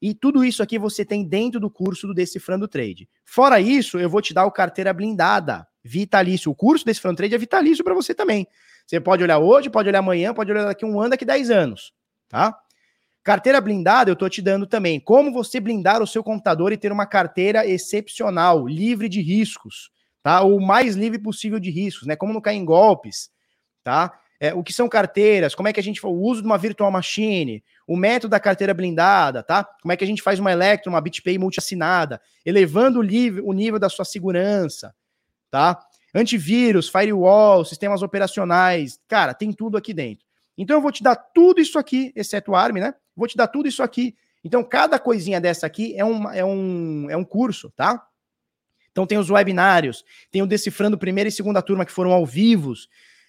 e 0.00 0.14
tudo 0.14 0.44
isso 0.44 0.62
aqui 0.62 0.78
você 0.78 1.04
tem 1.04 1.24
dentro 1.24 1.58
do 1.58 1.70
curso 1.70 2.06
do 2.06 2.14
Decifrando 2.14 2.68
Trade. 2.68 3.08
Fora 3.24 3.60
isso, 3.60 3.98
eu 3.98 4.10
vou 4.10 4.20
te 4.20 4.34
dar 4.34 4.44
o 4.44 4.52
carteira 4.52 4.92
blindada, 4.92 5.66
vitalício. 5.82 6.50
O 6.50 6.54
curso 6.54 6.84
Decifrando 6.84 7.16
Trade 7.16 7.34
é 7.34 7.38
vitalício 7.38 7.82
para 7.82 7.94
você 7.94 8.14
também. 8.14 8.46
Você 8.86 9.00
pode 9.00 9.22
olhar 9.22 9.38
hoje, 9.38 9.70
pode 9.70 9.88
olhar 9.88 9.98
amanhã, 9.98 10.32
pode 10.32 10.52
olhar 10.52 10.64
daqui 10.64 10.84
um 10.84 11.00
ano, 11.00 11.10
daqui 11.10 11.24
10 11.24 11.50
anos, 11.50 11.92
tá? 12.28 12.56
Carteira 13.24 13.60
blindada 13.60 14.08
eu 14.08 14.14
tô 14.14 14.28
te 14.28 14.40
dando 14.40 14.66
também. 14.66 15.00
Como 15.00 15.32
você 15.32 15.58
blindar 15.58 16.00
o 16.00 16.06
seu 16.06 16.22
computador 16.22 16.72
e 16.72 16.76
ter 16.76 16.92
uma 16.92 17.06
carteira 17.06 17.66
excepcional, 17.66 18.68
livre 18.68 19.08
de 19.08 19.20
riscos, 19.20 19.90
tá? 20.22 20.42
O 20.42 20.60
mais 20.60 20.94
livre 20.94 21.18
possível 21.18 21.58
de 21.58 21.70
riscos, 21.70 22.06
né? 22.06 22.14
Como 22.14 22.32
não 22.32 22.40
cair 22.40 22.58
em 22.58 22.64
golpes, 22.64 23.28
tá? 23.82 24.12
É, 24.38 24.54
o 24.54 24.62
que 24.62 24.72
são 24.72 24.88
carteiras, 24.88 25.54
como 25.54 25.66
é 25.66 25.72
que 25.72 25.80
a 25.80 25.82
gente 25.82 26.04
o 26.06 26.10
uso 26.10 26.42
de 26.42 26.46
uma 26.46 26.58
virtual 26.58 26.90
machine, 26.90 27.64
o 27.86 27.96
método 27.96 28.32
da 28.32 28.40
carteira 28.40 28.74
blindada, 28.74 29.42
tá? 29.42 29.64
Como 29.80 29.92
é 29.92 29.96
que 29.96 30.04
a 30.04 30.06
gente 30.06 30.22
faz 30.22 30.38
uma 30.38 30.50
Electro, 30.50 30.90
uma 30.90 31.00
BitPay 31.00 31.38
multi-assinada, 31.38 32.20
elevando 32.44 33.00
o 33.00 33.02
nível, 33.02 33.46
o 33.46 33.52
nível 33.52 33.78
da 33.78 33.88
sua 33.88 34.04
segurança, 34.04 34.94
tá? 35.50 35.78
Antivírus, 36.14 36.88
firewall, 36.88 37.64
sistemas 37.64 38.02
operacionais, 38.02 38.98
cara, 39.06 39.34
tem 39.34 39.52
tudo 39.52 39.76
aqui 39.76 39.94
dentro. 39.94 40.26
Então 40.58 40.76
eu 40.76 40.80
vou 40.80 40.90
te 40.90 41.02
dar 41.02 41.14
tudo 41.14 41.60
isso 41.60 41.78
aqui, 41.78 42.12
exceto 42.16 42.52
o 42.52 42.56
ARM, 42.56 42.76
né? 42.76 42.94
Vou 43.14 43.28
te 43.28 43.36
dar 43.36 43.46
tudo 43.46 43.68
isso 43.68 43.82
aqui 43.82 44.16
Então, 44.44 44.62
cada 44.62 44.98
coisinha 44.98 45.40
dessa 45.40 45.66
aqui 45.66 45.94
é 45.98 46.04
um, 46.04 46.30
é 46.30 46.44
um, 46.44 47.10
é 47.10 47.16
um 47.16 47.24
curso, 47.24 47.72
tá? 47.74 48.06
Então, 48.92 49.06
tem 49.06 49.18
os 49.18 49.28
webinários, 49.28 50.04
tem 50.30 50.40
o 50.40 50.46
Decifrando 50.46 50.96
primeira 50.96 51.28
e 51.28 51.32
segunda 51.32 51.60
turma 51.60 51.84
que 51.84 51.92
foram 51.92 52.12
ao 52.12 52.24
vivo, 52.24 52.72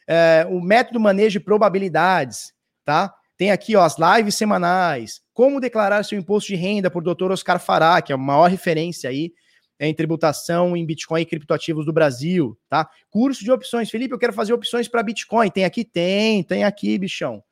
é, 0.08 0.46
o 0.50 0.62
método 0.62 1.00
manejo 1.00 1.40
de 1.40 1.44
probabilidades, 1.44 2.54
tá? 2.86 3.14
Tem 3.38 3.52
aqui 3.52 3.76
ó, 3.76 3.84
as 3.84 3.98
lives 3.98 4.36
semanais, 4.36 5.22
como 5.34 5.62
declarar 5.62 6.04
seu 6.04 6.18
imposto 6.18 6.48
de 6.48 6.56
renda 6.56 6.90
por 6.90 7.04
Dr. 7.04 7.32
Oscar 7.32 7.60
Fará, 7.60 8.02
que 8.02 8.12
é 8.12 8.16
a 8.16 8.18
maior 8.18 8.50
referência 8.50 9.08
aí 9.10 9.32
em 9.80 9.94
tributação 9.94 10.76
em 10.76 10.84
Bitcoin 10.84 11.22
e 11.22 11.26
criptoativos 11.26 11.86
do 11.86 11.94
Brasil, 11.94 12.58
tá? 12.68 12.90
Curso 13.12 13.44
de 13.44 13.52
opções. 13.52 13.92
Felipe, 13.92 14.12
eu 14.14 14.18
quero 14.18 14.34
fazer 14.34 14.54
opções 14.54 14.88
para 14.88 15.04
Bitcoin. 15.04 15.52
Tem 15.52 15.66
aqui? 15.66 15.86
Tem, 15.86 16.42
tem 16.44 16.64
aqui, 16.64 16.98
bichão. 16.98 17.44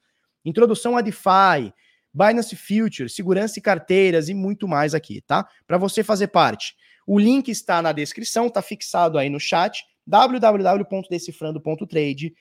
Introdução 0.43 0.97
a 0.97 1.01
DeFi, 1.01 1.71
Binance 2.11 2.55
Future, 2.55 3.07
segurança 3.09 3.59
e 3.59 3.61
carteiras 3.61 4.27
e 4.27 4.33
muito 4.33 4.67
mais 4.67 4.95
aqui, 4.95 5.21
tá? 5.21 5.47
Para 5.67 5.77
você 5.77 6.03
fazer 6.03 6.29
parte. 6.29 6.73
O 7.05 7.19
link 7.19 7.49
está 7.49 7.79
na 7.81 7.91
descrição, 7.91 8.49
tá 8.49 8.63
fixado 8.63 9.19
aí 9.19 9.29
no 9.29 9.39
chat, 9.39 9.83
www.decifrando.trade. 10.07 12.33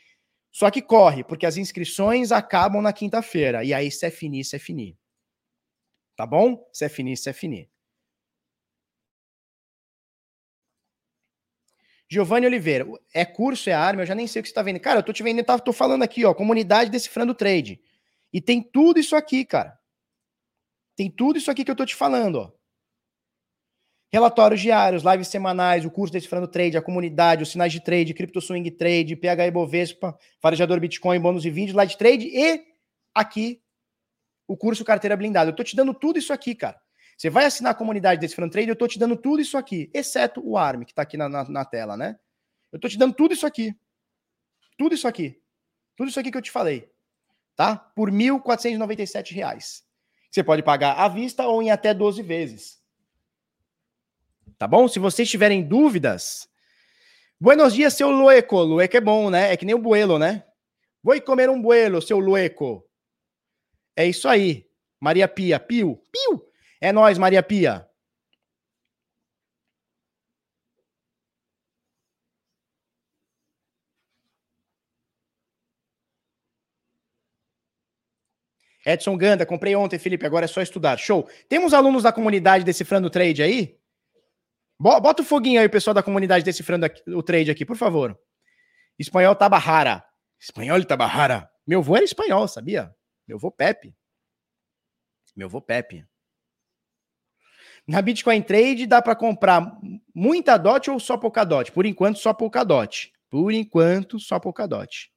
Só 0.55 0.71
que 0.71 0.81
corre, 0.81 1.25
porque 1.25 1.47
as 1.47 1.57
inscrições 1.57 2.31
acabam 2.31 2.81
na 2.81 2.93
quinta-feira. 2.93 3.65
E 3.65 3.75
aí, 3.75 3.91
se 3.91 4.07
é 4.07 4.11
finir, 4.11 4.45
se 4.45 4.55
é 4.55 4.59
finir. 4.61 4.97
Tá 6.15 6.25
bom? 6.25 6.65
Se 6.73 6.85
é 6.85 6.89
finir, 6.89 7.17
se 7.17 7.29
é 7.29 7.33
finir. 7.33 7.69
Giovanni 12.09 12.47
Oliveira, 12.47 12.87
é 13.13 13.25
curso, 13.25 13.69
é 13.69 13.73
arma, 13.73 14.03
eu 14.03 14.07
já 14.07 14.15
nem 14.15 14.29
sei 14.29 14.39
o 14.39 14.43
que 14.45 14.49
você 14.49 14.55
tá 14.55 14.63
vendo. 14.63 14.79
Cara, 14.79 15.01
eu 15.01 15.03
tô 15.03 15.13
te 15.13 15.25
vendo, 15.25 15.43
tá, 15.43 15.59
tô 15.59 15.73
falando 15.73 16.05
aqui, 16.05 16.25
ó, 16.25 16.33
comunidade 16.33 16.89
decifrando 16.89 17.35
trade. 17.35 17.81
E 18.33 18.41
tem 18.41 18.63
tudo 18.63 19.01
isso 19.01 19.17
aqui, 19.17 19.45
cara. 19.45 19.77
Tem 20.95 21.11
tudo 21.11 21.37
isso 21.37 21.51
aqui 21.51 21.65
que 21.65 21.71
eu 21.73 21.77
tô 21.77 21.85
te 21.85 21.97
falando, 21.97 22.37
ó. 22.37 22.53
Relatórios 24.15 24.61
diários, 24.61 25.03
lives 25.03 25.27
semanais, 25.27 25.85
o 25.85 25.91
curso 25.91 26.13
Decifrando 26.13 26.47
Trade, 26.47 26.77
a 26.77 26.81
comunidade, 26.81 27.43
os 27.43 27.51
sinais 27.51 27.73
de 27.73 27.81
trade, 27.81 28.15
Crypto 28.15 28.41
Swing 28.41 28.71
Trade, 28.71 29.17
PH 29.17 29.51
Bovespa, 29.51 30.17
Farejador 30.41 30.79
Bitcoin, 30.79 31.19
bônus 31.19 31.43
de 31.43 31.51
vídeo, 31.51 31.75
Light 31.75 31.99
Trade 31.99 32.31
e 32.33 32.65
aqui 33.13 33.61
o 34.47 34.57
curso 34.57 34.85
Carteira 34.85 35.17
Blindada. 35.17 35.51
Eu 35.51 35.57
tô 35.57 35.65
te 35.65 35.75
dando 35.75 35.93
tudo 35.93 36.17
isso 36.17 36.33
aqui, 36.33 36.55
cara. 36.55 36.81
Você 37.19 37.29
vai 37.29 37.45
assinar 37.45 37.73
a 37.73 37.75
comunidade 37.75 38.29
front 38.29 38.53
trade, 38.53 38.69
eu 38.69 38.77
tô 38.77 38.87
te 38.87 39.01
dando 39.01 39.17
tudo 39.17 39.43
isso 39.43 39.59
aqui, 39.59 39.91
exceto 39.93 40.41
o 40.49 40.57
ARM, 40.57 40.85
que 40.85 40.95
tá 40.95 41.03
aqui 41.03 41.17
na, 41.17 41.29
na, 41.29 41.49
na, 41.49 41.65
tela, 41.65 41.97
né? 41.97 42.17
Eu 42.71 42.79
tô 42.79 42.89
te 42.89 42.97
dando 42.97 43.15
tudo 43.15 43.35
isso 43.35 43.45
aqui. 43.45 43.75
Tudo 44.79 44.95
isso 44.95 45.09
aqui. 45.09 45.43
Tudo 45.97 46.09
isso 46.09 46.21
aqui 46.21 46.31
que 46.31 46.39
eu 46.39 46.43
te 46.43 46.53
falei. 46.53 46.89
Tá? 47.57 47.75
Por 47.75 48.11
R$ 48.11 48.17
1.497. 48.17 49.83
Você 50.31 50.45
pode 50.45 50.63
pagar 50.63 50.93
à 51.01 51.09
vista 51.09 51.49
ou 51.49 51.61
em 51.61 51.73
até 51.73 51.93
12 51.93 52.23
vezes. 52.23 52.84
Tá 54.59 54.67
bom? 54.67 54.87
Se 54.89 54.99
vocês 54.99 55.29
tiverem 55.29 55.63
dúvidas. 55.63 56.49
Buenos 57.41 57.75
dias, 57.75 57.95
seu 57.95 58.11
Lueco. 58.11 58.63
Lueco 58.63 58.97
é 58.97 59.01
bom, 59.01 59.31
né? 59.31 59.53
É 59.53 59.57
que 59.57 59.65
nem 59.65 59.75
o 59.75 59.79
buelo, 59.79 60.19
né? 60.19 60.45
Vou 61.03 61.21
comer 61.21 61.51
um 61.51 61.61
buelo, 61.61 62.01
seu 62.01 62.19
Lueco. 62.19 62.85
É 63.97 64.07
isso 64.07 64.29
aí. 64.29 64.67
Maria 65.01 65.29
Pia. 65.29 65.61
Pio. 65.61 66.01
Pio. 66.11 66.47
É 66.81 66.93
nós, 66.93 67.19
Maria 67.19 67.43
Pia. 67.43 67.87
Edson 78.87 79.17
Ganda, 79.17 79.47
comprei 79.47 79.75
ontem, 79.75 79.99
Felipe, 79.99 80.27
agora 80.27 80.45
é 80.45 80.49
só 80.49 80.61
estudar. 80.61 80.99
Show. 80.99 81.29
Temos 81.49 81.73
alunos 81.73 82.03
da 82.03 82.13
comunidade 82.13 82.65
decifrando 82.65 83.09
trade 83.09 83.43
aí? 83.43 83.79
Bota 84.79 85.23
o 85.23 85.25
foguinho 85.25 85.61
aí, 85.61 85.69
pessoal 85.69 85.95
da 85.95 86.03
comunidade 86.03 86.45
decifrando 86.45 86.87
o 87.09 87.23
trade 87.23 87.51
aqui, 87.51 87.65
por 87.65 87.77
favor. 87.77 88.19
Espanhol 88.99 89.35
Tabajara. 89.35 90.05
Espanhol 90.41 90.85
Tabajara. 90.85 91.51
Meu 91.67 91.81
avô 91.81 91.97
era 91.97 92.05
espanhol, 92.05 92.47
sabia? 92.49 92.95
Meu 93.27 93.37
avô 93.37 93.51
Pepe. 93.51 93.95
Meu 95.35 95.47
avô 95.47 95.61
Pepe. 95.61 96.07
Na 97.87 98.01
Bitcoin 98.01 98.41
Trade 98.43 98.87
dá 98.87 99.03
para 99.03 99.15
comprar 99.15 99.79
muita 100.15 100.57
DOT 100.57 100.91
ou 100.91 100.99
só 100.99 101.19
Polkadot? 101.19 101.71
Por 101.73 101.85
enquanto, 101.85 102.19
só 102.19 102.33
Polkadot. 102.33 103.13
Por 103.29 103.53
enquanto, 103.53 104.19
só 104.19 104.39
Polkadot. 104.41 105.11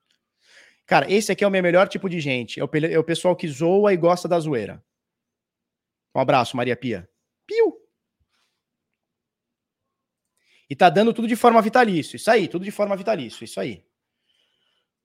Cara, 0.86 1.12
esse 1.12 1.32
aqui 1.32 1.44
é 1.44 1.48
o 1.48 1.52
meu 1.52 1.64
melhor 1.64 1.88
tipo 1.88 2.10
de 2.10 2.20
gente. 2.20 2.60
É 2.60 2.64
o, 2.64 2.70
é 2.90 2.98
o 2.98 3.04
pessoal 3.04 3.36
que 3.36 3.48
zoa 3.48 3.94
e 3.94 3.98
gosta 3.98 4.28
da 4.28 4.40
zoeira. 4.40 4.84
Um 6.16 6.20
abraço, 6.20 6.58
Maria 6.58 6.76
Pia. 6.76 7.08
Piu! 7.46 7.77
E 10.70 10.76
tá 10.76 10.90
dando 10.90 11.14
tudo 11.14 11.28
de 11.28 11.36
forma 11.36 11.62
vitalício. 11.62 12.16
Isso 12.16 12.30
aí, 12.30 12.48
tudo 12.48 12.66
de 12.66 12.72
forma 12.72 12.96
vitalício. 12.96 13.44
Isso 13.44 13.60
aí. 13.60 13.86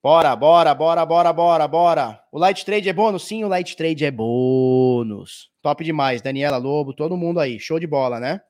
Bora, 0.02 0.34
bora, 0.34 0.74
bora, 0.74 1.06
bora, 1.06 1.32
bora, 1.32 1.68
bora. 1.68 2.24
O 2.32 2.38
Light 2.38 2.64
Trade 2.64 2.88
é 2.88 2.92
bônus? 2.92 3.24
Sim, 3.24 3.44
o 3.44 3.48
Light 3.48 3.76
Trade 3.76 4.04
é 4.04 4.10
bônus. 4.10 5.52
Top 5.62 5.84
demais. 5.84 6.20
Daniela 6.20 6.56
Lobo, 6.56 6.92
todo 6.92 7.16
mundo 7.16 7.38
aí. 7.38 7.60
Show 7.60 7.78
de 7.78 7.86
bola, 7.86 8.18
né? 8.18 8.40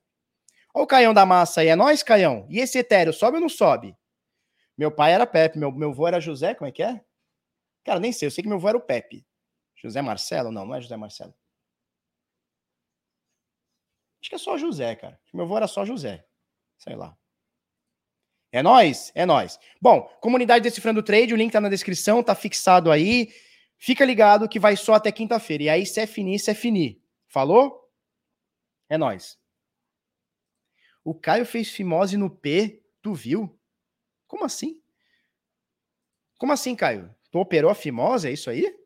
Olha 0.75 0.85
o 0.85 0.87
Caião 0.87 1.13
da 1.13 1.27
Massa 1.27 1.61
aí. 1.61 1.69
É 1.69 1.77
nós, 1.77 2.03
Caião. 2.03 2.47
E 2.49 2.59
esse 2.59 2.79
Ethereum, 2.79 3.13
sobe 3.13 3.37
ou 3.37 3.43
não 3.43 3.51
sobe? 3.51 3.95
Meu 4.79 4.91
pai 4.91 5.13
era 5.13 5.27
Pepe, 5.27 5.59
meu, 5.59 5.71
meu 5.71 5.91
avô 5.91 6.09
era 6.09 6.19
José, 6.19 6.55
como 6.55 6.69
é 6.69 6.73
que 6.73 6.83
é? 6.83 7.05
Cara, 7.85 8.01
nem 8.01 8.13
sei. 8.13 8.27
Eu 8.27 8.31
sei 8.31 8.43
que 8.43 8.49
meu 8.49 8.57
avô 8.57 8.69
era 8.69 8.79
o 8.79 8.81
Pepe. 8.81 9.27
José 9.77 10.01
Marcelo? 10.01 10.51
Não, 10.51 10.65
não 10.65 10.75
é 10.75 10.81
José 10.81 10.97
Marcelo. 10.97 11.35
Acho 14.23 14.31
que 14.31 14.37
é 14.37 14.39
só 14.39 14.57
José, 14.57 14.95
cara. 14.97 15.21
Meu 15.35 15.45
avô 15.45 15.57
era 15.57 15.67
só 15.67 15.85
José. 15.85 16.25
Sei 16.83 16.97
lá. 16.97 17.17
É 18.51 18.61
nós, 18.61 19.13
é 19.15 19.25
nós. 19.25 19.59
Bom, 19.81 20.03
comunidade 20.21 20.65
Decifrando 20.65 21.03
Trade, 21.03 21.33
o 21.33 21.37
link 21.37 21.53
tá 21.53 21.61
na 21.61 21.69
descrição, 21.69 22.23
tá 22.25 22.35
fixado 22.35 22.91
aí. 22.91 23.33
Fica 23.79 24.05
ligado 24.05 24.49
que 24.49 24.59
vai 24.59 24.77
só 24.77 24.95
até 24.95 25.13
quinta-feira. 25.13 25.63
E 25.63 25.69
aí, 25.69 25.87
se 25.87 26.01
é 26.01 26.07
finir, 26.07 26.41
se 26.41 26.51
é 26.51 26.55
finir. 26.55 27.01
Falou? 27.29 27.89
É 28.89 28.99
nós. 28.99 29.39
O 31.05 31.15
Caio 31.15 31.47
fez 31.47 31.71
fimose 31.71 32.17
no 32.17 32.29
P, 32.29 32.83
tu 33.01 33.15
viu? 33.15 33.57
Como 34.27 34.45
assim? 34.45 34.83
Como 36.37 36.53
assim, 36.53 36.75
Caio? 36.75 37.15
Tu 37.31 37.39
operou 37.39 37.71
a 37.71 37.77
fimose, 37.77 38.29
é 38.29 38.33
isso 38.33 38.51
aí? 38.51 38.77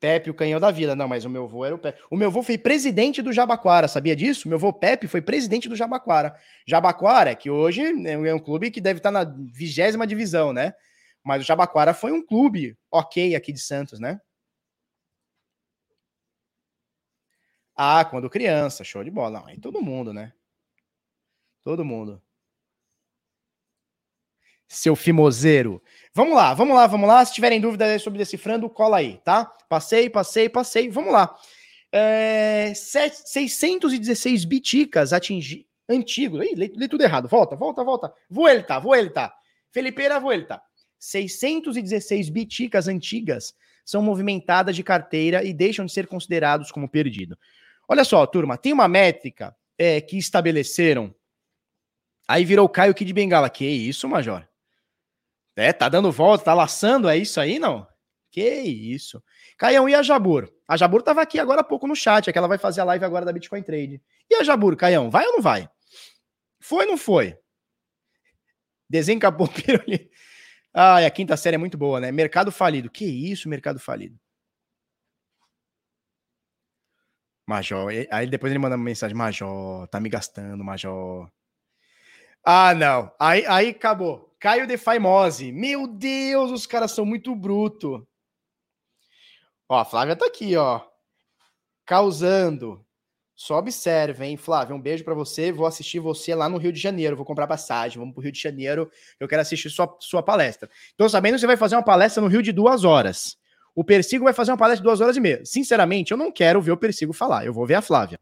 Pepe, 0.00 0.30
o 0.30 0.34
canhão 0.34 0.58
da 0.58 0.70
vila. 0.70 0.96
Não, 0.96 1.06
mas 1.06 1.24
o 1.24 1.30
meu 1.30 1.44
avô 1.44 1.64
era 1.64 1.74
o 1.74 1.78
Pepe. 1.78 2.00
O 2.10 2.16
meu 2.16 2.28
avô 2.28 2.42
foi 2.42 2.58
presidente 2.58 3.22
do 3.22 3.32
Jabaquara, 3.32 3.86
sabia 3.86 4.16
disso? 4.16 4.48
Meu 4.48 4.56
avô 4.56 4.72
Pepe 4.72 5.06
foi 5.06 5.20
presidente 5.20 5.68
do 5.68 5.76
Jabaquara. 5.76 6.34
Jabaquara, 6.66 7.36
que 7.36 7.50
hoje 7.50 7.82
é 8.06 8.34
um 8.34 8.38
clube 8.38 8.70
que 8.70 8.80
deve 8.80 8.98
estar 8.98 9.10
na 9.10 9.24
vigésima 9.24 10.06
divisão, 10.06 10.52
né? 10.52 10.72
Mas 11.22 11.42
o 11.42 11.46
Jabaquara 11.46 11.92
foi 11.94 12.12
um 12.12 12.24
clube 12.24 12.76
ok 12.90 13.36
aqui 13.36 13.52
de 13.52 13.60
Santos, 13.60 14.00
né? 14.00 14.18
Ah, 17.76 18.04
quando 18.04 18.30
criança, 18.30 18.84
show 18.84 19.04
de 19.04 19.10
bola. 19.10 19.40
Não, 19.40 19.46
aí 19.46 19.58
todo 19.58 19.82
mundo, 19.82 20.12
né? 20.12 20.32
Todo 21.62 21.84
mundo 21.84 22.22
seu 24.70 24.94
fimoseiro. 24.94 25.82
Vamos 26.12 26.34
lá, 26.34 26.54
vamos 26.54 26.74
lá, 26.74 26.86
vamos 26.88 27.08
lá. 27.08 27.24
Se 27.24 27.32
tiverem 27.32 27.60
dúvidas 27.60 28.02
sobre 28.02 28.18
decifrando, 28.18 28.68
cola 28.68 28.98
aí, 28.98 29.20
tá? 29.24 29.44
Passei, 29.68 30.10
passei, 30.10 30.48
passei. 30.48 30.88
Vamos 30.88 31.12
lá. 31.12 31.36
É, 31.92 32.72
616 32.74 34.44
biticas 34.44 35.12
atingi 35.12 35.66
antigo. 35.88 36.42
Ih, 36.42 36.54
li, 36.54 36.72
li, 36.74 36.88
tudo 36.88 37.02
errado. 37.02 37.28
Volta, 37.28 37.54
volta, 37.54 37.84
volta. 37.84 38.12
Vuelta, 38.28 38.78
vuelta. 38.80 39.32
Felipeira, 39.72 40.18
vuelta. 40.18 40.60
616 40.98 42.28
biticas 42.28 42.88
antigas 42.88 43.54
são 43.84 44.02
movimentadas 44.02 44.74
de 44.74 44.82
carteira 44.82 45.44
e 45.44 45.54
deixam 45.54 45.86
de 45.86 45.92
ser 45.92 46.08
considerados 46.08 46.72
como 46.72 46.88
perdido. 46.88 47.38
Olha 47.88 48.04
só, 48.04 48.26
turma, 48.26 48.58
tem 48.58 48.72
uma 48.72 48.88
métrica 48.88 49.56
é, 49.78 50.00
que 50.00 50.18
estabeleceram. 50.18 51.14
Aí 52.26 52.44
virou 52.44 52.68
Caio 52.68 52.94
Kid 52.94 53.12
Bengala. 53.12 53.48
Que 53.48 53.64
isso, 53.64 54.08
Major? 54.08 54.49
É, 55.56 55.72
tá 55.72 55.88
dando 55.88 56.12
volta, 56.12 56.44
tá 56.44 56.54
laçando, 56.54 57.08
é 57.08 57.16
isso 57.16 57.40
aí, 57.40 57.58
não? 57.58 57.86
Que 58.30 58.48
isso. 58.48 59.22
Caião, 59.58 59.88
e 59.88 59.94
a 59.94 60.02
Jabur? 60.02 60.48
A 60.66 60.76
Jabur 60.76 61.02
tava 61.02 61.20
aqui 61.20 61.38
agora 61.38 61.60
há 61.60 61.64
pouco 61.64 61.86
no 61.86 61.96
chat, 61.96 62.28
é 62.28 62.32
que 62.32 62.38
ela 62.38 62.48
vai 62.48 62.58
fazer 62.58 62.80
a 62.80 62.84
live 62.84 63.04
agora 63.04 63.24
da 63.24 63.32
Bitcoin 63.32 63.62
Trade. 63.62 64.00
E 64.30 64.34
a 64.36 64.44
Jabur, 64.44 64.76
Caião, 64.76 65.10
vai 65.10 65.26
ou 65.26 65.32
não 65.32 65.42
vai? 65.42 65.68
Foi 66.60 66.84
ou 66.84 66.92
não 66.92 66.98
foi? 66.98 67.36
Desencapou 68.88 69.48
pirulito. 69.48 70.10
Ah, 70.72 71.04
a 71.04 71.10
quinta 71.10 71.36
série 71.36 71.56
é 71.56 71.58
muito 71.58 71.76
boa, 71.76 72.00
né? 72.00 72.12
Mercado 72.12 72.52
falido. 72.52 72.90
Que 72.90 73.04
isso, 73.04 73.48
mercado 73.48 73.80
falido? 73.80 74.18
Major. 77.46 77.90
Aí 78.10 78.26
depois 78.28 78.52
ele 78.52 78.60
manda 78.60 78.76
uma 78.76 78.84
mensagem: 78.84 79.16
Major, 79.16 79.88
tá 79.88 79.98
me 80.00 80.08
gastando, 80.08 80.62
Major. 80.62 81.28
Ah, 82.44 82.74
não. 82.74 83.12
Aí, 83.18 83.44
aí 83.46 83.68
acabou. 83.70 84.29
Caio 84.40 84.66
de 84.66 84.78
Faimose. 84.78 85.52
Meu 85.52 85.86
Deus, 85.86 86.50
os 86.50 86.66
caras 86.66 86.92
são 86.92 87.04
muito 87.04 87.34
bruto. 87.36 88.08
Ó, 89.68 89.78
a 89.78 89.84
Flávia 89.84 90.16
tá 90.16 90.24
aqui, 90.26 90.56
ó. 90.56 90.80
Causando. 91.84 92.84
Só 93.36 93.58
observe, 93.58 94.24
hein, 94.24 94.36
Flávia? 94.36 94.74
Um 94.74 94.80
beijo 94.80 95.04
para 95.04 95.14
você. 95.14 95.52
Vou 95.52 95.66
assistir 95.66 95.98
você 95.98 96.34
lá 96.34 96.48
no 96.48 96.56
Rio 96.56 96.72
de 96.72 96.80
Janeiro. 96.80 97.16
Vou 97.16 97.24
comprar 97.24 97.46
passagem. 97.46 97.98
Vamos 97.98 98.14
pro 98.14 98.22
Rio 98.22 98.32
de 98.32 98.40
Janeiro. 98.40 98.90
Eu 99.18 99.28
quero 99.28 99.42
assistir 99.42 99.68
sua, 99.68 99.94
sua 100.00 100.22
palestra. 100.22 100.70
Então, 100.94 101.08
sabendo 101.08 101.34
que 101.34 101.40
você 101.40 101.46
vai 101.46 101.56
fazer 101.56 101.76
uma 101.76 101.82
palestra 101.82 102.22
no 102.22 102.28
Rio 102.28 102.42
de 102.42 102.50
duas 102.50 102.82
horas. 102.82 103.38
O 103.74 103.84
Persigo 103.84 104.24
vai 104.24 104.32
fazer 104.32 104.50
uma 104.50 104.58
palestra 104.58 104.82
de 104.82 104.88
duas 104.88 105.00
horas 105.00 105.16
e 105.16 105.20
meia. 105.20 105.44
Sinceramente, 105.44 106.12
eu 106.12 106.18
não 106.18 106.32
quero 106.32 106.60
ver 106.60 106.72
o 106.72 106.76
Persigo 106.76 107.12
falar. 107.12 107.44
Eu 107.44 107.52
vou 107.52 107.66
ver 107.66 107.74
a 107.74 107.82
Flávia. 107.82 108.18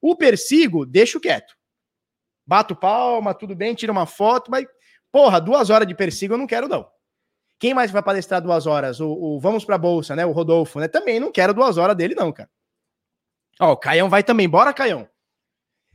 O 0.00 0.14
Persigo, 0.16 0.84
deixo 0.84 1.18
quieto. 1.20 1.54
Bato 2.46 2.76
palma, 2.76 3.34
tudo 3.34 3.54
bem, 3.54 3.74
tira 3.74 3.92
uma 3.92 4.06
foto, 4.06 4.50
mas, 4.50 4.66
porra, 5.12 5.40
duas 5.40 5.70
horas 5.70 5.86
de 5.86 5.94
Persigo 5.94 6.34
eu 6.34 6.38
não 6.38 6.46
quero, 6.46 6.66
não. 6.66 6.90
Quem 7.58 7.74
mais 7.74 7.92
vai 7.92 8.02
palestrar 8.02 8.42
duas 8.42 8.66
horas? 8.66 8.98
O, 8.98 9.08
o 9.08 9.38
Vamos 9.38 9.64
pra 9.64 9.78
Bolsa, 9.78 10.16
né? 10.16 10.26
O 10.26 10.32
Rodolfo, 10.32 10.80
né? 10.80 10.88
Também 10.88 11.20
não 11.20 11.30
quero 11.30 11.54
duas 11.54 11.78
horas 11.78 11.94
dele, 11.94 12.14
não, 12.14 12.32
cara. 12.32 12.50
Ó, 13.60 13.72
o 13.72 13.76
Caião 13.76 14.08
vai 14.08 14.24
também. 14.24 14.48
Bora, 14.48 14.72
Caião. 14.72 15.08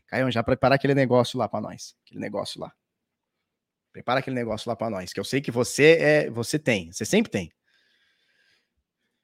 Caião, 0.07 0.31
já 0.31 0.41
prepara 0.41 0.76
aquele 0.76 0.95
negócio 0.95 1.38
lá 1.38 1.49
para 1.49 1.60
nós. 1.60 1.94
Aquele 2.06 2.22
negócio 2.22 2.61
lá. 2.61 2.72
Prepara 3.91 4.19
aquele 4.19 4.35
negócio 4.35 4.69
lá 4.69 4.76
para 4.76 4.89
nós, 4.89 5.11
que 5.11 5.19
eu 5.19 5.23
sei 5.23 5.41
que 5.41 5.52
você 5.52 5.98
é, 5.99 6.30
você 6.30 6.60
tem, 6.60 6.91
você 6.91 7.03
sempre 7.03 7.31
tem. 7.31 7.52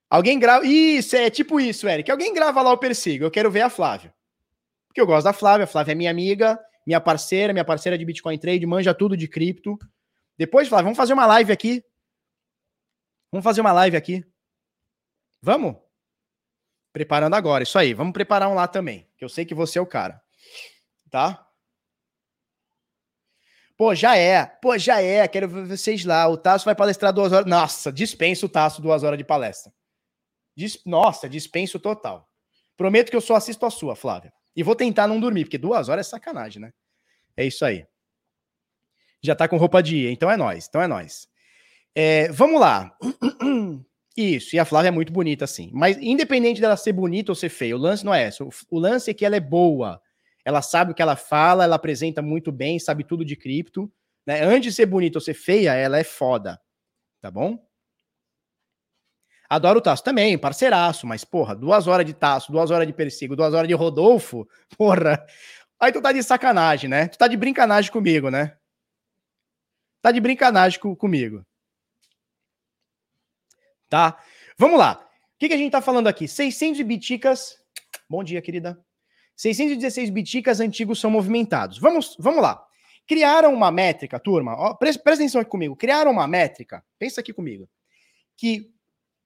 Alguém 0.09 0.37
grava. 0.37 0.65
Isso, 0.65 1.15
é 1.15 1.29
tipo 1.29 1.59
isso, 1.59 1.87
Eric. 1.87 2.11
Alguém 2.11 2.33
grava 2.33 2.61
lá 2.61 2.71
o 2.71 2.77
Persigo. 2.77 3.23
Eu 3.23 3.31
quero 3.31 3.49
ver 3.49 3.61
a 3.61 3.69
Flávia. 3.69 4.13
Porque 4.87 4.99
eu 4.99 5.07
gosto 5.07 5.25
da 5.25 5.33
Flávia. 5.33 5.63
A 5.63 5.67
Flávia 5.67 5.93
é 5.93 5.95
minha 5.95 6.11
amiga, 6.11 6.59
minha 6.85 6.99
parceira, 6.99 7.53
minha 7.53 7.65
parceira 7.65 7.97
de 7.97 8.05
Bitcoin 8.05 8.37
Trade, 8.37 8.65
manja 8.65 8.93
tudo 8.93 9.15
de 9.15 9.27
cripto. 9.27 9.77
Depois, 10.37 10.67
Flávia, 10.67 10.85
vamos 10.85 10.97
fazer 10.97 11.13
uma 11.13 11.25
live 11.25 11.51
aqui. 11.51 11.83
Vamos 13.31 13.43
fazer 13.43 13.61
uma 13.61 13.71
live 13.71 13.97
aqui. 13.97 14.25
Vamos? 15.41 15.75
Preparando 16.91 17.35
agora, 17.35 17.63
isso 17.63 17.77
aí. 17.77 17.93
Vamos 17.93 18.13
preparar 18.13 18.49
um 18.49 18.53
lá 18.53 18.67
também, 18.67 19.09
que 19.17 19.25
eu 19.25 19.29
sei 19.29 19.45
que 19.45 19.55
você 19.55 19.79
é 19.79 19.81
o 19.81 19.87
cara. 19.87 20.21
Tá? 21.09 21.47
Pô, 23.75 23.95
já 23.95 24.15
é. 24.15 24.45
Pô, 24.45 24.77
já 24.77 25.01
é. 25.01 25.27
Quero 25.27 25.47
ver 25.49 25.65
vocês 25.65 26.05
lá. 26.05 26.27
O 26.27 26.37
Tasso 26.37 26.65
vai 26.65 26.75
palestrar 26.75 27.11
duas 27.11 27.31
horas. 27.31 27.47
Nossa, 27.47 27.91
dispenso 27.91 28.45
o 28.45 28.49
Tasso 28.49 28.81
duas 28.81 29.03
horas 29.03 29.17
de 29.17 29.23
palestra. 29.23 29.73
Dis... 30.55 30.79
Nossa, 30.85 31.27
dispenso 31.27 31.79
total. 31.79 32.29
Prometo 32.77 33.09
que 33.09 33.15
eu 33.15 33.21
só 33.21 33.35
assisto 33.35 33.65
a 33.65 33.71
sua, 33.71 33.95
Flávia. 33.95 34.31
E 34.55 34.63
vou 34.63 34.75
tentar 34.75 35.07
não 35.07 35.19
dormir, 35.19 35.45
porque 35.45 35.57
duas 35.57 35.89
horas 35.89 36.07
é 36.07 36.09
sacanagem, 36.09 36.61
né? 36.61 36.71
É 37.35 37.45
isso 37.45 37.65
aí. 37.65 37.85
Já 39.21 39.35
tá 39.35 39.47
com 39.47 39.57
roupa 39.57 39.81
de 39.81 39.97
ir, 39.97 40.11
então 40.11 40.29
é 40.29 40.37
nós. 40.37 40.67
Então 40.67 40.81
é 40.81 40.87
nós. 40.87 41.27
É, 41.95 42.29
vamos 42.31 42.59
lá. 42.59 42.95
Isso, 44.15 44.55
e 44.55 44.59
a 44.59 44.65
Flávia 44.65 44.89
é 44.89 44.91
muito 44.91 45.11
bonita, 45.11 45.45
assim. 45.45 45.71
Mas 45.73 45.97
independente 45.97 46.61
dela 46.61 46.77
ser 46.77 46.93
bonita 46.93 47.31
ou 47.31 47.35
ser 47.35 47.49
feia, 47.49 47.75
o 47.75 47.79
lance 47.79 48.05
não 48.05 48.13
é 48.13 48.27
esse. 48.27 48.43
O, 48.43 48.79
lance 48.79 49.09
é 49.09 49.13
que 49.13 49.25
ela 49.25 49.35
é 49.35 49.39
boa. 49.39 49.99
Ela 50.45 50.61
sabe 50.61 50.91
o 50.91 50.95
que 50.95 51.01
ela 51.01 51.15
fala, 51.15 51.63
ela 51.63 51.75
apresenta 51.75 52.21
muito 52.21 52.51
bem, 52.51 52.77
sabe 52.77 53.03
tudo 53.03 53.25
de 53.25 53.35
cripto. 53.35 53.91
Né? 54.25 54.43
Antes 54.43 54.71
de 54.71 54.73
ser 54.73 54.85
bonita 54.85 55.17
ou 55.17 55.21
ser 55.21 55.33
feia, 55.33 55.73
ela 55.73 55.97
é 55.97 56.03
foda. 56.03 56.61
Tá 57.19 57.31
bom? 57.31 57.57
Adoro 59.55 59.79
o 59.79 59.81
Tasso 59.81 60.03
também, 60.03 60.37
parceiraço, 60.37 61.05
mas, 61.05 61.23
porra, 61.23 61.55
duas 61.55 61.87
horas 61.87 62.05
de 62.05 62.13
Tasso, 62.13 62.51
duas 62.51 62.71
horas 62.71 62.87
de 62.87 62.93
Persigo, 62.93 63.35
duas 63.35 63.53
horas 63.53 63.67
de 63.67 63.73
Rodolfo, 63.73 64.47
porra. 64.77 65.25
Aí 65.79 65.91
tu 65.91 66.01
tá 66.01 66.11
de 66.11 66.23
sacanagem, 66.23 66.89
né? 66.89 67.07
Tu 67.07 67.17
tá 67.17 67.27
de 67.27 67.37
brincanagem 67.37 67.91
comigo, 67.91 68.29
né? 68.29 68.55
Tá 70.01 70.11
de 70.11 70.19
brincanagem 70.19 70.79
com, 70.79 70.95
comigo 70.95 71.45
tá? 73.93 74.17
Vamos 74.57 74.79
lá. 74.79 75.07
O 75.35 75.37
que, 75.37 75.47
que 75.47 75.53
a 75.53 75.57
gente 75.57 75.71
tá 75.71 75.79
falando 75.79 76.07
aqui? 76.07 76.27
600 76.27 76.81
biticas. 76.81 77.59
Bom 78.09 78.23
dia, 78.23 78.41
querida. 78.41 78.83
616 79.35 80.09
biticas 80.09 80.59
antigos 80.59 80.99
são 80.99 81.11
movimentados. 81.11 81.77
Vamos, 81.77 82.15
vamos 82.17 82.41
lá. 82.41 82.65
Criaram 83.05 83.53
uma 83.53 83.71
métrica, 83.71 84.19
turma. 84.19 84.55
Ó, 84.57 84.73
presta 84.73 85.13
atenção 85.13 85.41
aqui 85.41 85.51
comigo. 85.51 85.75
Criaram 85.75 86.09
uma 86.09 86.27
métrica. 86.27 86.83
Pensa 86.97 87.21
aqui 87.21 87.31
comigo. 87.31 87.69
Que 88.35 88.72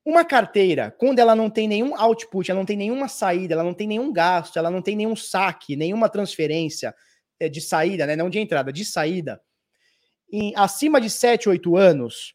uma 0.10 0.24
carteira, 0.24 0.90
quando 0.98 1.20
ela 1.20 1.36
não 1.36 1.50
tem 1.50 1.68
nenhum 1.68 1.94
output, 1.94 2.50
ela 2.50 2.62
não 2.62 2.66
tem 2.66 2.78
nenhuma 2.78 3.10
saída, 3.10 3.54
ela 3.54 3.64
não 3.64 3.74
tem 3.74 3.86
nenhum 3.86 4.14
gasto, 4.14 4.58
ela 4.58 4.72
não 4.72 4.82
tem 4.82 4.96
nenhum 4.96 5.18
saque, 5.18 5.76
nenhuma 5.76 6.08
transferência 6.08 6.96
é, 7.38 7.50
de 7.50 7.60
saída, 7.60 8.06
né? 8.06 8.16
Não 8.16 8.30
de 8.30 8.40
entrada, 8.40 8.72
de 8.72 8.86
saída. 8.86 9.42
Em 10.32 10.54
acima 10.56 11.02
de 11.02 11.10
7, 11.10 11.50
8 11.50 11.76
anos, 11.76 12.34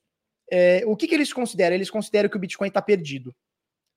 é, 0.51 0.83
o 0.85 0.95
que, 0.95 1.09
que 1.09 1.15
eles 1.15 1.33
consideram? 1.33 1.75
Eles 1.75 1.89
consideram 1.89 2.29
que 2.29 2.37
o 2.37 2.39
Bitcoin 2.39 2.69
está 2.69 2.83
perdido, 2.83 3.35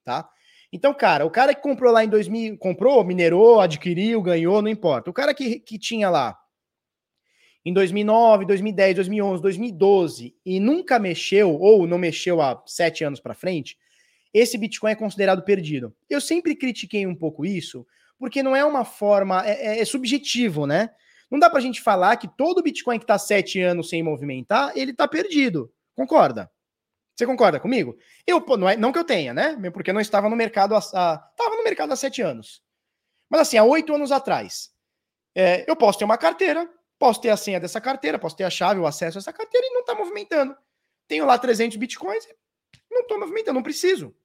tá? 0.05 0.25
Então, 0.71 0.93
cara, 0.93 1.25
o 1.25 1.29
cara 1.29 1.53
que 1.53 1.61
comprou 1.61 1.91
lá 1.91 2.01
em 2.01 2.07
2000, 2.07 2.57
comprou, 2.57 3.03
minerou, 3.03 3.59
adquiriu, 3.59 4.21
ganhou, 4.21 4.61
não 4.61 4.69
importa. 4.69 5.09
O 5.09 5.13
cara 5.13 5.33
que, 5.33 5.59
que 5.59 5.77
tinha 5.77 6.09
lá 6.09 6.39
em 7.65 7.73
2009, 7.73 8.45
2010, 8.45 8.95
2011, 8.97 9.41
2012 9.41 10.35
e 10.45 10.59
nunca 10.59 10.99
mexeu 10.99 11.59
ou 11.59 11.87
não 11.87 11.97
mexeu 11.97 12.39
há 12.39 12.61
sete 12.67 13.03
anos 13.03 13.19
para 13.19 13.33
frente, 13.33 13.75
esse 14.31 14.57
Bitcoin 14.57 14.91
é 14.91 14.95
considerado 14.95 15.43
perdido. 15.43 15.95
Eu 16.07 16.21
sempre 16.21 16.55
critiquei 16.55 17.07
um 17.07 17.15
pouco 17.15 17.43
isso, 17.43 17.87
porque 18.19 18.43
não 18.43 18.55
é 18.55 18.63
uma 18.63 18.85
forma, 18.85 19.43
é, 19.47 19.77
é, 19.77 19.81
é 19.81 19.85
subjetivo, 19.85 20.67
né? 20.67 20.91
Não 21.31 21.39
dá 21.39 21.49
para 21.49 21.57
a 21.57 21.61
gente 21.61 21.81
falar 21.81 22.15
que 22.17 22.27
todo 22.27 22.61
Bitcoin 22.61 22.99
que 22.99 23.03
está 23.03 23.17
sete 23.17 23.59
anos 23.59 23.89
sem 23.89 24.03
movimentar, 24.03 24.71
ele 24.75 24.91
está 24.91 25.07
perdido. 25.07 25.73
Concorda? 25.95 26.51
Você 27.15 27.25
concorda 27.25 27.59
comigo? 27.59 27.97
Eu, 28.27 28.45
não, 28.57 28.69
é, 28.69 28.75
não 28.75 28.91
que 28.91 28.99
eu 28.99 29.05
tenha, 29.05 29.33
né? 29.33 29.57
Porque 29.71 29.89
eu 29.89 29.93
não 29.93 30.01
estava 30.01 30.29
no 30.29 30.35
mercado 30.35 30.75
há, 30.75 30.79
estava 30.79 31.55
no 31.55 31.63
mercado 31.63 31.93
há 31.93 31.95
sete 31.95 32.21
anos. 32.21 32.61
Mas 33.29 33.41
assim, 33.41 33.57
há 33.57 33.63
oito 33.63 33.93
anos 33.93 34.11
atrás, 34.11 34.69
é, 35.33 35.69
eu 35.69 35.75
posso 35.75 35.97
ter 35.97 36.05
uma 36.05 36.17
carteira, 36.17 36.69
posso 36.97 37.21
ter 37.21 37.29
a 37.29 37.37
senha 37.37 37.59
dessa 37.59 37.81
carteira, 37.81 38.19
posso 38.19 38.35
ter 38.35 38.43
a 38.43 38.49
chave, 38.49 38.79
o 38.79 38.87
acesso 38.87 39.17
a 39.17 39.19
essa 39.19 39.33
carteira 39.33 39.65
e 39.67 39.73
não 39.73 39.81
está 39.81 39.93
movimentando. 39.95 40.55
Tenho 41.07 41.25
lá 41.25 41.37
300 41.37 41.77
bitcoins, 41.77 42.27
não 42.89 43.01
estou 43.01 43.19
movimentando, 43.19 43.55
não 43.55 43.63
preciso. 43.63 44.15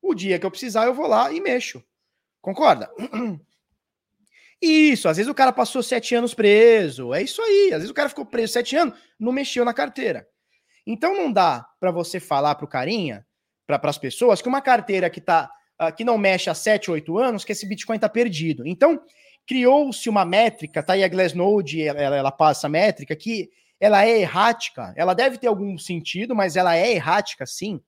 O 0.00 0.14
dia 0.14 0.38
que 0.38 0.46
eu 0.46 0.50
precisar, 0.50 0.86
eu 0.86 0.94
vou 0.94 1.06
lá 1.06 1.32
e 1.32 1.40
mexo. 1.40 1.82
Concorda? 2.40 2.90
Isso, 4.60 5.08
às 5.08 5.16
vezes 5.16 5.30
o 5.30 5.34
cara 5.34 5.52
passou 5.52 5.82
sete 5.82 6.16
anos 6.16 6.34
preso, 6.34 7.14
é 7.14 7.22
isso 7.22 7.40
aí. 7.40 7.68
Às 7.68 7.78
vezes 7.78 7.90
o 7.90 7.94
cara 7.94 8.08
ficou 8.08 8.26
preso 8.26 8.54
sete 8.54 8.74
anos, 8.74 8.98
não 9.16 9.30
mexeu 9.30 9.64
na 9.64 9.72
carteira. 9.72 10.28
Então 10.84 11.14
não 11.14 11.32
dá 11.32 11.64
para 11.78 11.92
você 11.92 12.18
falar 12.18 12.56
para 12.56 12.64
o 12.64 12.68
carinha, 12.68 13.24
para 13.64 13.80
as 13.84 13.98
pessoas, 13.98 14.42
que 14.42 14.48
uma 14.48 14.60
carteira 14.60 15.08
que 15.08 15.20
tá 15.20 15.48
uh, 15.80 15.94
que 15.94 16.04
não 16.04 16.18
mexe 16.18 16.50
há 16.50 16.54
7, 16.54 16.90
8 16.90 17.18
anos, 17.18 17.44
que 17.44 17.52
esse 17.52 17.66
Bitcoin 17.66 17.96
está 17.96 18.08
perdido. 18.08 18.66
Então, 18.66 19.00
criou-se 19.48 20.06
uma 20.10 20.26
métrica, 20.26 20.82
tá 20.82 20.92
aí 20.92 21.02
a 21.02 21.08
Glassnode, 21.08 21.82
ela, 21.82 22.16
ela 22.16 22.30
passa 22.30 22.66
a 22.66 22.70
métrica, 22.70 23.16
que 23.16 23.50
ela 23.80 24.04
é 24.04 24.20
errática, 24.20 24.92
ela 24.94 25.14
deve 25.14 25.38
ter 25.38 25.46
algum 25.46 25.78
sentido, 25.78 26.36
mas 26.36 26.54
ela 26.54 26.76
é 26.76 26.92
errática 26.92 27.46
sim. 27.46 27.80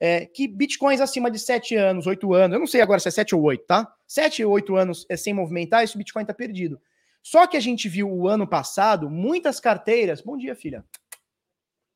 É, 0.00 0.26
que 0.26 0.48
bitcoins 0.48 1.00
acima 1.00 1.30
de 1.30 1.38
7 1.38 1.76
anos, 1.76 2.08
8 2.08 2.34
anos, 2.34 2.54
eu 2.54 2.58
não 2.58 2.66
sei 2.66 2.80
agora 2.80 2.98
se 2.98 3.06
é 3.06 3.12
7 3.12 3.36
ou 3.36 3.42
8, 3.42 3.66
tá? 3.66 3.94
7 4.04 4.44
ou 4.44 4.52
8 4.52 4.74
anos 4.74 5.06
é 5.08 5.16
sem 5.16 5.32
movimentar, 5.32 5.84
esse 5.84 5.96
Bitcoin 5.96 6.24
tá 6.24 6.34
perdido. 6.34 6.80
Só 7.22 7.46
que 7.46 7.56
a 7.56 7.60
gente 7.60 7.88
viu 7.88 8.10
o 8.10 8.26
ano 8.26 8.48
passado 8.48 9.08
muitas 9.08 9.60
carteiras. 9.60 10.20
Bom 10.20 10.36
dia, 10.36 10.56
filha. 10.56 10.84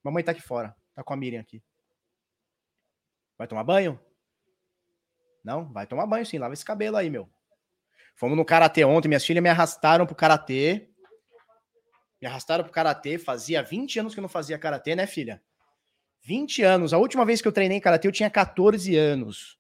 Mamãe 0.05 0.23
tá 0.23 0.33
aqui 0.33 0.43
fora. 0.43 0.77
Tá 0.95 1.03
com 1.03 1.15
a 1.15 1.17
Miriam 1.17 1.41
aqui. 1.41 1.63
Vai 3.39 3.49
tomar 3.49 3.65
banho? 3.65 3.99
Não? 5.43 5.73
Vai 5.73 5.87
tomar 5.87 6.07
banho 6.07 6.27
sim. 6.27 6.39
Lava 6.39 6.53
esse 6.53 6.65
cabelo 6.65 6.99
aí, 6.99 7.09
meu. 7.09 7.29
Fomos 8.15 8.37
no 8.37 8.45
karatê 8.45 8.85
ontem. 8.85 9.09
Minhas 9.09 9.25
filhas 9.25 9.43
me 9.43 9.49
arrastaram 9.49 10.07
pro 10.07 10.15
karatê. 10.15 10.89
Me 12.21 12.29
arrastaram 12.29 12.65
pro 12.65 12.73
karatê. 12.73 13.19
Fazia 13.19 13.63
20 13.63 14.01
anos 14.01 14.15
que 14.15 14.21
eu 14.21 14.23
não 14.23 14.29
fazia 14.29 14.59
karatê, 14.59 14.95
né, 14.95 15.07
filha? 15.07 15.43
20 16.23 16.63
anos. 16.63 16.93
A 16.93 16.99
última 16.99 17.25
vez 17.25 17.43
que 17.43 17.49
eu 17.49 17.53
treinei 17.53 17.81
karatê 17.81 18.09
eu 18.09 18.13
tinha 18.13 18.31
14 18.31 18.97
anos. 18.97 19.59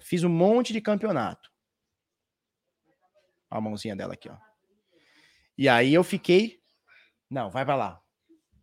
Fiz 0.00 0.24
um 0.24 0.28
monte 0.28 0.72
de 0.72 0.80
campeonato. 0.80 1.50
Olha 3.50 3.58
a 3.58 3.60
mãozinha 3.60 3.94
dela 3.94 4.14
aqui, 4.14 4.28
ó. 4.28 4.36
E 5.56 5.68
aí 5.68 5.92
eu 5.92 6.02
fiquei. 6.02 6.60
Não, 7.30 7.50
vai 7.50 7.64
pra 7.64 7.76
lá. 7.76 8.02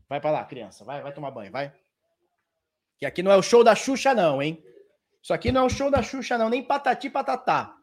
Vai 0.08 0.20
para 0.20 0.32
lá, 0.32 0.44
criança. 0.44 0.84
Vai, 0.84 1.02
vai 1.02 1.14
tomar 1.14 1.32
banho, 1.32 1.52
vai. 1.52 1.72
Que 2.98 3.06
aqui 3.06 3.22
não 3.22 3.32
é 3.32 3.38
o 3.38 3.44
show 3.44 3.64
da 3.64 3.76
Xuxa, 3.76 4.14
não, 4.14 4.42
hein? 4.42 4.64
Isso 5.22 5.34
aqui 5.34 5.52
não 5.52 5.62
é 5.62 5.64
o 5.66 5.70
show 5.70 5.92
da 5.92 6.02
Xuxa, 6.02 6.38
não. 6.38 6.50
Nem 6.50 6.64
patati 6.64 7.10
patatá. 7.10 7.79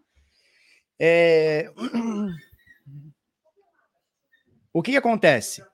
É... 0.99 1.71
O 4.73 4.83
que, 4.83 4.91
que 4.91 4.99
acontece? 4.99 5.65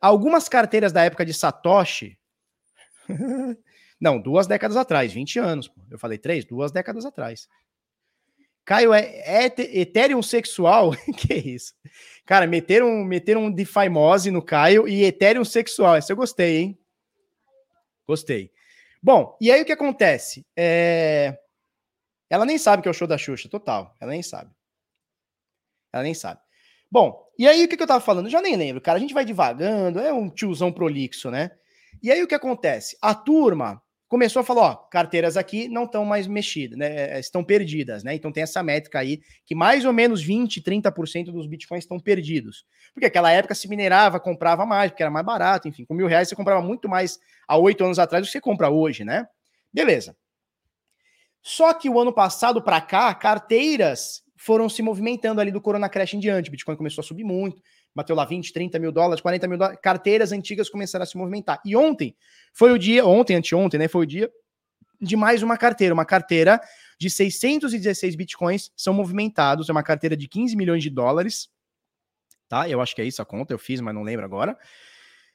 Algumas 0.00 0.48
carteiras 0.48 0.92
da 0.92 1.04
época 1.04 1.24
de 1.24 1.32
Satoshi. 1.32 2.18
não, 4.00 4.20
duas 4.20 4.48
décadas 4.48 4.76
atrás, 4.76 5.12
20 5.12 5.38
anos. 5.38 5.70
Eu 5.88 6.00
falei 6.00 6.18
três, 6.18 6.44
duas 6.44 6.72
décadas 6.72 7.04
atrás. 7.04 7.48
Caio 8.64 8.92
é, 8.92 9.02
é 9.02 9.44
Ethereum 9.46 10.22
sexual? 10.22 10.92
que 11.16 11.34
isso? 11.34 11.74
Cara, 12.24 12.46
meteram, 12.46 13.04
meteram 13.04 13.44
um 13.44 13.52
DeFi 13.52 13.88
Mose 13.88 14.30
no 14.32 14.42
Caio 14.42 14.88
e 14.88 15.04
Ethereum 15.04 15.44
sexual. 15.44 15.94
Essa 15.94 16.12
eu 16.12 16.16
gostei, 16.16 16.56
hein? 16.56 16.78
Gostei. 18.06 18.50
Bom, 19.02 19.36
e 19.40 19.52
aí 19.52 19.62
o 19.62 19.64
que 19.64 19.72
acontece? 19.72 20.46
É... 20.56 21.38
Ela 22.30 22.44
nem 22.44 22.58
sabe 22.58 22.82
que 22.82 22.88
é 22.88 22.90
o 22.90 22.94
show 22.94 23.06
da 23.06 23.18
Xuxa, 23.18 23.48
total. 23.48 23.94
Ela 24.00 24.12
nem 24.12 24.22
sabe. 24.22 24.50
Ela 25.92 26.02
nem 26.02 26.14
sabe. 26.14 26.40
Bom, 26.90 27.24
e 27.38 27.46
aí 27.46 27.64
o 27.64 27.68
que, 27.68 27.80
eu 27.80 27.86
tava 27.86 28.00
falando? 28.00 28.26
Eu 28.26 28.30
já 28.30 28.40
nem 28.40 28.56
lembro, 28.56 28.80
cara. 28.80 28.98
A 28.98 29.00
gente 29.00 29.14
vai 29.14 29.24
divagando, 29.24 30.00
é 30.00 30.12
um 30.12 30.30
tiozão 30.30 30.72
prolixo, 30.72 31.30
né? 31.30 31.50
E 32.02 32.10
aí 32.10 32.22
o 32.22 32.26
que 32.26 32.34
acontece? 32.34 32.96
A 33.00 33.14
turma 33.14 33.82
começou 34.08 34.40
a 34.40 34.44
falar, 34.44 34.62
ó, 34.62 34.74
carteiras 34.76 35.36
aqui 35.36 35.68
não 35.68 35.84
estão 35.84 36.04
mais 36.04 36.26
mexidas, 36.26 36.78
né? 36.78 37.18
Estão 37.18 37.42
perdidas, 37.42 38.04
né? 38.04 38.14
Então 38.14 38.30
tem 38.30 38.42
essa 38.42 38.62
métrica 38.62 39.00
aí 39.00 39.20
que 39.44 39.54
mais 39.54 39.84
ou 39.84 39.92
menos 39.92 40.22
20, 40.22 40.62
30% 40.62 41.32
dos 41.32 41.48
bitcoins 41.48 41.82
estão 41.84 41.98
perdidos. 41.98 42.64
Porque 42.92 43.06
aquela 43.06 43.32
época 43.32 43.54
se 43.54 43.68
minerava, 43.68 44.20
comprava 44.20 44.64
mais, 44.64 44.90
porque 44.90 45.02
era 45.02 45.10
mais 45.10 45.26
barato, 45.26 45.66
enfim, 45.66 45.84
com 45.84 45.94
mil 45.94 46.06
reais 46.06 46.28
você 46.28 46.36
comprava 46.36 46.62
muito 46.62 46.88
mais 46.88 47.18
há 47.48 47.56
oito 47.56 47.84
anos 47.84 47.98
atrás 47.98 48.22
do 48.22 48.26
que 48.26 48.32
você 48.32 48.40
compra 48.40 48.70
hoje, 48.70 49.04
né? 49.04 49.26
Beleza. 49.72 50.16
Só 51.46 51.74
que 51.74 51.90
o 51.90 52.00
ano 52.00 52.10
passado 52.10 52.62
para 52.62 52.80
cá, 52.80 53.14
carteiras 53.14 54.24
foram 54.34 54.66
se 54.66 54.80
movimentando 54.80 55.42
ali 55.42 55.52
do 55.52 55.60
Corona 55.60 55.90
Crash 55.90 56.14
em 56.14 56.18
diante. 56.18 56.50
Bitcoin 56.50 56.74
começou 56.74 57.02
a 57.02 57.04
subir 57.04 57.22
muito, 57.22 57.62
bateu 57.94 58.16
lá 58.16 58.24
20, 58.24 58.50
30 58.50 58.78
mil 58.78 58.90
dólares, 58.90 59.20
40 59.20 59.46
mil 59.46 59.58
dólares. 59.58 59.78
Carteiras 59.82 60.32
antigas 60.32 60.70
começaram 60.70 61.02
a 61.02 61.06
se 61.06 61.18
movimentar. 61.18 61.60
E 61.62 61.76
ontem 61.76 62.16
foi 62.54 62.72
o 62.72 62.78
dia, 62.78 63.04
ontem, 63.04 63.36
anteontem, 63.36 63.78
né? 63.78 63.88
Foi 63.88 64.04
o 64.04 64.06
dia 64.06 64.32
de 64.98 65.16
mais 65.16 65.42
uma 65.42 65.58
carteira. 65.58 65.92
Uma 65.92 66.06
carteira 66.06 66.58
de 66.98 67.10
616 67.10 68.16
bitcoins 68.16 68.72
são 68.74 68.94
movimentados. 68.94 69.68
É 69.68 69.72
uma 69.72 69.82
carteira 69.82 70.16
de 70.16 70.26
15 70.26 70.56
milhões 70.56 70.82
de 70.82 70.88
dólares. 70.88 71.50
Tá? 72.48 72.66
Eu 72.70 72.80
acho 72.80 72.94
que 72.94 73.02
é 73.02 73.04
isso 73.04 73.20
a 73.20 73.26
conta, 73.26 73.52
eu 73.52 73.58
fiz, 73.58 73.82
mas 73.82 73.94
não 73.94 74.02
lembro 74.02 74.24
agora. 74.24 74.56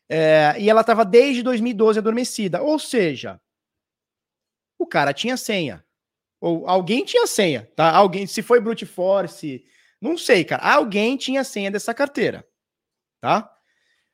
É, 0.09 0.55
e 0.57 0.71
ela 0.71 0.81
estava 0.81 1.05
desde 1.05 1.43
2012 1.43 1.99
adormecida. 1.99 2.63
Ou 2.63 2.79
seja, 2.79 3.39
o 4.75 4.87
cara 4.87 5.13
tinha 5.13 5.37
senha. 5.37 5.85
Ou 6.41 6.67
alguém 6.67 7.03
tinha 7.03 7.27
senha, 7.27 7.69
tá? 7.75 7.91
Alguém, 7.91 8.25
se 8.25 8.41
foi 8.41 8.59
brute 8.59 8.85
force, 8.85 9.63
não 10.01 10.17
sei, 10.17 10.43
cara. 10.43 10.63
Alguém 10.63 11.17
tinha 11.17 11.43
senha 11.43 11.69
dessa 11.69 11.93
carteira, 11.93 12.45
tá? 13.19 13.49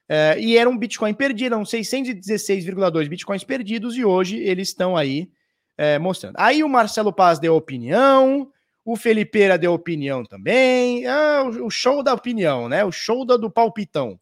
É, 0.08 0.40
e 0.40 0.58
era 0.58 0.70
um 0.70 0.78
Bitcoin 0.78 1.14
perdido, 1.14 1.54
eram 1.54 1.64
616,2 1.64 3.08
Bitcoins 3.08 3.44
perdidos 3.44 3.98
e 3.98 4.06
hoje 4.06 4.38
eles 4.38 4.70
estão 4.70 4.96
aí 4.96 5.32
é, 5.78 5.98
mostrando. 5.98 6.36
Aí 6.38 6.64
o 6.64 6.70
Marcelo 6.70 7.12
Paz 7.12 7.40
deu 7.40 7.56
opinião, 7.56 8.52
o 8.84 8.96
Felipeira 8.96 9.58
deu 9.58 9.74
opinião 9.74 10.24
também. 10.24 11.08
Ah, 11.08 11.44
o 11.44 11.70
show 11.72 12.04
da 12.04 12.14
opinião, 12.14 12.70
né? 12.70 12.86
O 12.86 12.92
show 12.92 13.26
da, 13.26 13.36
do 13.36 13.50
palpitão. 13.50 14.20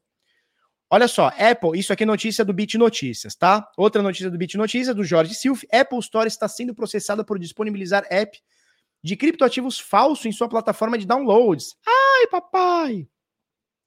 Olha 0.93 1.07
só, 1.07 1.29
Apple, 1.39 1.71
isso 1.73 1.91
aqui 1.91 2.03
é 2.03 2.05
notícia 2.05 2.45
do 2.45 2.53
Bit 2.53 2.77
Notícias, 2.77 3.33
tá? 3.33 3.67
Outra 3.75 3.99
notícia 4.03 4.29
do 4.29 4.37
Bit 4.37 4.55
Notícias, 4.57 4.95
do 4.95 5.03
Jorge 5.03 5.33
Silf. 5.33 5.63
Apple 5.71 5.97
Store 5.97 6.27
está 6.27 6.47
sendo 6.47 6.75
processada 6.75 7.23
por 7.23 7.39
disponibilizar 7.39 8.05
app 8.11 8.39
de 9.03 9.15
criptoativos 9.15 9.79
falso 9.79 10.27
em 10.27 10.31
sua 10.31 10.47
plataforma 10.47 10.95
de 10.95 11.07
downloads. 11.07 11.75
Ai, 11.83 12.27
papai! 12.27 13.07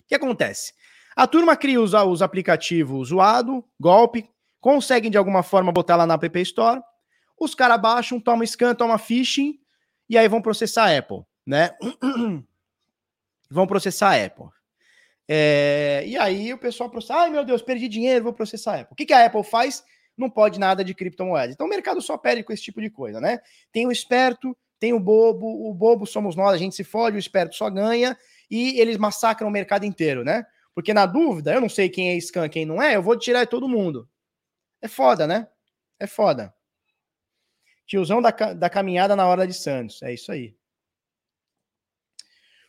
O 0.00 0.08
que 0.08 0.16
acontece? 0.16 0.72
A 1.14 1.28
turma 1.28 1.56
cria 1.56 1.80
os, 1.80 1.94
os 1.94 2.22
aplicativos 2.22 3.10
zoado, 3.10 3.64
golpe, 3.78 4.28
conseguem 4.60 5.08
de 5.08 5.16
alguma 5.16 5.44
forma 5.44 5.70
botar 5.70 5.94
lá 5.94 6.08
na 6.08 6.14
App 6.14 6.40
Store. 6.40 6.80
Os 7.38 7.54
caras 7.54 7.80
baixam, 7.80 8.18
tomam 8.18 8.44
scan, 8.44 8.74
tomam 8.74 8.98
phishing 8.98 9.60
e 10.10 10.18
aí 10.18 10.26
vão 10.26 10.42
processar 10.42 10.86
a 10.86 10.98
Apple, 10.98 11.22
né? 11.46 11.70
vão 13.48 13.64
processar 13.64 14.10
a 14.10 14.26
Apple. 14.26 14.55
É, 15.28 16.04
e 16.06 16.16
aí 16.16 16.52
o 16.52 16.58
pessoal 16.58 16.88
processa, 16.88 17.20
ai 17.20 17.30
meu 17.30 17.44
Deus, 17.44 17.62
perdi 17.62 17.88
dinheiro, 17.88 18.24
vou 18.24 18.32
processar 18.32 18.72
a 18.72 18.80
Apple. 18.80 18.92
O 18.92 18.96
que, 18.96 19.06
que 19.06 19.12
a 19.12 19.26
Apple 19.26 19.42
faz? 19.42 19.84
Não 20.16 20.30
pode 20.30 20.58
nada 20.58 20.84
de 20.84 20.94
criptomoedas. 20.94 21.54
Então 21.54 21.66
o 21.66 21.70
mercado 21.70 22.00
só 22.00 22.16
perde 22.16 22.42
com 22.42 22.52
esse 22.52 22.62
tipo 22.62 22.80
de 22.80 22.88
coisa, 22.88 23.20
né? 23.20 23.40
Tem 23.72 23.86
o 23.86 23.92
esperto, 23.92 24.56
tem 24.78 24.92
o 24.92 25.00
bobo, 25.00 25.68
o 25.68 25.74
bobo 25.74 26.06
somos 26.06 26.36
nós, 26.36 26.54
a 26.54 26.58
gente 26.58 26.74
se 26.74 26.84
fode, 26.84 27.16
o 27.16 27.18
esperto 27.18 27.54
só 27.54 27.68
ganha, 27.68 28.16
e 28.50 28.78
eles 28.80 28.96
massacram 28.96 29.48
o 29.48 29.50
mercado 29.50 29.84
inteiro, 29.84 30.24
né? 30.24 30.46
Porque 30.74 30.94
na 30.94 31.06
dúvida, 31.06 31.54
eu 31.54 31.60
não 31.60 31.68
sei 31.68 31.88
quem 31.88 32.10
é 32.10 32.20
scan, 32.20 32.48
quem 32.48 32.64
não 32.64 32.80
é, 32.82 32.96
eu 32.96 33.02
vou 33.02 33.18
tirar 33.18 33.46
todo 33.46 33.68
mundo. 33.68 34.08
É 34.80 34.88
foda, 34.88 35.26
né? 35.26 35.48
É 35.98 36.06
foda. 36.06 36.54
Tiozão 37.86 38.20
da, 38.20 38.30
da 38.30 38.68
caminhada 38.68 39.14
na 39.14 39.26
hora 39.26 39.46
de 39.46 39.54
Santos. 39.54 40.02
É 40.02 40.12
isso 40.12 40.30
aí. 40.32 40.55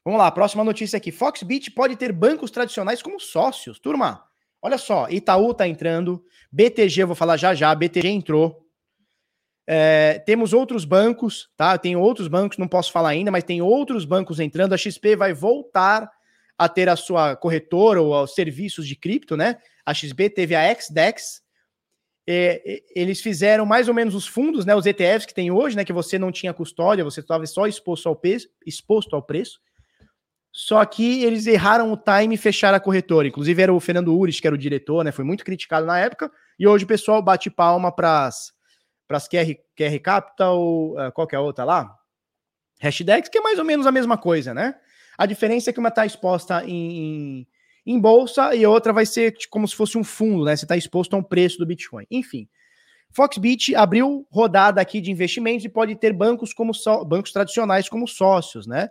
Vamos 0.08 0.22
lá, 0.22 0.32
próxima 0.32 0.64
notícia 0.64 0.96
aqui. 0.96 1.12
Foxbit 1.12 1.70
pode 1.72 1.98
ter 1.98 2.14
bancos 2.14 2.50
tradicionais 2.50 3.02
como 3.02 3.20
sócios. 3.20 3.78
Turma, 3.78 4.24
olha 4.62 4.78
só, 4.78 5.10
Itaú 5.10 5.54
tá 5.54 5.68
entrando, 5.68 6.24
BTG, 6.50 7.04
vou 7.04 7.14
falar 7.14 7.36
já 7.36 7.54
já, 7.54 7.76
BTG 7.76 8.08
entrou. 8.08 8.66
É, 9.68 10.24
temos 10.26 10.54
outros 10.54 10.86
bancos, 10.86 11.50
tá? 11.58 11.78
Tem 11.78 11.98
outros 11.98 12.30
bancos, 12.30 12.58
não 12.58 12.70
posso 12.70 12.90
falar 12.90 13.10
ainda, 13.10 13.30
mas 13.30 13.44
tem 13.44 13.62
outros 13.62 14.06
bancos 14.06 14.40
entrando. 14.40 14.72
A 14.72 14.78
XP 14.78 15.18
vai 15.18 15.34
voltar 15.34 16.10
a 16.58 16.70
ter 16.70 16.88
a 16.88 16.96
sua 16.96 17.36
corretora 17.36 18.02
ou 18.02 18.24
os 18.24 18.34
serviços 18.34 18.88
de 18.88 18.96
cripto, 18.96 19.36
né? 19.36 19.58
A 19.86 19.94
XP 19.94 20.30
teve 20.30 20.56
a 20.56 20.74
XDEX. 20.74 21.42
É, 22.26 22.82
eles 22.96 23.20
fizeram 23.20 23.66
mais 23.66 23.90
ou 23.90 23.94
menos 23.94 24.16
os 24.16 24.26
fundos, 24.26 24.66
né? 24.66 24.74
Os 24.74 24.86
ETFs 24.86 25.26
que 25.26 25.34
tem 25.34 25.52
hoje, 25.52 25.76
né? 25.76 25.84
Que 25.84 25.92
você 25.92 26.18
não 26.18 26.32
tinha 26.32 26.54
custódia, 26.54 27.04
você 27.04 27.20
estava 27.20 27.46
só 27.46 27.68
exposto 27.68 28.08
ao, 28.08 28.16
preço, 28.16 28.48
exposto 28.66 29.14
ao 29.14 29.22
preço. 29.22 29.60
Só 30.60 30.84
que 30.86 31.24
eles 31.24 31.46
erraram 31.46 31.94
o 31.94 31.96
time 31.96 32.34
e 32.34 32.38
fecharam 32.38 32.78
a 32.78 32.80
corretora. 32.80 33.28
Inclusive 33.28 33.62
era 33.62 33.72
o 33.72 33.80
Fernando 33.80 34.12
Ures, 34.18 34.40
que 34.40 34.48
era 34.48 34.56
o 34.56 34.58
diretor, 34.58 35.04
né? 35.04 35.12
Foi 35.12 35.24
muito 35.24 35.46
criticado 35.46 35.86
na 35.86 36.00
época. 36.00 36.32
E 36.58 36.68
hoje 36.68 36.84
o 36.84 36.88
pessoal 36.88 37.22
bate 37.22 37.48
palma 37.52 37.92
para 37.92 38.26
as 38.26 39.28
QR, 39.28 39.56
QR 39.78 40.00
Capital, 40.02 40.60
uh, 40.60 41.12
qual 41.14 41.28
que 41.28 41.36
é 41.36 41.40
outra 41.40 41.64
lá? 41.64 41.96
Hashdex, 42.80 43.30
que 43.30 43.38
é 43.38 43.42
mais 43.42 43.60
ou 43.60 43.66
menos 43.66 43.86
a 43.86 43.92
mesma 43.92 44.18
coisa, 44.18 44.52
né? 44.52 44.74
A 45.16 45.28
diferença 45.28 45.70
é 45.70 45.74
que 45.74 45.80
uma 45.80 45.90
está 45.90 46.08
exposta 46.08 46.64
em, 46.66 47.48
em, 47.86 48.00
bolsa 48.00 48.56
e 48.56 48.66
outra 48.66 48.92
vai 48.92 49.06
ser 49.06 49.36
como 49.52 49.68
se 49.68 49.76
fosse 49.76 49.96
um 49.96 50.04
fundo, 50.04 50.44
né? 50.44 50.56
Você 50.56 50.66
está 50.66 50.76
exposto 50.76 51.14
a 51.14 51.20
um 51.20 51.24
preço 51.24 51.60
do 51.60 51.68
Bitcoin. 51.68 52.08
Enfim. 52.10 52.50
Foxbit 53.12 53.76
abriu 53.76 54.26
rodada 54.32 54.82
aqui 54.82 55.02
de 55.02 55.12
investimentos 55.12 55.64
e 55.64 55.70
pode 55.70 55.96
ter 55.98 56.14
bancos 56.14 56.52
como 56.52 56.72
bancos 57.06 57.32
tradicionais 57.32 57.88
como 57.88 58.08
sócios, 58.08 58.66
né? 58.66 58.90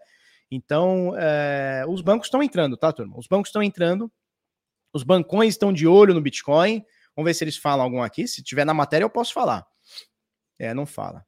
Então, 0.50 1.12
é, 1.18 1.84
os 1.88 2.00
bancos 2.00 2.26
estão 2.26 2.42
entrando, 2.42 2.76
tá, 2.76 2.92
turma? 2.92 3.18
Os 3.18 3.26
bancos 3.26 3.48
estão 3.48 3.62
entrando, 3.62 4.10
os 4.92 5.02
bancões 5.02 5.54
estão 5.54 5.72
de 5.72 5.86
olho 5.86 6.14
no 6.14 6.20
Bitcoin. 6.20 6.84
Vamos 7.14 7.28
ver 7.28 7.34
se 7.34 7.44
eles 7.44 7.56
falam 7.56 7.84
algum 7.84 8.02
aqui. 8.02 8.26
Se 8.28 8.42
tiver 8.42 8.64
na 8.64 8.74
matéria, 8.74 9.04
eu 9.04 9.10
posso 9.10 9.32
falar. 9.32 9.66
É, 10.58 10.72
não 10.72 10.86
fala. 10.86 11.24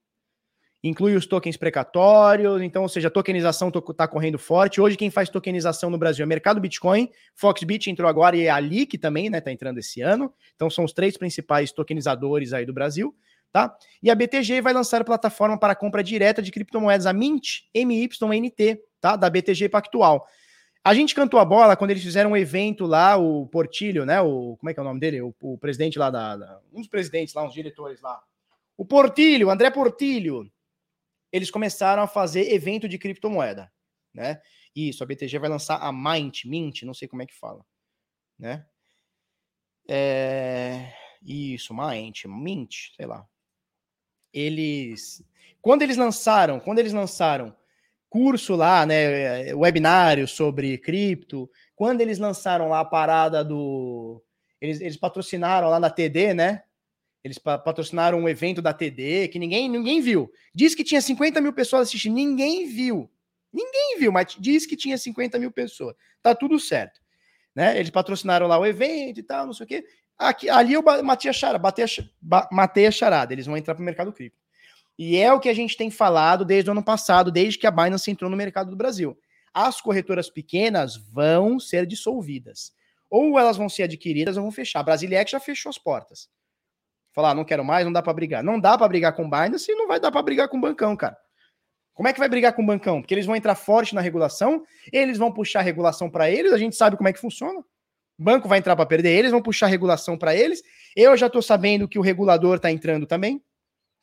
Inclui 0.83 1.17
os 1.17 1.27
tokens 1.27 1.57
precatórios, 1.57 2.63
então, 2.63 2.83
ou 2.83 2.89
seja, 2.89 3.09
a 3.09 3.11
tokenização 3.11 3.69
está 3.69 4.07
correndo 4.07 4.39
forte. 4.39 4.81
Hoje, 4.81 4.97
quem 4.97 5.11
faz 5.11 5.29
tokenização 5.29 5.91
no 5.91 5.99
Brasil 5.99 6.23
é 6.23 6.27
Mercado 6.27 6.61
Bitcoin, 6.61 7.11
Foxbit 7.35 7.91
entrou 7.91 8.09
agora 8.09 8.37
e 8.37 8.43
é 8.43 8.51
a 8.51 8.61
LIC 8.61 8.97
também, 8.97 9.29
né? 9.29 9.39
Está 9.39 9.51
entrando 9.51 9.79
esse 9.79 10.01
ano. 10.01 10.33
Então, 10.55 10.71
são 10.71 10.85
os 10.85 10.93
três 10.93 11.17
principais 11.17 11.73
tokenizadores 11.73 12.53
aí 12.53 12.65
do 12.65 12.73
Brasil 12.73 13.13
tá? 13.53 13.75
E 14.03 14.11
a 14.11 14.15
BTG 14.15 14.61
vai 14.61 14.73
lançar 14.73 15.01
a 15.01 15.05
plataforma 15.05 15.59
para 15.59 15.75
compra 15.75 16.03
direta 16.03 16.43
de 16.43 16.51
criptomoedas, 16.51 17.07
a 17.07 17.13
Mint, 17.13 17.63
MYNT, 17.75 18.79
tá? 19.01 19.17
Da 19.17 19.29
BTG 19.29 19.69
Pactual. 19.69 20.27
A 20.85 20.95
gente 20.95 21.15
cantou 21.15 21.39
a 21.39 21.45
bola 21.45 21.77
quando 21.77 21.91
eles 21.91 22.03
fizeram 22.03 22.31
um 22.31 22.37
evento 22.37 22.87
lá, 22.87 23.17
o 23.17 23.47
Portilho, 23.47 24.07
né? 24.07 24.21
O, 24.21 24.57
como 24.57 24.71
é 24.71 24.75
que 24.75 24.81
é 24.81 24.83
o 24.83 24.85
nome 24.85 25.01
dele? 25.01 25.21
O, 25.21 25.35
o 25.41 25.59
presidente 25.59 25.99
lá 25.99 26.11
da, 26.11 26.37
da, 26.37 26.61
Um 26.73 26.81
dos 26.81 26.89
presidentes 26.89 27.35
lá, 27.35 27.45
uns 27.45 27.53
diretores 27.53 28.01
lá. 28.01 28.23
O 28.77 28.85
Portilho, 28.85 29.51
André 29.51 29.71
Portilho. 29.71 30.51
Eles 31.31 31.51
começaram 31.51 32.03
a 32.03 32.07
fazer 32.07 32.53
evento 32.53 32.89
de 32.89 32.97
criptomoeda, 32.97 33.71
né? 34.15 34.41
Isso, 34.75 35.03
a 35.03 35.07
BTG 35.07 35.39
vai 35.39 35.51
lançar 35.51 35.77
a 35.77 35.93
Mint, 35.93 36.45
Mint, 36.47 36.85
não 36.85 36.95
sei 36.95 37.07
como 37.07 37.21
é 37.21 37.27
que 37.27 37.35
fala, 37.35 37.63
né? 38.39 38.65
É... 39.87 40.95
Isso, 41.23 41.75
Mint, 41.75 42.25
Mint, 42.25 42.95
sei 42.97 43.05
lá 43.05 43.27
eles 44.33 45.23
quando 45.61 45.83
eles 45.83 45.97
lançaram, 45.97 46.61
quando 46.61 46.79
eles 46.79 46.93
lançaram 46.93 47.55
curso 48.09 48.55
lá, 48.55 48.87
né, 48.87 49.55
webinário 49.55 50.27
sobre 50.27 50.79
cripto, 50.79 51.51
quando 51.77 52.01
eles 52.01 52.19
lançaram 52.19 52.69
lá 52.69 52.81
a 52.81 52.85
parada 52.85 53.45
do 53.45 54.23
eles, 54.61 54.81
eles 54.81 54.97
patrocinaram 54.97 55.69
lá 55.69 55.79
na 55.79 55.91
TD, 55.91 56.35
né? 56.35 56.63
Eles 57.23 57.39
patrocinaram 57.39 58.19
um 58.19 58.29
evento 58.29 58.63
da 58.63 58.73
TD 58.73 59.29
que 59.29 59.39
ninguém 59.39 59.69
ninguém 59.69 60.01
viu. 60.01 60.31
Diz 60.55 60.75
que 60.75 60.85
tinha 60.85 61.01
50 61.01 61.41
mil 61.41 61.53
pessoas 61.53 61.89
assistindo, 61.89 62.15
ninguém 62.15 62.67
viu. 62.67 63.11
Ninguém 63.53 63.99
viu, 63.99 64.13
mas 64.13 64.37
diz 64.39 64.67
que 64.67 64.77
tinha 64.77 64.97
50 64.97 65.39
mil 65.39 65.51
pessoas. 65.51 65.95
Tá 66.23 66.35
tudo 66.35 66.59
certo. 66.59 67.01
Né? 67.55 67.79
Eles 67.79 67.91
patrocinaram 67.91 68.47
lá 68.47 68.59
o 68.59 68.67
evento 68.67 69.19
e 69.19 69.23
tal, 69.23 69.47
não 69.47 69.53
sei 69.53 69.65
o 69.65 69.69
quê. 69.69 69.85
Aqui, 70.17 70.49
ali 70.49 70.73
eu 70.73 70.83
matei 70.83 71.31
a 71.31 71.33
charada, 71.33 71.59
batei 71.59 71.85
a, 71.85 72.89
a 72.89 72.91
charada, 72.91 73.33
eles 73.33 73.47
vão 73.47 73.57
entrar 73.57 73.75
para 73.75 73.83
o 73.83 73.85
mercado 73.85 74.13
cripto. 74.13 74.39
E 74.99 75.17
é 75.17 75.33
o 75.33 75.39
que 75.39 75.49
a 75.49 75.55
gente 75.55 75.77
tem 75.77 75.91
falado 75.91 76.45
desde 76.45 76.69
o 76.69 76.73
ano 76.73 76.83
passado, 76.83 77.31
desde 77.31 77.59
que 77.59 77.67
a 77.67 77.71
Binance 77.71 78.11
entrou 78.11 78.29
no 78.29 78.37
mercado 78.37 78.71
do 78.71 78.77
Brasil. 78.77 79.17
As 79.55 79.81
corretoras 79.81 80.29
pequenas 80.29 80.97
vão 80.97 81.61
ser 81.61 81.87
dissolvidas. 81.87 82.73
Ou 83.09 83.39
elas 83.39 83.57
vão 83.57 83.69
ser 83.69 83.85
adquiridas 83.85 84.37
ou 84.37 84.43
vão 84.43 84.53
fechar. 84.53 84.81
A 84.81 84.83
Brasilex 84.83 85.31
já 85.31 85.41
fechou 85.41 85.71
as 85.71 85.79
portas. 85.79 86.29
Falar, 87.15 87.31
ah, 87.31 87.35
não 87.35 87.45
quero 87.45 87.65
mais, 87.65 87.85
não 87.85 87.93
dá 87.93 88.03
para 88.03 88.13
brigar. 88.13 88.43
Não 88.43 88.61
dá 88.61 88.77
para 88.77 88.89
brigar 88.89 89.15
com 89.15 89.31
Binance 89.31 89.71
e 89.71 89.75
não 89.75 89.87
vai 89.87 90.01
dar 90.01 90.11
para 90.11 90.23
brigar 90.23 90.49
com 90.49 90.59
o 90.59 90.61
bancão, 90.61 90.97
cara. 90.97 91.17
Como 91.95 92.07
é 92.07 92.13
que 92.13 92.19
vai 92.19 92.29
brigar 92.29 92.53
com 92.53 92.63
o 92.63 92.67
bancão? 92.67 93.01
Porque 93.01 93.13
eles 93.13 93.27
vão 93.27 93.35
entrar 93.35 93.57
forte 93.57 93.93
na 93.93 94.01
regulação, 94.01 94.63
eles 94.93 95.19
vão 95.19 95.33
puxar 95.33 95.59
a 95.59 95.63
regulação 95.63 96.09
para 96.09 96.31
eles, 96.31 96.53
a 96.53 96.59
gente 96.59 96.77
sabe 96.77 96.97
como 96.97 97.09
é 97.09 97.13
que 97.13 97.19
funciona. 97.19 97.59
O 97.59 98.23
banco 98.23 98.47
vai 98.49 98.59
entrar 98.59 98.77
para 98.77 98.87
perder, 98.87 99.19
eles 99.19 99.33
vão 99.33 99.43
puxar 99.43 99.67
a 99.67 99.69
regulação 99.69 100.17
para 100.17 100.33
eles. 100.33 100.63
Eu 100.95 101.17
já 101.17 101.27
estou 101.27 101.43
sabendo 101.43 101.89
que 101.89 101.99
o 101.99 102.03
regulador 102.03 102.57
está 102.57 102.71
entrando 102.71 103.05
também. 103.05 103.43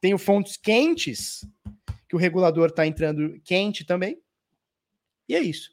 Tenho 0.06 0.19
fontes 0.19 0.56
quentes 0.56 1.44
que 2.07 2.15
o 2.15 2.19
regulador 2.19 2.68
está 2.68 2.86
entrando 2.86 3.41
quente 3.44 3.84
também. 3.84 4.22
E 5.27 5.34
é 5.34 5.40
isso. 5.40 5.72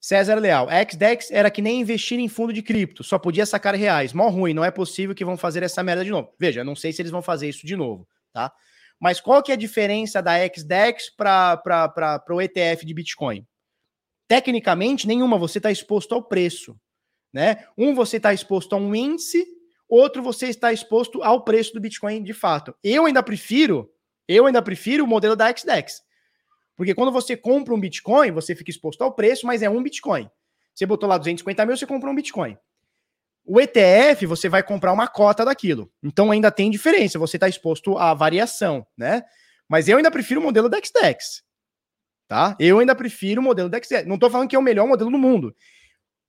César 0.00 0.34
Leal, 0.40 0.66
XDEX 0.90 1.30
era 1.30 1.52
que 1.52 1.62
nem 1.62 1.80
investir 1.80 2.18
em 2.18 2.26
fundo 2.26 2.52
de 2.52 2.60
cripto, 2.60 3.04
só 3.04 3.16
podia 3.16 3.46
sacar 3.46 3.76
reais. 3.76 4.12
Mó 4.12 4.28
ruim, 4.28 4.54
não 4.54 4.64
é 4.64 4.72
possível 4.72 5.14
que 5.14 5.24
vão 5.24 5.36
fazer 5.36 5.62
essa 5.62 5.84
merda 5.84 6.04
de 6.04 6.10
novo. 6.10 6.34
Veja, 6.36 6.64
não 6.64 6.74
sei 6.74 6.92
se 6.92 7.00
eles 7.00 7.12
vão 7.12 7.22
fazer 7.22 7.48
isso 7.48 7.64
de 7.64 7.76
novo, 7.76 8.08
tá? 8.32 8.52
Mas 8.98 9.20
qual 9.20 9.40
que 9.40 9.52
é 9.52 9.54
a 9.54 9.56
diferença 9.56 10.20
da 10.20 10.44
XDEX 10.44 11.10
para 11.10 12.24
o 12.28 12.42
ETF 12.42 12.84
de 12.84 12.92
Bitcoin? 12.92 13.46
Tecnicamente, 14.26 15.06
nenhuma, 15.06 15.38
você 15.38 15.60
está 15.60 15.70
exposto 15.70 16.12
ao 16.12 16.24
preço. 16.24 16.76
Né? 17.32 17.64
Um 17.78 17.94
você 17.94 18.16
está 18.16 18.34
exposto 18.34 18.72
a 18.72 18.78
um 18.78 18.92
índice, 18.92 19.46
outro 19.94 20.22
você 20.22 20.46
está 20.46 20.72
exposto 20.72 21.22
ao 21.22 21.44
preço 21.44 21.74
do 21.74 21.80
Bitcoin 21.80 22.22
de 22.22 22.32
fato. 22.32 22.74
Eu 22.82 23.06
ainda 23.06 23.22
prefiro, 23.22 23.90
eu 24.26 24.46
ainda 24.46 24.62
prefiro 24.62 25.04
o 25.04 25.06
modelo 25.06 25.36
da 25.36 25.54
XDEX. 25.54 26.02
Porque 26.76 26.94
quando 26.94 27.12
você 27.12 27.36
compra 27.36 27.74
um 27.74 27.80
Bitcoin, 27.80 28.30
você 28.30 28.54
fica 28.54 28.70
exposto 28.70 29.02
ao 29.02 29.12
preço, 29.12 29.46
mas 29.46 29.62
é 29.62 29.68
um 29.68 29.82
Bitcoin. 29.82 30.30
Você 30.74 30.86
botou 30.86 31.08
lá 31.08 31.18
250 31.18 31.66
mil, 31.66 31.76
você 31.76 31.86
comprou 31.86 32.12
um 32.12 32.16
Bitcoin. 32.16 32.56
O 33.44 33.60
ETF, 33.60 34.24
você 34.24 34.48
vai 34.48 34.62
comprar 34.62 34.92
uma 34.92 35.08
cota 35.08 35.44
daquilo. 35.44 35.92
Então 36.02 36.30
ainda 36.30 36.50
tem 36.50 36.70
diferença, 36.70 37.18
você 37.18 37.36
está 37.36 37.48
exposto 37.48 37.98
à 37.98 38.14
variação, 38.14 38.86
né? 38.96 39.22
Mas 39.68 39.88
eu 39.88 39.96
ainda 39.96 40.10
prefiro 40.10 40.40
o 40.40 40.42
modelo 40.42 40.68
DexDex. 40.68 41.42
Tá? 42.28 42.56
Eu 42.58 42.78
ainda 42.78 42.94
prefiro 42.94 43.40
o 43.40 43.44
modelo 43.44 43.68
DexDex. 43.68 44.06
Não 44.06 44.14
estou 44.14 44.30
falando 44.30 44.48
que 44.48 44.56
é 44.56 44.58
o 44.58 44.62
melhor 44.62 44.86
modelo 44.86 45.10
do 45.10 45.18
mundo. 45.18 45.54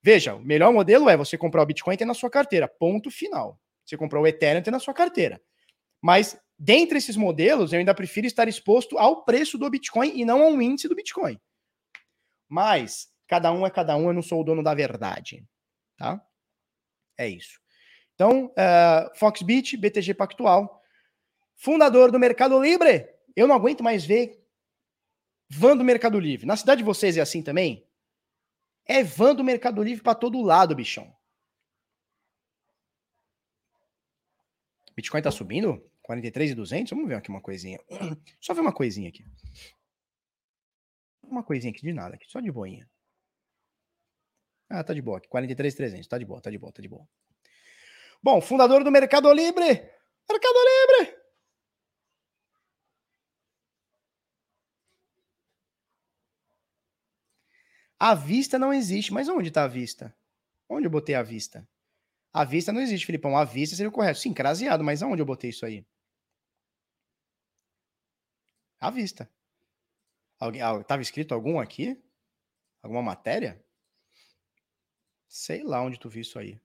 Veja, 0.04 0.36
o 0.36 0.42
melhor 0.42 0.74
modelo 0.74 1.10
é 1.10 1.16
você 1.16 1.38
comprar 1.38 1.64
o 1.64 1.66
Bitcoin 1.66 1.94
e 1.94 1.98
ter 1.98 2.06
na 2.06 2.14
sua 2.14 2.30
carteira. 2.30 2.68
Ponto 2.68 3.10
final. 3.10 3.58
Você 3.86 3.96
comprou 3.96 4.24
o 4.24 4.28
Ethereum 4.28 4.60
e 4.60 4.64
ter 4.64 4.72
na 4.72 4.80
sua 4.80 4.94
carteira. 4.94 5.42
Mas 6.02 6.38
dentre 6.60 6.98
esses 6.98 7.16
modelos, 7.16 7.72
eu 7.72 7.80
ainda 7.80 7.96
prefiro 7.96 8.28
estar 8.28 8.48
exposto 8.48 8.98
ao 8.98 9.24
preço 9.24 9.58
do 9.58 9.70
Bitcoin 9.70 10.12
e 10.14 10.26
não 10.26 10.44
ao 10.44 10.62
índice 10.62 10.90
do 10.90 10.96
Bitcoin. 10.96 11.40
Mas 12.50 13.08
cada 13.28 13.52
um 13.52 13.66
é 13.66 13.70
cada 13.70 13.96
um, 13.96 14.08
eu 14.08 14.14
não 14.14 14.22
sou 14.22 14.42
o 14.42 14.44
dono 14.44 14.62
da 14.62 14.74
verdade, 14.74 15.46
tá? 15.98 16.22
É 17.18 17.28
isso. 17.28 17.60
Então, 18.14 18.48
uh, 18.48 19.18
Foxbit, 19.18 19.78
BTG 19.78 20.14
Pactual, 20.14 20.82
fundador 21.56 22.12
do 22.12 22.20
Mercado 22.20 22.62
Livre. 22.62 23.08
Eu 23.36 23.48
não 23.48 23.56
aguento 23.56 23.84
mais 23.84 24.06
ver 24.06 24.40
van 25.50 25.78
do 25.78 25.84
Mercado 25.84 26.20
Livre. 26.20 26.46
Na 26.46 26.58
cidade 26.58 26.80
de 26.80 26.86
vocês 26.86 27.18
é 27.18 27.22
assim 27.22 27.42
também? 27.42 27.88
É 28.86 29.04
van 29.04 29.36
do 29.36 29.44
Mercado 29.44 29.82
Livre 29.82 30.04
para 30.04 30.16
todo 30.16 30.42
lado, 30.42 30.76
bichão. 30.76 31.16
Bitcoin 34.96 35.22
tá 35.22 35.32
subindo? 35.32 35.82
43,200? 36.04 36.92
Vamos 36.92 37.08
ver 37.08 37.16
aqui 37.16 37.30
uma 37.30 37.42
coisinha. 37.42 37.80
Só 38.40 38.54
ver 38.54 38.62
uma 38.62 38.74
coisinha 38.74 39.10
aqui. 39.10 39.26
Uma 41.24 41.44
coisinha 41.44 41.72
aqui 41.72 41.82
de 41.82 41.94
nada, 41.94 42.16
aqui, 42.16 42.30
só 42.30 42.40
de 42.40 42.52
boinha. 42.52 42.88
Ah, 44.70 44.84
tá 44.84 44.94
de 44.94 45.02
boa 45.02 45.18
aqui. 45.18 45.28
43,300. 45.30 46.08
Tá 46.08 46.18
de 46.18 46.26
boa, 46.26 46.42
tá 46.42 46.52
de 46.52 46.58
boa, 46.58 46.72
tá 46.72 46.82
de 46.82 46.88
boa. 46.88 47.08
Bom, 48.22 48.40
fundador 48.42 48.84
do 48.84 48.92
Mercado 48.92 49.32
Livre. 49.34 49.66
Mercado 50.30 50.58
Livre. 51.00 51.23
A 58.04 58.16
vista 58.16 58.60
não 58.60 58.74
existe. 58.74 59.14
Mas 59.14 59.30
onde 59.30 59.48
está 59.48 59.64
a 59.64 59.68
vista? 59.68 60.14
Onde 60.68 60.86
eu 60.86 60.92
botei 60.92 61.16
a 61.16 61.24
vista? 61.24 61.66
A 62.34 62.44
vista 62.44 62.74
não 62.74 62.82
existe, 62.82 63.06
Filipão. 63.06 63.38
A 63.38 63.46
vista 63.46 63.78
seria 63.78 63.88
o 63.88 63.94
correto. 63.94 64.20
Sim, 64.20 64.34
craseado, 64.34 64.84
mas 64.84 65.02
aonde 65.02 65.22
eu 65.22 65.26
botei 65.26 65.52
isso 65.52 65.66
aí? 65.66 65.86
À 68.78 68.90
vista. 68.90 69.32
Alguém, 70.38 70.62
tava 70.86 71.02
escrito 71.02 71.34
algum 71.34 71.62
aqui? 71.62 71.98
Alguma 72.82 73.02
matéria? 73.02 73.64
Sei 75.26 75.64
lá 75.64 75.82
onde 75.82 75.98
tu 75.98 76.10
viu 76.10 76.24
isso 76.24 76.38
aí. 76.38 76.60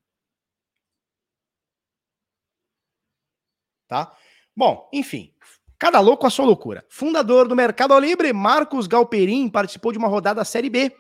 Tá? 3.87 4.19
Bom, 4.57 4.91
enfim. 4.93 5.33
Cada 5.79 6.01
louco 6.01 6.27
a 6.27 6.31
sua 6.31 6.47
loucura. 6.47 6.85
Fundador 6.91 7.47
do 7.47 7.55
Mercado 7.55 7.97
Livre, 7.97 8.33
Marcos 8.33 8.89
Galperin, 8.89 9.49
participou 9.49 9.93
de 9.93 9.99
uma 9.99 10.09
rodada 10.09 10.45
Série 10.45 10.69
B 10.69 10.93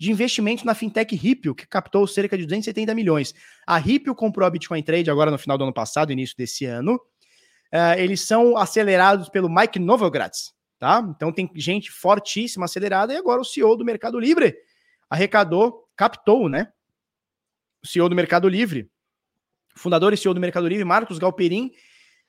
de 0.00 0.10
investimento 0.10 0.64
na 0.64 0.74
fintech 0.74 1.14
Ripple, 1.14 1.54
que 1.54 1.66
captou 1.66 2.06
cerca 2.06 2.36
de 2.38 2.44
270 2.44 2.94
milhões. 2.94 3.34
A 3.66 3.76
Ripple 3.76 4.14
comprou 4.14 4.46
a 4.46 4.50
Bitcoin 4.50 4.82
Trade 4.82 5.10
agora 5.10 5.30
no 5.30 5.36
final 5.36 5.58
do 5.58 5.64
ano 5.64 5.74
passado, 5.74 6.10
início 6.10 6.34
desse 6.34 6.64
ano. 6.64 6.94
Uh, 6.94 7.98
eles 7.98 8.22
são 8.22 8.56
acelerados 8.56 9.28
pelo 9.28 9.50
Mike 9.50 9.78
Novogratz, 9.78 10.54
tá? 10.78 11.06
Então 11.14 11.30
tem 11.30 11.50
gente 11.54 11.90
fortíssima 11.90 12.64
acelerada 12.64 13.12
e 13.12 13.16
agora 13.16 13.42
o 13.42 13.44
CEO 13.44 13.76
do 13.76 13.84
Mercado 13.84 14.18
Livre 14.18 14.56
arrecadou, 15.10 15.86
captou, 15.94 16.48
né? 16.48 16.72
O 17.84 17.86
CEO 17.86 18.08
do 18.08 18.16
Mercado 18.16 18.48
Livre, 18.48 18.90
fundador 19.76 20.14
e 20.14 20.16
CEO 20.16 20.32
do 20.32 20.40
Mercado 20.40 20.66
Livre, 20.66 20.82
Marcos 20.82 21.18
Galperin, 21.18 21.70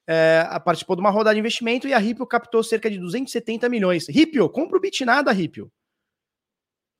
é, 0.06 0.46
participou 0.66 0.98
de 0.98 1.00
uma 1.00 1.10
rodada 1.10 1.36
de 1.36 1.40
investimento 1.40 1.88
e 1.88 1.94
a 1.94 1.98
Ripple 1.98 2.28
captou 2.28 2.62
cerca 2.64 2.92
de 2.92 3.00
270 3.00 3.70
milhões. 3.70 4.10
Ripple, 4.10 4.50
compra 4.50 4.78
o 4.78 4.82
Bitnada, 4.82 5.32
Ripple. 5.32 5.72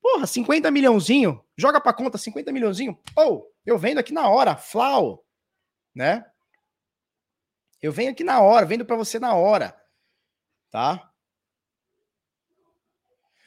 Porra, 0.02 0.26
50 0.26 0.72
milhãozinho, 0.72 1.44
joga 1.56 1.80
pra 1.80 1.94
conta 1.94 2.18
50 2.18 2.52
milhãozinho. 2.52 3.00
Ou, 3.16 3.38
oh, 3.38 3.52
eu 3.66 3.78
vendo 3.78 4.00
aqui 4.00 4.12
na 4.12 4.28
hora, 4.28 4.56
Flau, 4.56 5.24
né? 5.94 6.26
Eu 7.82 7.92
venho 7.92 8.12
aqui 8.12 8.24
na 8.24 8.42
hora, 8.42 8.66
vendo 8.66 8.86
para 8.86 8.96
você 8.96 9.20
na 9.20 9.36
hora, 9.36 9.76
tá? 10.70 11.12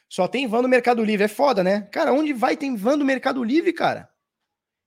Só 0.08 0.28
tem 0.28 0.46
van 0.46 0.62
no 0.62 0.68
Mercado 0.68 1.02
Livre, 1.02 1.24
é 1.24 1.28
foda, 1.28 1.64
né? 1.64 1.82
Cara, 1.90 2.12
onde 2.12 2.32
vai 2.32 2.56
tem 2.56 2.76
van 2.76 2.96
no 2.96 3.04
Mercado 3.04 3.42
Livre, 3.42 3.72
cara? 3.72 4.08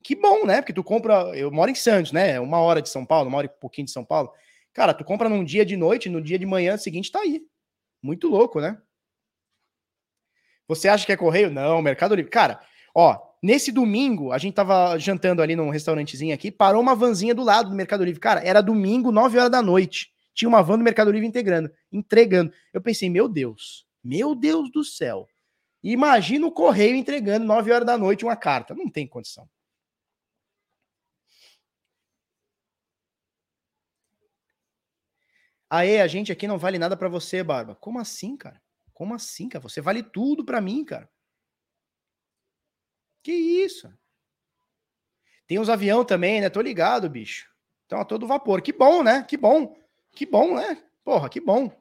Que 0.02 0.15
bom, 0.15 0.45
né? 0.45 0.61
Porque 0.61 0.72
tu 0.72 0.84
compra, 0.84 1.35
eu 1.35 1.52
moro 1.52 1.69
em 1.69 1.76
Santos, 1.76 2.14
né? 2.14 2.39
Uma 2.39 2.60
hora 2.60 2.81
de 2.81 2.88
São 2.88 3.06
Paulo, 3.06 3.27
uma 3.27 3.39
hora 3.39 3.48
e 3.48 3.60
pouquinho 3.60 3.85
de 3.85 3.91
São 3.91 4.06
Paulo. 4.06 4.31
Cara, 4.73 4.94
tu 4.94 5.03
compra 5.03 5.27
num 5.27 5.44
dia 5.44 5.65
de 5.65 5.76
noite, 5.76 6.07
no 6.07 6.22
dia 6.22 6.39
de 6.39 6.45
manhã 6.45 6.77
seguinte 6.77 7.11
tá 7.11 7.19
aí. 7.19 7.41
Muito 8.02 8.30
louco, 8.30 8.61
né? 8.61 8.81
Você 10.68 10.88
acha 10.88 11.06
que 11.06 11.11
é 11.11 11.18
correio? 11.18 11.49
Não, 11.49 11.81
Mercado 11.81 12.14
Livre. 12.15 12.30
Cara, 12.30 12.60
ó, 12.94 13.18
nesse 13.41 13.72
domingo, 13.72 14.31
a 14.31 14.38
gente 14.38 14.53
tava 14.53 14.98
jantando 14.98 15.41
ali 15.41 15.56
num 15.56 15.69
restaurantezinho 15.69 16.34
aqui, 16.34 16.52
parou 16.52 16.81
uma 16.81 16.95
vanzinha 16.95 17.34
do 17.34 17.44
lado 17.44 17.69
do 17.69 17.76
Mercado 17.76 18.03
Livre. 18.03 18.19
Cara, 18.19 18.41
era 18.41 18.61
domingo, 18.61 19.11
9 19.11 19.38
horas 19.38 19.52
da 19.52 19.61
noite. 19.61 20.11
Tinha 20.34 20.49
uma 20.49 20.61
van 20.61 20.77
do 20.77 20.84
Mercado 20.84 21.10
Livre 21.11 21.27
integrando, 21.27 21.72
entregando. 21.91 22.53
Eu 22.73 22.81
pensei, 22.81 23.10
meu 23.10 23.27
Deus, 23.27 23.88
meu 24.03 24.35
Deus 24.35 24.72
do 24.72 24.84
céu. 24.84 25.27
Imagina 25.84 26.45
o 26.45 26.52
correio 26.52 26.95
entregando 26.95 27.45
9 27.45 27.72
horas 27.72 27.85
da 27.85 27.98
noite 27.98 28.26
uma 28.26 28.35
carta. 28.35 28.76
Não 28.76 28.89
tem 28.89 29.07
condição. 29.07 29.49
Aê, 35.69 36.02
a 36.02 36.07
gente 36.07 36.31
aqui 36.31 36.48
não 36.48 36.57
vale 36.57 36.80
nada 36.80 36.95
para 36.95 37.10
você, 37.10 37.44
Barba. 37.44 37.76
Como 37.76 37.99
assim, 37.99 38.38
cara? 38.38 38.61
Como 38.98 39.14
assim, 39.14 39.48
cara? 39.48 39.61
Você 39.61 39.80
vale 39.80 40.02
tudo 40.02 40.44
para 40.44 40.60
mim, 40.60 40.84
cara. 40.84 41.07
Que 43.22 43.32
isso? 43.32 43.94
Tem 45.45 45.60
uns 45.60 45.69
avião 45.69 46.03
também, 46.03 46.41
né? 46.41 46.49
Tô 46.49 46.60
ligado, 46.61 47.07
bicho. 47.07 47.48
Então, 47.86 47.99
a 47.99 48.06
todo 48.06 48.26
vapor. 48.26 48.60
Que 48.60 48.74
bom, 48.74 49.03
né? 49.03 49.22
Que 49.22 49.38
bom. 49.38 49.78
Que 50.15 50.26
bom, 50.26 50.56
né? 50.56 50.84
Porra, 51.03 51.30
que 51.30 51.40
bom. 51.40 51.72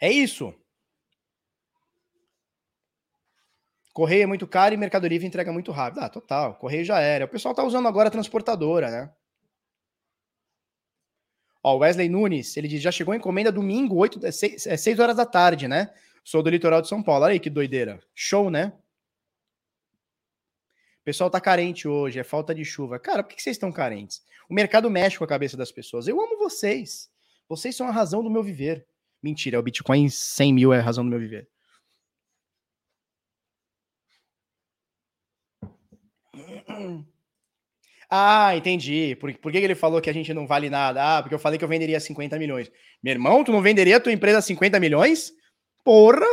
É 0.00 0.10
isso. 0.10 0.52
Correio 3.92 4.24
é 4.24 4.26
muito 4.26 4.48
caro 4.48 4.74
e 4.74 4.76
Mercado 4.76 5.06
Livre 5.06 5.24
entrega 5.24 5.52
muito 5.52 5.70
rápido. 5.70 6.00
Ah, 6.00 6.08
total. 6.08 6.56
Correio 6.56 6.84
já 6.84 6.98
era. 6.98 7.26
O 7.26 7.28
pessoal 7.28 7.54
tá 7.54 7.62
usando 7.62 7.86
agora 7.86 8.08
a 8.08 8.10
transportadora, 8.10 8.90
né? 8.90 9.14
Ó, 11.62 11.76
Wesley 11.78 12.08
Nunes, 12.08 12.56
ele 12.56 12.68
diz, 12.68 12.80
já 12.80 12.92
chegou 12.92 13.12
a 13.12 13.16
encomenda 13.16 13.50
domingo, 13.50 13.96
8, 13.96 14.32
6, 14.32 14.62
6 14.76 14.98
horas 14.98 15.16
da 15.16 15.26
tarde, 15.26 15.66
né? 15.66 15.92
Sou 16.24 16.42
do 16.42 16.50
litoral 16.50 16.80
de 16.82 16.88
São 16.88 17.02
Paulo. 17.02 17.24
Olha 17.24 17.32
aí 17.32 17.40
que 17.40 17.50
doideira. 17.50 18.00
Show, 18.14 18.50
né? 18.50 18.72
O 21.00 21.04
pessoal 21.04 21.30
tá 21.30 21.40
carente 21.40 21.88
hoje, 21.88 22.18
é 22.18 22.24
falta 22.24 22.54
de 22.54 22.64
chuva. 22.64 22.98
Cara, 22.98 23.22
por 23.22 23.34
que 23.34 23.42
vocês 23.42 23.56
estão 23.56 23.72
carentes? 23.72 24.22
O 24.48 24.54
mercado 24.54 24.90
mexe 24.90 25.18
com 25.18 25.24
a 25.24 25.28
cabeça 25.28 25.56
das 25.56 25.72
pessoas. 25.72 26.06
Eu 26.06 26.20
amo 26.20 26.38
vocês. 26.38 27.10
Vocês 27.48 27.74
são 27.74 27.88
a 27.88 27.90
razão 27.90 28.22
do 28.22 28.30
meu 28.30 28.42
viver. 28.42 28.86
Mentira, 29.22 29.58
o 29.58 29.62
Bitcoin 29.62 30.08
100 30.08 30.52
mil 30.52 30.72
é 30.72 30.78
a 30.78 30.82
razão 30.82 31.02
do 31.02 31.10
meu 31.10 31.18
viver. 31.18 31.48
Ah, 38.10 38.56
entendi. 38.56 39.16
Por, 39.16 39.36
por 39.38 39.52
que 39.52 39.58
ele 39.58 39.74
falou 39.74 40.00
que 40.00 40.08
a 40.08 40.12
gente 40.12 40.32
não 40.32 40.46
vale 40.46 40.70
nada? 40.70 41.18
Ah, 41.18 41.22
porque 41.22 41.34
eu 41.34 41.38
falei 41.38 41.58
que 41.58 41.64
eu 41.64 41.68
venderia 41.68 42.00
50 42.00 42.38
milhões. 42.38 42.70
Meu 43.02 43.12
irmão, 43.12 43.44
tu 43.44 43.52
não 43.52 43.60
venderia 43.60 43.98
a 43.98 44.00
tua 44.00 44.12
empresa 44.12 44.40
50 44.40 44.80
milhões? 44.80 45.32
Porra! 45.84 46.26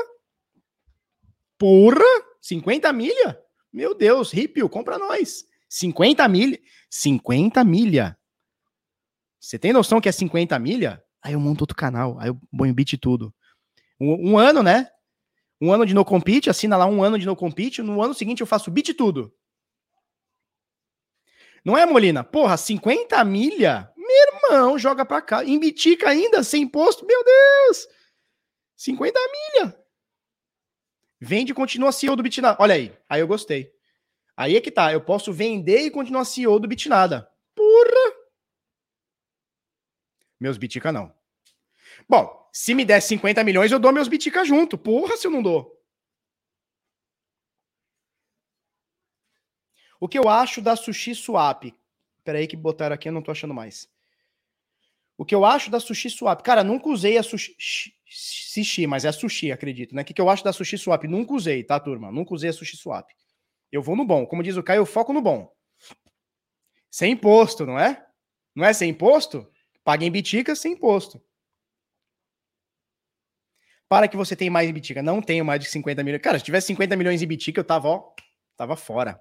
Porra! 1.58 2.06
50 2.42 2.94
milha? 2.94 3.40
Meu 3.74 3.94
Deus, 3.94 4.32
Ripio, 4.32 4.70
compra 4.70 4.98
nós. 4.98 5.44
50 5.68 6.28
milha? 6.30 6.60
50 6.90 7.64
milha. 7.64 8.18
Você 9.40 9.60
tem 9.60 9.74
noção 9.74 10.00
que 10.00 10.08
é 10.08 10.12
50 10.12 10.58
milha? 10.60 11.04
Aí 11.22 11.34
eu 11.34 11.40
monto 11.40 11.64
outro 11.64 11.76
canal, 11.76 12.18
aí 12.20 12.30
eu 12.30 12.40
ponho 12.58 12.74
beat 12.74 12.98
tudo. 12.98 13.34
Um, 14.00 14.32
um, 14.32 14.38
ano, 14.38 14.64
né? 14.64 14.88
Um 15.60 15.72
ano 15.74 15.86
de 15.86 15.94
no 15.94 16.06
compete, 16.06 16.50
assina 16.50 16.78
lá 16.78 16.86
um 16.86 17.04
ano 17.04 17.18
de 17.20 17.26
no 17.26 17.36
compete. 17.36 17.82
No 17.82 18.02
ano 18.02 18.14
seguinte 18.14 18.42
eu 18.42 18.48
faço 18.48 18.72
beat 18.72 18.94
tudo. 18.96 19.34
Não 21.66 21.76
é, 21.76 21.84
Molina? 21.84 22.24
Porra, 22.24 22.56
50 22.56 23.24
milha? 23.26 23.92
Meu 23.98 24.08
irmão, 24.08 24.78
joga 24.78 25.04
pra 25.04 25.20
cá. 25.20 25.44
Em 25.44 25.60
Bitica 25.60 26.10
ainda, 26.10 26.44
sem 26.44 26.62
imposto? 26.62 27.04
Meu 27.08 27.24
Deus! 27.24 27.88
50 28.76 29.20
milha. 29.20 29.76
Vende 31.20 31.54
e 31.54 31.56
continua 31.56 31.92
CEO 31.92 32.16
do 32.16 32.22
Bitnada. 32.22 32.56
Olha 32.62 32.76
aí. 32.76 32.96
Aí 33.10 33.20
eu 33.20 33.28
gostei. 33.28 33.74
Aí 34.38 34.56
é 34.56 34.62
que 34.62 34.70
tá. 34.70 34.94
Eu 34.94 35.02
posso 35.02 35.34
vender 35.34 35.80
e 35.80 35.92
continuar 35.92 36.26
CEO 36.26 36.60
do 36.60 36.68
Bitnada. 36.68 37.28
Porra! 37.56 38.14
Meus 40.40 40.58
Bitica 40.58 40.92
não. 40.92 41.12
Bom, 42.08 42.48
se 42.54 42.76
me 42.76 42.86
der 42.86 43.02
50 43.02 43.44
milhões, 43.44 43.72
eu 43.72 43.80
dou 43.80 43.92
meus 43.92 44.08
Bitica 44.08 44.46
junto. 44.46 44.78
Porra, 44.78 45.18
se 45.18 45.26
eu 45.26 45.32
não 45.32 45.42
dou. 45.42 45.76
O 50.00 50.08
que 50.08 50.18
eu 50.18 50.28
acho 50.28 50.62
da 50.62 50.76
Sushi 50.76 51.16
Swap? 51.16 51.64
Peraí 52.24 52.48
que 52.48 52.56
botaram 52.56 52.96
aqui, 52.96 53.08
eu 53.08 53.14
não 53.14 53.22
tô 53.22 53.32
achando 53.32 53.54
mais. 53.54 53.88
O 55.18 55.24
que 55.24 55.34
eu 55.34 55.46
acho 55.46 55.72
da 55.72 55.80
Sushi 55.80 56.10
Swap? 56.10 56.42
Cara, 56.42 56.64
nunca 56.64 56.90
usei 56.90 57.18
a 57.18 57.24
Sushi... 57.24 57.56
Sushi, 58.08 58.88
mas 58.88 59.06
é 59.06 59.12
Sushi, 59.12 59.52
acredito, 59.52 59.96
né? 59.96 60.02
O 60.02 60.06
que, 60.06 60.14
que 60.14 60.22
eu 60.22 60.30
acho 60.30 60.44
da 60.44 60.54
Sushi 60.54 60.78
Swap? 60.78 61.04
Nunca 61.06 61.34
usei, 61.34 61.64
tá, 61.64 61.80
turma? 61.80 62.12
Nunca 62.12 62.34
usei 62.34 62.50
a 62.50 62.54
Sushi 62.54 62.78
Swap. 62.78 63.10
Eu 63.72 63.82
vou 63.82 63.96
no 63.96 64.06
bom. 64.06 64.26
Como 64.26 64.44
diz 64.44 64.58
o 64.58 64.64
Caio, 64.64 64.80
eu 64.80 64.86
foco 64.86 65.14
no 65.14 65.22
bom. 65.22 65.52
Sem 66.92 67.14
imposto, 67.14 67.66
não 67.66 67.80
é? 67.80 68.06
Não 68.56 68.66
é 68.66 68.74
sem 68.74 68.90
imposto? 68.90 69.50
Paga 69.84 70.06
em 70.06 70.12
bitica 70.12 70.56
sem 70.56 70.74
imposto. 70.74 71.22
Para 73.88 74.08
que 74.08 74.18
você 74.18 74.36
tenha 74.36 74.50
mais 74.50 74.70
em 74.70 74.74
bitica. 74.74 75.04
Não 75.04 75.22
tenho 75.22 75.46
mais 75.46 75.60
de 75.60 75.68
50 75.68 76.04
milhões. 76.04 76.22
Cara, 76.22 76.40
se 76.40 76.46
tivesse 76.46 76.68
50 76.68 76.96
milhões 76.96 77.22
em 77.22 77.28
bitica, 77.28 77.60
eu 77.60 77.66
tava, 77.66 77.88
ó, 77.88 78.14
tava 78.58 78.76
fora. 78.76 79.20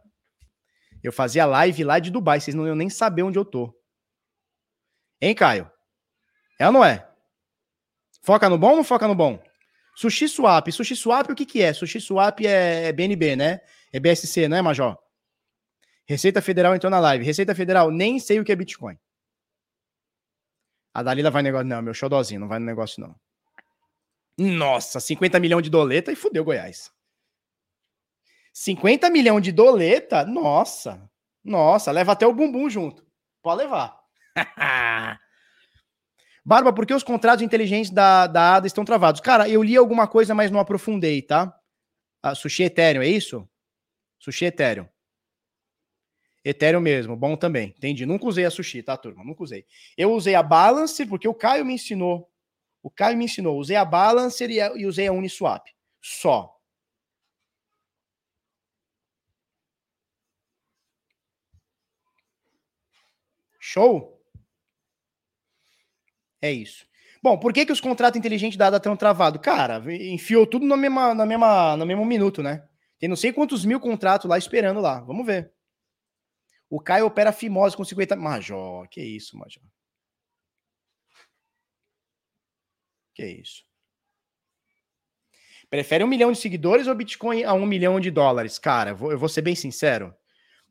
Eu 1.04 1.12
fazia 1.12 1.44
live 1.44 1.84
lá 1.84 1.98
de 1.98 2.10
Dubai, 2.10 2.40
vocês 2.40 2.54
não 2.54 2.66
iam 2.66 2.74
nem 2.74 2.88
saber 2.88 3.22
onde 3.22 3.38
eu 3.38 3.44
tô. 3.44 3.78
Hein, 5.20 5.34
Caio? 5.34 5.70
É 6.58 6.66
ou 6.66 6.72
não 6.72 6.82
é? 6.82 7.06
Foca 8.22 8.48
no 8.48 8.56
bom 8.56 8.70
ou 8.70 8.76
não 8.76 8.84
foca 8.84 9.06
no 9.06 9.14
bom? 9.14 9.38
Sushi 9.94 10.26
Swap. 10.26 10.66
Sushi 10.72 10.96
Swap, 10.96 11.28
o 11.28 11.34
que 11.34 11.44
que 11.44 11.62
é? 11.62 11.74
Sushi 11.74 12.00
Swap 12.00 12.40
é 12.40 12.90
BNB, 12.90 13.36
né? 13.36 13.60
É 13.92 14.00
BSC, 14.00 14.48
não 14.48 14.56
é, 14.56 14.62
Major? 14.62 14.98
Receita 16.06 16.40
Federal 16.40 16.74
entrou 16.74 16.90
na 16.90 16.98
live. 17.00 17.22
Receita 17.22 17.54
Federal, 17.54 17.90
nem 17.90 18.18
sei 18.18 18.40
o 18.40 18.44
que 18.44 18.50
é 18.50 18.56
Bitcoin. 18.56 18.98
A 20.94 21.02
Dalila 21.02 21.30
vai 21.30 21.42
no 21.42 21.48
negócio. 21.48 21.66
Não, 21.66 21.82
meu 21.82 21.92
xodózinho, 21.92 22.40
não 22.40 22.48
vai 22.48 22.58
no 22.58 22.64
negócio, 22.64 23.02
não. 23.02 23.14
Nossa, 24.38 24.98
50 25.00 25.38
milhões 25.38 25.64
de 25.64 25.70
doleta 25.70 26.10
e 26.10 26.16
fudeu 26.16 26.44
Goiás. 26.44 26.90
50 28.54 29.10
milhões 29.10 29.42
de 29.42 29.50
doleta, 29.50 30.24
nossa. 30.24 31.10
Nossa, 31.42 31.90
leva 31.90 32.12
até 32.12 32.24
o 32.24 32.32
bumbum 32.32 32.70
junto. 32.70 33.04
Pode 33.42 33.62
levar. 33.62 34.00
Barba, 36.46 36.72
por 36.72 36.86
que 36.86 36.94
os 36.94 37.02
contratos 37.02 37.42
inteligentes 37.42 37.90
da, 37.90 38.28
da 38.28 38.54
ADA 38.54 38.68
estão 38.68 38.84
travados? 38.84 39.20
Cara, 39.20 39.48
eu 39.48 39.62
li 39.62 39.76
alguma 39.76 40.06
coisa, 40.06 40.34
mas 40.34 40.52
não 40.52 40.60
aprofundei, 40.60 41.20
tá? 41.20 41.52
A 42.22 42.34
Sushi 42.34 42.62
Ethereum, 42.62 43.02
é 43.02 43.08
isso? 43.08 43.46
Sushi 44.20 44.44
Ethereum. 44.44 44.88
Ethereum 46.44 46.80
mesmo, 46.80 47.16
bom 47.16 47.36
também. 47.36 47.74
Entendi. 47.76 48.06
Nunca 48.06 48.26
usei 48.26 48.44
a 48.44 48.50
Sushi, 48.50 48.82
tá, 48.82 48.96
turma? 48.96 49.24
Nunca 49.24 49.42
usei. 49.42 49.66
Eu 49.96 50.12
usei 50.12 50.34
a 50.34 50.42
Balancer 50.42 51.08
porque 51.08 51.26
o 51.26 51.34
Caio 51.34 51.64
me 51.64 51.74
ensinou. 51.74 52.30
O 52.82 52.90
Caio 52.90 53.16
me 53.16 53.24
ensinou. 53.24 53.58
Usei 53.58 53.76
a 53.76 53.84
Balancer 53.84 54.48
e, 54.50 54.60
a, 54.60 54.76
e 54.76 54.86
usei 54.86 55.08
a 55.08 55.12
Uniswap. 55.12 55.66
Só. 56.00 56.53
Show? 63.74 64.22
É 66.40 66.52
isso. 66.52 66.86
Bom, 67.20 67.36
por 67.36 67.52
que, 67.52 67.66
que 67.66 67.72
os 67.72 67.80
contratos 67.80 68.16
inteligentes 68.16 68.56
da 68.56 68.68
ADA 68.68 68.76
estão 68.76 68.96
travados? 68.96 69.40
Cara, 69.40 69.82
enfiou 69.92 70.46
tudo 70.46 70.64
na 70.64 70.76
mesma, 70.76 71.12
na 71.12 71.26
mesma, 71.26 71.76
no 71.76 71.84
mesmo 71.84 72.04
minuto, 72.04 72.40
né? 72.40 72.68
Tem 73.00 73.08
não 73.08 73.16
sei 73.16 73.32
quantos 73.32 73.64
mil 73.64 73.80
contratos 73.80 74.30
lá 74.30 74.38
esperando 74.38 74.80
lá. 74.80 75.00
Vamos 75.00 75.26
ver. 75.26 75.52
O 76.70 76.80
Caio 76.80 77.06
opera 77.06 77.32
fimose 77.32 77.76
com 77.76 77.84
50. 77.84 78.14
Major, 78.14 78.88
que 78.88 79.02
isso, 79.02 79.36
Major. 79.36 79.62
Que 83.12 83.26
isso. 83.26 83.64
Prefere 85.68 86.04
um 86.04 86.08
milhão 86.08 86.30
de 86.30 86.38
seguidores 86.38 86.86
ou 86.86 86.94
Bitcoin 86.94 87.42
a 87.42 87.52
um 87.54 87.66
milhão 87.66 87.98
de 87.98 88.12
dólares? 88.12 88.56
Cara, 88.56 88.90
eu 88.90 89.18
vou 89.18 89.28
ser 89.28 89.42
bem 89.42 89.56
sincero. 89.56 90.14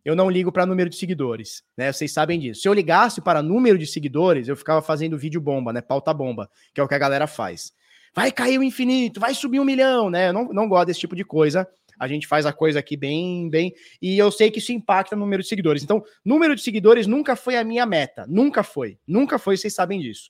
Eu 0.04 0.16
não 0.16 0.30
ligo 0.30 0.52
para 0.52 0.66
número 0.66 0.90
de 0.90 0.98
seguidores, 0.98 1.64
né? 1.78 1.92
Vocês 1.92 2.12
sabem 2.12 2.40
disso. 2.40 2.62
Se 2.62 2.68
eu 2.68 2.74
ligasse 2.74 3.22
para 3.22 3.42
número 3.42 3.78
de 3.78 3.88
seguidores, 3.88 4.48
eu 4.48 4.56
ficava 4.56 4.82
fazendo 4.82 5.18
vídeo 5.18 5.40
bomba, 5.40 5.72
né? 5.72 5.82
Pauta 5.82 6.14
bomba, 6.14 6.50
que 6.74 6.82
é 6.82 6.84
o 6.84 6.88
que 6.88 6.96
a 6.96 7.00
galera 7.00 7.26
faz. 7.26 7.72
Vai 8.14 8.32
cair 8.32 8.60
o 8.60 8.64
infinito, 8.64 9.20
vai 9.20 9.34
subir 9.34 9.60
um 9.60 9.66
milhão, 9.66 10.10
né? 10.10 10.28
Eu 10.30 10.34
não, 10.34 10.46
não 10.50 10.68
gosto 10.68 10.88
desse 10.88 11.00
tipo 11.00 11.16
de 11.16 11.24
coisa. 11.24 11.68
A 11.98 12.08
gente 12.08 12.28
faz 12.28 12.46
a 12.46 12.52
coisa 12.52 12.80
aqui 12.80 12.98
bem, 12.98 13.50
bem. 13.50 13.74
E 14.02 14.18
eu 14.18 14.30
sei 14.32 14.52
que 14.52 14.60
isso 14.60 14.72
impacta 14.72 15.16
no 15.16 15.22
número 15.22 15.42
de 15.42 15.48
seguidores. 15.48 15.84
Então, 15.84 16.04
número 16.24 16.56
de 16.56 16.62
seguidores 16.62 17.08
nunca 17.08 17.36
foi 17.36 17.56
a 17.56 17.64
minha 17.64 17.86
meta. 17.86 18.26
Nunca 18.28 18.62
foi. 18.62 19.00
Nunca 19.08 19.40
foi, 19.40 19.58
vocês 19.58 19.74
sabem 19.74 20.00
disso. 20.00 20.30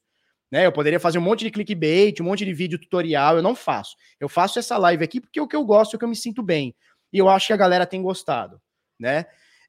Né? 0.51 0.65
Eu 0.65 0.71
poderia 0.71 0.99
fazer 0.99 1.17
um 1.17 1.21
monte 1.21 1.43
de 1.43 1.49
clickbait, 1.49 2.21
um 2.21 2.25
monte 2.25 2.45
de 2.45 2.53
vídeo 2.53 2.77
tutorial. 2.77 3.37
Eu 3.37 3.41
não 3.41 3.55
faço. 3.55 3.95
Eu 4.19 4.29
faço 4.29 4.59
essa 4.59 4.77
live 4.77 5.03
aqui 5.03 5.19
porque 5.19 5.39
é 5.39 5.41
o 5.41 5.47
que 5.47 5.55
eu 5.55 5.65
gosto, 5.65 5.93
é 5.93 5.95
o 5.95 5.99
que 5.99 6.05
eu 6.05 6.09
me 6.09 6.15
sinto 6.15 6.43
bem. 6.43 6.75
E 7.11 7.17
eu 7.17 7.27
acho 7.27 7.47
que 7.47 7.53
a 7.53 7.57
galera 7.57 7.85
tem 7.87 8.01
gostado. 8.01 8.61
Né? 8.99 9.25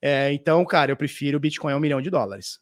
É, 0.07 0.31
então, 0.35 0.63
cara, 0.67 0.93
eu 0.93 0.97
prefiro 0.99 1.41
Bitcoin 1.41 1.73
a 1.73 1.77
um 1.79 1.81
milhão 1.81 2.03
de 2.03 2.11
dólares. 2.11 2.61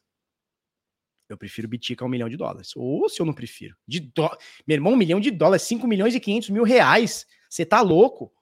Eu 1.28 1.36
prefiro 1.36 1.66
Bitica 1.66 2.04
a 2.04 2.06
um 2.06 2.08
milhão 2.08 2.28
de 2.28 2.36
dólares. 2.36 2.70
Ou 2.76 3.08
se 3.08 3.20
eu 3.20 3.26
não 3.26 3.32
prefiro. 3.32 3.76
De 3.84 3.98
do... 3.98 4.30
Meu 4.64 4.76
irmão, 4.76 4.92
um 4.92 4.96
milhão 4.96 5.18
de 5.18 5.28
dólares, 5.28 5.62
5 5.62 5.84
milhões 5.88 6.14
e 6.14 6.20
500 6.20 6.50
mil 6.50 6.62
reais. 6.62 7.26
Você 7.50 7.66
tá 7.66 7.80
louco? 7.80 8.32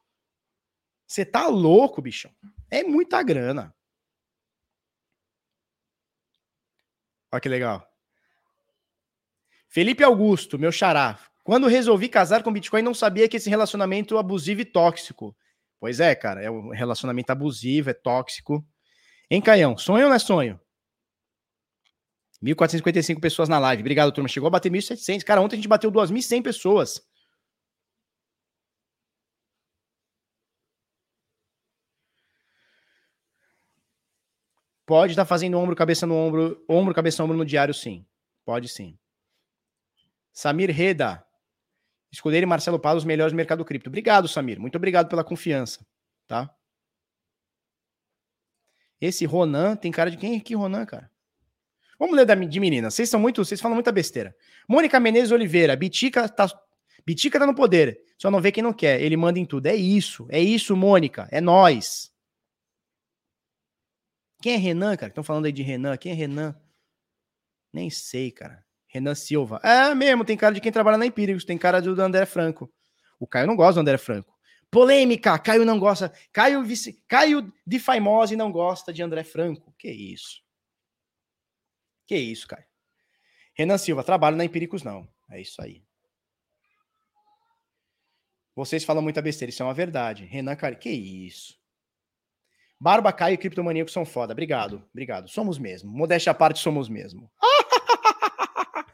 Você 1.06 1.24
tá 1.24 1.46
louco, 1.46 2.02
bichão. 2.02 2.30
É 2.70 2.82
muita 2.82 3.22
grana. 3.22 3.74
Olha 7.32 7.40
que 7.40 7.48
legal. 7.48 7.90
Felipe 9.66 10.04
Augusto, 10.04 10.58
meu 10.58 10.70
xará. 10.70 11.18
Quando 11.42 11.68
resolvi 11.68 12.06
casar 12.06 12.42
com 12.42 12.52
Bitcoin, 12.52 12.82
não 12.82 12.92
sabia 12.92 13.28
que 13.30 13.38
esse 13.38 13.48
relacionamento 13.48 14.18
abusivo 14.18 14.60
e 14.60 14.64
tóxico. 14.66 15.34
Pois 15.78 16.00
é, 16.00 16.14
cara, 16.14 16.42
é 16.42 16.50
um 16.50 16.68
relacionamento 16.68 17.30
abusivo, 17.30 17.88
é 17.88 17.94
tóxico. 17.94 18.62
Hein, 19.30 19.40
Caião? 19.40 19.78
Sonho 19.78 20.04
ou 20.04 20.08
não 20.08 20.16
é 20.16 20.18
sonho? 20.18 20.60
1.455 22.42 23.20
pessoas 23.20 23.48
na 23.48 23.58
live. 23.58 23.82
Obrigado, 23.82 24.12
turma. 24.12 24.28
Chegou 24.28 24.48
a 24.48 24.50
bater 24.50 24.72
1.700. 24.72 25.22
Cara, 25.24 25.40
ontem 25.40 25.56
a 25.56 25.58
gente 25.58 25.68
bateu 25.68 25.92
2.100 25.92 26.42
pessoas. 26.42 27.00
Pode 34.86 35.12
estar 35.12 35.22
tá 35.22 35.28
fazendo 35.28 35.56
ombro, 35.56 35.76
cabeça 35.76 36.04
no 36.04 36.16
ombro, 36.16 36.64
ombro, 36.68 36.92
cabeça, 36.92 37.22
ombro 37.22 37.36
no 37.36 37.44
diário, 37.44 37.72
sim. 37.72 38.04
Pode 38.44 38.66
sim. 38.68 38.98
Samir 40.32 40.70
Reda. 40.72 41.24
Escudeiro 42.10 42.44
e 42.44 42.48
Marcelo 42.48 42.80
Paulo, 42.80 42.98
os 42.98 43.04
melhores 43.04 43.32
do 43.32 43.36
mercado 43.36 43.64
cripto. 43.64 43.88
Obrigado, 43.88 44.26
Samir. 44.26 44.58
Muito 44.58 44.74
obrigado 44.74 45.08
pela 45.08 45.22
confiança. 45.22 45.86
Tá? 46.26 46.52
Esse 49.00 49.24
Ronan 49.24 49.76
tem 49.76 49.90
cara 49.90 50.10
de 50.10 50.16
quem 50.16 50.38
que 50.38 50.54
Ronan, 50.54 50.84
cara? 50.84 51.10
Vamos 51.98 52.16
ler 52.16 52.24
da, 52.24 52.34
de 52.34 52.60
menina. 52.60 52.90
Vocês 52.90 53.08
são 53.08 53.20
muito, 53.20 53.44
vocês 53.44 53.60
falam 53.60 53.74
muita 53.74 53.92
besteira. 53.92 54.34
Mônica 54.68 54.98
Menezes 54.98 55.32
Oliveira, 55.32 55.76
Bitica 55.76 56.28
tá, 56.28 56.46
Bitica 57.06 57.38
tá 57.38 57.46
no 57.46 57.54
poder. 57.54 58.00
Só 58.18 58.30
não 58.30 58.40
vê 58.40 58.52
quem 58.52 58.62
não 58.62 58.72
quer. 58.72 59.00
Ele 59.00 59.16
manda 59.16 59.38
em 59.38 59.44
tudo. 59.44 59.66
É 59.66 59.74
isso. 59.74 60.26
É 60.30 60.40
isso, 60.40 60.76
Mônica. 60.76 61.28
É 61.30 61.40
nós. 61.40 62.10
Quem 64.42 64.54
é 64.54 64.56
Renan, 64.56 64.96
cara? 64.96 65.10
Estão 65.10 65.24
falando 65.24 65.46
aí 65.46 65.52
de 65.52 65.62
Renan. 65.62 65.96
Quem 65.96 66.12
é 66.12 66.14
Renan? 66.14 66.54
Nem 67.72 67.90
sei, 67.90 68.30
cara. 68.30 68.64
Renan 68.86 69.14
Silva. 69.14 69.60
É 69.62 69.94
mesmo, 69.94 70.24
tem 70.24 70.36
cara 70.36 70.54
de 70.54 70.60
quem 70.60 70.72
trabalha 70.72 70.98
na 70.98 71.06
Empíricos, 71.06 71.44
tem 71.44 71.56
cara 71.56 71.80
do 71.80 72.00
André 72.00 72.26
Franco. 72.26 72.70
O 73.20 73.26
Caio 73.26 73.46
não 73.46 73.54
gosta 73.54 73.74
do 73.74 73.80
André 73.80 73.96
Franco. 73.96 74.29
Polêmica, 74.70 75.38
Caio 75.38 75.64
não 75.64 75.78
gosta. 75.78 76.12
Caio, 76.32 76.62
vice, 76.62 77.02
Caio 77.08 77.52
de 77.66 77.78
Faimose 77.78 78.36
não 78.36 78.52
gosta 78.52 78.92
de 78.92 79.02
André 79.02 79.24
Franco. 79.24 79.74
Que 79.76 79.90
isso? 79.90 80.40
Que 82.06 82.16
isso, 82.16 82.46
cara. 82.46 82.66
Renan 83.54 83.78
Silva, 83.78 84.04
trabalho 84.04 84.36
na 84.36 84.44
Empíricos 84.44 84.82
não. 84.82 85.08
É 85.30 85.40
isso 85.40 85.60
aí. 85.60 85.82
Vocês 88.54 88.84
falam 88.84 89.02
muita 89.02 89.22
besteira, 89.22 89.50
isso 89.50 89.62
é 89.62 89.66
uma 89.66 89.74
verdade. 89.74 90.24
Renan, 90.24 90.54
cara, 90.54 90.74
que 90.74 90.90
isso. 90.90 91.58
Barba 92.78 93.12
Caio 93.12 93.34
e 93.34 93.38
Criptomaníaco 93.38 93.90
são 93.90 94.06
foda. 94.06 94.32
Obrigado, 94.32 94.86
obrigado. 94.90 95.28
Somos 95.28 95.58
mesmo. 95.58 95.90
Modéstia 95.90 96.30
à 96.30 96.34
parte, 96.34 96.60
somos 96.60 96.88
mesmo. 96.88 97.30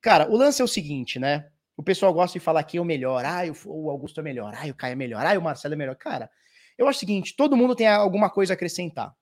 cara, 0.00 0.28
o 0.28 0.36
lance 0.36 0.60
é 0.60 0.64
o 0.64 0.68
seguinte, 0.68 1.18
né? 1.18 1.50
O 1.78 1.82
pessoal 1.82 2.12
gosta 2.12 2.36
de 2.36 2.44
falar 2.44 2.64
que 2.64 2.76
é 2.76 2.80
o 2.80 2.84
melhor. 2.84 3.24
Ah, 3.24 3.42
o 3.64 3.88
Augusto 3.88 4.18
é 4.18 4.22
melhor. 4.22 4.52
Ah, 4.52 4.66
o 4.66 4.74
Caio 4.74 4.92
é 4.92 4.96
melhor. 4.96 5.24
Ah, 5.24 5.38
o 5.38 5.40
Marcelo 5.40 5.74
é 5.74 5.76
melhor. 5.76 5.94
Cara, 5.94 6.28
eu 6.76 6.88
acho 6.88 6.96
o 6.96 7.00
seguinte: 7.00 7.36
todo 7.36 7.56
mundo 7.56 7.76
tem 7.76 7.86
alguma 7.86 8.28
coisa 8.28 8.52
a 8.52 8.56
acrescentar. 8.56 9.14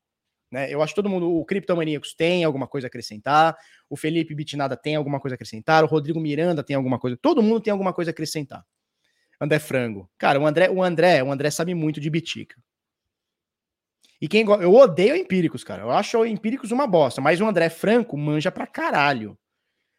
Né? 0.51 0.73
Eu 0.73 0.83
acho 0.83 0.95
que 0.95 0.97
todo 0.97 1.11
mundo, 1.11 1.31
o 1.31 1.45
Criptomaníacos 1.45 2.15
tem 2.15 2.45
alguma 2.45 2.67
coisa 2.67 2.87
a 2.87 2.89
acrescentar, 2.89 3.55
o 3.91 3.97
Felipe 3.97 4.35
Bitnada 4.35 4.75
tem 4.75 4.97
alguma 4.97 5.21
coisa 5.21 5.35
a 5.35 5.37
acrescentar, 5.37 5.85
o 5.85 5.87
Rodrigo 5.87 6.19
Miranda 6.19 6.63
tem 6.63 6.75
alguma 6.75 6.99
coisa, 6.99 7.19
todo 7.21 7.43
mundo 7.43 7.61
tem 7.61 7.71
alguma 7.71 7.93
coisa 7.93 8.11
a 8.11 8.13
acrescentar. 8.13 8.65
André 9.39 9.59
Frango. 9.59 10.09
Cara, 10.17 10.41
o 10.41 10.47
André, 10.47 10.71
o 10.71 10.83
André, 10.83 11.23
o 11.23 11.31
André 11.31 11.51
sabe 11.51 11.75
muito 11.75 12.01
de 12.01 12.09
bitica. 12.09 12.57
E 14.19 14.29
quem 14.29 14.47
eu 14.47 14.75
odeio 14.75 15.15
empíricos, 15.15 15.63
cara. 15.63 15.83
Eu 15.83 15.91
acho 15.91 16.25
empíricos 16.25 16.71
uma 16.73 16.87
bosta, 16.87 17.21
mas 17.21 17.39
o 17.39 17.47
André 17.47 17.69
Franco 17.69 18.17
manja 18.17 18.51
pra 18.51 18.67
caralho. 18.67 19.37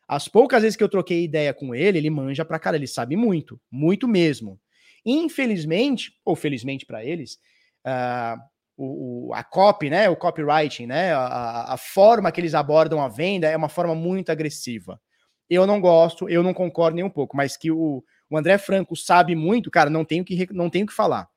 As 0.08 0.28
poucas 0.28 0.62
vezes 0.62 0.78
que 0.78 0.84
eu 0.84 0.90
troquei 0.90 1.24
ideia 1.24 1.54
com 1.54 1.76
ele, 1.76 1.98
ele 1.98 2.10
manja 2.10 2.46
pra 2.46 2.60
caralho, 2.60 2.80
ele 2.80 2.88
sabe 2.88 3.16
muito, 3.16 3.60
muito 3.70 4.08
mesmo. 4.08 4.60
Infelizmente, 5.06 6.14
ou 6.24 6.36
felizmente 6.36 6.86
para 6.86 7.04
eles, 7.04 7.38
uh, 7.86 8.40
o, 8.78 9.30
o, 9.30 9.34
a 9.34 9.44
copy, 9.44 9.90
né, 9.90 10.08
o 10.10 10.16
copywriting, 10.16 10.86
né, 10.86 11.14
a, 11.14 11.74
a, 11.74 11.78
forma 11.78 12.32
que 12.32 12.40
eles 12.40 12.54
abordam 12.54 13.02
a 13.02 13.08
venda 13.08 13.48
é 13.48 13.58
uma 13.58 13.70
forma 13.70 13.96
muito 13.96 14.32
agressiva. 14.32 15.02
Eu 15.50 15.66
não 15.66 15.82
gosto, 15.82 16.30
eu 16.30 16.44
não 16.44 16.54
concordo 16.54 16.96
nem 16.96 17.04
um 17.04 17.10
pouco, 17.10 17.36
mas 17.36 17.58
que 17.58 17.72
o, 17.72 18.04
o 18.30 18.38
André 18.38 18.58
Franco 18.58 18.96
sabe 18.96 19.36
muito, 19.36 19.72
cara, 19.72 19.90
não 19.90 20.06
tenho 20.06 20.24
que 20.24 20.48
não 20.54 20.70
tenho 20.70 20.86
que 20.86 20.94
falar. 20.94 21.28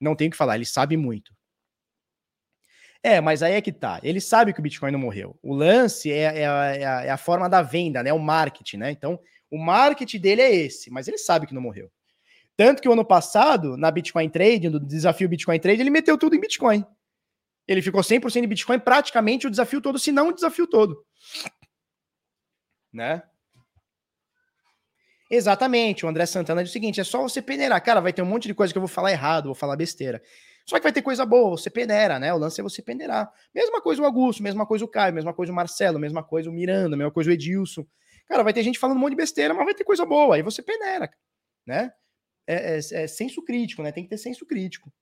Não 0.00 0.14
tenho 0.14 0.30
que 0.30 0.36
falar, 0.36 0.56
ele 0.56 0.64
sabe 0.64 0.96
muito. 0.96 1.32
É, 3.02 3.20
mas 3.20 3.42
aí 3.42 3.54
é 3.54 3.60
que 3.62 3.72
tá. 3.72 3.98
Ele 4.02 4.20
sabe 4.20 4.52
que 4.52 4.60
o 4.60 4.62
Bitcoin 4.62 4.92
não 4.92 4.98
morreu. 4.98 5.38
O 5.42 5.54
lance 5.54 6.12
é, 6.12 6.40
é, 6.40 6.42
é, 6.42 6.46
a, 6.86 7.02
é 7.04 7.10
a 7.10 7.16
forma 7.16 7.48
da 7.48 7.62
venda, 7.62 8.02
né? 8.02 8.12
O 8.12 8.18
marketing, 8.18 8.76
né? 8.76 8.90
Então, 8.90 9.18
o 9.50 9.58
marketing 9.58 10.18
dele 10.18 10.42
é 10.42 10.54
esse, 10.54 10.90
mas 10.90 11.08
ele 11.08 11.18
sabe 11.18 11.46
que 11.46 11.54
não 11.54 11.62
morreu. 11.62 11.90
Tanto 12.56 12.82
que 12.82 12.88
o 12.88 12.92
ano 12.92 13.04
passado, 13.04 13.76
na 13.76 13.90
Bitcoin 13.90 14.28
Trade, 14.28 14.68
no 14.68 14.78
desafio 14.78 15.28
Bitcoin 15.28 15.58
Trade, 15.58 15.80
ele 15.80 15.88
meteu 15.88 16.18
tudo 16.18 16.36
em 16.36 16.40
Bitcoin. 16.40 16.84
Ele 17.66 17.80
ficou 17.80 18.02
100% 18.02 18.44
em 18.44 18.48
Bitcoin 18.48 18.78
praticamente 18.78 19.46
o 19.46 19.50
desafio 19.50 19.80
todo, 19.80 19.98
se 19.98 20.12
não 20.12 20.28
o 20.28 20.32
desafio 20.32 20.66
todo. 20.66 21.02
Né? 22.92 23.22
Exatamente, 25.30 26.04
o 26.04 26.08
André 26.08 26.26
Santana 26.26 26.62
diz 26.62 26.70
o 26.70 26.72
seguinte: 26.72 27.00
é 27.00 27.04
só 27.04 27.22
você 27.22 27.40
peneirar. 27.40 27.80
Cara, 27.82 28.00
vai 28.00 28.12
ter 28.12 28.20
um 28.20 28.26
monte 28.26 28.48
de 28.48 28.54
coisa 28.54 28.74
que 28.74 28.78
eu 28.78 28.82
vou 28.82 28.88
falar 28.88 29.12
errado, 29.12 29.46
vou 29.46 29.54
falar 29.54 29.76
besteira. 29.76 30.20
Só 30.70 30.76
que 30.76 30.84
vai 30.84 30.92
ter 30.92 31.02
coisa 31.02 31.26
boa, 31.26 31.50
você 31.50 31.68
peneira, 31.68 32.18
né? 32.18 32.32
O 32.32 32.38
lance 32.38 32.60
é 32.60 32.62
você 32.62 32.80
peneirar. 32.80 33.30
Mesma 33.54 33.82
coisa 33.82 34.00
o 34.00 34.04
Augusto, 34.04 34.42
mesma 34.42 34.64
coisa 34.64 34.84
o 34.84 34.88
Caio, 34.88 35.12
mesma 35.12 35.34
coisa 35.34 35.52
o 35.52 35.54
Marcelo, 35.54 35.98
mesma 35.98 36.22
coisa 36.22 36.48
o 36.48 36.52
Miranda, 36.52 36.96
mesma 36.96 37.10
coisa 37.10 37.30
o 37.30 37.32
Edilson. 37.32 37.84
Cara, 38.26 38.42
vai 38.42 38.52
ter 38.52 38.62
gente 38.62 38.78
falando 38.78 38.96
um 38.96 39.00
monte 39.00 39.10
de 39.10 39.16
besteira, 39.16 39.52
mas 39.52 39.64
vai 39.64 39.74
ter 39.74 39.84
coisa 39.84 40.06
boa. 40.06 40.36
Aí 40.36 40.42
você 40.42 40.62
peneira, 40.62 41.10
né? 41.66 41.92
é, 42.50 42.78
é, 42.78 43.02
é 43.04 43.06
senso 43.06 43.42
crítico, 43.42 43.82
né? 43.82 43.92
Tem 43.92 44.02
que 44.02 44.10
ter 44.10 44.18
senso 44.18 44.44
crítico. 44.44 44.92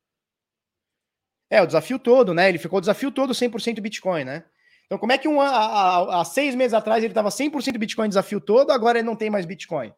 É, 1.51 1.63
o 1.63 1.67
desafio 1.67 1.99
todo, 1.99 2.35
né? 2.35 2.49
Ele 2.49 2.59
ficou 2.59 2.77
o 2.77 2.81
desafio 2.81 3.11
todo 3.11 3.33
100% 3.33 3.81
Bitcoin, 3.81 4.25
né? 4.25 4.45
Então, 4.85 4.99
como 4.99 5.13
é 5.13 5.19
que 5.19 5.29
um, 5.29 5.41
há, 5.41 6.25
seis 6.25 6.55
meses 6.55 6.75
atrás 6.75 7.03
ele 7.03 7.13
estava 7.13 7.31
100% 7.31 7.79
Bitcoin 7.79 8.09
desafio 8.09 8.41
todo, 8.41 8.71
agora 8.71 8.99
ele 8.99 9.07
não 9.07 9.17
tem 9.17 9.31
mais 9.31 9.47
Bitcoin? 9.47 9.93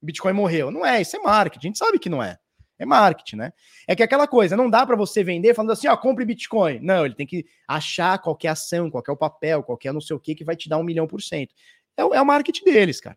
Bitcoin 0.00 0.32
morreu. 0.32 0.70
Não 0.70 0.84
é, 0.84 1.00
isso 1.00 1.16
é 1.16 1.18
marketing. 1.20 1.66
A 1.66 1.68
gente 1.68 1.78
sabe 1.78 1.98
que 1.98 2.08
não 2.08 2.22
é. 2.22 2.38
É 2.78 2.84
marketing, 2.84 3.36
né? 3.36 3.52
É 3.86 3.96
que 3.96 4.02
aquela 4.02 4.26
coisa, 4.26 4.56
não 4.56 4.68
dá 4.68 4.84
para 4.84 4.96
você 4.96 5.24
vender 5.24 5.54
falando 5.54 5.72
assim, 5.72 5.88
ó, 5.88 5.96
compre 5.96 6.24
Bitcoin. 6.24 6.78
Não, 6.80 7.06
ele 7.06 7.14
tem 7.14 7.26
que 7.26 7.46
achar 7.66 8.18
qualquer 8.18 8.48
ação, 8.48 8.90
qualquer 8.90 9.16
papel, 9.16 9.62
qualquer 9.62 9.92
não 9.92 10.00
sei 10.00 10.14
o 10.14 10.20
que 10.20 10.34
que 10.34 10.44
vai 10.44 10.56
te 10.56 10.68
dar 10.68 10.78
um 10.78 10.84
milhão 10.84 11.06
por 11.06 11.22
cento. 11.22 11.54
É, 11.96 12.02
é 12.02 12.20
o 12.20 12.26
marketing 12.26 12.64
deles, 12.64 13.00
cara. 13.00 13.16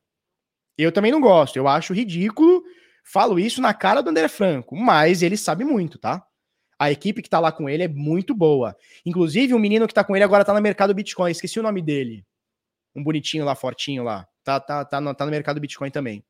Eu 0.78 0.92
também 0.92 1.12
não 1.12 1.20
gosto. 1.20 1.58
Eu 1.58 1.68
acho 1.68 1.94
ridículo 1.94 2.64
Falo 3.12 3.40
isso 3.40 3.60
na 3.60 3.74
cara 3.74 4.02
do 4.04 4.10
André 4.12 4.28
Franco, 4.28 4.76
mas 4.76 5.24
ele 5.24 5.36
sabe 5.36 5.66
muito, 5.66 5.98
tá? 5.98 6.24
A 6.78 6.92
equipe 6.92 7.24
que 7.24 7.30
tá 7.30 7.40
lá 7.40 7.52
com 7.52 7.68
ele 7.68 7.82
é 7.82 7.88
muito 7.88 8.36
boa. 8.36 8.78
Inclusive, 9.04 9.56
o 9.56 9.60
menino 9.60 9.88
que 9.88 9.94
tá 9.96 10.04
com 10.04 10.16
ele 10.16 10.24
agora 10.24 10.46
tá 10.46 10.54
no 10.54 10.62
mercado 10.62 10.94
Bitcoin. 10.94 11.32
Esqueci 11.32 11.60
o 11.60 11.64
nome 11.64 11.82
dele. 11.82 12.24
Um 12.96 13.04
bonitinho 13.04 13.44
lá, 13.44 13.56
fortinho 13.56 14.04
lá. 14.04 14.28
Tá, 14.44 14.60
tá, 14.60 14.86
tá, 14.86 15.02
no, 15.02 15.14
tá 15.16 15.26
no 15.26 15.32
mercado 15.32 15.60
Bitcoin 15.60 15.90
também. 15.90 16.24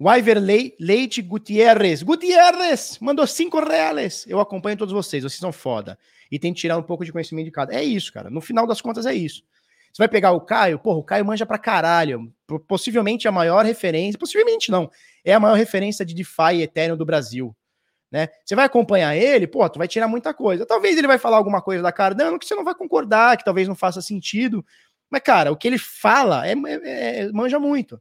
Wyver 0.00 0.38
Leite 0.78 1.20
Gutierrez. 1.20 2.02
Gutierrez! 2.02 2.98
Mandou 3.00 3.26
cinco 3.26 3.60
reais. 3.60 4.24
Eu 4.26 4.40
acompanho 4.40 4.76
todos 4.76 4.94
vocês, 4.94 5.22
vocês 5.22 5.38
são 5.38 5.52
foda. 5.52 5.98
E 6.30 6.38
tem 6.38 6.54
que 6.54 6.60
tirar 6.60 6.78
um 6.78 6.82
pouco 6.82 7.04
de 7.04 7.12
conhecimento 7.12 7.44
de 7.44 7.50
cada. 7.50 7.74
É 7.74 7.84
isso, 7.84 8.10
cara. 8.10 8.30
No 8.30 8.40
final 8.40 8.66
das 8.66 8.80
contas, 8.80 9.04
é 9.04 9.12
isso. 9.12 9.42
Você 9.92 9.98
vai 9.98 10.08
pegar 10.08 10.32
o 10.32 10.40
Caio, 10.40 10.78
porra, 10.78 10.98
o 10.98 11.04
Caio 11.04 11.24
manja 11.24 11.44
pra 11.44 11.58
caralho. 11.58 12.32
Possivelmente 12.66 13.28
a 13.28 13.32
maior 13.32 13.64
referência, 13.64 14.18
possivelmente 14.18 14.70
não, 14.70 14.90
é 15.24 15.34
a 15.34 15.40
maior 15.40 15.56
referência 15.56 16.04
de 16.04 16.14
DeFi 16.14 16.62
Ethereum 16.62 16.96
do 16.96 17.04
Brasil. 17.04 17.54
Né? 18.10 18.28
Você 18.44 18.54
vai 18.54 18.64
acompanhar 18.64 19.14
ele, 19.16 19.46
pô, 19.46 19.68
tu 19.68 19.78
vai 19.78 19.86
tirar 19.86 20.08
muita 20.08 20.32
coisa. 20.32 20.64
Talvez 20.64 20.96
ele 20.96 21.06
vai 21.06 21.18
falar 21.18 21.36
alguma 21.36 21.60
coisa 21.60 21.82
da 21.82 21.92
Cardano 21.92 22.38
que 22.38 22.46
você 22.46 22.54
não 22.54 22.64
vai 22.64 22.74
concordar, 22.74 23.36
que 23.36 23.44
talvez 23.44 23.68
não 23.68 23.74
faça 23.74 24.00
sentido. 24.00 24.64
Mas, 25.10 25.22
cara, 25.22 25.52
o 25.52 25.56
que 25.56 25.68
ele 25.68 25.78
fala 25.78 26.46
é, 26.46 26.52
é, 26.52 27.20
é 27.20 27.32
manja 27.32 27.58
muito. 27.58 28.00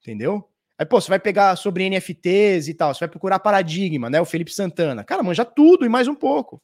Entendeu? 0.00 0.48
Aí, 0.78 0.86
pô, 0.86 1.00
você 1.00 1.08
vai 1.08 1.18
pegar 1.18 1.56
sobre 1.56 1.90
NFTs 1.90 2.68
e 2.68 2.74
tal, 2.74 2.94
você 2.94 3.00
vai 3.00 3.08
procurar 3.08 3.40
paradigma, 3.40 4.08
né? 4.08 4.20
O 4.20 4.24
Felipe 4.24 4.52
Santana. 4.52 5.02
Cara, 5.02 5.24
manja 5.24 5.44
tudo 5.44 5.84
e 5.84 5.88
mais 5.88 6.06
um 6.06 6.14
pouco. 6.14 6.62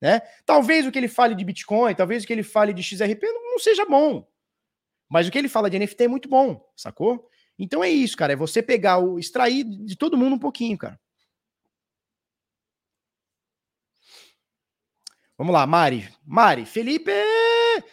Né? 0.00 0.20
Talvez 0.44 0.86
o 0.86 0.92
que 0.92 0.98
ele 0.98 1.08
fale 1.08 1.34
de 1.34 1.44
Bitcoin, 1.44 1.94
talvez 1.94 2.22
o 2.22 2.26
que 2.26 2.32
ele 2.32 2.42
fale 2.42 2.72
de 2.72 2.82
XRP 2.82 3.22
não, 3.22 3.58
seja 3.58 3.84
bom. 3.84 4.26
Mas 5.08 5.26
o 5.26 5.30
que 5.32 5.38
ele 5.38 5.48
fala 5.48 5.68
de 5.68 5.78
NFT 5.78 6.04
é 6.04 6.08
muito 6.08 6.28
bom, 6.28 6.64
sacou? 6.76 7.28
Então 7.58 7.82
é 7.82 7.88
isso, 7.88 8.16
cara. 8.16 8.32
É 8.32 8.36
você 8.36 8.62
pegar 8.62 8.98
o. 8.98 9.18
extrair 9.18 9.64
de 9.64 9.96
todo 9.96 10.16
mundo 10.16 10.36
um 10.36 10.38
pouquinho, 10.38 10.76
cara. 10.76 11.00
Vamos 15.38 15.52
lá, 15.52 15.66
Mari. 15.66 16.08
Mari, 16.24 16.64
Felipe, 16.64 17.12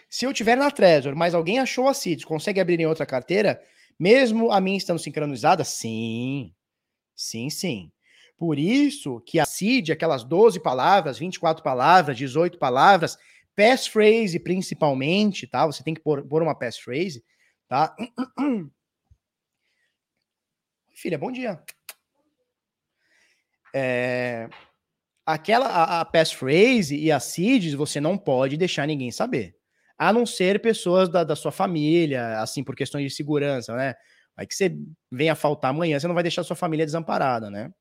se 0.09 0.25
eu 0.25 0.33
tiver 0.33 0.55
na 0.55 0.71
Trezor, 0.71 1.15
mas 1.15 1.33
alguém 1.33 1.59
achou 1.59 1.87
a 1.87 1.93
CID, 1.93 2.25
consegue 2.25 2.59
abrir 2.59 2.79
em 2.79 2.85
outra 2.85 3.05
carteira, 3.05 3.61
mesmo 3.99 4.51
a 4.51 4.59
minha 4.59 4.77
estando 4.77 4.99
sincronizada? 4.99 5.63
Sim. 5.63 6.53
Sim, 7.15 7.49
sim. 7.49 7.91
Por 8.37 8.59
isso 8.59 9.21
que 9.21 9.39
a 9.39 9.45
CID, 9.45 9.91
aquelas 9.91 10.23
12 10.23 10.59
palavras, 10.59 11.17
24 11.17 11.63
palavras, 11.63 12.17
18 12.17 12.57
palavras, 12.57 13.17
passphrase 13.55 14.39
principalmente, 14.39 15.47
tá? 15.47 15.65
Você 15.65 15.83
tem 15.83 15.93
que 15.93 16.01
pôr, 16.01 16.27
pôr 16.27 16.41
uma 16.41 16.57
passphrase, 16.57 17.23
tá? 17.67 17.95
Filha, 20.95 21.17
bom 21.17 21.31
dia. 21.31 21.61
É, 23.73 24.49
aquela 25.25 25.67
a, 25.67 26.01
a 26.01 26.05
passphrase 26.05 26.95
e 26.95 27.11
a 27.11 27.19
CIDs 27.19 27.73
você 27.73 27.99
não 27.99 28.17
pode 28.17 28.57
deixar 28.57 28.85
ninguém 28.87 29.11
saber. 29.11 29.55
A 29.97 30.11
não 30.11 30.25
ser 30.25 30.61
pessoas 30.61 31.09
da, 31.09 31.23
da 31.23 31.35
sua 31.35 31.51
família, 31.51 32.39
assim, 32.41 32.63
por 32.63 32.75
questões 32.75 33.05
de 33.05 33.15
segurança, 33.15 33.75
né? 33.75 33.95
Vai 34.35 34.47
que 34.47 34.55
você 34.55 34.75
venha 35.11 35.35
faltar 35.35 35.71
amanhã, 35.71 35.99
você 35.99 36.07
não 36.07 36.15
vai 36.15 36.23
deixar 36.23 36.43
sua 36.43 36.55
família 36.55 36.85
desamparada, 36.85 37.49
né? 37.49 37.71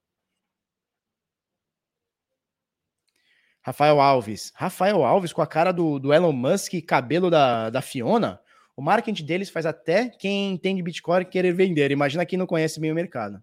Rafael 3.65 4.01
Alves. 4.01 4.53
Rafael 4.55 5.05
Alves 5.05 5.33
com 5.33 5.41
a 5.41 5.47
cara 5.47 5.73
do, 5.73 5.99
do 5.99 6.13
Elon 6.13 6.33
Musk 6.33 6.75
e 6.75 6.83
cabelo 6.83 7.31
da, 7.31 7.71
da 7.71 7.81
Fiona. 7.81 8.41
O 8.77 8.83
marketing 8.83 9.25
deles 9.25 9.51
faz 9.51 9.67
até 9.67 10.09
quem 10.09 10.53
entende 10.53 10.83
Bitcoin 10.83 11.25
querer 11.25 11.53
vender. 11.55 11.91
Imagina 11.91 12.27
quem 12.27 12.39
não 12.39 12.47
conhece 12.47 12.81
bem 12.81 12.91
o 12.91 12.95
mercado. 12.95 13.43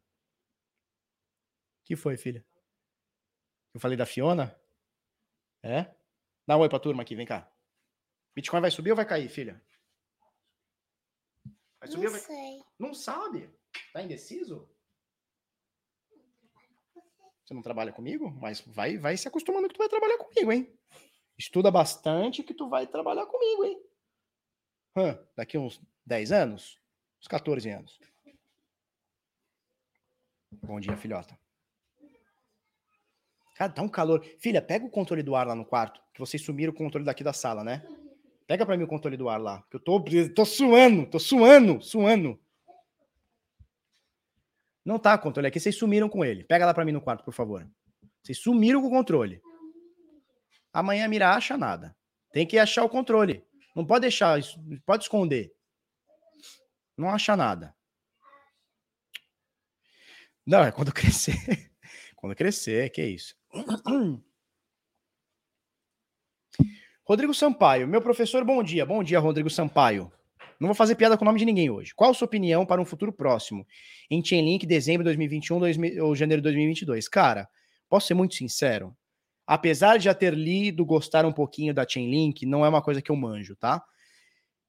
que 1.86 1.96
foi, 1.96 2.18
filha? 2.18 2.46
Eu 3.74 3.80
falei 3.80 3.98
da 3.98 4.06
Fiona? 4.06 4.56
É? 5.64 5.86
Dá 6.48 6.58
um 6.58 6.62
oi 6.62 6.70
pra 6.70 6.80
turma 6.80 7.02
aqui, 7.04 7.16
vem 7.16 7.26
cá. 7.26 7.50
Bitcoin 8.36 8.62
vai 8.62 8.72
subir 8.72 8.92
ou 8.92 8.96
vai 8.96 9.06
cair, 9.06 9.30
filha? 9.30 9.62
Vai 11.80 11.90
subir 11.90 12.06
não 12.06 12.14
ou 12.14 12.20
vai... 12.20 12.22
sei. 12.22 12.64
Não 12.78 12.94
sabe? 12.94 13.50
Tá 13.94 14.02
indeciso? 14.02 14.70
Você 17.44 17.54
não 17.54 17.62
trabalha 17.62 17.92
comigo? 17.92 18.30
Mas 18.30 18.62
vai, 18.62 18.98
vai 18.98 19.18
se 19.18 19.28
acostumando 19.28 19.68
que 19.68 19.74
tu 19.74 19.80
vai 19.80 19.90
trabalhar 19.90 20.18
comigo, 20.18 20.52
hein? 20.52 20.72
Estuda 21.38 21.72
bastante 21.72 22.44
que 22.44 22.54
tu 22.54 22.70
vai 22.70 22.86
trabalhar 22.86 23.26
comigo, 23.26 23.66
hein? 23.66 23.82
Hã, 24.96 25.20
daqui 25.36 25.58
uns 25.58 25.82
10 26.06 26.32
anos? 26.32 26.80
Uns 27.20 27.28
14 27.28 27.70
anos. 27.70 28.00
Bom 30.52 30.80
dia, 30.80 30.96
filhota. 30.98 31.40
Cara, 33.56 33.72
tá 33.72 33.82
um 33.82 33.90
calor. 33.90 34.24
Filha, 34.40 34.62
pega 34.62 34.86
o 34.86 34.90
controle 34.90 35.24
do 35.24 35.36
ar 35.36 35.48
lá 35.48 35.56
no 35.56 35.66
quarto, 35.66 36.02
que 36.14 36.20
vocês 36.20 36.44
sumiram 36.44 36.72
o 36.72 36.76
controle 36.76 37.06
daqui 37.06 37.24
da 37.24 37.34
sala, 37.34 37.64
né? 37.64 37.84
Pega 38.50 38.66
para 38.66 38.76
mim 38.76 38.84
o 38.84 38.88
controle 38.88 39.16
do 39.16 39.30
ar 39.30 39.40
lá, 39.40 39.64
que 39.70 39.76
eu 39.76 39.80
tô, 39.80 40.04
tô 40.36 40.44
suando, 40.44 41.06
tô 41.06 41.20
suando, 41.20 41.80
suando. 41.84 42.42
Não 44.84 44.98
tá 44.98 45.16
controle 45.20 45.48
aqui, 45.48 45.60
vocês 45.60 45.78
sumiram 45.78 46.10
com 46.10 46.26
ele. 46.26 46.46
Pega 46.46 46.66
lá 46.66 46.74
para 46.74 46.84
mim 46.84 46.92
no 46.92 47.00
quarto, 47.00 47.24
por 47.24 47.32
favor. 47.32 47.70
Vocês 48.24 48.40
sumiram 48.40 48.82
com 48.82 48.88
o 48.88 48.90
controle. 48.90 49.40
Amanhã 50.74 51.06
a 51.06 51.08
Mira 51.08 51.30
acha 51.32 51.56
nada. 51.56 51.96
Tem 52.32 52.44
que 52.44 52.58
achar 52.58 52.84
o 52.84 52.90
controle. 52.90 53.46
Não 53.76 53.86
pode 53.86 54.02
deixar, 54.02 54.40
pode 54.84 55.04
esconder. 55.04 55.54
Não 56.98 57.08
acha 57.08 57.38
nada. 57.38 57.76
Não, 60.44 60.64
é 60.64 60.72
quando 60.72 60.92
crescer. 60.92 61.36
quando 62.16 62.36
crescer, 62.36 62.90
que 62.90 63.00
é 63.00 63.10
isso. 63.10 63.36
Rodrigo 67.10 67.34
Sampaio, 67.34 67.88
meu 67.88 68.04
professor, 68.04 68.46
bom 68.46 68.62
dia. 68.62 68.86
Bom 68.86 69.04
dia, 69.04 69.18
Rodrigo 69.18 69.50
Sampaio. 69.50 70.12
Não 70.60 70.68
vou 70.68 70.76
fazer 70.76 70.94
piada 70.94 71.18
com 71.18 71.24
o 71.24 71.26
nome 71.26 71.40
de 71.40 71.46
ninguém 71.46 71.68
hoje. 71.68 71.92
Qual 71.96 72.12
a 72.12 72.14
sua 72.14 72.28
opinião 72.28 72.68
para 72.68 72.80
um 72.80 72.86
futuro 72.86 73.12
próximo? 73.12 73.66
Em 74.12 74.24
Chainlink, 74.24 74.64
dezembro 74.68 75.02
de 75.02 75.06
2021 75.06 75.60
2000, 75.60 76.06
ou 76.06 76.16
janeiro 76.16 76.40
de 76.40 76.44
2022? 76.44 77.08
Cara, 77.08 77.50
posso 77.90 78.06
ser 78.06 78.14
muito 78.14 78.36
sincero? 78.36 78.96
Apesar 79.48 79.98
de 79.98 80.04
já 80.04 80.14
ter 80.14 80.36
lido, 80.36 80.86
gostar 80.86 81.26
um 81.26 81.32
pouquinho 81.32 81.74
da 81.74 81.84
Chainlink, 81.84 82.46
não 82.46 82.64
é 82.64 82.70
uma 82.70 82.80
coisa 82.80 83.02
que 83.02 83.10
eu 83.10 83.16
manjo, 83.16 83.56
tá? 83.56 83.84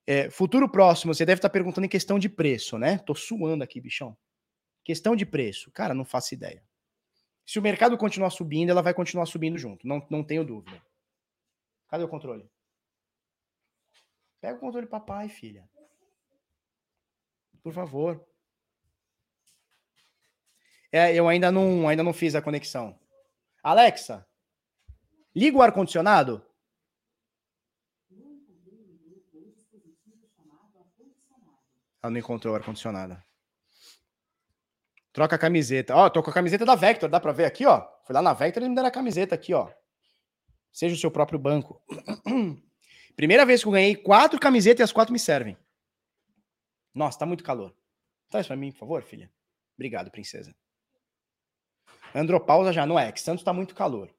É, 0.07 0.31
futuro 0.31 0.67
próximo, 0.67 1.13
você 1.13 1.27
deve 1.27 1.41
estar 1.41 1.51
perguntando 1.51 1.85
em 1.85 1.91
questão 1.91 2.19
de 2.19 2.31
preço, 2.31 2.79
né? 2.79 2.97
Tô 2.97 3.15
suando 3.15 3.63
aqui, 3.63 3.83
bichão. 3.83 4.17
Questão 4.83 5.15
de 5.15 5.27
preço. 5.27 5.71
Cara, 5.73 5.93
não 5.93 6.07
faço 6.07 6.33
ideia. 6.33 6.65
Se 7.45 7.59
o 7.59 7.63
mercado 7.63 7.99
continuar 7.99 8.31
subindo, 8.31 8.71
ela 8.71 8.81
vai 8.81 8.95
continuar 8.95 9.27
subindo 9.27 9.59
junto. 9.59 9.87
Não, 9.87 10.03
não 10.09 10.25
tenho 10.25 10.43
dúvida. 10.43 10.81
Cadê 11.91 12.05
o 12.05 12.09
controle? 12.09 12.49
Pega 14.41 14.57
o 14.57 14.61
controle 14.61 14.87
papai, 14.87 15.29
filha. 15.29 15.69
Por 17.63 17.73
favor. 17.73 18.25
É, 20.93 21.15
eu 21.15 21.29
ainda 21.29 21.53
não, 21.53 21.89
ainda 21.89 22.03
não 22.03 22.13
fiz 22.13 22.35
a 22.35 22.43
conexão. 22.43 22.99
Alexa, 23.63 24.27
liga 25.35 25.59
o 25.59 25.63
ar-condicionado. 25.63 26.45
Ela 32.03 32.11
não 32.11 32.19
encontrou 32.19 32.55
o 32.55 32.57
ar-condicionado. 32.57 33.23
Troca 35.13 35.37
a 35.37 35.39
camiseta. 35.39 35.95
Ó, 35.95 36.09
tô 36.09 36.23
com 36.23 36.31
a 36.31 36.33
camiseta 36.33 36.65
da 36.65 36.75
Vector, 36.75 37.11
dá 37.11 37.21
pra 37.21 37.33
ver 37.33 37.45
aqui, 37.45 37.67
ó. 37.67 37.87
Fui 38.05 38.15
lá 38.15 38.23
na 38.23 38.33
Vector 38.33 38.63
e 38.63 38.69
me 38.69 38.75
deram 38.75 38.89
a 38.89 38.93
camiseta 38.93 39.35
aqui, 39.35 39.53
ó. 39.53 39.71
Seja 40.73 40.95
o 40.95 40.99
seu 40.99 41.11
próprio 41.11 41.39
banco. 41.39 41.83
Primeira 43.17 43.45
vez 43.45 43.63
que 43.63 43.69
eu 43.69 43.73
ganhei 43.73 43.97
quatro 43.97 44.39
camisetas 44.39 44.81
e 44.81 44.83
as 44.85 44.93
quatro 44.93 45.13
me 45.13 45.19
servem. 45.19 45.57
Nossa, 46.95 47.19
tá 47.19 47.27
muito 47.27 47.45
calor. 47.45 47.77
Traz 48.29 48.47
pra 48.47 48.57
mim, 48.57 48.73
por 48.73 48.79
favor, 48.79 49.03
filha. 49.03 49.33
Obrigado, 49.77 50.11
princesa. 50.11 50.55
Andropausa 52.15 52.73
já, 52.73 52.87
não 52.87 52.99
é? 52.99 53.11
Que 53.13 53.21
Santos 53.21 53.45
tá 53.45 53.53
muito 53.53 53.75
calor. 53.75 54.15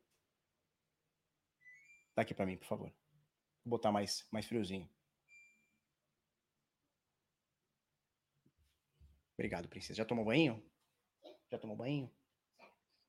Dá 2.16 2.22
aqui 2.22 2.34
pra 2.34 2.46
mim, 2.46 2.58
por 2.58 2.68
favor. 2.68 2.94
Vou 3.64 3.72
botar 3.72 3.92
mais, 3.92 4.28
mais 4.32 4.46
friozinho. 4.46 4.90
Obrigado, 9.34 9.68
princesa. 9.68 9.96
Já 9.96 10.06
tomou 10.06 10.26
banho? 10.26 10.64
Já 11.50 11.58
tomou 11.58 11.76
banho? 11.76 12.12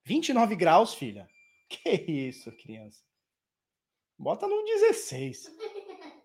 29 0.05 0.56
graus, 0.56 0.94
filha. 0.94 1.28
Que 1.69 1.90
isso, 1.90 2.51
criança. 2.52 3.02
Bota 4.23 4.47
no 4.47 4.62
16. 4.65 5.51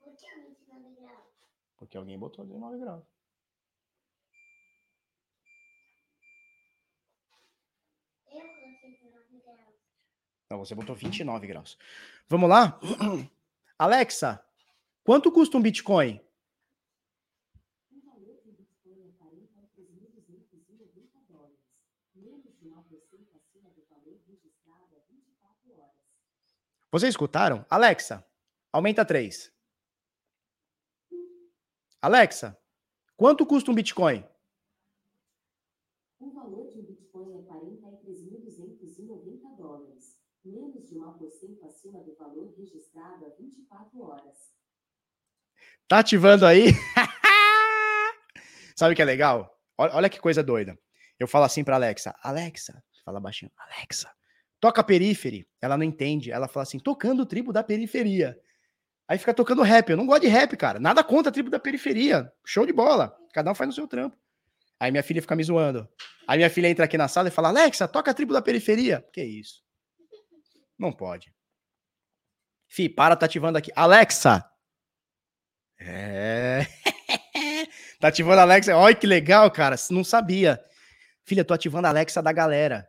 Por 0.00 0.16
que 0.16 0.26
29 0.26 0.94
graus? 0.94 1.28
Porque 1.76 1.98
alguém 1.98 2.18
botou 2.18 2.46
19 2.46 2.78
graus. 2.78 3.04
Eu 8.32 8.40
coloquei 8.40 8.90
19 8.90 9.38
graus. 9.42 9.74
Não, 10.48 10.58
você 10.58 10.74
botou 10.74 10.96
29 10.96 11.46
graus. 11.46 11.76
Vamos 12.26 12.48
lá? 12.48 12.80
Alexa, 13.78 14.42
quanto 15.04 15.30
custa 15.30 15.58
um 15.58 15.62
Bitcoin? 15.62 16.25
Vocês 26.96 27.12
escutaram? 27.12 27.60
Alexa, 27.68 28.24
aumenta 28.72 29.04
3. 29.04 29.52
Alexa, 32.00 32.58
quanto 33.14 33.44
custa 33.44 33.70
um 33.70 33.74
Bitcoin? 33.74 34.26
O 36.18 36.30
valor 36.30 36.72
de 36.72 36.78
um 36.78 36.84
Bitcoin 36.84 37.34
é 37.34 37.42
43.290 37.42 39.56
dólares, 39.58 40.18
menos 40.42 40.88
de 40.88 40.94
1% 40.94 41.66
acima 41.66 42.02
do 42.02 42.16
valor 42.16 42.54
registrado 42.56 43.26
há 43.26 43.28
24 43.28 44.00
horas. 44.00 44.54
Tá 45.86 45.98
ativando 45.98 46.46
aí? 46.46 46.68
Sabe 48.74 48.94
o 48.94 48.96
que 48.96 49.02
é 49.02 49.04
legal? 49.04 49.60
Olha, 49.76 49.96
olha 49.96 50.08
que 50.08 50.18
coisa 50.18 50.42
doida. 50.42 50.78
Eu 51.20 51.28
falo 51.28 51.44
assim 51.44 51.62
para 51.62 51.76
Alexa, 51.76 52.16
Alexa, 52.22 52.82
fala 53.04 53.20
baixinho, 53.20 53.52
Alexa, 53.54 54.10
toca 54.60 54.82
Periphery, 54.82 55.46
ela 55.60 55.76
não 55.76 55.84
entende. 55.84 56.30
Ela 56.30 56.48
fala 56.48 56.62
assim, 56.62 56.78
tocando 56.78 57.22
o 57.22 57.26
tribo 57.26 57.52
da 57.52 57.62
periferia. 57.62 58.38
Aí 59.08 59.18
fica 59.18 59.32
tocando 59.32 59.62
rap. 59.62 59.88
Eu 59.88 59.96
não 59.96 60.06
gosto 60.06 60.22
de 60.22 60.28
rap, 60.28 60.56
cara. 60.56 60.80
Nada 60.80 61.04
contra 61.04 61.30
a 61.30 61.32
tribo 61.32 61.48
da 61.48 61.60
periferia. 61.60 62.30
Show 62.44 62.66
de 62.66 62.72
bola. 62.72 63.16
Cada 63.32 63.50
um 63.50 63.54
faz 63.54 63.68
no 63.68 63.74
seu 63.74 63.86
trampo. 63.86 64.16
Aí 64.80 64.90
minha 64.90 65.02
filha 65.02 65.22
fica 65.22 65.36
me 65.36 65.44
zoando. 65.44 65.88
Aí 66.26 66.38
minha 66.38 66.50
filha 66.50 66.68
entra 66.68 66.84
aqui 66.84 66.98
na 66.98 67.08
sala 67.08 67.28
e 67.28 67.30
fala: 67.30 67.48
Alexa, 67.48 67.86
toca 67.86 68.10
a 68.10 68.14
tribo 68.14 68.32
da 68.32 68.42
periferia. 68.42 69.06
Que 69.12 69.22
isso? 69.22 69.62
Não 70.78 70.92
pode. 70.92 71.32
Fi, 72.68 72.88
para, 72.88 73.16
tá 73.16 73.26
ativando 73.26 73.56
aqui. 73.56 73.70
Alexa! 73.74 74.44
É. 75.78 76.66
tá 78.00 78.08
ativando 78.08 78.40
a 78.40 78.42
Alexa. 78.42 78.76
Olha 78.76 78.94
que 78.94 79.06
legal, 79.06 79.50
cara. 79.50 79.76
Não 79.90 80.02
sabia. 80.02 80.60
Filha, 81.24 81.44
tô 81.44 81.54
ativando 81.54 81.86
a 81.86 81.90
Alexa 81.90 82.20
da 82.20 82.32
galera. 82.32 82.86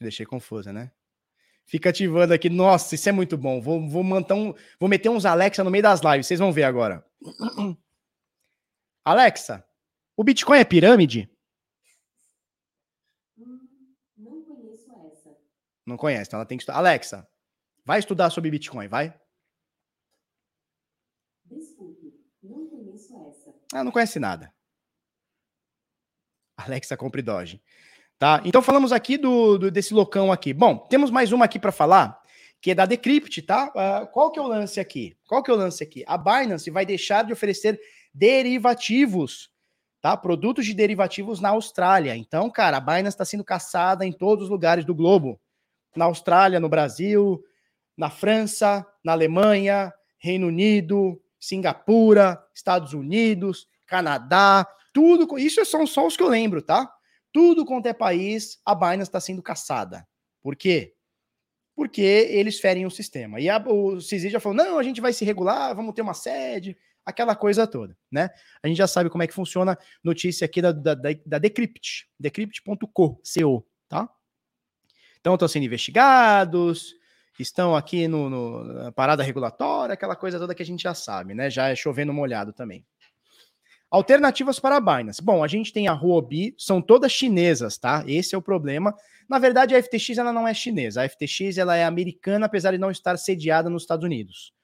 Te 0.00 0.04
deixei 0.04 0.24
confusa, 0.24 0.72
né? 0.72 0.90
Fica 1.66 1.90
ativando 1.90 2.32
aqui. 2.32 2.48
Nossa, 2.48 2.94
isso 2.94 3.06
é 3.06 3.12
muito 3.12 3.36
bom. 3.36 3.60
Vou, 3.60 3.86
vou, 3.86 4.02
montar 4.02 4.34
um, 4.34 4.54
vou 4.78 4.88
meter 4.88 5.10
uns 5.10 5.26
Alexa 5.26 5.62
no 5.62 5.70
meio 5.70 5.82
das 5.82 6.00
lives. 6.00 6.26
Vocês 6.26 6.40
vão 6.40 6.50
ver 6.50 6.62
agora. 6.62 7.06
Alexa, 9.04 9.62
o 10.16 10.24
Bitcoin 10.24 10.58
é 10.58 10.64
pirâmide? 10.64 11.30
Não 14.16 14.42
conheço 14.42 14.90
essa. 15.12 15.36
Não 15.86 15.96
conhece, 15.98 16.28
então 16.28 16.38
ela 16.38 16.46
tem 16.46 16.56
que 16.56 16.62
estudar. 16.62 16.78
Alexa, 16.78 17.28
vai 17.84 17.98
estudar 17.98 18.30
sobre 18.30 18.50
Bitcoin, 18.50 18.88
vai? 18.88 19.14
Desculpe, 21.44 22.18
não 22.42 22.66
conheço 22.70 23.14
essa. 23.28 23.54
Ah, 23.74 23.84
não 23.84 23.92
conhece 23.92 24.18
nada. 24.18 24.50
Alexa, 26.56 26.96
compre 26.96 27.20
Doge. 27.20 27.62
Tá? 28.20 28.42
Então 28.44 28.60
falamos 28.60 28.92
aqui 28.92 29.16
do, 29.16 29.56
do 29.56 29.70
desse 29.70 29.94
locão 29.94 30.30
aqui. 30.30 30.52
Bom, 30.52 30.76
temos 30.76 31.10
mais 31.10 31.32
uma 31.32 31.46
aqui 31.46 31.58
para 31.58 31.72
falar, 31.72 32.20
que 32.60 32.70
é 32.70 32.74
da 32.74 32.84
Decrypt, 32.84 33.40
tá? 33.40 33.72
Uh, 33.74 34.06
qual 34.08 34.30
que 34.30 34.38
é 34.38 34.42
o 34.42 34.46
lance 34.46 34.78
aqui? 34.78 35.16
Qual 35.26 35.42
que 35.42 35.50
é 35.50 35.54
o 35.54 35.56
lance 35.56 35.82
aqui? 35.82 36.04
A 36.06 36.18
Binance 36.18 36.70
vai 36.70 36.84
deixar 36.84 37.24
de 37.24 37.32
oferecer 37.32 37.80
derivativos, 38.12 39.50
tá? 40.02 40.18
Produtos 40.18 40.66
de 40.66 40.74
derivativos 40.74 41.40
na 41.40 41.48
Austrália. 41.48 42.14
Então, 42.14 42.50
cara, 42.50 42.76
a 42.76 42.80
Binance 42.80 43.14
está 43.14 43.24
sendo 43.24 43.42
caçada 43.42 44.04
em 44.04 44.12
todos 44.12 44.44
os 44.44 44.50
lugares 44.50 44.84
do 44.84 44.94
globo. 44.94 45.40
Na 45.96 46.04
Austrália, 46.04 46.60
no 46.60 46.68
Brasil, 46.68 47.42
na 47.96 48.10
França, 48.10 48.86
na 49.02 49.12
Alemanha, 49.12 49.90
Reino 50.18 50.48
Unido, 50.48 51.18
Singapura, 51.40 52.38
Estados 52.54 52.92
Unidos, 52.92 53.66
Canadá, 53.86 54.68
tudo. 54.92 55.38
Isso 55.38 55.64
são 55.64 55.86
só 55.86 56.06
os 56.06 56.18
que 56.18 56.22
eu 56.22 56.28
lembro, 56.28 56.60
tá? 56.60 56.86
Tudo 57.32 57.64
quanto 57.64 57.86
é 57.86 57.92
país, 57.92 58.60
a 58.64 58.74
Binance 58.74 59.02
está 59.02 59.20
sendo 59.20 59.42
caçada. 59.42 60.06
Por 60.42 60.56
quê? 60.56 60.94
Porque 61.74 62.02
eles 62.02 62.58
ferem 62.58 62.86
o 62.86 62.90
sistema. 62.90 63.40
E 63.40 63.48
a, 63.48 63.58
o 63.58 63.98
CZ 63.98 64.30
já 64.30 64.40
falou: 64.40 64.56
não, 64.56 64.78
a 64.78 64.82
gente 64.82 65.00
vai 65.00 65.12
se 65.12 65.24
regular, 65.24 65.74
vamos 65.74 65.94
ter 65.94 66.02
uma 66.02 66.14
sede, 66.14 66.76
aquela 67.04 67.34
coisa 67.36 67.66
toda, 67.66 67.96
né? 68.10 68.30
A 68.62 68.68
gente 68.68 68.76
já 68.76 68.86
sabe 68.86 69.10
como 69.10 69.22
é 69.22 69.26
que 69.26 69.34
funciona. 69.34 69.78
Notícia 70.02 70.44
aqui 70.44 70.60
da, 70.60 70.72
da, 70.72 70.94
da 70.94 71.38
Decrypt, 71.38 72.08
decrypt.co, 72.18 73.22
tá? 73.88 74.08
Então 75.20 75.34
estão 75.34 75.48
sendo 75.48 75.64
investigados, 75.64 76.94
estão 77.38 77.76
aqui 77.76 78.08
no, 78.08 78.30
no, 78.30 78.64
na 78.64 78.92
parada 78.92 79.22
regulatória, 79.22 79.92
aquela 79.92 80.16
coisa 80.16 80.38
toda 80.38 80.54
que 80.54 80.62
a 80.62 80.66
gente 80.66 80.82
já 80.82 80.94
sabe, 80.94 81.34
né? 81.34 81.50
Já 81.50 81.68
é 81.68 81.76
chovendo 81.76 82.12
molhado 82.12 82.52
também. 82.52 82.86
Alternativas 83.90 84.60
para 84.60 84.76
a 84.76 84.80
Binance. 84.80 85.20
Bom, 85.20 85.42
a 85.42 85.48
gente 85.48 85.72
tem 85.72 85.88
a 85.88 85.92
Huobi, 85.92 86.54
são 86.56 86.80
todas 86.80 87.10
chinesas, 87.10 87.76
tá? 87.76 88.04
Esse 88.06 88.36
é 88.36 88.38
o 88.38 88.42
problema. 88.42 88.94
Na 89.28 89.38
verdade, 89.38 89.74
a 89.74 89.82
FTX 89.82 90.16
ela 90.16 90.32
não 90.32 90.46
é 90.46 90.54
chinesa. 90.54 91.02
A 91.02 91.08
FTX 91.08 91.58
ela 91.58 91.76
é 91.76 91.84
americana, 91.84 92.46
apesar 92.46 92.70
de 92.70 92.78
não 92.78 92.90
estar 92.90 93.16
sediada 93.16 93.68
nos 93.68 93.82
Estados 93.82 94.04
Unidos. 94.04 94.54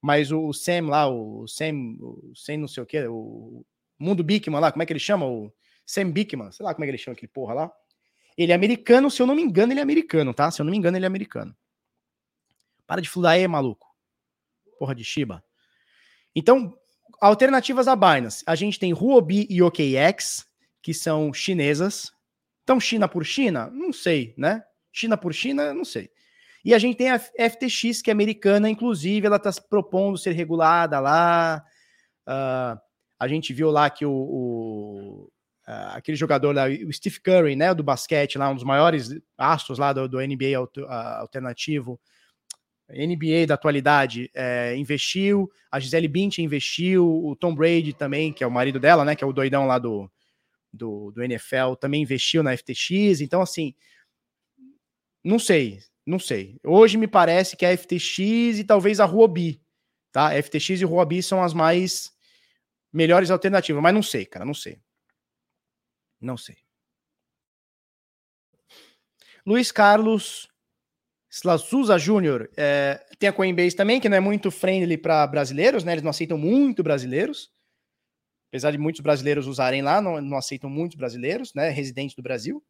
Mas 0.00 0.32
o 0.32 0.52
Sam 0.52 0.88
lá, 0.88 1.08
o 1.08 1.46
Sam, 1.46 1.96
o 2.00 2.32
Sam 2.34 2.56
não 2.58 2.68
sei 2.68 2.82
o 2.82 2.86
que, 2.86 3.06
o 3.06 3.64
Mundo 3.96 4.24
Bickman 4.24 4.58
lá, 4.60 4.72
como 4.72 4.82
é 4.82 4.86
que 4.86 4.92
ele 4.92 4.98
chama? 4.98 5.26
O 5.26 5.52
Sam 5.86 6.10
Bickman, 6.10 6.50
sei 6.50 6.64
lá 6.64 6.74
como 6.74 6.84
é 6.84 6.86
que 6.86 6.90
ele 6.90 6.98
chama 6.98 7.12
aquele 7.12 7.30
porra 7.30 7.54
lá. 7.54 7.72
Ele 8.36 8.50
é 8.50 8.54
americano, 8.54 9.08
se 9.10 9.22
eu 9.22 9.28
não 9.28 9.34
me 9.36 9.42
engano, 9.42 9.72
ele 9.72 9.78
é 9.78 9.82
americano, 9.82 10.34
tá? 10.34 10.50
Se 10.50 10.60
eu 10.60 10.64
não 10.64 10.72
me 10.72 10.76
engano, 10.76 10.96
ele 10.96 11.04
é 11.04 11.06
americano. 11.06 11.54
Para 12.84 13.00
de 13.00 13.08
fludar 13.08 13.32
aí, 13.32 13.46
maluco. 13.46 13.94
Porra 14.76 14.94
de 14.94 15.04
Shiba. 15.04 15.44
Então, 16.34 16.76
alternativas 17.22 17.86
a 17.86 17.94
Binance. 17.94 18.42
A 18.44 18.56
gente 18.56 18.80
tem 18.80 18.92
Huobi 18.92 19.46
e 19.48 19.62
OKX, 19.62 20.44
que 20.82 20.92
são 20.92 21.32
chinesas. 21.32 22.12
Então, 22.64 22.80
China 22.80 23.08
por 23.08 23.24
China? 23.24 23.70
Não 23.72 23.92
sei, 23.92 24.34
né? 24.36 24.62
China 24.92 25.16
por 25.16 25.32
China? 25.32 25.72
Não 25.72 25.84
sei. 25.84 26.10
E 26.64 26.74
a 26.74 26.78
gente 26.78 26.96
tem 26.96 27.10
a 27.10 27.18
FTX, 27.18 28.02
que 28.02 28.10
é 28.10 28.12
americana, 28.12 28.68
inclusive, 28.68 29.26
ela 29.26 29.36
está 29.36 29.50
propondo 29.68 30.18
ser 30.18 30.32
regulada 30.32 30.98
lá. 30.98 31.64
Uh, 32.26 32.78
a 33.18 33.28
gente 33.28 33.52
viu 33.52 33.70
lá 33.70 33.88
que 33.88 34.04
o, 34.04 34.12
o 34.12 35.30
uh, 35.66 35.94
aquele 35.94 36.16
jogador 36.16 36.54
lá, 36.54 36.64
o 36.66 36.92
Steve 36.92 37.20
Curry, 37.20 37.54
né, 37.54 37.72
do 37.72 37.84
basquete, 37.84 38.36
lá, 38.36 38.50
um 38.50 38.54
dos 38.54 38.64
maiores 38.64 39.10
astros 39.38 39.78
lá 39.78 39.92
do, 39.92 40.08
do 40.08 40.18
NBA 40.18 40.56
alternativo, 41.20 42.00
NBA 42.92 43.46
da 43.46 43.54
atualidade, 43.54 44.30
é, 44.34 44.76
investiu, 44.76 45.50
a 45.70 45.80
Gisele 45.80 46.08
Bündchen 46.08 46.44
investiu, 46.44 47.06
o 47.24 47.34
Tom 47.34 47.54
Brady 47.54 47.92
também, 47.92 48.32
que 48.32 48.44
é 48.44 48.46
o 48.46 48.50
marido 48.50 48.78
dela, 48.78 49.04
né, 49.04 49.16
que 49.16 49.24
é 49.24 49.26
o 49.26 49.32
doidão 49.32 49.66
lá 49.66 49.78
do, 49.78 50.10
do, 50.72 51.10
do 51.10 51.22
NFL, 51.22 51.74
também 51.80 52.02
investiu 52.02 52.42
na 52.42 52.56
FTX, 52.56 53.20
então 53.20 53.40
assim, 53.40 53.74
não 55.24 55.38
sei, 55.38 55.80
não 56.06 56.18
sei. 56.18 56.58
Hoje 56.64 56.96
me 56.96 57.06
parece 57.06 57.56
que 57.56 57.64
a 57.64 57.76
FTX 57.76 58.18
e 58.58 58.64
talvez 58.64 58.98
a 59.00 59.04
Huobi, 59.04 59.62
tá? 60.10 60.30
FTX 60.42 60.80
e 60.80 60.84
Huobi 60.84 61.22
são 61.22 61.42
as 61.42 61.54
mais 61.54 62.12
melhores 62.92 63.30
alternativas, 63.30 63.82
mas 63.82 63.94
não 63.94 64.02
sei, 64.02 64.26
cara, 64.26 64.44
não 64.44 64.54
sei. 64.54 64.80
Não 66.20 66.36
sei. 66.36 66.56
Luiz 69.44 69.72
Carlos 69.72 70.48
Slasuza 71.32 71.96
Júnior, 71.98 72.50
é, 72.58 73.02
tem 73.18 73.26
a 73.26 73.32
Coinbase 73.32 73.74
também, 73.74 73.98
que 73.98 74.06
não 74.06 74.18
é 74.18 74.20
muito 74.20 74.50
friendly 74.50 74.98
para 74.98 75.26
brasileiros, 75.26 75.82
né? 75.82 75.92
Eles 75.92 76.02
não 76.02 76.10
aceitam 76.10 76.36
muito 76.36 76.82
brasileiros. 76.82 77.50
Apesar 78.50 78.70
de 78.70 78.76
muitos 78.76 79.00
brasileiros 79.00 79.46
usarem 79.46 79.80
lá, 79.80 79.98
não, 80.02 80.20
não 80.20 80.36
aceitam 80.36 80.68
muitos 80.68 80.94
brasileiros, 80.94 81.54
né? 81.54 81.70
Residentes 81.70 82.14
do 82.14 82.22
Brasil. 82.22 82.62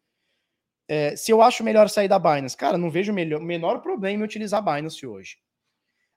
É, 0.87 1.17
se 1.17 1.33
eu 1.33 1.43
acho 1.43 1.65
melhor 1.65 1.89
sair 1.89 2.07
da 2.07 2.21
Binance, 2.21 2.57
cara, 2.57 2.79
não 2.79 2.89
vejo 2.89 3.11
o 3.11 3.15
menor 3.43 3.81
problema 3.81 4.23
em 4.23 4.25
utilizar 4.25 4.65
a 4.65 4.77
Binance 4.77 5.05
hoje. 5.05 5.39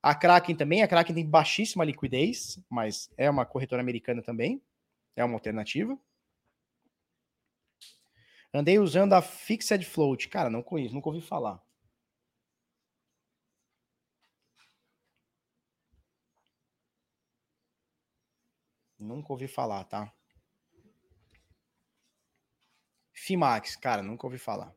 A 0.04 0.14
Kraken 0.14 0.56
também, 0.56 0.84
a 0.84 0.88
Kraken 0.88 1.16
tem 1.16 1.28
baixíssima 1.28 1.84
liquidez, 1.84 2.60
mas 2.70 3.10
é 3.18 3.28
uma 3.28 3.44
corretora 3.44 3.82
americana 3.82 4.22
também, 4.22 4.62
é 5.16 5.26
uma 5.26 5.34
alternativa. 5.34 5.98
Andei 8.54 8.78
usando 8.78 9.14
a 9.14 9.22
Fixed 9.24 9.84
Float. 9.84 10.30
Cara, 10.30 10.48
não 10.48 10.62
conheço, 10.62 10.94
nunca 10.94 11.10
ouvi 11.10 11.22
falar. 11.22 11.60
Nunca 19.06 19.32
ouvi 19.32 19.48
falar, 19.48 19.84
tá? 19.86 20.12
Fimax, 23.14 23.76
cara, 23.76 24.02
nunca 24.02 24.28
ouvi 24.28 24.38
falar. 24.38 24.74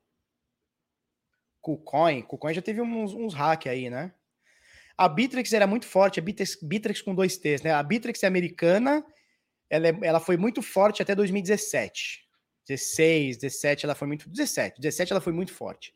KuCoin, 1.60 2.22
KuCoin 2.22 2.54
já 2.54 2.62
teve 2.62 2.80
uns, 2.80 3.12
uns 3.12 3.34
hack 3.34 3.66
aí, 3.66 3.90
né? 3.90 4.14
A 4.96 5.08
Bittrex 5.08 5.52
era 5.52 5.66
muito 5.66 5.86
forte, 5.86 6.18
a 6.18 6.22
Bittrex, 6.22 6.58
Bittrex 6.62 7.02
com 7.02 7.14
dois 7.14 7.36
T's, 7.36 7.62
né? 7.62 7.72
A 7.72 7.82
Bittrex 7.82 8.22
é 8.22 8.26
americana, 8.26 9.04
ela, 9.70 9.88
é, 9.88 9.98
ela 10.02 10.20
foi 10.20 10.36
muito 10.36 10.62
forte 10.62 11.02
até 11.02 11.14
2017. 11.14 12.26
16, 12.66 13.38
17, 13.38 13.86
ela 13.86 13.94
foi 13.94 14.06
muito. 14.06 14.28
17, 14.28 14.80
17 14.80 15.12
ela 15.12 15.20
foi 15.20 15.32
muito 15.32 15.52
forte. 15.52 15.94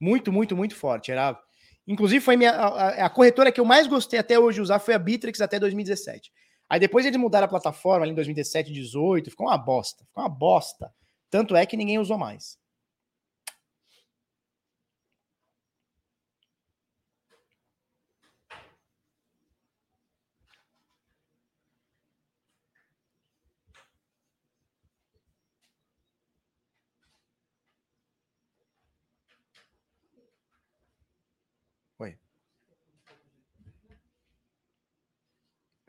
Muito, 0.00 0.32
muito, 0.32 0.56
muito 0.56 0.76
forte. 0.76 1.10
Era. 1.10 1.38
Inclusive, 1.86 2.24
foi 2.24 2.36
minha, 2.36 2.52
a, 2.52 3.06
a 3.06 3.10
corretora 3.10 3.52
que 3.52 3.60
eu 3.60 3.64
mais 3.64 3.86
gostei 3.86 4.18
até 4.18 4.38
hoje 4.38 4.60
usar 4.60 4.78
foi 4.78 4.94
a 4.94 4.98
Bittrex 4.98 5.40
até 5.40 5.58
2017. 5.58 6.32
Aí 6.68 6.80
depois 6.80 7.06
eles 7.06 7.18
mudaram 7.18 7.46
a 7.46 7.48
plataforma 7.48 8.04
ali 8.04 8.12
em 8.12 8.14
2017, 8.14 8.70
2018, 8.70 9.30
ficou 9.30 9.46
uma 9.46 9.58
bosta. 9.58 10.04
Ficou 10.04 10.22
uma 10.22 10.28
bosta. 10.28 10.92
Tanto 11.30 11.56
é 11.56 11.66
que 11.66 11.76
ninguém 11.76 11.98
usou 11.98 12.18
mais. 12.18 12.58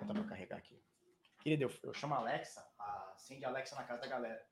botar 0.05 0.21
pra 0.21 0.29
carregar 0.29 0.57
aqui. 0.57 0.79
Querido, 1.45 1.65
eu, 1.65 1.71
eu 1.83 1.93
chamo 1.93 2.15
a 2.15 2.17
Alexa, 2.17 2.67
acende 3.13 3.45
a 3.45 3.49
Alexa 3.49 3.75
na 3.75 3.83
casa 3.83 4.01
da 4.01 4.07
galera. 4.07 4.43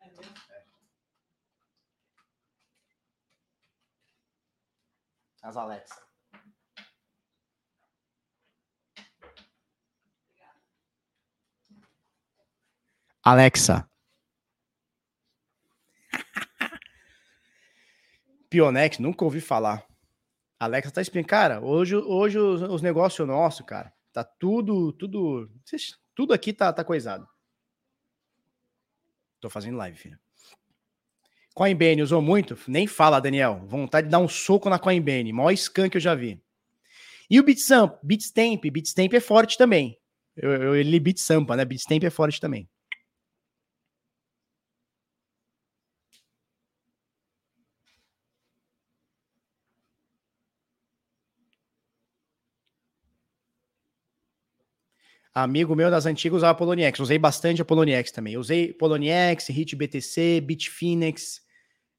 É 0.00 0.08
mesmo? 0.08 0.34
É. 0.50 0.64
As 5.44 5.56
Alexa. 5.56 6.04
Alexa. 13.22 13.88
Pionex, 18.50 18.98
nunca 18.98 19.24
ouvi 19.24 19.40
falar. 19.40 19.86
Alexa 20.58 20.90
tá 20.90 21.00
explicando. 21.00 21.28
Cara, 21.28 21.60
hoje, 21.60 21.94
hoje 21.94 22.40
os, 22.40 22.60
os 22.62 22.82
negócios 22.82 23.28
nossos, 23.28 23.64
cara, 23.64 23.94
Tá 24.12 24.22
tudo, 24.22 24.92
tudo, 24.92 25.50
tudo 26.14 26.34
aqui 26.34 26.52
tá, 26.52 26.72
tá 26.72 26.84
coisado. 26.84 27.26
Tô 29.40 29.48
fazendo 29.48 29.78
live, 29.78 29.96
filho. 29.96 30.18
Coinbase 31.54 32.02
usou 32.02 32.22
muito? 32.22 32.58
Nem 32.68 32.86
fala, 32.86 33.20
Daniel. 33.20 33.64
Vontade 33.66 34.06
de 34.06 34.10
dar 34.10 34.18
um 34.18 34.28
soco 34.28 34.70
na 34.70 34.78
Coinbase. 34.78 35.32
Maior 35.32 35.54
scan 35.56 35.88
que 35.88 35.96
eu 35.96 36.00
já 36.00 36.14
vi. 36.14 36.40
E 37.28 37.40
o 37.40 37.42
Bitstamp? 37.42 37.98
Bitstamp. 38.02 38.64
Bitstamp 38.64 39.12
é 39.14 39.20
forte 39.20 39.56
também. 39.56 39.98
Eu, 40.36 40.50
eu, 40.50 40.76
ele 40.76 40.98
Bitsampa, 41.00 41.56
né? 41.56 41.64
Bitstamp 41.64 42.04
é 42.04 42.10
forte 42.10 42.40
também. 42.40 42.68
Amigo 55.34 55.74
meu 55.74 55.90
das 55.90 56.04
antigas 56.04 56.38
usava 56.38 56.56
Poloniex. 56.58 57.00
Usei 57.00 57.18
bastante 57.18 57.62
a 57.62 57.64
Poloniex 57.64 58.10
também. 58.10 58.36
Usei 58.36 58.72
Poloniex, 58.72 59.48
Hit 59.48 59.74
BTC, 59.74 60.42
Bitfinex. 60.42 61.40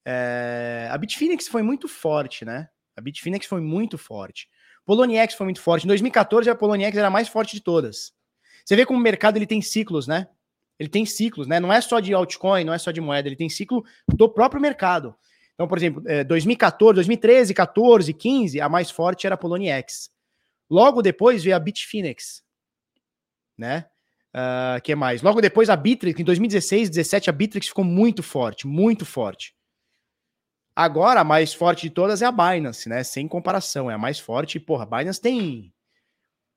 É... 0.06 0.88
A 0.92 0.98
Bitfinex 0.98 1.48
foi 1.48 1.64
muito 1.64 1.88
forte, 1.88 2.46
né? 2.46 2.70
A 2.96 3.02
Bitfinex 3.02 3.48
foi 3.48 3.60
muito 3.60 3.98
forte. 3.98 4.48
Poloniex 4.86 5.34
foi 5.34 5.46
muito 5.46 5.62
forte. 5.62 5.86
Em 5.86 5.88
2014, 5.88 6.48
a 6.48 6.56
Poloniex 6.56 6.96
era 6.96 7.08
a 7.08 7.12
mais 7.12 7.28
forte 7.28 7.56
de 7.56 7.62
todas. 7.62 8.14
Você 8.64 8.76
vê 8.76 8.86
como 8.86 9.00
o 9.00 9.02
mercado 9.02 9.38
ele 9.38 9.48
tem 9.48 9.62
ciclos, 9.62 10.06
né? 10.06 10.28
Ele 10.78 10.90
tem 10.90 11.06
ciclos, 11.06 11.48
né? 11.48 11.60
Não 11.60 11.74
é 11.74 11.82
só 11.82 12.00
de 12.00 12.14
altcoin, 12.14 12.64
não 12.64 12.74
é 12.74 12.78
só 12.78 12.92
de 12.92 13.02
moeda, 13.02 13.28
ele 13.28 13.36
tem 13.36 13.50
ciclo 13.50 13.84
do 14.08 14.30
próprio 14.30 14.62
mercado. 14.62 15.16
Então, 15.54 15.68
por 15.68 15.78
exemplo, 15.78 16.04
2014, 16.28 16.96
2013, 16.96 17.54
14, 17.54 18.14
15, 18.14 18.62
a 18.62 18.70
mais 18.70 18.92
forte 18.92 19.26
era 19.26 19.36
a 19.36 19.38
Poloniex. 19.38 20.12
Logo 20.70 21.02
depois 21.02 21.44
veio 21.44 21.56
a 21.56 21.60
Bitfinex 21.60 22.43
né? 23.58 23.86
Uh, 24.36 24.82
que 24.82 24.96
mais? 24.96 25.22
Logo 25.22 25.42
depois 25.42 25.70
a 25.70 25.76
Bitrix, 25.76 26.20
em 26.20 26.24
2016, 26.24 26.90
17, 26.90 27.30
a 27.30 27.34
Bitrix 27.34 27.68
ficou 27.68 27.86
muito 27.86 28.24
forte, 28.24 28.66
muito 28.66 29.06
forte. 29.06 29.56
Agora, 30.76 31.20
a 31.20 31.24
mais 31.24 31.54
forte 31.54 31.84
de 31.84 31.92
todas 31.92 32.24
é 32.24 32.26
a 32.26 32.32
Binance, 32.32 32.90
né? 32.90 33.04
Sem 33.04 33.28
comparação, 33.28 33.92
é 33.92 33.94
a 33.94 33.98
mais 33.98 34.20
forte. 34.20 34.60
Porra, 34.60 34.84
a 34.84 34.98
Binance 34.98 35.22
tem, 35.22 35.72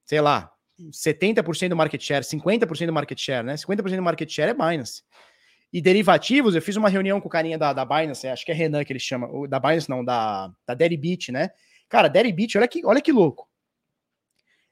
sei 0.06 0.23
lá, 0.23 0.51
70% 0.90 1.68
do 1.68 1.77
market 1.77 2.02
share, 2.02 2.24
50% 2.24 2.86
do 2.86 2.93
market 2.93 3.18
share, 3.18 3.44
né? 3.44 3.55
50% 3.56 3.97
do 3.97 4.02
market 4.02 4.31
share 4.31 4.51
é 4.51 4.55
Binance. 4.55 5.02
E 5.70 5.82
derivativos, 5.82 6.55
eu 6.55 6.62
fiz 6.62 6.77
uma 6.77 6.89
reunião 6.89 7.20
com 7.20 7.28
o 7.28 7.31
carinha 7.31 7.59
da, 7.59 7.74
da 7.74 7.85
Binance, 7.85 8.27
acho 8.27 8.44
que 8.44 8.52
é 8.52 8.55
Renan 8.55 8.85
que 8.85 8.93
ele 8.93 9.01
chama, 9.01 9.28
da 9.48 9.60
Binance 9.60 9.90
não, 9.90 10.02
da, 10.02 10.51
da 10.66 10.73
Deribit, 10.73 11.31
né? 11.31 11.51
Cara, 11.89 12.09
Deribit, 12.09 12.56
olha 12.56 12.68
que, 12.68 12.86
olha 12.86 13.02
que 13.02 13.12
louco. 13.12 13.47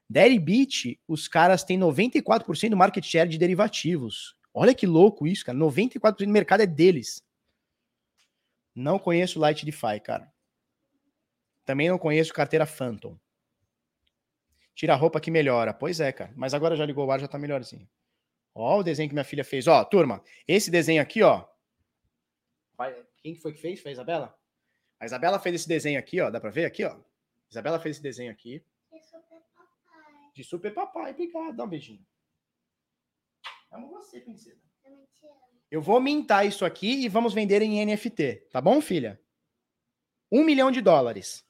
Deribit, 0.09 0.99
os 1.07 1.27
caras 1.27 1.63
têm 1.63 1.79
94% 1.79 2.69
do 2.69 2.77
market 2.77 3.03
share 3.03 3.29
de 3.29 3.37
derivativos. 3.37 4.35
Olha 4.53 4.73
que 4.73 4.85
louco 4.85 5.27
isso, 5.27 5.45
cara. 5.45 5.57
94% 5.57 6.25
do 6.25 6.29
mercado 6.29 6.61
é 6.61 6.65
deles. 6.65 7.23
Não 8.73 8.99
conheço 8.99 9.39
Light 9.39 9.65
DeFi, 9.65 9.99
cara. 10.03 10.31
Também 11.65 11.89
não 11.89 11.97
conheço 11.97 12.33
carteira 12.33 12.65
Phantom. 12.65 13.17
Tira 14.75 14.93
a 14.93 14.97
roupa 14.97 15.19
que 15.19 15.31
melhora. 15.31 15.73
Pois 15.73 15.99
é, 15.99 16.11
cara. 16.11 16.31
Mas 16.35 16.53
agora 16.53 16.75
já 16.75 16.85
ligou 16.85 17.05
o 17.05 17.11
ar, 17.11 17.19
já 17.19 17.27
tá 17.27 17.39
melhorzinho. 17.39 17.89
Ó 18.53 18.79
o 18.79 18.83
desenho 18.83 19.09
que 19.09 19.15
minha 19.15 19.23
filha 19.25 19.43
fez. 19.43 19.67
Ó, 19.67 19.83
turma, 19.83 20.23
esse 20.47 20.69
desenho 20.69 21.01
aqui, 21.01 21.23
ó. 21.23 21.45
Quem 23.17 23.35
foi 23.35 23.53
que 23.53 23.59
fez? 23.59 23.81
Foi 23.81 23.91
a 23.91 23.93
Isabela? 23.93 24.37
A 24.99 25.05
Isabela 25.05 25.39
fez 25.39 25.55
esse 25.55 25.67
desenho 25.67 25.97
aqui, 25.97 26.21
ó. 26.21 26.29
Dá 26.29 26.39
pra 26.39 26.49
ver 26.49 26.65
aqui, 26.65 26.83
ó? 26.83 26.97
Isabela 27.49 27.79
fez 27.79 27.95
esse 27.95 28.03
desenho 28.03 28.31
aqui. 28.31 28.63
De 30.35 30.43
super 30.43 30.73
papai. 30.73 30.93
Papai. 30.93 31.11
Obrigado. 31.13 31.55
Dá 31.55 31.63
um 31.63 31.67
beijinho. 31.69 32.05
Amo 33.71 33.89
você, 33.89 34.19
princesa. 34.19 34.61
Eu 35.71 35.81
vou 35.81 35.99
mintar 35.99 36.45
isso 36.45 36.63
aqui 36.63 37.03
e 37.03 37.09
vamos 37.09 37.33
vender 37.33 37.61
em 37.61 37.83
NFT. 37.85 38.47
Tá 38.51 38.61
bom, 38.61 38.79
filha? 38.81 39.19
Um 40.31 40.43
milhão 40.43 40.71
de 40.71 40.81
dólares. 40.81 41.43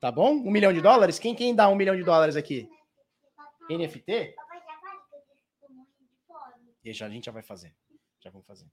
Tá 0.00 0.10
bom? 0.10 0.32
Um 0.32 0.50
milhão 0.50 0.72
de 0.72 0.80
dólares? 0.80 1.18
Quem, 1.18 1.34
quem 1.34 1.54
dá 1.54 1.68
um 1.68 1.74
milhão 1.74 1.96
de 1.96 2.04
dólares 2.04 2.36
aqui? 2.36 2.68
NFT? 3.68 4.34
E 6.84 6.92
já, 6.92 7.06
a 7.06 7.10
gente 7.10 7.26
já 7.26 7.32
vai 7.32 7.42
fazer. 7.42 7.74
Já 8.20 8.30
vamos 8.30 8.46
fazer. 8.46 8.66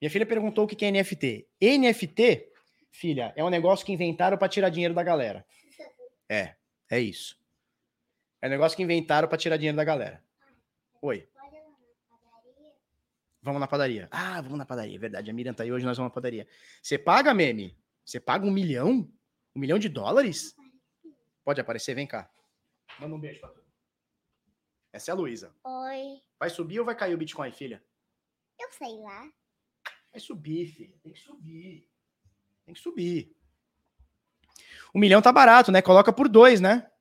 Minha 0.00 0.10
filha 0.10 0.26
perguntou 0.26 0.64
o 0.64 0.68
que 0.68 0.84
é 0.84 0.90
NFT. 0.90 1.48
NFT, 1.60 2.52
filha, 2.90 3.32
é 3.36 3.44
um 3.44 3.50
negócio 3.50 3.86
que 3.86 3.92
inventaram 3.92 4.36
para 4.36 4.48
tirar 4.48 4.68
dinheiro 4.68 4.94
da 4.94 5.02
galera. 5.02 5.46
É, 6.28 6.56
é 6.90 7.00
isso. 7.00 7.41
É 8.42 8.48
um 8.48 8.50
negócio 8.50 8.76
que 8.76 8.82
inventaram 8.82 9.28
para 9.28 9.38
tirar 9.38 9.56
dinheiro 9.56 9.76
da 9.76 9.84
galera. 9.84 10.22
Oi. 11.00 11.28
Vamos 13.40 13.60
na 13.60 13.68
padaria. 13.68 14.08
Ah, 14.10 14.40
vamos 14.40 14.58
na 14.58 14.66
padaria. 14.66 14.98
Verdade, 14.98 15.30
a 15.30 15.34
Miriam 15.34 15.54
tá 15.54 15.62
aí 15.62 15.72
hoje, 15.72 15.86
nós 15.86 15.96
vamos 15.96 16.10
na 16.10 16.14
padaria. 16.14 16.46
Você 16.82 16.98
paga, 16.98 17.32
meme? 17.32 17.78
Você 18.04 18.18
paga 18.18 18.44
um 18.44 18.50
milhão? 18.50 19.08
Um 19.54 19.60
milhão 19.60 19.78
de 19.78 19.88
dólares? 19.88 20.56
Pode 21.44 21.60
aparecer, 21.60 21.94
vem 21.94 22.06
cá. 22.06 22.28
Manda 22.98 23.14
um 23.14 23.20
beijo 23.20 23.40
pra 23.40 23.48
tu. 23.48 23.62
Essa 24.92 25.10
é 25.10 25.12
a 25.12 25.14
Luísa. 25.14 25.54
Oi. 25.64 26.20
Vai 26.38 26.50
subir 26.50 26.80
ou 26.80 26.84
vai 26.84 26.94
cair 26.94 27.14
o 27.14 27.18
Bitcoin, 27.18 27.50
filha? 27.52 27.82
Eu 28.60 28.70
sei 28.72 28.96
lá. 28.96 29.28
Vai 30.10 30.20
subir, 30.20 30.66
filha. 30.66 30.94
Tem 31.02 31.12
que 31.12 31.20
subir. 31.20 31.88
Tem 32.64 32.74
que 32.74 32.80
subir. 32.80 33.36
Um 34.94 35.00
milhão 35.00 35.22
tá 35.22 35.32
barato, 35.32 35.72
né? 35.72 35.80
Coloca 35.80 36.12
por 36.12 36.28
dois, 36.28 36.60
né? 36.60 36.91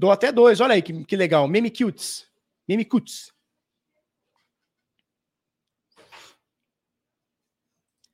Dou 0.00 0.10
até 0.10 0.32
dois. 0.32 0.62
Olha 0.62 0.72
aí 0.72 0.80
que, 0.80 1.04
que 1.04 1.14
legal. 1.14 1.46
Meme 1.46 1.70
cutes. 1.70 2.26
Meme 2.66 2.86
cutes. 2.86 3.30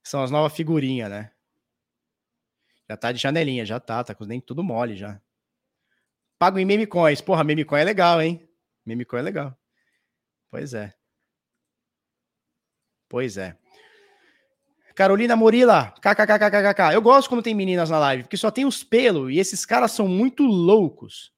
São 0.02 0.20
as 0.20 0.32
novas 0.32 0.52
figurinhas, 0.52 1.08
né? 1.08 1.30
Já 2.90 2.96
tá 2.96 3.12
de 3.12 3.20
janelinha, 3.20 3.64
já 3.64 3.78
tá, 3.78 4.02
tá 4.02 4.16
com 4.16 4.26
tudo 4.40 4.64
mole 4.64 4.96
já. 4.96 5.20
Pago 6.40 6.58
em 6.58 6.64
meme 6.64 6.88
coins. 6.88 7.20
Porra, 7.20 7.44
meme 7.44 7.64
coin 7.64 7.80
é 7.82 7.84
legal, 7.84 8.20
hein? 8.20 8.48
Meme 8.84 9.04
coin 9.04 9.20
é 9.20 9.22
legal. 9.22 9.56
Pois 10.50 10.74
é. 10.74 10.92
Pois 13.08 13.36
é. 13.36 13.56
Carolina 14.96 15.36
Morila, 15.36 15.92
kkkkkk. 16.00 16.92
Eu 16.92 17.02
gosto 17.02 17.28
quando 17.28 17.44
tem 17.44 17.54
meninas 17.54 17.90
na 17.90 17.98
live, 18.00 18.24
porque 18.24 18.36
só 18.36 18.50
tem 18.50 18.64
os 18.64 18.82
pelos 18.82 19.30
e 19.30 19.38
esses 19.38 19.64
caras 19.64 19.92
são 19.92 20.08
muito 20.08 20.42
loucos. 20.42 21.35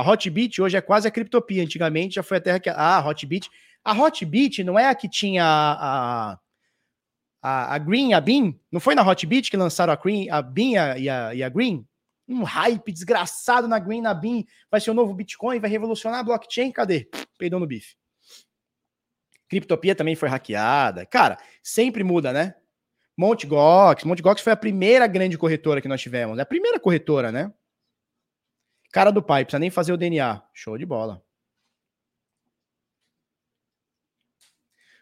A 0.00 0.02
Hotbit 0.02 0.62
hoje 0.62 0.78
é 0.78 0.80
quase 0.80 1.06
a 1.06 1.10
Criptopia. 1.10 1.62
Antigamente 1.62 2.14
já 2.14 2.22
foi 2.22 2.38
a 2.38 2.40
terra 2.40 2.58
que. 2.58 2.70
Ah, 2.70 2.96
a 2.96 3.06
Hotbit. 3.06 3.50
A 3.84 3.92
Hotbit 3.92 4.64
não 4.64 4.78
é 4.78 4.86
a 4.86 4.94
que 4.94 5.06
tinha 5.06 5.44
a, 5.44 6.38
a, 7.42 7.74
a 7.74 7.78
Green, 7.78 8.14
a 8.14 8.20
Bean, 8.20 8.54
não 8.72 8.80
foi 8.80 8.94
na 8.94 9.06
Hotbit 9.06 9.50
que 9.50 9.56
lançaram 9.58 9.92
a 9.92 9.96
Green, 9.96 10.30
a 10.30 10.40
Bean 10.40 10.96
e 10.96 11.08
a, 11.08 11.34
e 11.34 11.42
a 11.42 11.48
Green? 11.50 11.86
Um 12.26 12.44
hype 12.44 12.92
desgraçado 12.92 13.68
na 13.68 13.78
Green, 13.78 14.00
na 14.00 14.14
Bean, 14.14 14.42
vai 14.70 14.80
ser 14.80 14.90
o 14.90 14.94
novo 14.94 15.12
Bitcoin, 15.12 15.58
vai 15.58 15.68
revolucionar 15.68 16.20
a 16.20 16.22
blockchain, 16.22 16.72
cadê? 16.72 17.08
Peidou 17.38 17.60
no 17.60 17.66
bife. 17.66 17.94
Criptopia 19.48 19.94
também 19.94 20.14
foi 20.14 20.28
hackeada. 20.28 21.04
Cara, 21.04 21.36
sempre 21.62 22.04
muda, 22.04 22.32
né? 22.32 22.54
Monte 23.16 23.46
Gox, 23.46 24.04
Monte 24.04 24.22
Gox 24.22 24.40
foi 24.40 24.52
a 24.52 24.56
primeira 24.56 25.06
grande 25.06 25.36
corretora 25.36 25.82
que 25.82 25.88
nós 25.88 26.00
tivemos, 26.00 26.38
é 26.38 26.42
a 26.42 26.46
primeira 26.46 26.80
corretora, 26.80 27.30
né? 27.30 27.52
Cara 28.92 29.10
do 29.10 29.22
pai, 29.22 29.44
precisa 29.44 29.60
nem 29.60 29.70
fazer 29.70 29.92
o 29.92 29.96
DNA. 29.96 30.42
Show 30.52 30.76
de 30.76 30.84
bola. 30.84 31.22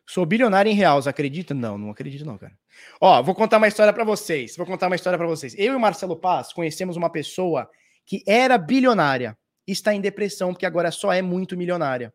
Sou 0.08 0.24
bilionário 0.24 0.72
em 0.72 0.74
você 0.74 1.08
acredita? 1.10 1.52
Não, 1.52 1.76
não 1.76 1.90
acredito 1.90 2.24
não, 2.24 2.38
cara. 2.38 2.58
Ó, 2.98 3.22
vou 3.22 3.34
contar 3.34 3.58
uma 3.58 3.68
história 3.68 3.92
para 3.92 4.04
vocês. 4.04 4.56
Vou 4.56 4.64
contar 4.64 4.86
uma 4.86 4.96
história 4.96 5.18
para 5.18 5.26
vocês. 5.26 5.54
Eu 5.58 5.74
e 5.74 5.76
o 5.76 5.80
Marcelo 5.80 6.16
Paz 6.16 6.50
conhecemos 6.50 6.96
uma 6.96 7.10
pessoa 7.10 7.70
que 8.06 8.22
era 8.26 8.56
bilionária 8.56 9.36
e 9.66 9.72
está 9.72 9.92
em 9.92 10.00
depressão 10.00 10.54
porque 10.54 10.64
agora 10.64 10.90
só 10.90 11.12
é 11.12 11.20
muito 11.20 11.58
milionária. 11.58 12.12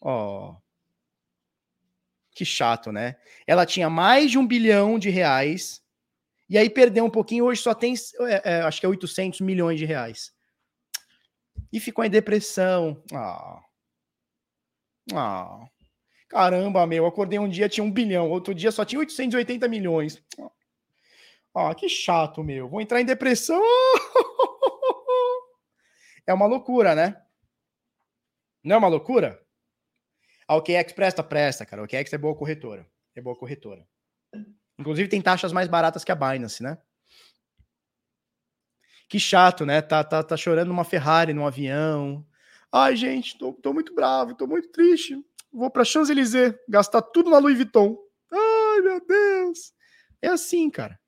Ó. 0.00 0.54
Que 2.30 2.44
chato, 2.44 2.92
né? 2.92 3.16
Ela 3.48 3.66
tinha 3.66 3.90
mais 3.90 4.30
de 4.30 4.38
um 4.38 4.46
bilhão 4.46 4.96
de 4.96 5.10
reais 5.10 5.82
e 6.48 6.56
aí 6.56 6.70
perdeu 6.70 7.04
um 7.04 7.10
pouquinho. 7.10 7.46
Hoje 7.46 7.62
só 7.62 7.74
tem, 7.74 7.94
é, 8.20 8.58
é, 8.58 8.60
acho 8.60 8.78
que 8.78 8.86
é 8.86 8.88
800 8.88 9.40
milhões 9.40 9.76
de 9.80 9.84
reais. 9.84 10.35
E 11.76 11.80
ficou 11.80 12.02
em 12.02 12.08
depressão. 12.08 13.04
Ah. 13.12 13.62
Ah. 15.12 15.68
Caramba, 16.26 16.86
meu, 16.86 17.04
acordei 17.04 17.38
um 17.38 17.46
dia 17.46 17.68
tinha 17.68 17.84
um 17.84 17.92
bilhão, 17.92 18.30
outro 18.30 18.54
dia 18.54 18.72
só 18.72 18.82
tinha 18.82 18.98
880 18.98 19.68
milhões. 19.68 20.24
Ah, 21.54 21.74
que 21.74 21.86
chato, 21.86 22.42
meu. 22.42 22.66
Vou 22.66 22.80
entrar 22.80 23.02
em 23.02 23.04
depressão. 23.04 23.60
É 26.26 26.34
uma 26.34 26.46
loucura, 26.46 26.94
né? 26.94 27.22
Não 28.64 28.74
é 28.74 28.78
uma 28.78 28.88
loucura? 28.88 29.40
A 30.48 30.56
OKEx 30.56 30.92
presta, 30.92 31.22
presta, 31.22 31.64
cara. 31.64 31.82
A 31.82 31.84
OKEx 31.84 32.12
é 32.12 32.18
boa 32.18 32.34
corretora. 32.34 32.84
É 33.14 33.20
boa 33.20 33.36
corretora. 33.36 33.86
Inclusive 34.78 35.08
tem 35.08 35.22
taxas 35.22 35.52
mais 35.52 35.68
baratas 35.68 36.02
que 36.02 36.10
a 36.10 36.16
Binance, 36.16 36.62
né? 36.62 36.78
Que 39.08 39.20
chato, 39.20 39.64
né? 39.64 39.80
Tá, 39.80 40.02
tá, 40.02 40.22
tá 40.22 40.36
chorando 40.36 40.70
uma 40.70 40.84
Ferrari 40.84 41.32
num 41.32 41.46
avião. 41.46 42.26
Ai, 42.72 42.96
gente, 42.96 43.38
tô, 43.38 43.52
tô 43.52 43.72
muito 43.72 43.94
bravo, 43.94 44.34
tô 44.34 44.46
muito 44.46 44.68
triste 44.70 45.16
vou 45.56 45.70
para 45.70 45.84
Champs-Élysées, 45.84 46.54
gastar 46.68 47.00
tudo 47.00 47.30
na 47.30 47.38
Louis 47.38 47.56
Vuitton. 47.56 47.96
Ai, 48.30 48.80
meu 48.82 49.04
Deus. 49.04 49.72
É 50.20 50.28
assim, 50.28 50.68
cara. 50.68 51.00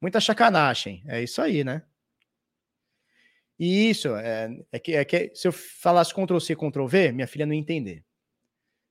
Muita 0.00 0.20
chacanagem. 0.20 1.02
É 1.08 1.22
isso 1.22 1.42
aí, 1.42 1.64
né? 1.64 1.82
E 3.58 3.90
isso, 3.90 4.14
é, 4.14 4.56
é, 4.70 4.78
que, 4.78 4.94
é 4.94 5.04
que 5.04 5.34
se 5.34 5.48
eu 5.48 5.52
falasse 5.52 6.14
Ctrl-C, 6.14 6.54
Ctrl-V, 6.54 7.10
minha 7.10 7.26
filha 7.26 7.44
não 7.44 7.52
ia 7.52 7.58
entender. 7.58 8.04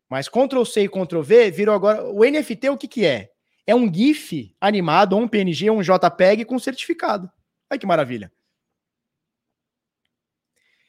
Mas 0.09 0.27
Ctrl-C 0.27 0.83
e 0.83 0.89
Ctrl-V 0.89 1.51
virou 1.51 1.73
agora... 1.73 2.03
O 2.03 2.25
NFT, 2.25 2.69
o 2.69 2.77
que 2.77 2.87
que 2.87 3.05
é? 3.05 3.31
É 3.65 3.73
um 3.73 3.91
GIF 3.93 4.53
animado, 4.59 5.13
ou 5.13 5.21
um 5.21 5.27
PNG, 5.27 5.69
ou 5.69 5.77
um 5.77 5.81
JPEG 5.81 6.43
com 6.43 6.59
certificado. 6.59 7.31
Olha 7.69 7.79
que 7.79 7.85
maravilha. 7.85 8.31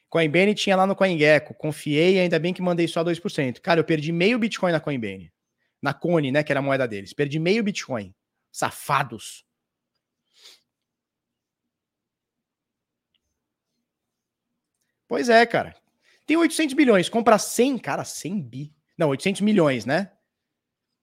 Coinbase 0.09 0.55
tinha 0.55 0.75
lá 0.75 0.87
no 0.87 0.95
CoinGecko. 0.95 1.53
Confiei, 1.53 2.19
ainda 2.19 2.39
bem 2.39 2.53
que 2.53 2.61
mandei 2.61 2.87
só 2.87 3.03
2%. 3.03 3.61
Cara, 3.61 3.79
eu 3.79 3.83
perdi 3.83 4.11
meio 4.11 4.39
Bitcoin 4.39 4.71
na 4.71 4.79
Coinbase. 4.79 5.31
Na 5.81 5.93
Cone, 5.93 6.31
né, 6.31 6.43
que 6.43 6.51
era 6.51 6.59
a 6.59 6.63
moeda 6.63 6.87
deles. 6.87 7.13
Perdi 7.13 7.39
meio 7.39 7.63
Bitcoin. 7.63 8.13
Safados. 8.51 9.45
Pois 15.07 15.29
é, 15.29 15.45
cara. 15.45 15.75
Tem 16.25 16.37
800 16.37 16.73
bilhões. 16.75 17.09
Compra 17.09 17.37
100, 17.37 17.77
cara, 17.77 18.03
100 18.03 18.41
bi. 18.41 18.73
Não, 18.97 19.09
800 19.09 19.41
milhões, 19.41 19.85
né? 19.85 20.11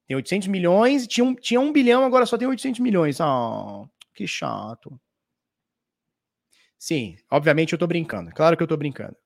Tem 0.07 0.16
800 0.16 0.47
milhões, 0.47 1.07
tinha 1.07 1.24
um, 1.24 1.35
tinha 1.35 1.61
um 1.61 1.73
bilhão, 1.73 2.05
agora 2.05 2.27
só 2.27 2.39
tem 2.39 2.47
800 2.47 2.78
milhões. 2.78 3.19
Oh, 3.20 3.89
que 4.15 4.27
chato. 4.27 5.01
Sim, 6.78 7.16
obviamente 7.31 7.73
eu 7.73 7.78
tô 7.78 7.86
brincando. 7.86 8.31
Claro 8.32 8.57
que 8.57 8.62
eu 8.62 8.66
tô 8.66 8.77
brincando. 8.77 9.16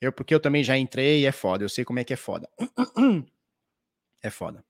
Eu, 0.00 0.12
porque 0.12 0.34
eu 0.34 0.40
também 0.40 0.62
já 0.62 0.76
entrei 0.76 1.20
e 1.20 1.26
é 1.26 1.32
foda. 1.32 1.64
Eu 1.64 1.68
sei 1.68 1.84
como 1.84 1.98
é 1.98 2.04
que 2.04 2.12
é 2.12 2.16
foda. 2.16 2.48
É 4.22 4.30
foda. 4.30 4.64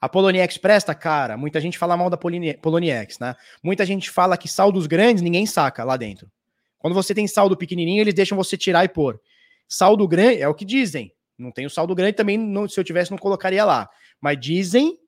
A 0.00 0.08
Poloniex 0.08 0.56
presta, 0.56 0.94
cara. 0.94 1.36
Muita 1.36 1.60
gente 1.60 1.78
fala 1.78 1.94
mal 1.94 2.08
da 2.08 2.16
Poloniex, 2.16 3.18
né? 3.18 3.36
Muita 3.62 3.84
gente 3.84 4.10
fala 4.10 4.34
que 4.36 4.48
saldos 4.48 4.86
grandes 4.86 5.22
ninguém 5.22 5.44
saca 5.44 5.84
lá 5.84 5.94
dentro. 5.96 6.28
Quando 6.78 6.94
você 6.94 7.14
tem 7.14 7.28
saldo 7.28 7.56
pequenininho, 7.56 8.00
eles 8.00 8.14
deixam 8.14 8.36
você 8.36 8.56
tirar 8.56 8.84
e 8.84 8.88
pôr. 8.88 9.20
Saldo 9.68 10.08
grande 10.08 10.40
é 10.40 10.48
o 10.48 10.54
que 10.54 10.64
dizem. 10.64 11.14
Não 11.38 11.52
tem 11.52 11.66
o 11.66 11.70
saldo 11.70 11.94
grande 11.94 12.14
também, 12.14 12.36
não, 12.36 12.68
se 12.68 12.80
eu 12.80 12.82
tivesse, 12.82 13.12
não 13.12 13.18
colocaria 13.18 13.64
lá. 13.64 13.88
Mas 14.20 14.40
dizem 14.40 14.98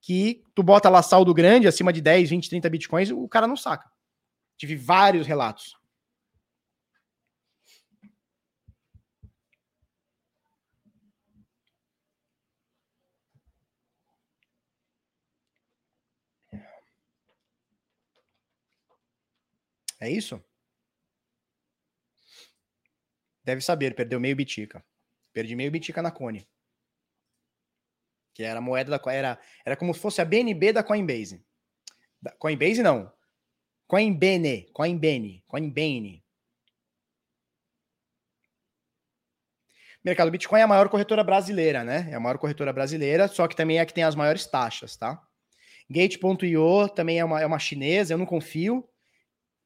que 0.00 0.44
tu 0.54 0.62
bota 0.62 0.88
lá 0.88 1.02
saldo 1.02 1.34
grande, 1.34 1.66
acima 1.66 1.92
de 1.92 2.00
10, 2.00 2.30
20, 2.30 2.48
30 2.48 2.70
bitcoins, 2.70 3.10
o 3.10 3.28
cara 3.28 3.48
não 3.48 3.56
saca. 3.56 3.89
Tive 4.60 4.76
vários 4.76 5.26
relatos. 5.26 5.74
É 19.98 20.10
isso? 20.10 20.44
Deve 23.42 23.62
saber, 23.62 23.94
perdeu 23.94 24.20
meio 24.20 24.36
bitica. 24.36 24.84
Perdi 25.32 25.56
meio 25.56 25.70
bitica 25.70 26.02
na 26.02 26.10
Cone. 26.10 26.46
Que 28.34 28.42
era 28.42 28.60
moeda 28.60 28.90
da 28.90 29.12
era 29.12 29.40
era 29.64 29.74
como 29.74 29.94
se 29.94 30.00
fosse 30.00 30.20
a 30.20 30.24
BNB 30.26 30.74
da 30.74 30.84
Coinbase. 30.84 31.42
Da 32.20 32.32
Coinbase 32.32 32.82
não, 32.82 33.10
Coinbene, 33.90 34.68
Coinbene, 34.72 35.42
Coinbane. 35.48 36.22
Mercado 40.04 40.30
Bitcoin 40.30 40.60
é 40.60 40.62
a 40.62 40.68
maior 40.68 40.88
corretora 40.88 41.24
brasileira, 41.24 41.82
né? 41.82 42.06
É 42.08 42.14
a 42.14 42.20
maior 42.20 42.38
corretora 42.38 42.72
brasileira, 42.72 43.26
só 43.26 43.48
que 43.48 43.56
também 43.56 43.78
é 43.78 43.80
a 43.80 43.84
que 43.84 43.92
tem 43.92 44.04
as 44.04 44.14
maiores 44.14 44.46
taxas, 44.46 44.96
tá? 44.96 45.20
Gate.io 45.90 46.88
também 46.90 47.18
é 47.18 47.24
uma, 47.24 47.40
é 47.40 47.44
uma 47.44 47.58
chinesa, 47.58 48.14
eu 48.14 48.18
não 48.18 48.26
confio. 48.26 48.88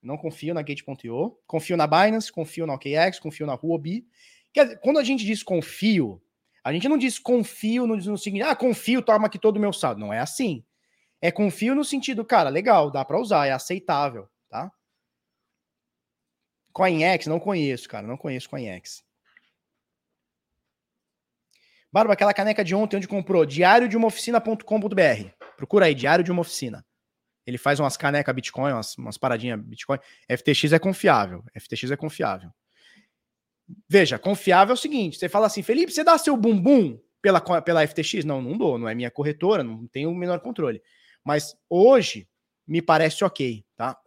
Não 0.03 0.17
confio 0.17 0.55
na 0.55 0.63
Gate.io. 0.63 1.39
Confio 1.47 1.77
na 1.77 1.87
Binance, 1.87 2.33
confio 2.33 2.67
na 2.67 2.73
OKX, 2.73 3.19
confio 3.21 3.47
na 3.47 3.59
Huobi. 3.63 4.09
Dizer, 4.57 4.81
quando 4.81 5.01
a 5.01 5.05
gente 5.05 5.23
diz 5.27 5.43
confio, 5.43 6.19
a 6.65 6.73
gente 6.73 6.89
não 6.89 6.97
diz 6.97 7.19
confio 7.19 7.87
no, 7.87 7.95
no 7.95 8.17
seguinte, 8.17 8.43
ah, 8.43 8.57
confio, 8.57 9.03
toma 9.03 9.27
aqui 9.27 9.39
todo 9.39 9.59
o 9.59 9.61
meu 9.61 9.75
saldo. 9.75 10.01
Não 10.01 10.15
é 10.15 10.21
assim. 10.21 10.65
É 11.25 11.33
confio 11.33 11.75
no 11.75 11.83
sentido, 11.83 12.23
cara, 12.23 12.51
legal, 12.51 12.91
dá 12.91 13.03
para 13.03 13.19
usar, 13.19 13.47
é 13.47 13.51
aceitável, 13.51 14.29
tá? 14.47 14.71
CoinEx, 16.71 17.27
não 17.27 17.41
conheço, 17.41 17.89
cara, 17.89 18.07
não 18.07 18.19
conheço 18.19 18.51
CoinEx. 18.51 19.03
Barba, 21.91 22.13
aquela 22.13 22.35
caneca 22.35 22.63
de 22.63 22.75
ontem 22.75 22.99
onde 22.99 23.09
comprou, 23.09 23.47
diário 23.47 23.89
de 23.89 23.97
uma 23.97 24.09
oficina.com.br. 24.09 25.31
Procura 25.57 25.87
aí, 25.87 25.95
diário 25.95 26.23
de 26.23 26.31
uma 26.31 26.43
oficina. 26.43 26.85
Ele 27.47 27.57
faz 27.57 27.81
umas 27.81 27.97
canecas 27.97 28.35
Bitcoin, 28.35 28.73
umas, 28.73 28.95
umas 28.99 29.17
paradinhas 29.17 29.59
Bitcoin. 29.63 29.99
FTX 30.31 30.75
é 30.75 30.79
confiável. 30.79 31.43
FTX 31.59 31.91
é 31.91 31.97
confiável. 31.97 32.51
Veja, 33.89 34.19
confiável 34.19 34.73
é 34.73 34.75
o 34.75 34.79
seguinte: 34.79 35.17
você 35.19 35.31
fala 35.31 35.47
assim, 35.47 35.63
Felipe, 35.63 35.91
você 35.91 36.05
dá 36.05 36.19
seu 36.19 36.37
bumbum 36.37 37.01
pela, 37.23 37.41
pela 37.63 37.87
FTX? 37.87 38.27
Não, 38.27 38.43
não 38.43 38.59
dou, 38.59 38.77
não 38.77 38.87
é 38.87 38.95
minha 38.95 39.11
corretora, 39.11 39.65
não 39.65 39.87
tenho 39.87 40.11
o 40.11 40.15
menor 40.15 40.41
controle. 40.41 40.83
Mas 41.25 41.57
hoje 41.69 42.29
me 42.67 42.83
parece 42.83 43.25
ok, 43.25 43.65
tá? 43.75 43.99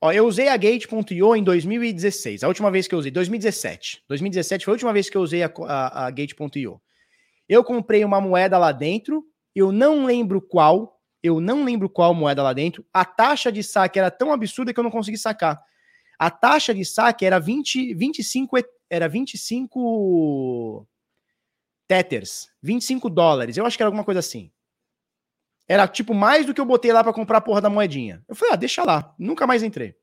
Ó, 0.00 0.10
eu 0.10 0.26
usei 0.26 0.48
a 0.48 0.56
Gate.io 0.56 1.36
em 1.36 1.44
2016. 1.44 2.42
A 2.42 2.48
última 2.48 2.72
vez 2.72 2.88
que 2.88 2.94
eu 2.94 2.98
usei, 2.98 3.12
2017. 3.12 4.02
2017 4.08 4.64
foi 4.64 4.72
a 4.72 4.74
última 4.74 4.92
vez 4.92 5.08
que 5.08 5.16
eu 5.16 5.20
usei 5.22 5.44
a, 5.44 5.52
a, 5.68 6.06
a 6.06 6.10
Gate.io. 6.10 6.82
Eu 7.48 7.62
comprei 7.62 8.04
uma 8.04 8.20
moeda 8.20 8.58
lá 8.58 8.72
dentro, 8.72 9.24
eu 9.54 9.70
não 9.70 10.04
lembro 10.04 10.42
qual, 10.42 11.00
eu 11.22 11.40
não 11.40 11.64
lembro 11.64 11.88
qual 11.88 12.14
moeda 12.14 12.42
lá 12.42 12.52
dentro. 12.52 12.84
A 12.92 13.04
taxa 13.04 13.52
de 13.52 13.62
saque 13.62 13.98
era 13.98 14.10
tão 14.10 14.32
absurda 14.32 14.74
que 14.74 14.80
eu 14.80 14.84
não 14.84 14.90
consegui 14.90 15.18
sacar. 15.18 15.62
A 16.18 16.30
taxa 16.30 16.74
de 16.74 16.84
saque 16.84 17.24
era 17.24 17.38
20, 17.38 17.94
25, 17.94 18.56
era 18.90 19.08
25 19.08 20.86
tethers, 21.92 22.48
25 22.62 23.10
dólares. 23.10 23.56
Eu 23.56 23.66
acho 23.66 23.76
que 23.76 23.82
era 23.82 23.88
alguma 23.88 24.04
coisa 24.04 24.20
assim. 24.20 24.50
Era 25.68 25.86
tipo 25.86 26.14
mais 26.14 26.46
do 26.46 26.54
que 26.54 26.60
eu 26.60 26.64
botei 26.64 26.92
lá 26.92 27.04
para 27.04 27.12
comprar 27.12 27.38
a 27.38 27.42
porra 27.42 27.60
da 27.60 27.68
moedinha. 27.68 28.24
Eu 28.26 28.34
falei, 28.34 28.54
ah, 28.54 28.56
deixa 28.56 28.82
lá. 28.82 29.14
Nunca 29.18 29.46
mais 29.46 29.62
entrei. 29.62 29.94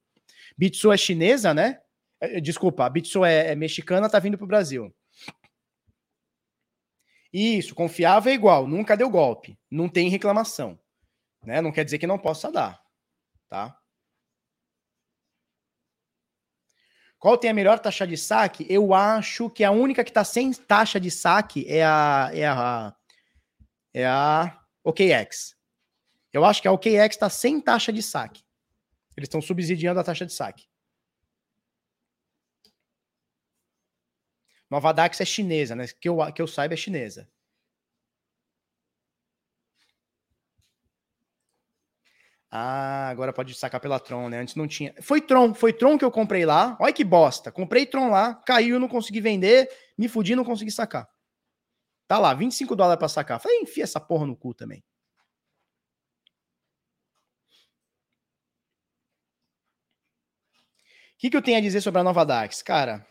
Bitso 0.56 0.92
é 0.92 0.98
chinesa, 0.98 1.54
né? 1.54 1.82
É, 2.22 2.38
é, 2.38 2.42
desculpa, 2.42 2.86
a 2.86 2.90
Bitso 2.90 3.26
é, 3.26 3.52
é 3.52 3.56
mexicana, 3.56 4.10
tá 4.10 4.20
vindo 4.20 4.38
pro 4.38 4.46
Brasil. 4.46 4.94
Isso, 7.34 7.74
confiável 7.74 8.32
é 8.32 8.36
igual, 8.36 8.68
nunca 8.68 8.98
deu 8.98 9.10
golpe, 9.10 9.58
não 9.70 9.88
tem 9.88 10.10
reclamação, 10.10 10.80
né? 11.44 11.62
Não 11.62 11.72
quer 11.72 11.86
dizer 11.86 12.00
que 12.00 12.08
não 12.08 12.18
possa 12.18 12.52
dar, 12.52 12.82
tá? 13.48 13.79
Qual 17.20 17.38
tem 17.38 17.52
a 17.52 17.54
melhor 17.54 17.78
taxa 17.80 18.08
de 18.08 18.16
saque? 18.16 18.66
Eu 18.70 18.94
acho 18.94 19.50
que 19.50 19.64
a 19.64 19.72
única 19.72 20.06
que 20.06 20.10
está 20.10 20.24
sem 20.24 20.54
taxa 20.54 21.00
de 21.00 21.12
saque 21.12 21.66
é 21.68 21.84
a 21.84 22.32
é 22.34 22.48
a 22.48 22.96
é 23.94 24.08
a 24.08 24.58
OKX. 24.84 25.56
Eu 26.32 26.46
acho 26.46 26.62
que 26.62 26.68
a 26.68 26.72
OKX 26.72 27.16
está 27.16 27.30
sem 27.30 27.60
taxa 27.60 27.92
de 27.92 28.02
saque. 28.02 28.44
Eles 29.18 29.28
estão 29.28 29.42
subsidiando 29.42 30.00
a 30.00 30.04
taxa 30.04 30.26
de 30.26 30.32
saque. 30.32 30.70
Nova 34.70 34.94
Dax 34.94 35.20
é 35.20 35.26
chinesa, 35.26 35.76
né? 35.76 35.88
Que 35.88 36.08
eu, 36.08 36.18
que 36.32 36.42
eu 36.42 36.48
saiba 36.48 36.76
é 36.76 36.78
chinesa. 36.78 37.30
Ah, 42.52 43.10
agora 43.10 43.32
pode 43.32 43.54
sacar 43.54 43.80
pela 43.80 44.00
Tron, 44.00 44.30
né? 44.30 44.40
Antes 44.40 44.56
não 44.56 44.68
tinha. 44.68 44.94
Foi 45.02 45.22
Tron, 45.22 45.54
foi 45.54 45.72
Tron 45.72 45.98
que 45.98 46.06
eu 46.06 46.12
comprei 46.12 46.46
lá. 46.46 46.76
Olha 46.80 46.94
que 46.94 47.04
bosta. 47.04 47.52
Comprei 47.52 47.86
Tron 47.86 48.10
lá, 48.10 48.34
caiu, 48.34 48.80
não 48.80 48.88
consegui 48.88 49.22
vender, 49.22 49.70
me 49.98 50.08
fudi, 50.08 50.36
não 50.36 50.44
consegui 50.44 50.72
sacar. 50.72 51.08
Tá 52.08 52.18
lá, 52.18 52.34
25 52.34 52.76
dólares 52.76 53.00
para 53.00 53.08
sacar. 53.08 53.40
Falei, 53.40 53.60
enfia 53.60 53.84
essa 53.84 54.00
porra 54.00 54.26
no 54.26 54.36
cu 54.36 54.54
também. 54.54 54.84
que, 61.20 61.30
que 61.30 61.36
eu 61.36 61.42
tenho 61.42 61.58
a 61.58 61.62
dizer 61.62 61.82
sobre 61.82 62.00
a 62.00 62.04
nova 62.04 62.26
DAX? 62.26 62.64
Cara, 62.64 63.06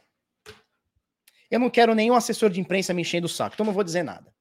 eu 1.50 1.60
não 1.60 1.68
quero 1.68 1.94
nenhum 1.94 2.14
assessor 2.14 2.48
de 2.48 2.58
imprensa 2.58 2.94
me 2.94 3.02
enchendo 3.02 3.26
o 3.26 3.28
saco, 3.28 3.54
então 3.54 3.66
não 3.66 3.72
vou 3.72 3.84
dizer 3.84 4.02
nada. 4.02 4.34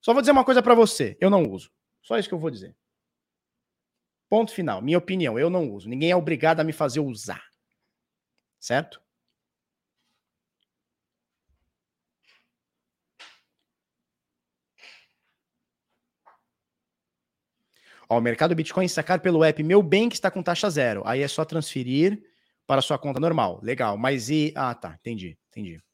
Só 0.00 0.14
vou 0.14 0.22
dizer 0.22 0.32
uma 0.32 0.44
coisa 0.44 0.62
para 0.62 0.74
você: 0.74 1.16
eu 1.20 1.28
não 1.28 1.44
uso. 1.44 1.70
Só 2.02 2.18
isso 2.18 2.28
que 2.28 2.34
eu 2.34 2.38
vou 2.38 2.50
dizer. 2.50 2.74
Ponto 4.28 4.52
final. 4.52 4.82
Minha 4.82 4.98
opinião, 4.98 5.38
eu 5.38 5.48
não 5.50 5.70
uso. 5.70 5.88
Ninguém 5.88 6.10
é 6.10 6.16
obrigado 6.16 6.60
a 6.60 6.64
me 6.64 6.72
fazer 6.72 7.00
usar. 7.00 7.42
Certo? 8.60 9.00
Ó, 18.08 18.18
o 18.18 18.20
mercado 18.20 18.54
Bitcoin 18.54 18.88
sacar 18.88 19.20
pelo 19.20 19.44
app 19.44 19.62
Meu 19.62 19.82
Bem 19.82 20.08
que 20.08 20.14
está 20.14 20.30
com 20.30 20.42
taxa 20.42 20.70
zero. 20.70 21.02
Aí 21.06 21.22
é 21.22 21.28
só 21.28 21.44
transferir 21.44 22.22
para 22.66 22.82
sua 22.82 22.98
conta 22.98 23.20
normal. 23.20 23.60
Legal. 23.62 23.96
Mas 23.96 24.30
e. 24.30 24.52
Ah, 24.56 24.74
tá. 24.74 24.96
Entendi. 25.00 25.36
Entendi. 25.50 25.85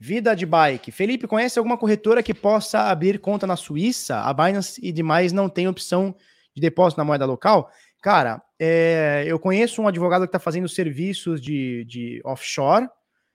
Vida 0.00 0.34
de 0.36 0.46
bike. 0.46 0.92
Felipe, 0.92 1.26
conhece 1.26 1.58
alguma 1.58 1.76
corretora 1.76 2.22
que 2.22 2.32
possa 2.32 2.82
abrir 2.82 3.18
conta 3.18 3.46
na 3.46 3.56
Suíça? 3.56 4.20
A 4.20 4.32
Binance 4.32 4.80
e 4.82 4.92
demais 4.92 5.32
não 5.32 5.48
tem 5.48 5.66
opção 5.66 6.14
de 6.54 6.60
depósito 6.60 6.98
na 6.98 7.04
moeda 7.04 7.26
local? 7.26 7.70
Cara, 8.00 8.40
é, 8.58 9.24
eu 9.26 9.40
conheço 9.40 9.82
um 9.82 9.88
advogado 9.88 10.22
que 10.22 10.28
está 10.28 10.38
fazendo 10.38 10.68
serviços 10.68 11.40
de, 11.40 11.84
de 11.84 12.20
offshore 12.24 12.88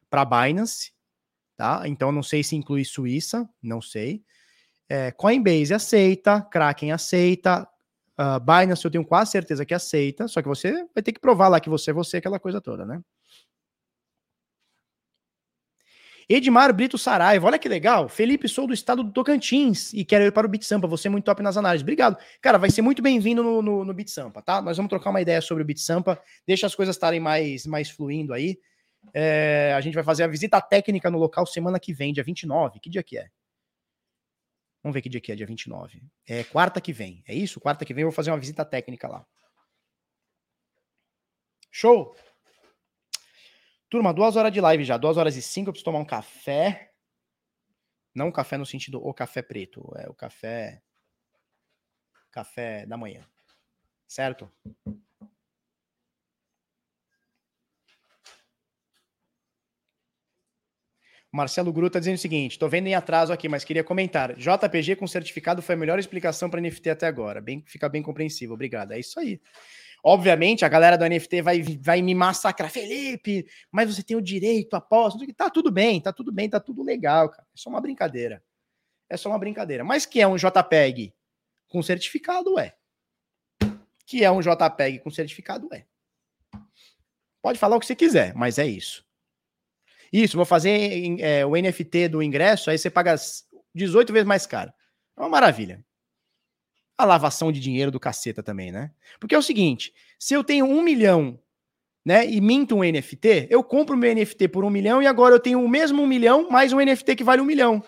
para 0.09 0.23
Binance, 0.23 0.93
tá? 1.57 1.83
Então 1.85 2.13
não 2.13 2.23
sei 2.23 2.43
se 2.43 2.55
inclui 2.55 2.85
Suíça, 2.85 3.47
não 3.61 3.81
sei. 3.81 4.23
É, 4.87 5.11
Coinbase 5.11 5.73
aceita, 5.73 6.41
Kraken 6.41 6.93
aceita, 6.93 7.67
uh, 8.17 8.39
Binance 8.39 8.85
eu 8.85 8.91
tenho 8.91 9.05
quase 9.05 9.31
certeza 9.31 9.65
que 9.65 9.73
aceita, 9.73 10.29
só 10.29 10.41
que 10.41 10.47
você 10.47 10.71
vai 10.93 11.03
ter 11.03 11.11
que 11.11 11.19
provar 11.19 11.49
lá 11.49 11.59
que 11.59 11.69
você 11.69 11.91
é 11.91 11.93
você, 11.93 12.17
aquela 12.17 12.39
coisa 12.39 12.61
toda, 12.61 12.85
né? 12.85 13.01
Edmar 16.27 16.73
Brito 16.73 16.97
Saraiva, 16.97 17.47
olha 17.47 17.59
que 17.59 17.67
legal. 17.67 18.07
Felipe, 18.07 18.47
sou 18.47 18.67
do 18.67 18.73
estado 18.73 19.03
do 19.03 19.11
Tocantins 19.11 19.93
e 19.93 20.05
quero 20.05 20.23
ir 20.25 20.31
para 20.31 20.47
o 20.47 20.49
Bit 20.49 20.65
Sampa. 20.65 20.87
Você 20.87 21.07
é 21.07 21.11
muito 21.11 21.25
top 21.25 21.41
nas 21.41 21.57
análises. 21.57 21.83
Obrigado. 21.83 22.17
Cara, 22.41 22.57
vai 22.57 22.69
ser 22.69 22.81
muito 22.81 23.01
bem-vindo 23.01 23.43
no, 23.43 23.61
no, 23.61 23.85
no 23.85 23.93
Bit 23.93 24.11
Sampa, 24.11 24.41
tá? 24.41 24.61
Nós 24.61 24.77
vamos 24.77 24.89
trocar 24.89 25.09
uma 25.09 25.21
ideia 25.21 25.41
sobre 25.41 25.63
o 25.63 25.65
Bit 25.65 25.81
Sampa. 25.81 26.21
Deixa 26.47 26.65
as 26.65 26.75
coisas 26.75 26.95
estarem 26.95 27.19
mais, 27.19 27.65
mais 27.65 27.89
fluindo 27.89 28.33
aí. 28.33 28.57
É, 29.13 29.73
a 29.75 29.81
gente 29.81 29.95
vai 29.95 30.03
fazer 30.03 30.23
a 30.23 30.27
visita 30.27 30.61
técnica 30.61 31.09
no 31.09 31.17
local 31.17 31.45
semana 31.45 31.79
que 31.79 31.93
vem, 31.93 32.13
dia 32.13 32.23
29. 32.23 32.79
Que 32.79 32.89
dia 32.89 33.03
que 33.03 33.17
é? 33.17 33.27
Vamos 34.81 34.93
ver 34.93 35.01
que 35.01 35.09
dia 35.09 35.21
que 35.21 35.31
é, 35.31 35.35
dia 35.35 35.47
29. 35.47 36.03
É 36.27 36.43
quarta 36.43 36.79
que 36.81 36.93
vem. 36.93 37.23
É 37.27 37.33
isso? 37.33 37.59
Quarta 37.59 37.85
que 37.85 37.93
vem 37.93 38.03
eu 38.03 38.09
vou 38.09 38.15
fazer 38.15 38.31
uma 38.31 38.39
visita 38.39 38.65
técnica 38.65 39.07
lá. 39.07 39.25
Show! 41.71 42.15
Turma, 43.93 44.11
duas 44.11 44.35
horas 44.35 44.51
de 44.51 44.59
live 44.59 44.83
já. 44.83 44.97
Duas 44.97 45.17
horas 45.17 45.35
e 45.35 45.41
cinco. 45.43 45.69
Eu 45.69 45.71
preciso 45.71 45.85
tomar 45.85 45.99
um 45.99 46.05
café. 46.05 46.89
Não 48.11 48.31
café 48.31 48.57
no 48.57 48.65
sentido 48.65 48.99
o 48.99 49.13
café 49.13 49.43
preto. 49.43 49.87
É 49.95 50.09
o 50.09 50.15
café. 50.15 50.81
Café 52.31 52.87
da 52.87 52.97
manhã. 52.97 53.23
Certo? 54.07 54.51
Marcelo 61.31 61.71
Gru 61.71 61.85
está 61.85 61.99
dizendo 61.99 62.15
o 62.15 62.17
seguinte: 62.17 62.53
estou 62.53 62.67
vendo 62.67 62.87
em 62.87 62.95
atraso 62.95 63.31
aqui, 63.31 63.47
mas 63.47 63.63
queria 63.63 63.83
comentar. 63.83 64.33
JPG 64.33 64.95
com 64.95 65.05
certificado 65.05 65.61
foi 65.61 65.75
a 65.75 65.77
melhor 65.77 65.99
explicação 65.99 66.49
para 66.49 66.59
NFT 66.59 66.89
até 66.89 67.05
agora. 67.05 67.39
Bem, 67.39 67.63
fica 67.67 67.87
bem 67.87 68.01
compreensível. 68.01 68.55
Obrigado. 68.55 68.93
É 68.93 68.99
isso 68.99 69.19
aí. 69.19 69.39
Obviamente, 70.05 70.65
a 70.65 70.69
galera 70.69 70.97
do 70.97 71.07
NFT 71.07 71.41
vai, 71.41 71.61
vai 71.61 72.01
me 72.01 72.13
massacrar. 72.13 72.69
Felipe, 72.69 73.47
mas 73.71 73.95
você 73.95 74.03
tem 74.03 74.17
o 74.17 74.21
direito, 74.21 74.75
aposta. 74.75 75.17
Tá 75.33 75.49
tudo 75.49 75.71
bem, 75.71 76.01
tá 76.01 76.11
tudo 76.11 76.29
bem, 76.29 76.49
tá 76.49 76.59
tudo 76.59 76.83
legal, 76.83 77.29
cara. 77.29 77.47
É 77.53 77.57
só 77.57 77.69
uma 77.69 77.79
brincadeira. 77.79 78.43
É 79.09 79.15
só 79.15 79.29
uma 79.29 79.39
brincadeira. 79.39 79.81
Mas 79.81 80.05
que 80.05 80.19
é 80.19 80.27
um 80.27 80.35
JPEG 80.35 81.13
com 81.69 81.81
certificado, 81.81 82.59
é. 82.59 82.75
Que 84.05 84.25
é 84.25 84.29
um 84.29 84.41
JPEG 84.41 84.99
com 84.99 85.09
certificado, 85.09 85.69
é. 85.73 85.85
Pode 87.41 87.57
falar 87.57 87.77
o 87.77 87.79
que 87.79 87.85
você 87.85 87.95
quiser, 87.95 88.35
mas 88.35 88.59
é 88.59 88.67
isso. 88.67 89.05
Isso, 90.11 90.35
vou 90.35 90.45
fazer 90.45 91.19
é, 91.21 91.45
o 91.45 91.55
NFT 91.55 92.09
do 92.09 92.21
ingresso, 92.21 92.69
aí 92.69 92.77
você 92.77 92.89
paga 92.89 93.15
18 93.73 94.11
vezes 94.11 94.27
mais 94.27 94.45
caro. 94.45 94.71
É 95.17 95.21
uma 95.21 95.29
maravilha. 95.29 95.83
A 96.97 97.05
lavação 97.05 97.51
de 97.51 97.59
dinheiro 97.59 97.91
do 97.91 97.99
caceta 97.99 98.43
também, 98.43 98.71
né? 98.71 98.91
Porque 99.19 99.35
é 99.35 99.37
o 99.37 99.43
seguinte: 99.43 99.93
se 100.19 100.33
eu 100.33 100.43
tenho 100.43 100.65
um 100.65 100.81
milhão 100.81 101.39
né, 102.05 102.25
e 102.25 102.39
minto 102.41 102.75
um 102.75 102.83
NFT, 102.83 103.47
eu 103.49 103.63
compro 103.63 103.97
meu 103.97 104.13
NFT 104.13 104.47
por 104.49 104.63
um 104.65 104.69
milhão 104.69 105.01
e 105.01 105.07
agora 105.07 105.35
eu 105.35 105.39
tenho 105.39 105.63
o 105.63 105.69
mesmo 105.69 106.01
um 106.01 106.07
milhão 106.07 106.49
mais 106.49 106.73
um 106.73 106.79
NFT 106.79 107.15
que 107.15 107.23
vale 107.23 107.41
um 107.41 107.45
milhão. 107.45 107.83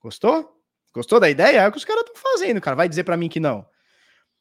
Gostou? 0.00 0.60
Gostou 0.92 1.20
da 1.20 1.28
ideia? 1.28 1.60
É 1.60 1.68
o 1.68 1.70
que 1.72 1.78
os 1.78 1.84
caras 1.84 2.04
estão 2.04 2.16
fazendo, 2.16 2.60
cara. 2.60 2.74
Vai 2.76 2.88
dizer 2.88 3.04
para 3.04 3.16
mim 3.16 3.28
que 3.28 3.38
não. 3.38 3.66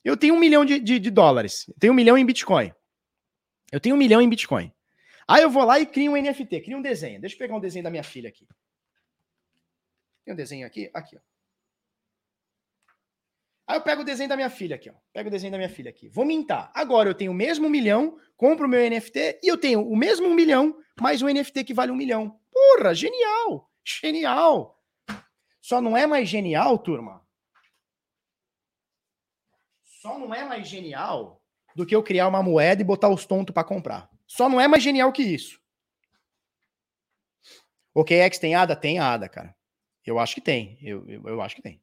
Eu 0.04 0.16
tenho 0.16 0.34
um 0.34 0.40
milhão 0.40 0.64
de, 0.64 0.80
de, 0.80 1.00
de 1.00 1.12
dólares. 1.12 1.66
Eu 1.68 1.76
tenho 1.80 1.94
um 1.94 1.96
milhão 1.96 2.18
em 2.18 2.26
Bitcoin. 2.26 2.74
Eu 3.72 3.80
tenho 3.80 3.96
um 3.96 3.98
milhão 3.98 4.22
em 4.22 4.30
Bitcoin. 4.30 4.72
Aí 5.28 5.44
eu 5.44 5.50
vou 5.50 5.64
lá 5.64 5.80
e 5.80 5.86
crio 5.86 6.14
um 6.14 6.16
NFT, 6.16 6.62
crio 6.62 6.78
um 6.78 6.82
desenho. 6.82 7.20
Deixa 7.20 7.36
eu 7.36 7.40
pegar 7.40 7.56
um 7.56 7.60
desenho 7.60 7.84
da 7.84 7.92
minha 7.92 8.04
filha 8.04 8.30
aqui. 8.30 8.48
Tem 10.30 10.34
um 10.34 10.38
desenho 10.38 10.68
aqui? 10.68 10.92
Aqui, 10.94 11.18
ó. 11.18 11.20
Aí 13.66 13.78
eu 13.78 13.82
pego 13.82 14.04
o 14.04 14.06
desenho 14.06 14.30
da 14.30 14.36
minha 14.36 14.50
filha 14.52 14.76
aqui, 14.76 14.88
ó. 14.88 14.94
Pego 15.12 15.28
o 15.28 15.32
desenho 15.32 15.52
da 15.52 15.58
minha 15.58 15.70
filha 15.70 15.90
aqui. 15.90 16.08
Vou 16.08 16.24
mintar. 16.24 16.72
Agora 16.72 17.10
eu 17.10 17.16
tenho 17.16 17.32
o 17.32 17.34
mesmo 17.36 17.68
milhão, 17.68 18.16
compro 18.38 18.68
o 18.68 18.70
meu 18.70 18.80
NFT 18.88 19.40
e 19.42 19.48
eu 19.48 19.58
tenho 19.58 19.82
o 19.82 19.98
mesmo 19.98 20.28
um 20.28 20.36
milhão 20.36 20.80
mais 21.02 21.24
um 21.24 21.28
NFT 21.28 21.64
que 21.64 21.74
vale 21.74 21.92
um 21.92 21.96
milhão. 21.96 22.40
Porra, 22.52 22.94
genial! 22.94 23.72
Genial! 23.84 24.80
Só 25.60 25.82
não 25.82 25.98
é 25.98 26.06
mais 26.06 26.30
genial, 26.30 26.78
turma. 26.78 27.26
Só 29.84 30.20
não 30.20 30.32
é 30.32 30.46
mais 30.46 30.68
genial 30.68 31.44
do 31.76 31.88
que 31.88 31.96
eu 31.96 32.04
criar 32.04 32.28
uma 32.28 32.44
moeda 32.44 32.84
e 32.84 32.86
botar 32.86 33.10
os 33.10 33.26
tontos 33.26 33.52
para 33.52 33.64
comprar. 33.64 34.08
Só 34.28 34.48
não 34.48 34.62
é 34.62 34.68
mais 34.68 34.84
genial 34.84 35.12
que 35.12 35.24
isso. 35.24 35.60
O 37.96 38.06
KX 38.06 38.38
tem 38.38 38.54
ADA? 38.54 38.76
Tem 38.76 39.00
ADA, 39.00 39.28
cara. 39.28 39.59
Eu 40.10 40.18
acho 40.18 40.34
que 40.34 40.42
tem. 40.42 40.76
Eu, 40.82 41.08
eu, 41.08 41.22
eu 41.28 41.40
acho 41.40 41.56
que 41.56 41.62
tem. 41.62 41.80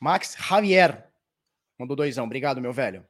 Max 0.00 0.34
Javier 0.34 1.12
mandou 1.78 1.94
doisão. 1.94 2.24
Obrigado, 2.24 2.58
meu 2.58 2.72
velho. 2.72 3.06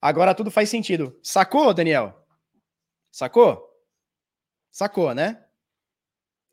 Agora 0.00 0.34
tudo 0.34 0.50
faz 0.50 0.70
sentido. 0.70 1.20
Sacou, 1.22 1.74
Daniel? 1.74 2.26
Sacou? 3.10 3.70
Sacou, 4.70 5.14
né? 5.14 5.46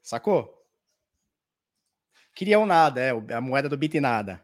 Sacou? 0.01 0.60
Queria 2.33 2.59
o 2.59 2.65
nada, 2.65 3.01
é, 3.01 3.11
a 3.33 3.41
moeda 3.41 3.67
do 3.67 3.77
Bit 3.77 3.99
nada. 3.99 4.41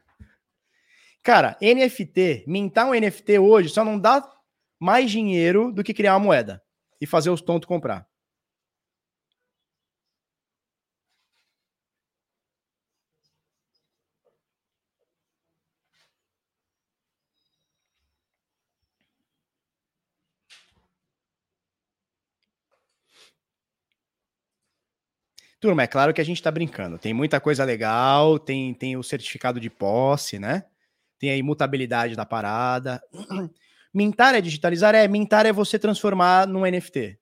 Cara, 1.23 1.57
NFT, 1.61 2.45
mintar 2.47 2.87
um 2.87 2.93
NFT 2.93 3.39
hoje 3.39 3.69
só 3.69 3.83
não 3.83 3.99
dá 3.99 4.23
mais 4.79 5.11
dinheiro 5.11 5.71
do 5.71 5.83
que 5.83 5.93
criar 5.93 6.13
uma 6.13 6.23
moeda 6.23 6.61
e 7.01 7.05
fazer 7.05 7.29
os 7.29 7.41
tontos 7.41 7.67
comprar. 7.67 8.07
Turma, 25.59 25.83
é 25.83 25.87
claro 25.87 26.13
que 26.13 26.21
a 26.21 26.23
gente 26.23 26.37
está 26.37 26.51
brincando. 26.51 26.99
Tem 26.99 27.13
muita 27.13 27.39
coisa 27.41 27.63
legal, 27.63 28.37
tem, 28.37 28.73
tem 28.73 28.95
o 28.95 29.03
certificado 29.03 29.59
de 29.59 29.69
posse, 29.69 30.37
né? 30.37 30.65
Tem 31.17 31.31
a 31.31 31.37
imutabilidade 31.37 32.15
da 32.15 32.25
parada. 32.25 33.01
Mintar 33.93 34.35
é 34.35 34.41
digitalizar? 34.41 34.93
É, 34.93 35.07
mintar 35.07 35.47
é 35.47 35.51
você 35.51 35.79
transformar 35.79 36.45
num 36.45 36.69
NFT. 36.69 37.17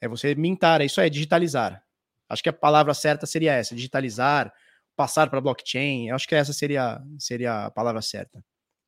É 0.00 0.06
você 0.06 0.32
mintar, 0.36 0.80
é 0.80 0.84
isso 0.84 1.00
é 1.00 1.08
digitalizar. 1.08 1.82
Acho 2.28 2.42
que 2.42 2.48
a 2.48 2.52
palavra 2.52 2.94
certa 2.94 3.26
seria 3.26 3.52
essa, 3.54 3.74
digitalizar, 3.74 4.52
passar 4.94 5.28
para 5.28 5.40
blockchain. 5.40 6.12
Acho 6.12 6.28
que 6.28 6.36
essa 6.36 6.52
seria, 6.52 7.02
seria 7.18 7.66
a 7.66 7.70
palavra 7.70 8.00
certa. 8.00 8.44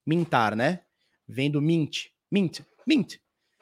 Mintar, 0.06 0.54
né? 0.54 0.80
Vem 1.26 1.50
do 1.50 1.60
mint. 1.60 2.10
Mint. 2.30 2.60
Mint 2.86 3.18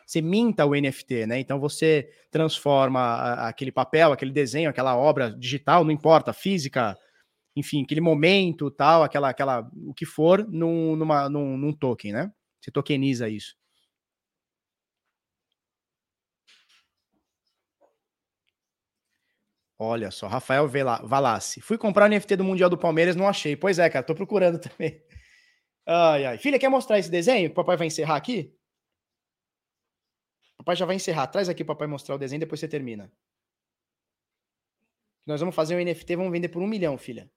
você 0.09 0.22
minta 0.22 0.64
o 0.64 0.74
NFT, 0.74 1.26
né? 1.26 1.39
Então 1.39 1.60
você 1.60 2.10
transforma 2.30 3.47
aquele 3.47 3.70
papel, 3.70 4.10
aquele 4.10 4.32
desenho, 4.32 4.70
aquela 4.70 4.97
obra 4.97 5.30
digital, 5.30 5.85
não 5.85 5.90
importa, 5.90 6.32
física, 6.32 6.97
enfim, 7.55 7.82
aquele 7.82 8.01
momento, 8.01 8.70
tal, 8.70 9.02
aquela, 9.02 9.28
aquela, 9.28 9.70
o 9.86 9.93
que 9.93 10.06
for, 10.06 10.48
num, 10.48 10.97
numa, 10.97 11.28
num, 11.28 11.59
num 11.59 11.74
token, 11.74 12.12
né? 12.12 12.32
Você 12.59 12.70
tokeniza 12.70 13.28
isso. 13.28 13.55
Olha 19.78 20.10
só, 20.10 20.26
Rafael 20.26 20.66
Valassi. 21.05 21.60
Fui 21.60 21.76
comprar 21.76 22.06
o 22.06 22.09
NFT 22.09 22.36
do 22.36 22.44
Mundial 22.44 22.70
do 22.70 22.78
Palmeiras, 22.78 23.14
não 23.14 23.28
achei. 23.28 23.55
Pois 23.56 23.78
é, 23.78 23.90
cara, 23.90 24.05
tô 24.05 24.14
procurando 24.14 24.59
também. 24.59 25.02
Ai, 25.86 26.24
ai. 26.24 26.39
Filha, 26.39 26.59
quer 26.59 26.70
mostrar 26.70 26.98
esse 26.98 27.10
desenho? 27.10 27.51
O 27.51 27.55
papai 27.55 27.76
vai 27.76 27.86
encerrar 27.86 28.16
aqui? 28.16 28.57
Papai 30.69 30.77
já 30.77 30.85
vai 30.85 30.97
encerrar. 30.97 31.27
Traz 31.28 31.49
aqui 31.49 31.62
o 31.62 31.66
papai 31.66 31.89
mostrar 31.89 32.15
o 32.15 32.19
desenho, 32.19 32.40
depois 32.40 32.61
você 32.61 32.69
termina. 32.69 33.11
Nós 35.24 35.40
vamos 35.40 35.55
fazer 35.55 35.74
um 35.74 35.82
NFT, 35.82 36.15
vamos 36.16 36.31
vender 36.31 36.51
por 36.51 36.61
um 36.61 36.66
milhão, 36.66 36.99
filha. 36.99 37.32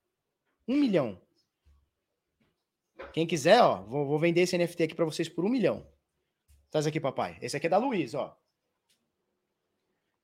Um 0.68 0.76
milhão. 0.76 1.18
Quem 3.14 3.26
quiser, 3.26 3.62
ó, 3.62 3.84
vou, 3.84 4.06
vou 4.06 4.20
vender 4.20 4.42
esse 4.42 4.58
NFT 4.58 4.84
aqui 4.84 4.94
para 4.94 5.06
vocês 5.06 5.30
por 5.30 5.46
um 5.46 5.50
milhão. 5.50 5.90
Traz 6.70 6.86
aqui, 6.86 7.00
papai. 7.00 7.38
Esse 7.42 7.56
aqui 7.56 7.68
é 7.68 7.70
da 7.70 7.78
Luiz, 7.78 8.14
ó. 8.14 8.38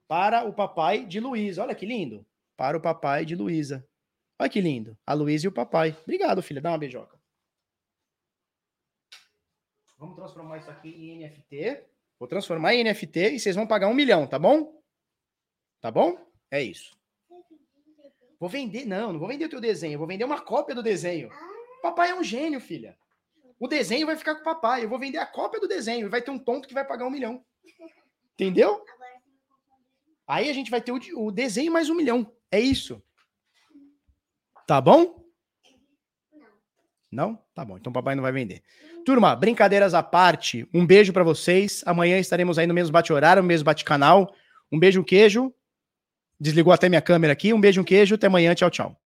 Para 0.05 0.43
o 0.43 0.51
papai 0.53 1.05
de 1.05 1.21
Luiz. 1.21 1.57
Olha 1.57 1.73
que 1.73 1.85
lindo. 1.85 2.27
Para 2.57 2.77
o 2.77 2.81
papai 2.81 3.23
de 3.23 3.37
Luísa. 3.37 3.87
Olha 4.37 4.49
que 4.49 4.59
lindo. 4.59 4.97
A 5.05 5.13
Luísa 5.13 5.45
e 5.45 5.47
o 5.47 5.53
papai. 5.53 5.97
Obrigado, 6.03 6.43
filha. 6.43 6.59
Dá 6.59 6.71
uma 6.71 6.77
beijoca. 6.77 7.17
Vamos 9.97 10.17
transformar 10.17 10.57
isso 10.57 10.69
aqui 10.69 10.89
em 10.89 11.25
NFT. 11.25 11.95
Vou 12.19 12.27
transformar 12.27 12.73
em 12.73 12.83
NFT 12.83 13.35
e 13.35 13.39
vocês 13.39 13.55
vão 13.55 13.67
pagar 13.67 13.87
um 13.87 13.93
milhão, 13.93 14.25
tá 14.25 14.39
bom? 14.39 14.81
Tá 15.79 15.91
bom? 15.91 16.17
É 16.49 16.61
isso. 16.61 16.97
Vou 18.39 18.49
vender, 18.49 18.85
não, 18.85 19.13
não 19.13 19.19
vou 19.19 19.27
vender 19.27 19.45
o 19.45 19.49
teu 19.49 19.61
desenho, 19.61 19.97
vou 19.97 20.07
vender 20.07 20.23
uma 20.23 20.41
cópia 20.41 20.75
do 20.75 20.83
desenho. 20.83 21.29
Papai 21.81 22.11
é 22.11 22.15
um 22.15 22.23
gênio, 22.23 22.59
filha. 22.59 22.97
O 23.59 23.67
desenho 23.67 24.05
vai 24.05 24.15
ficar 24.15 24.35
com 24.35 24.41
o 24.41 24.43
papai. 24.43 24.83
Eu 24.83 24.89
vou 24.89 24.99
vender 24.99 25.17
a 25.17 25.25
cópia 25.25 25.59
do 25.59 25.67
desenho 25.67 26.05
e 26.05 26.09
vai 26.09 26.21
ter 26.21 26.31
um 26.31 26.37
tonto 26.37 26.67
que 26.67 26.73
vai 26.73 26.85
pagar 26.85 27.05
um 27.05 27.09
milhão. 27.09 27.43
Entendeu? 28.33 28.83
Aí 30.27 30.49
a 30.49 30.53
gente 30.53 30.69
vai 30.69 30.81
ter 30.81 30.91
o, 30.91 30.99
o 31.15 31.31
desenho 31.31 31.71
mais 31.71 31.89
um 31.89 31.95
milhão. 31.95 32.31
É 32.51 32.59
isso. 32.59 33.01
Tá 34.67 34.79
bom? 34.79 35.26
Não? 37.11 37.39
Tá 37.55 37.63
bom. 37.63 37.77
Então 37.77 37.91
papai 37.91 38.15
não 38.15 38.23
vai 38.23 38.31
vender. 38.31 38.61
Turma, 39.05 39.35
brincadeiras 39.35 39.93
à 39.93 40.03
parte, 40.03 40.67
um 40.73 40.85
beijo 40.85 41.13
para 41.13 41.23
vocês. 41.23 41.83
Amanhã 41.85 42.19
estaremos 42.19 42.59
aí 42.59 42.67
no 42.67 42.73
mesmo 42.73 42.91
bate-horário, 42.91 43.41
no 43.41 43.47
mesmo 43.47 43.65
bate-canal. 43.65 44.33
Um 44.71 44.77
beijo, 44.77 44.99
um 44.99 45.03
queijo. 45.03 45.53
Desligou 46.39 46.73
até 46.73 46.89
minha 46.89 47.01
câmera 47.01 47.33
aqui. 47.33 47.53
Um 47.53 47.61
beijo, 47.61 47.81
um 47.81 47.85
queijo. 47.85 48.15
Até 48.15 48.27
amanhã. 48.27 48.53
Tchau, 48.53 48.69
tchau. 48.69 49.06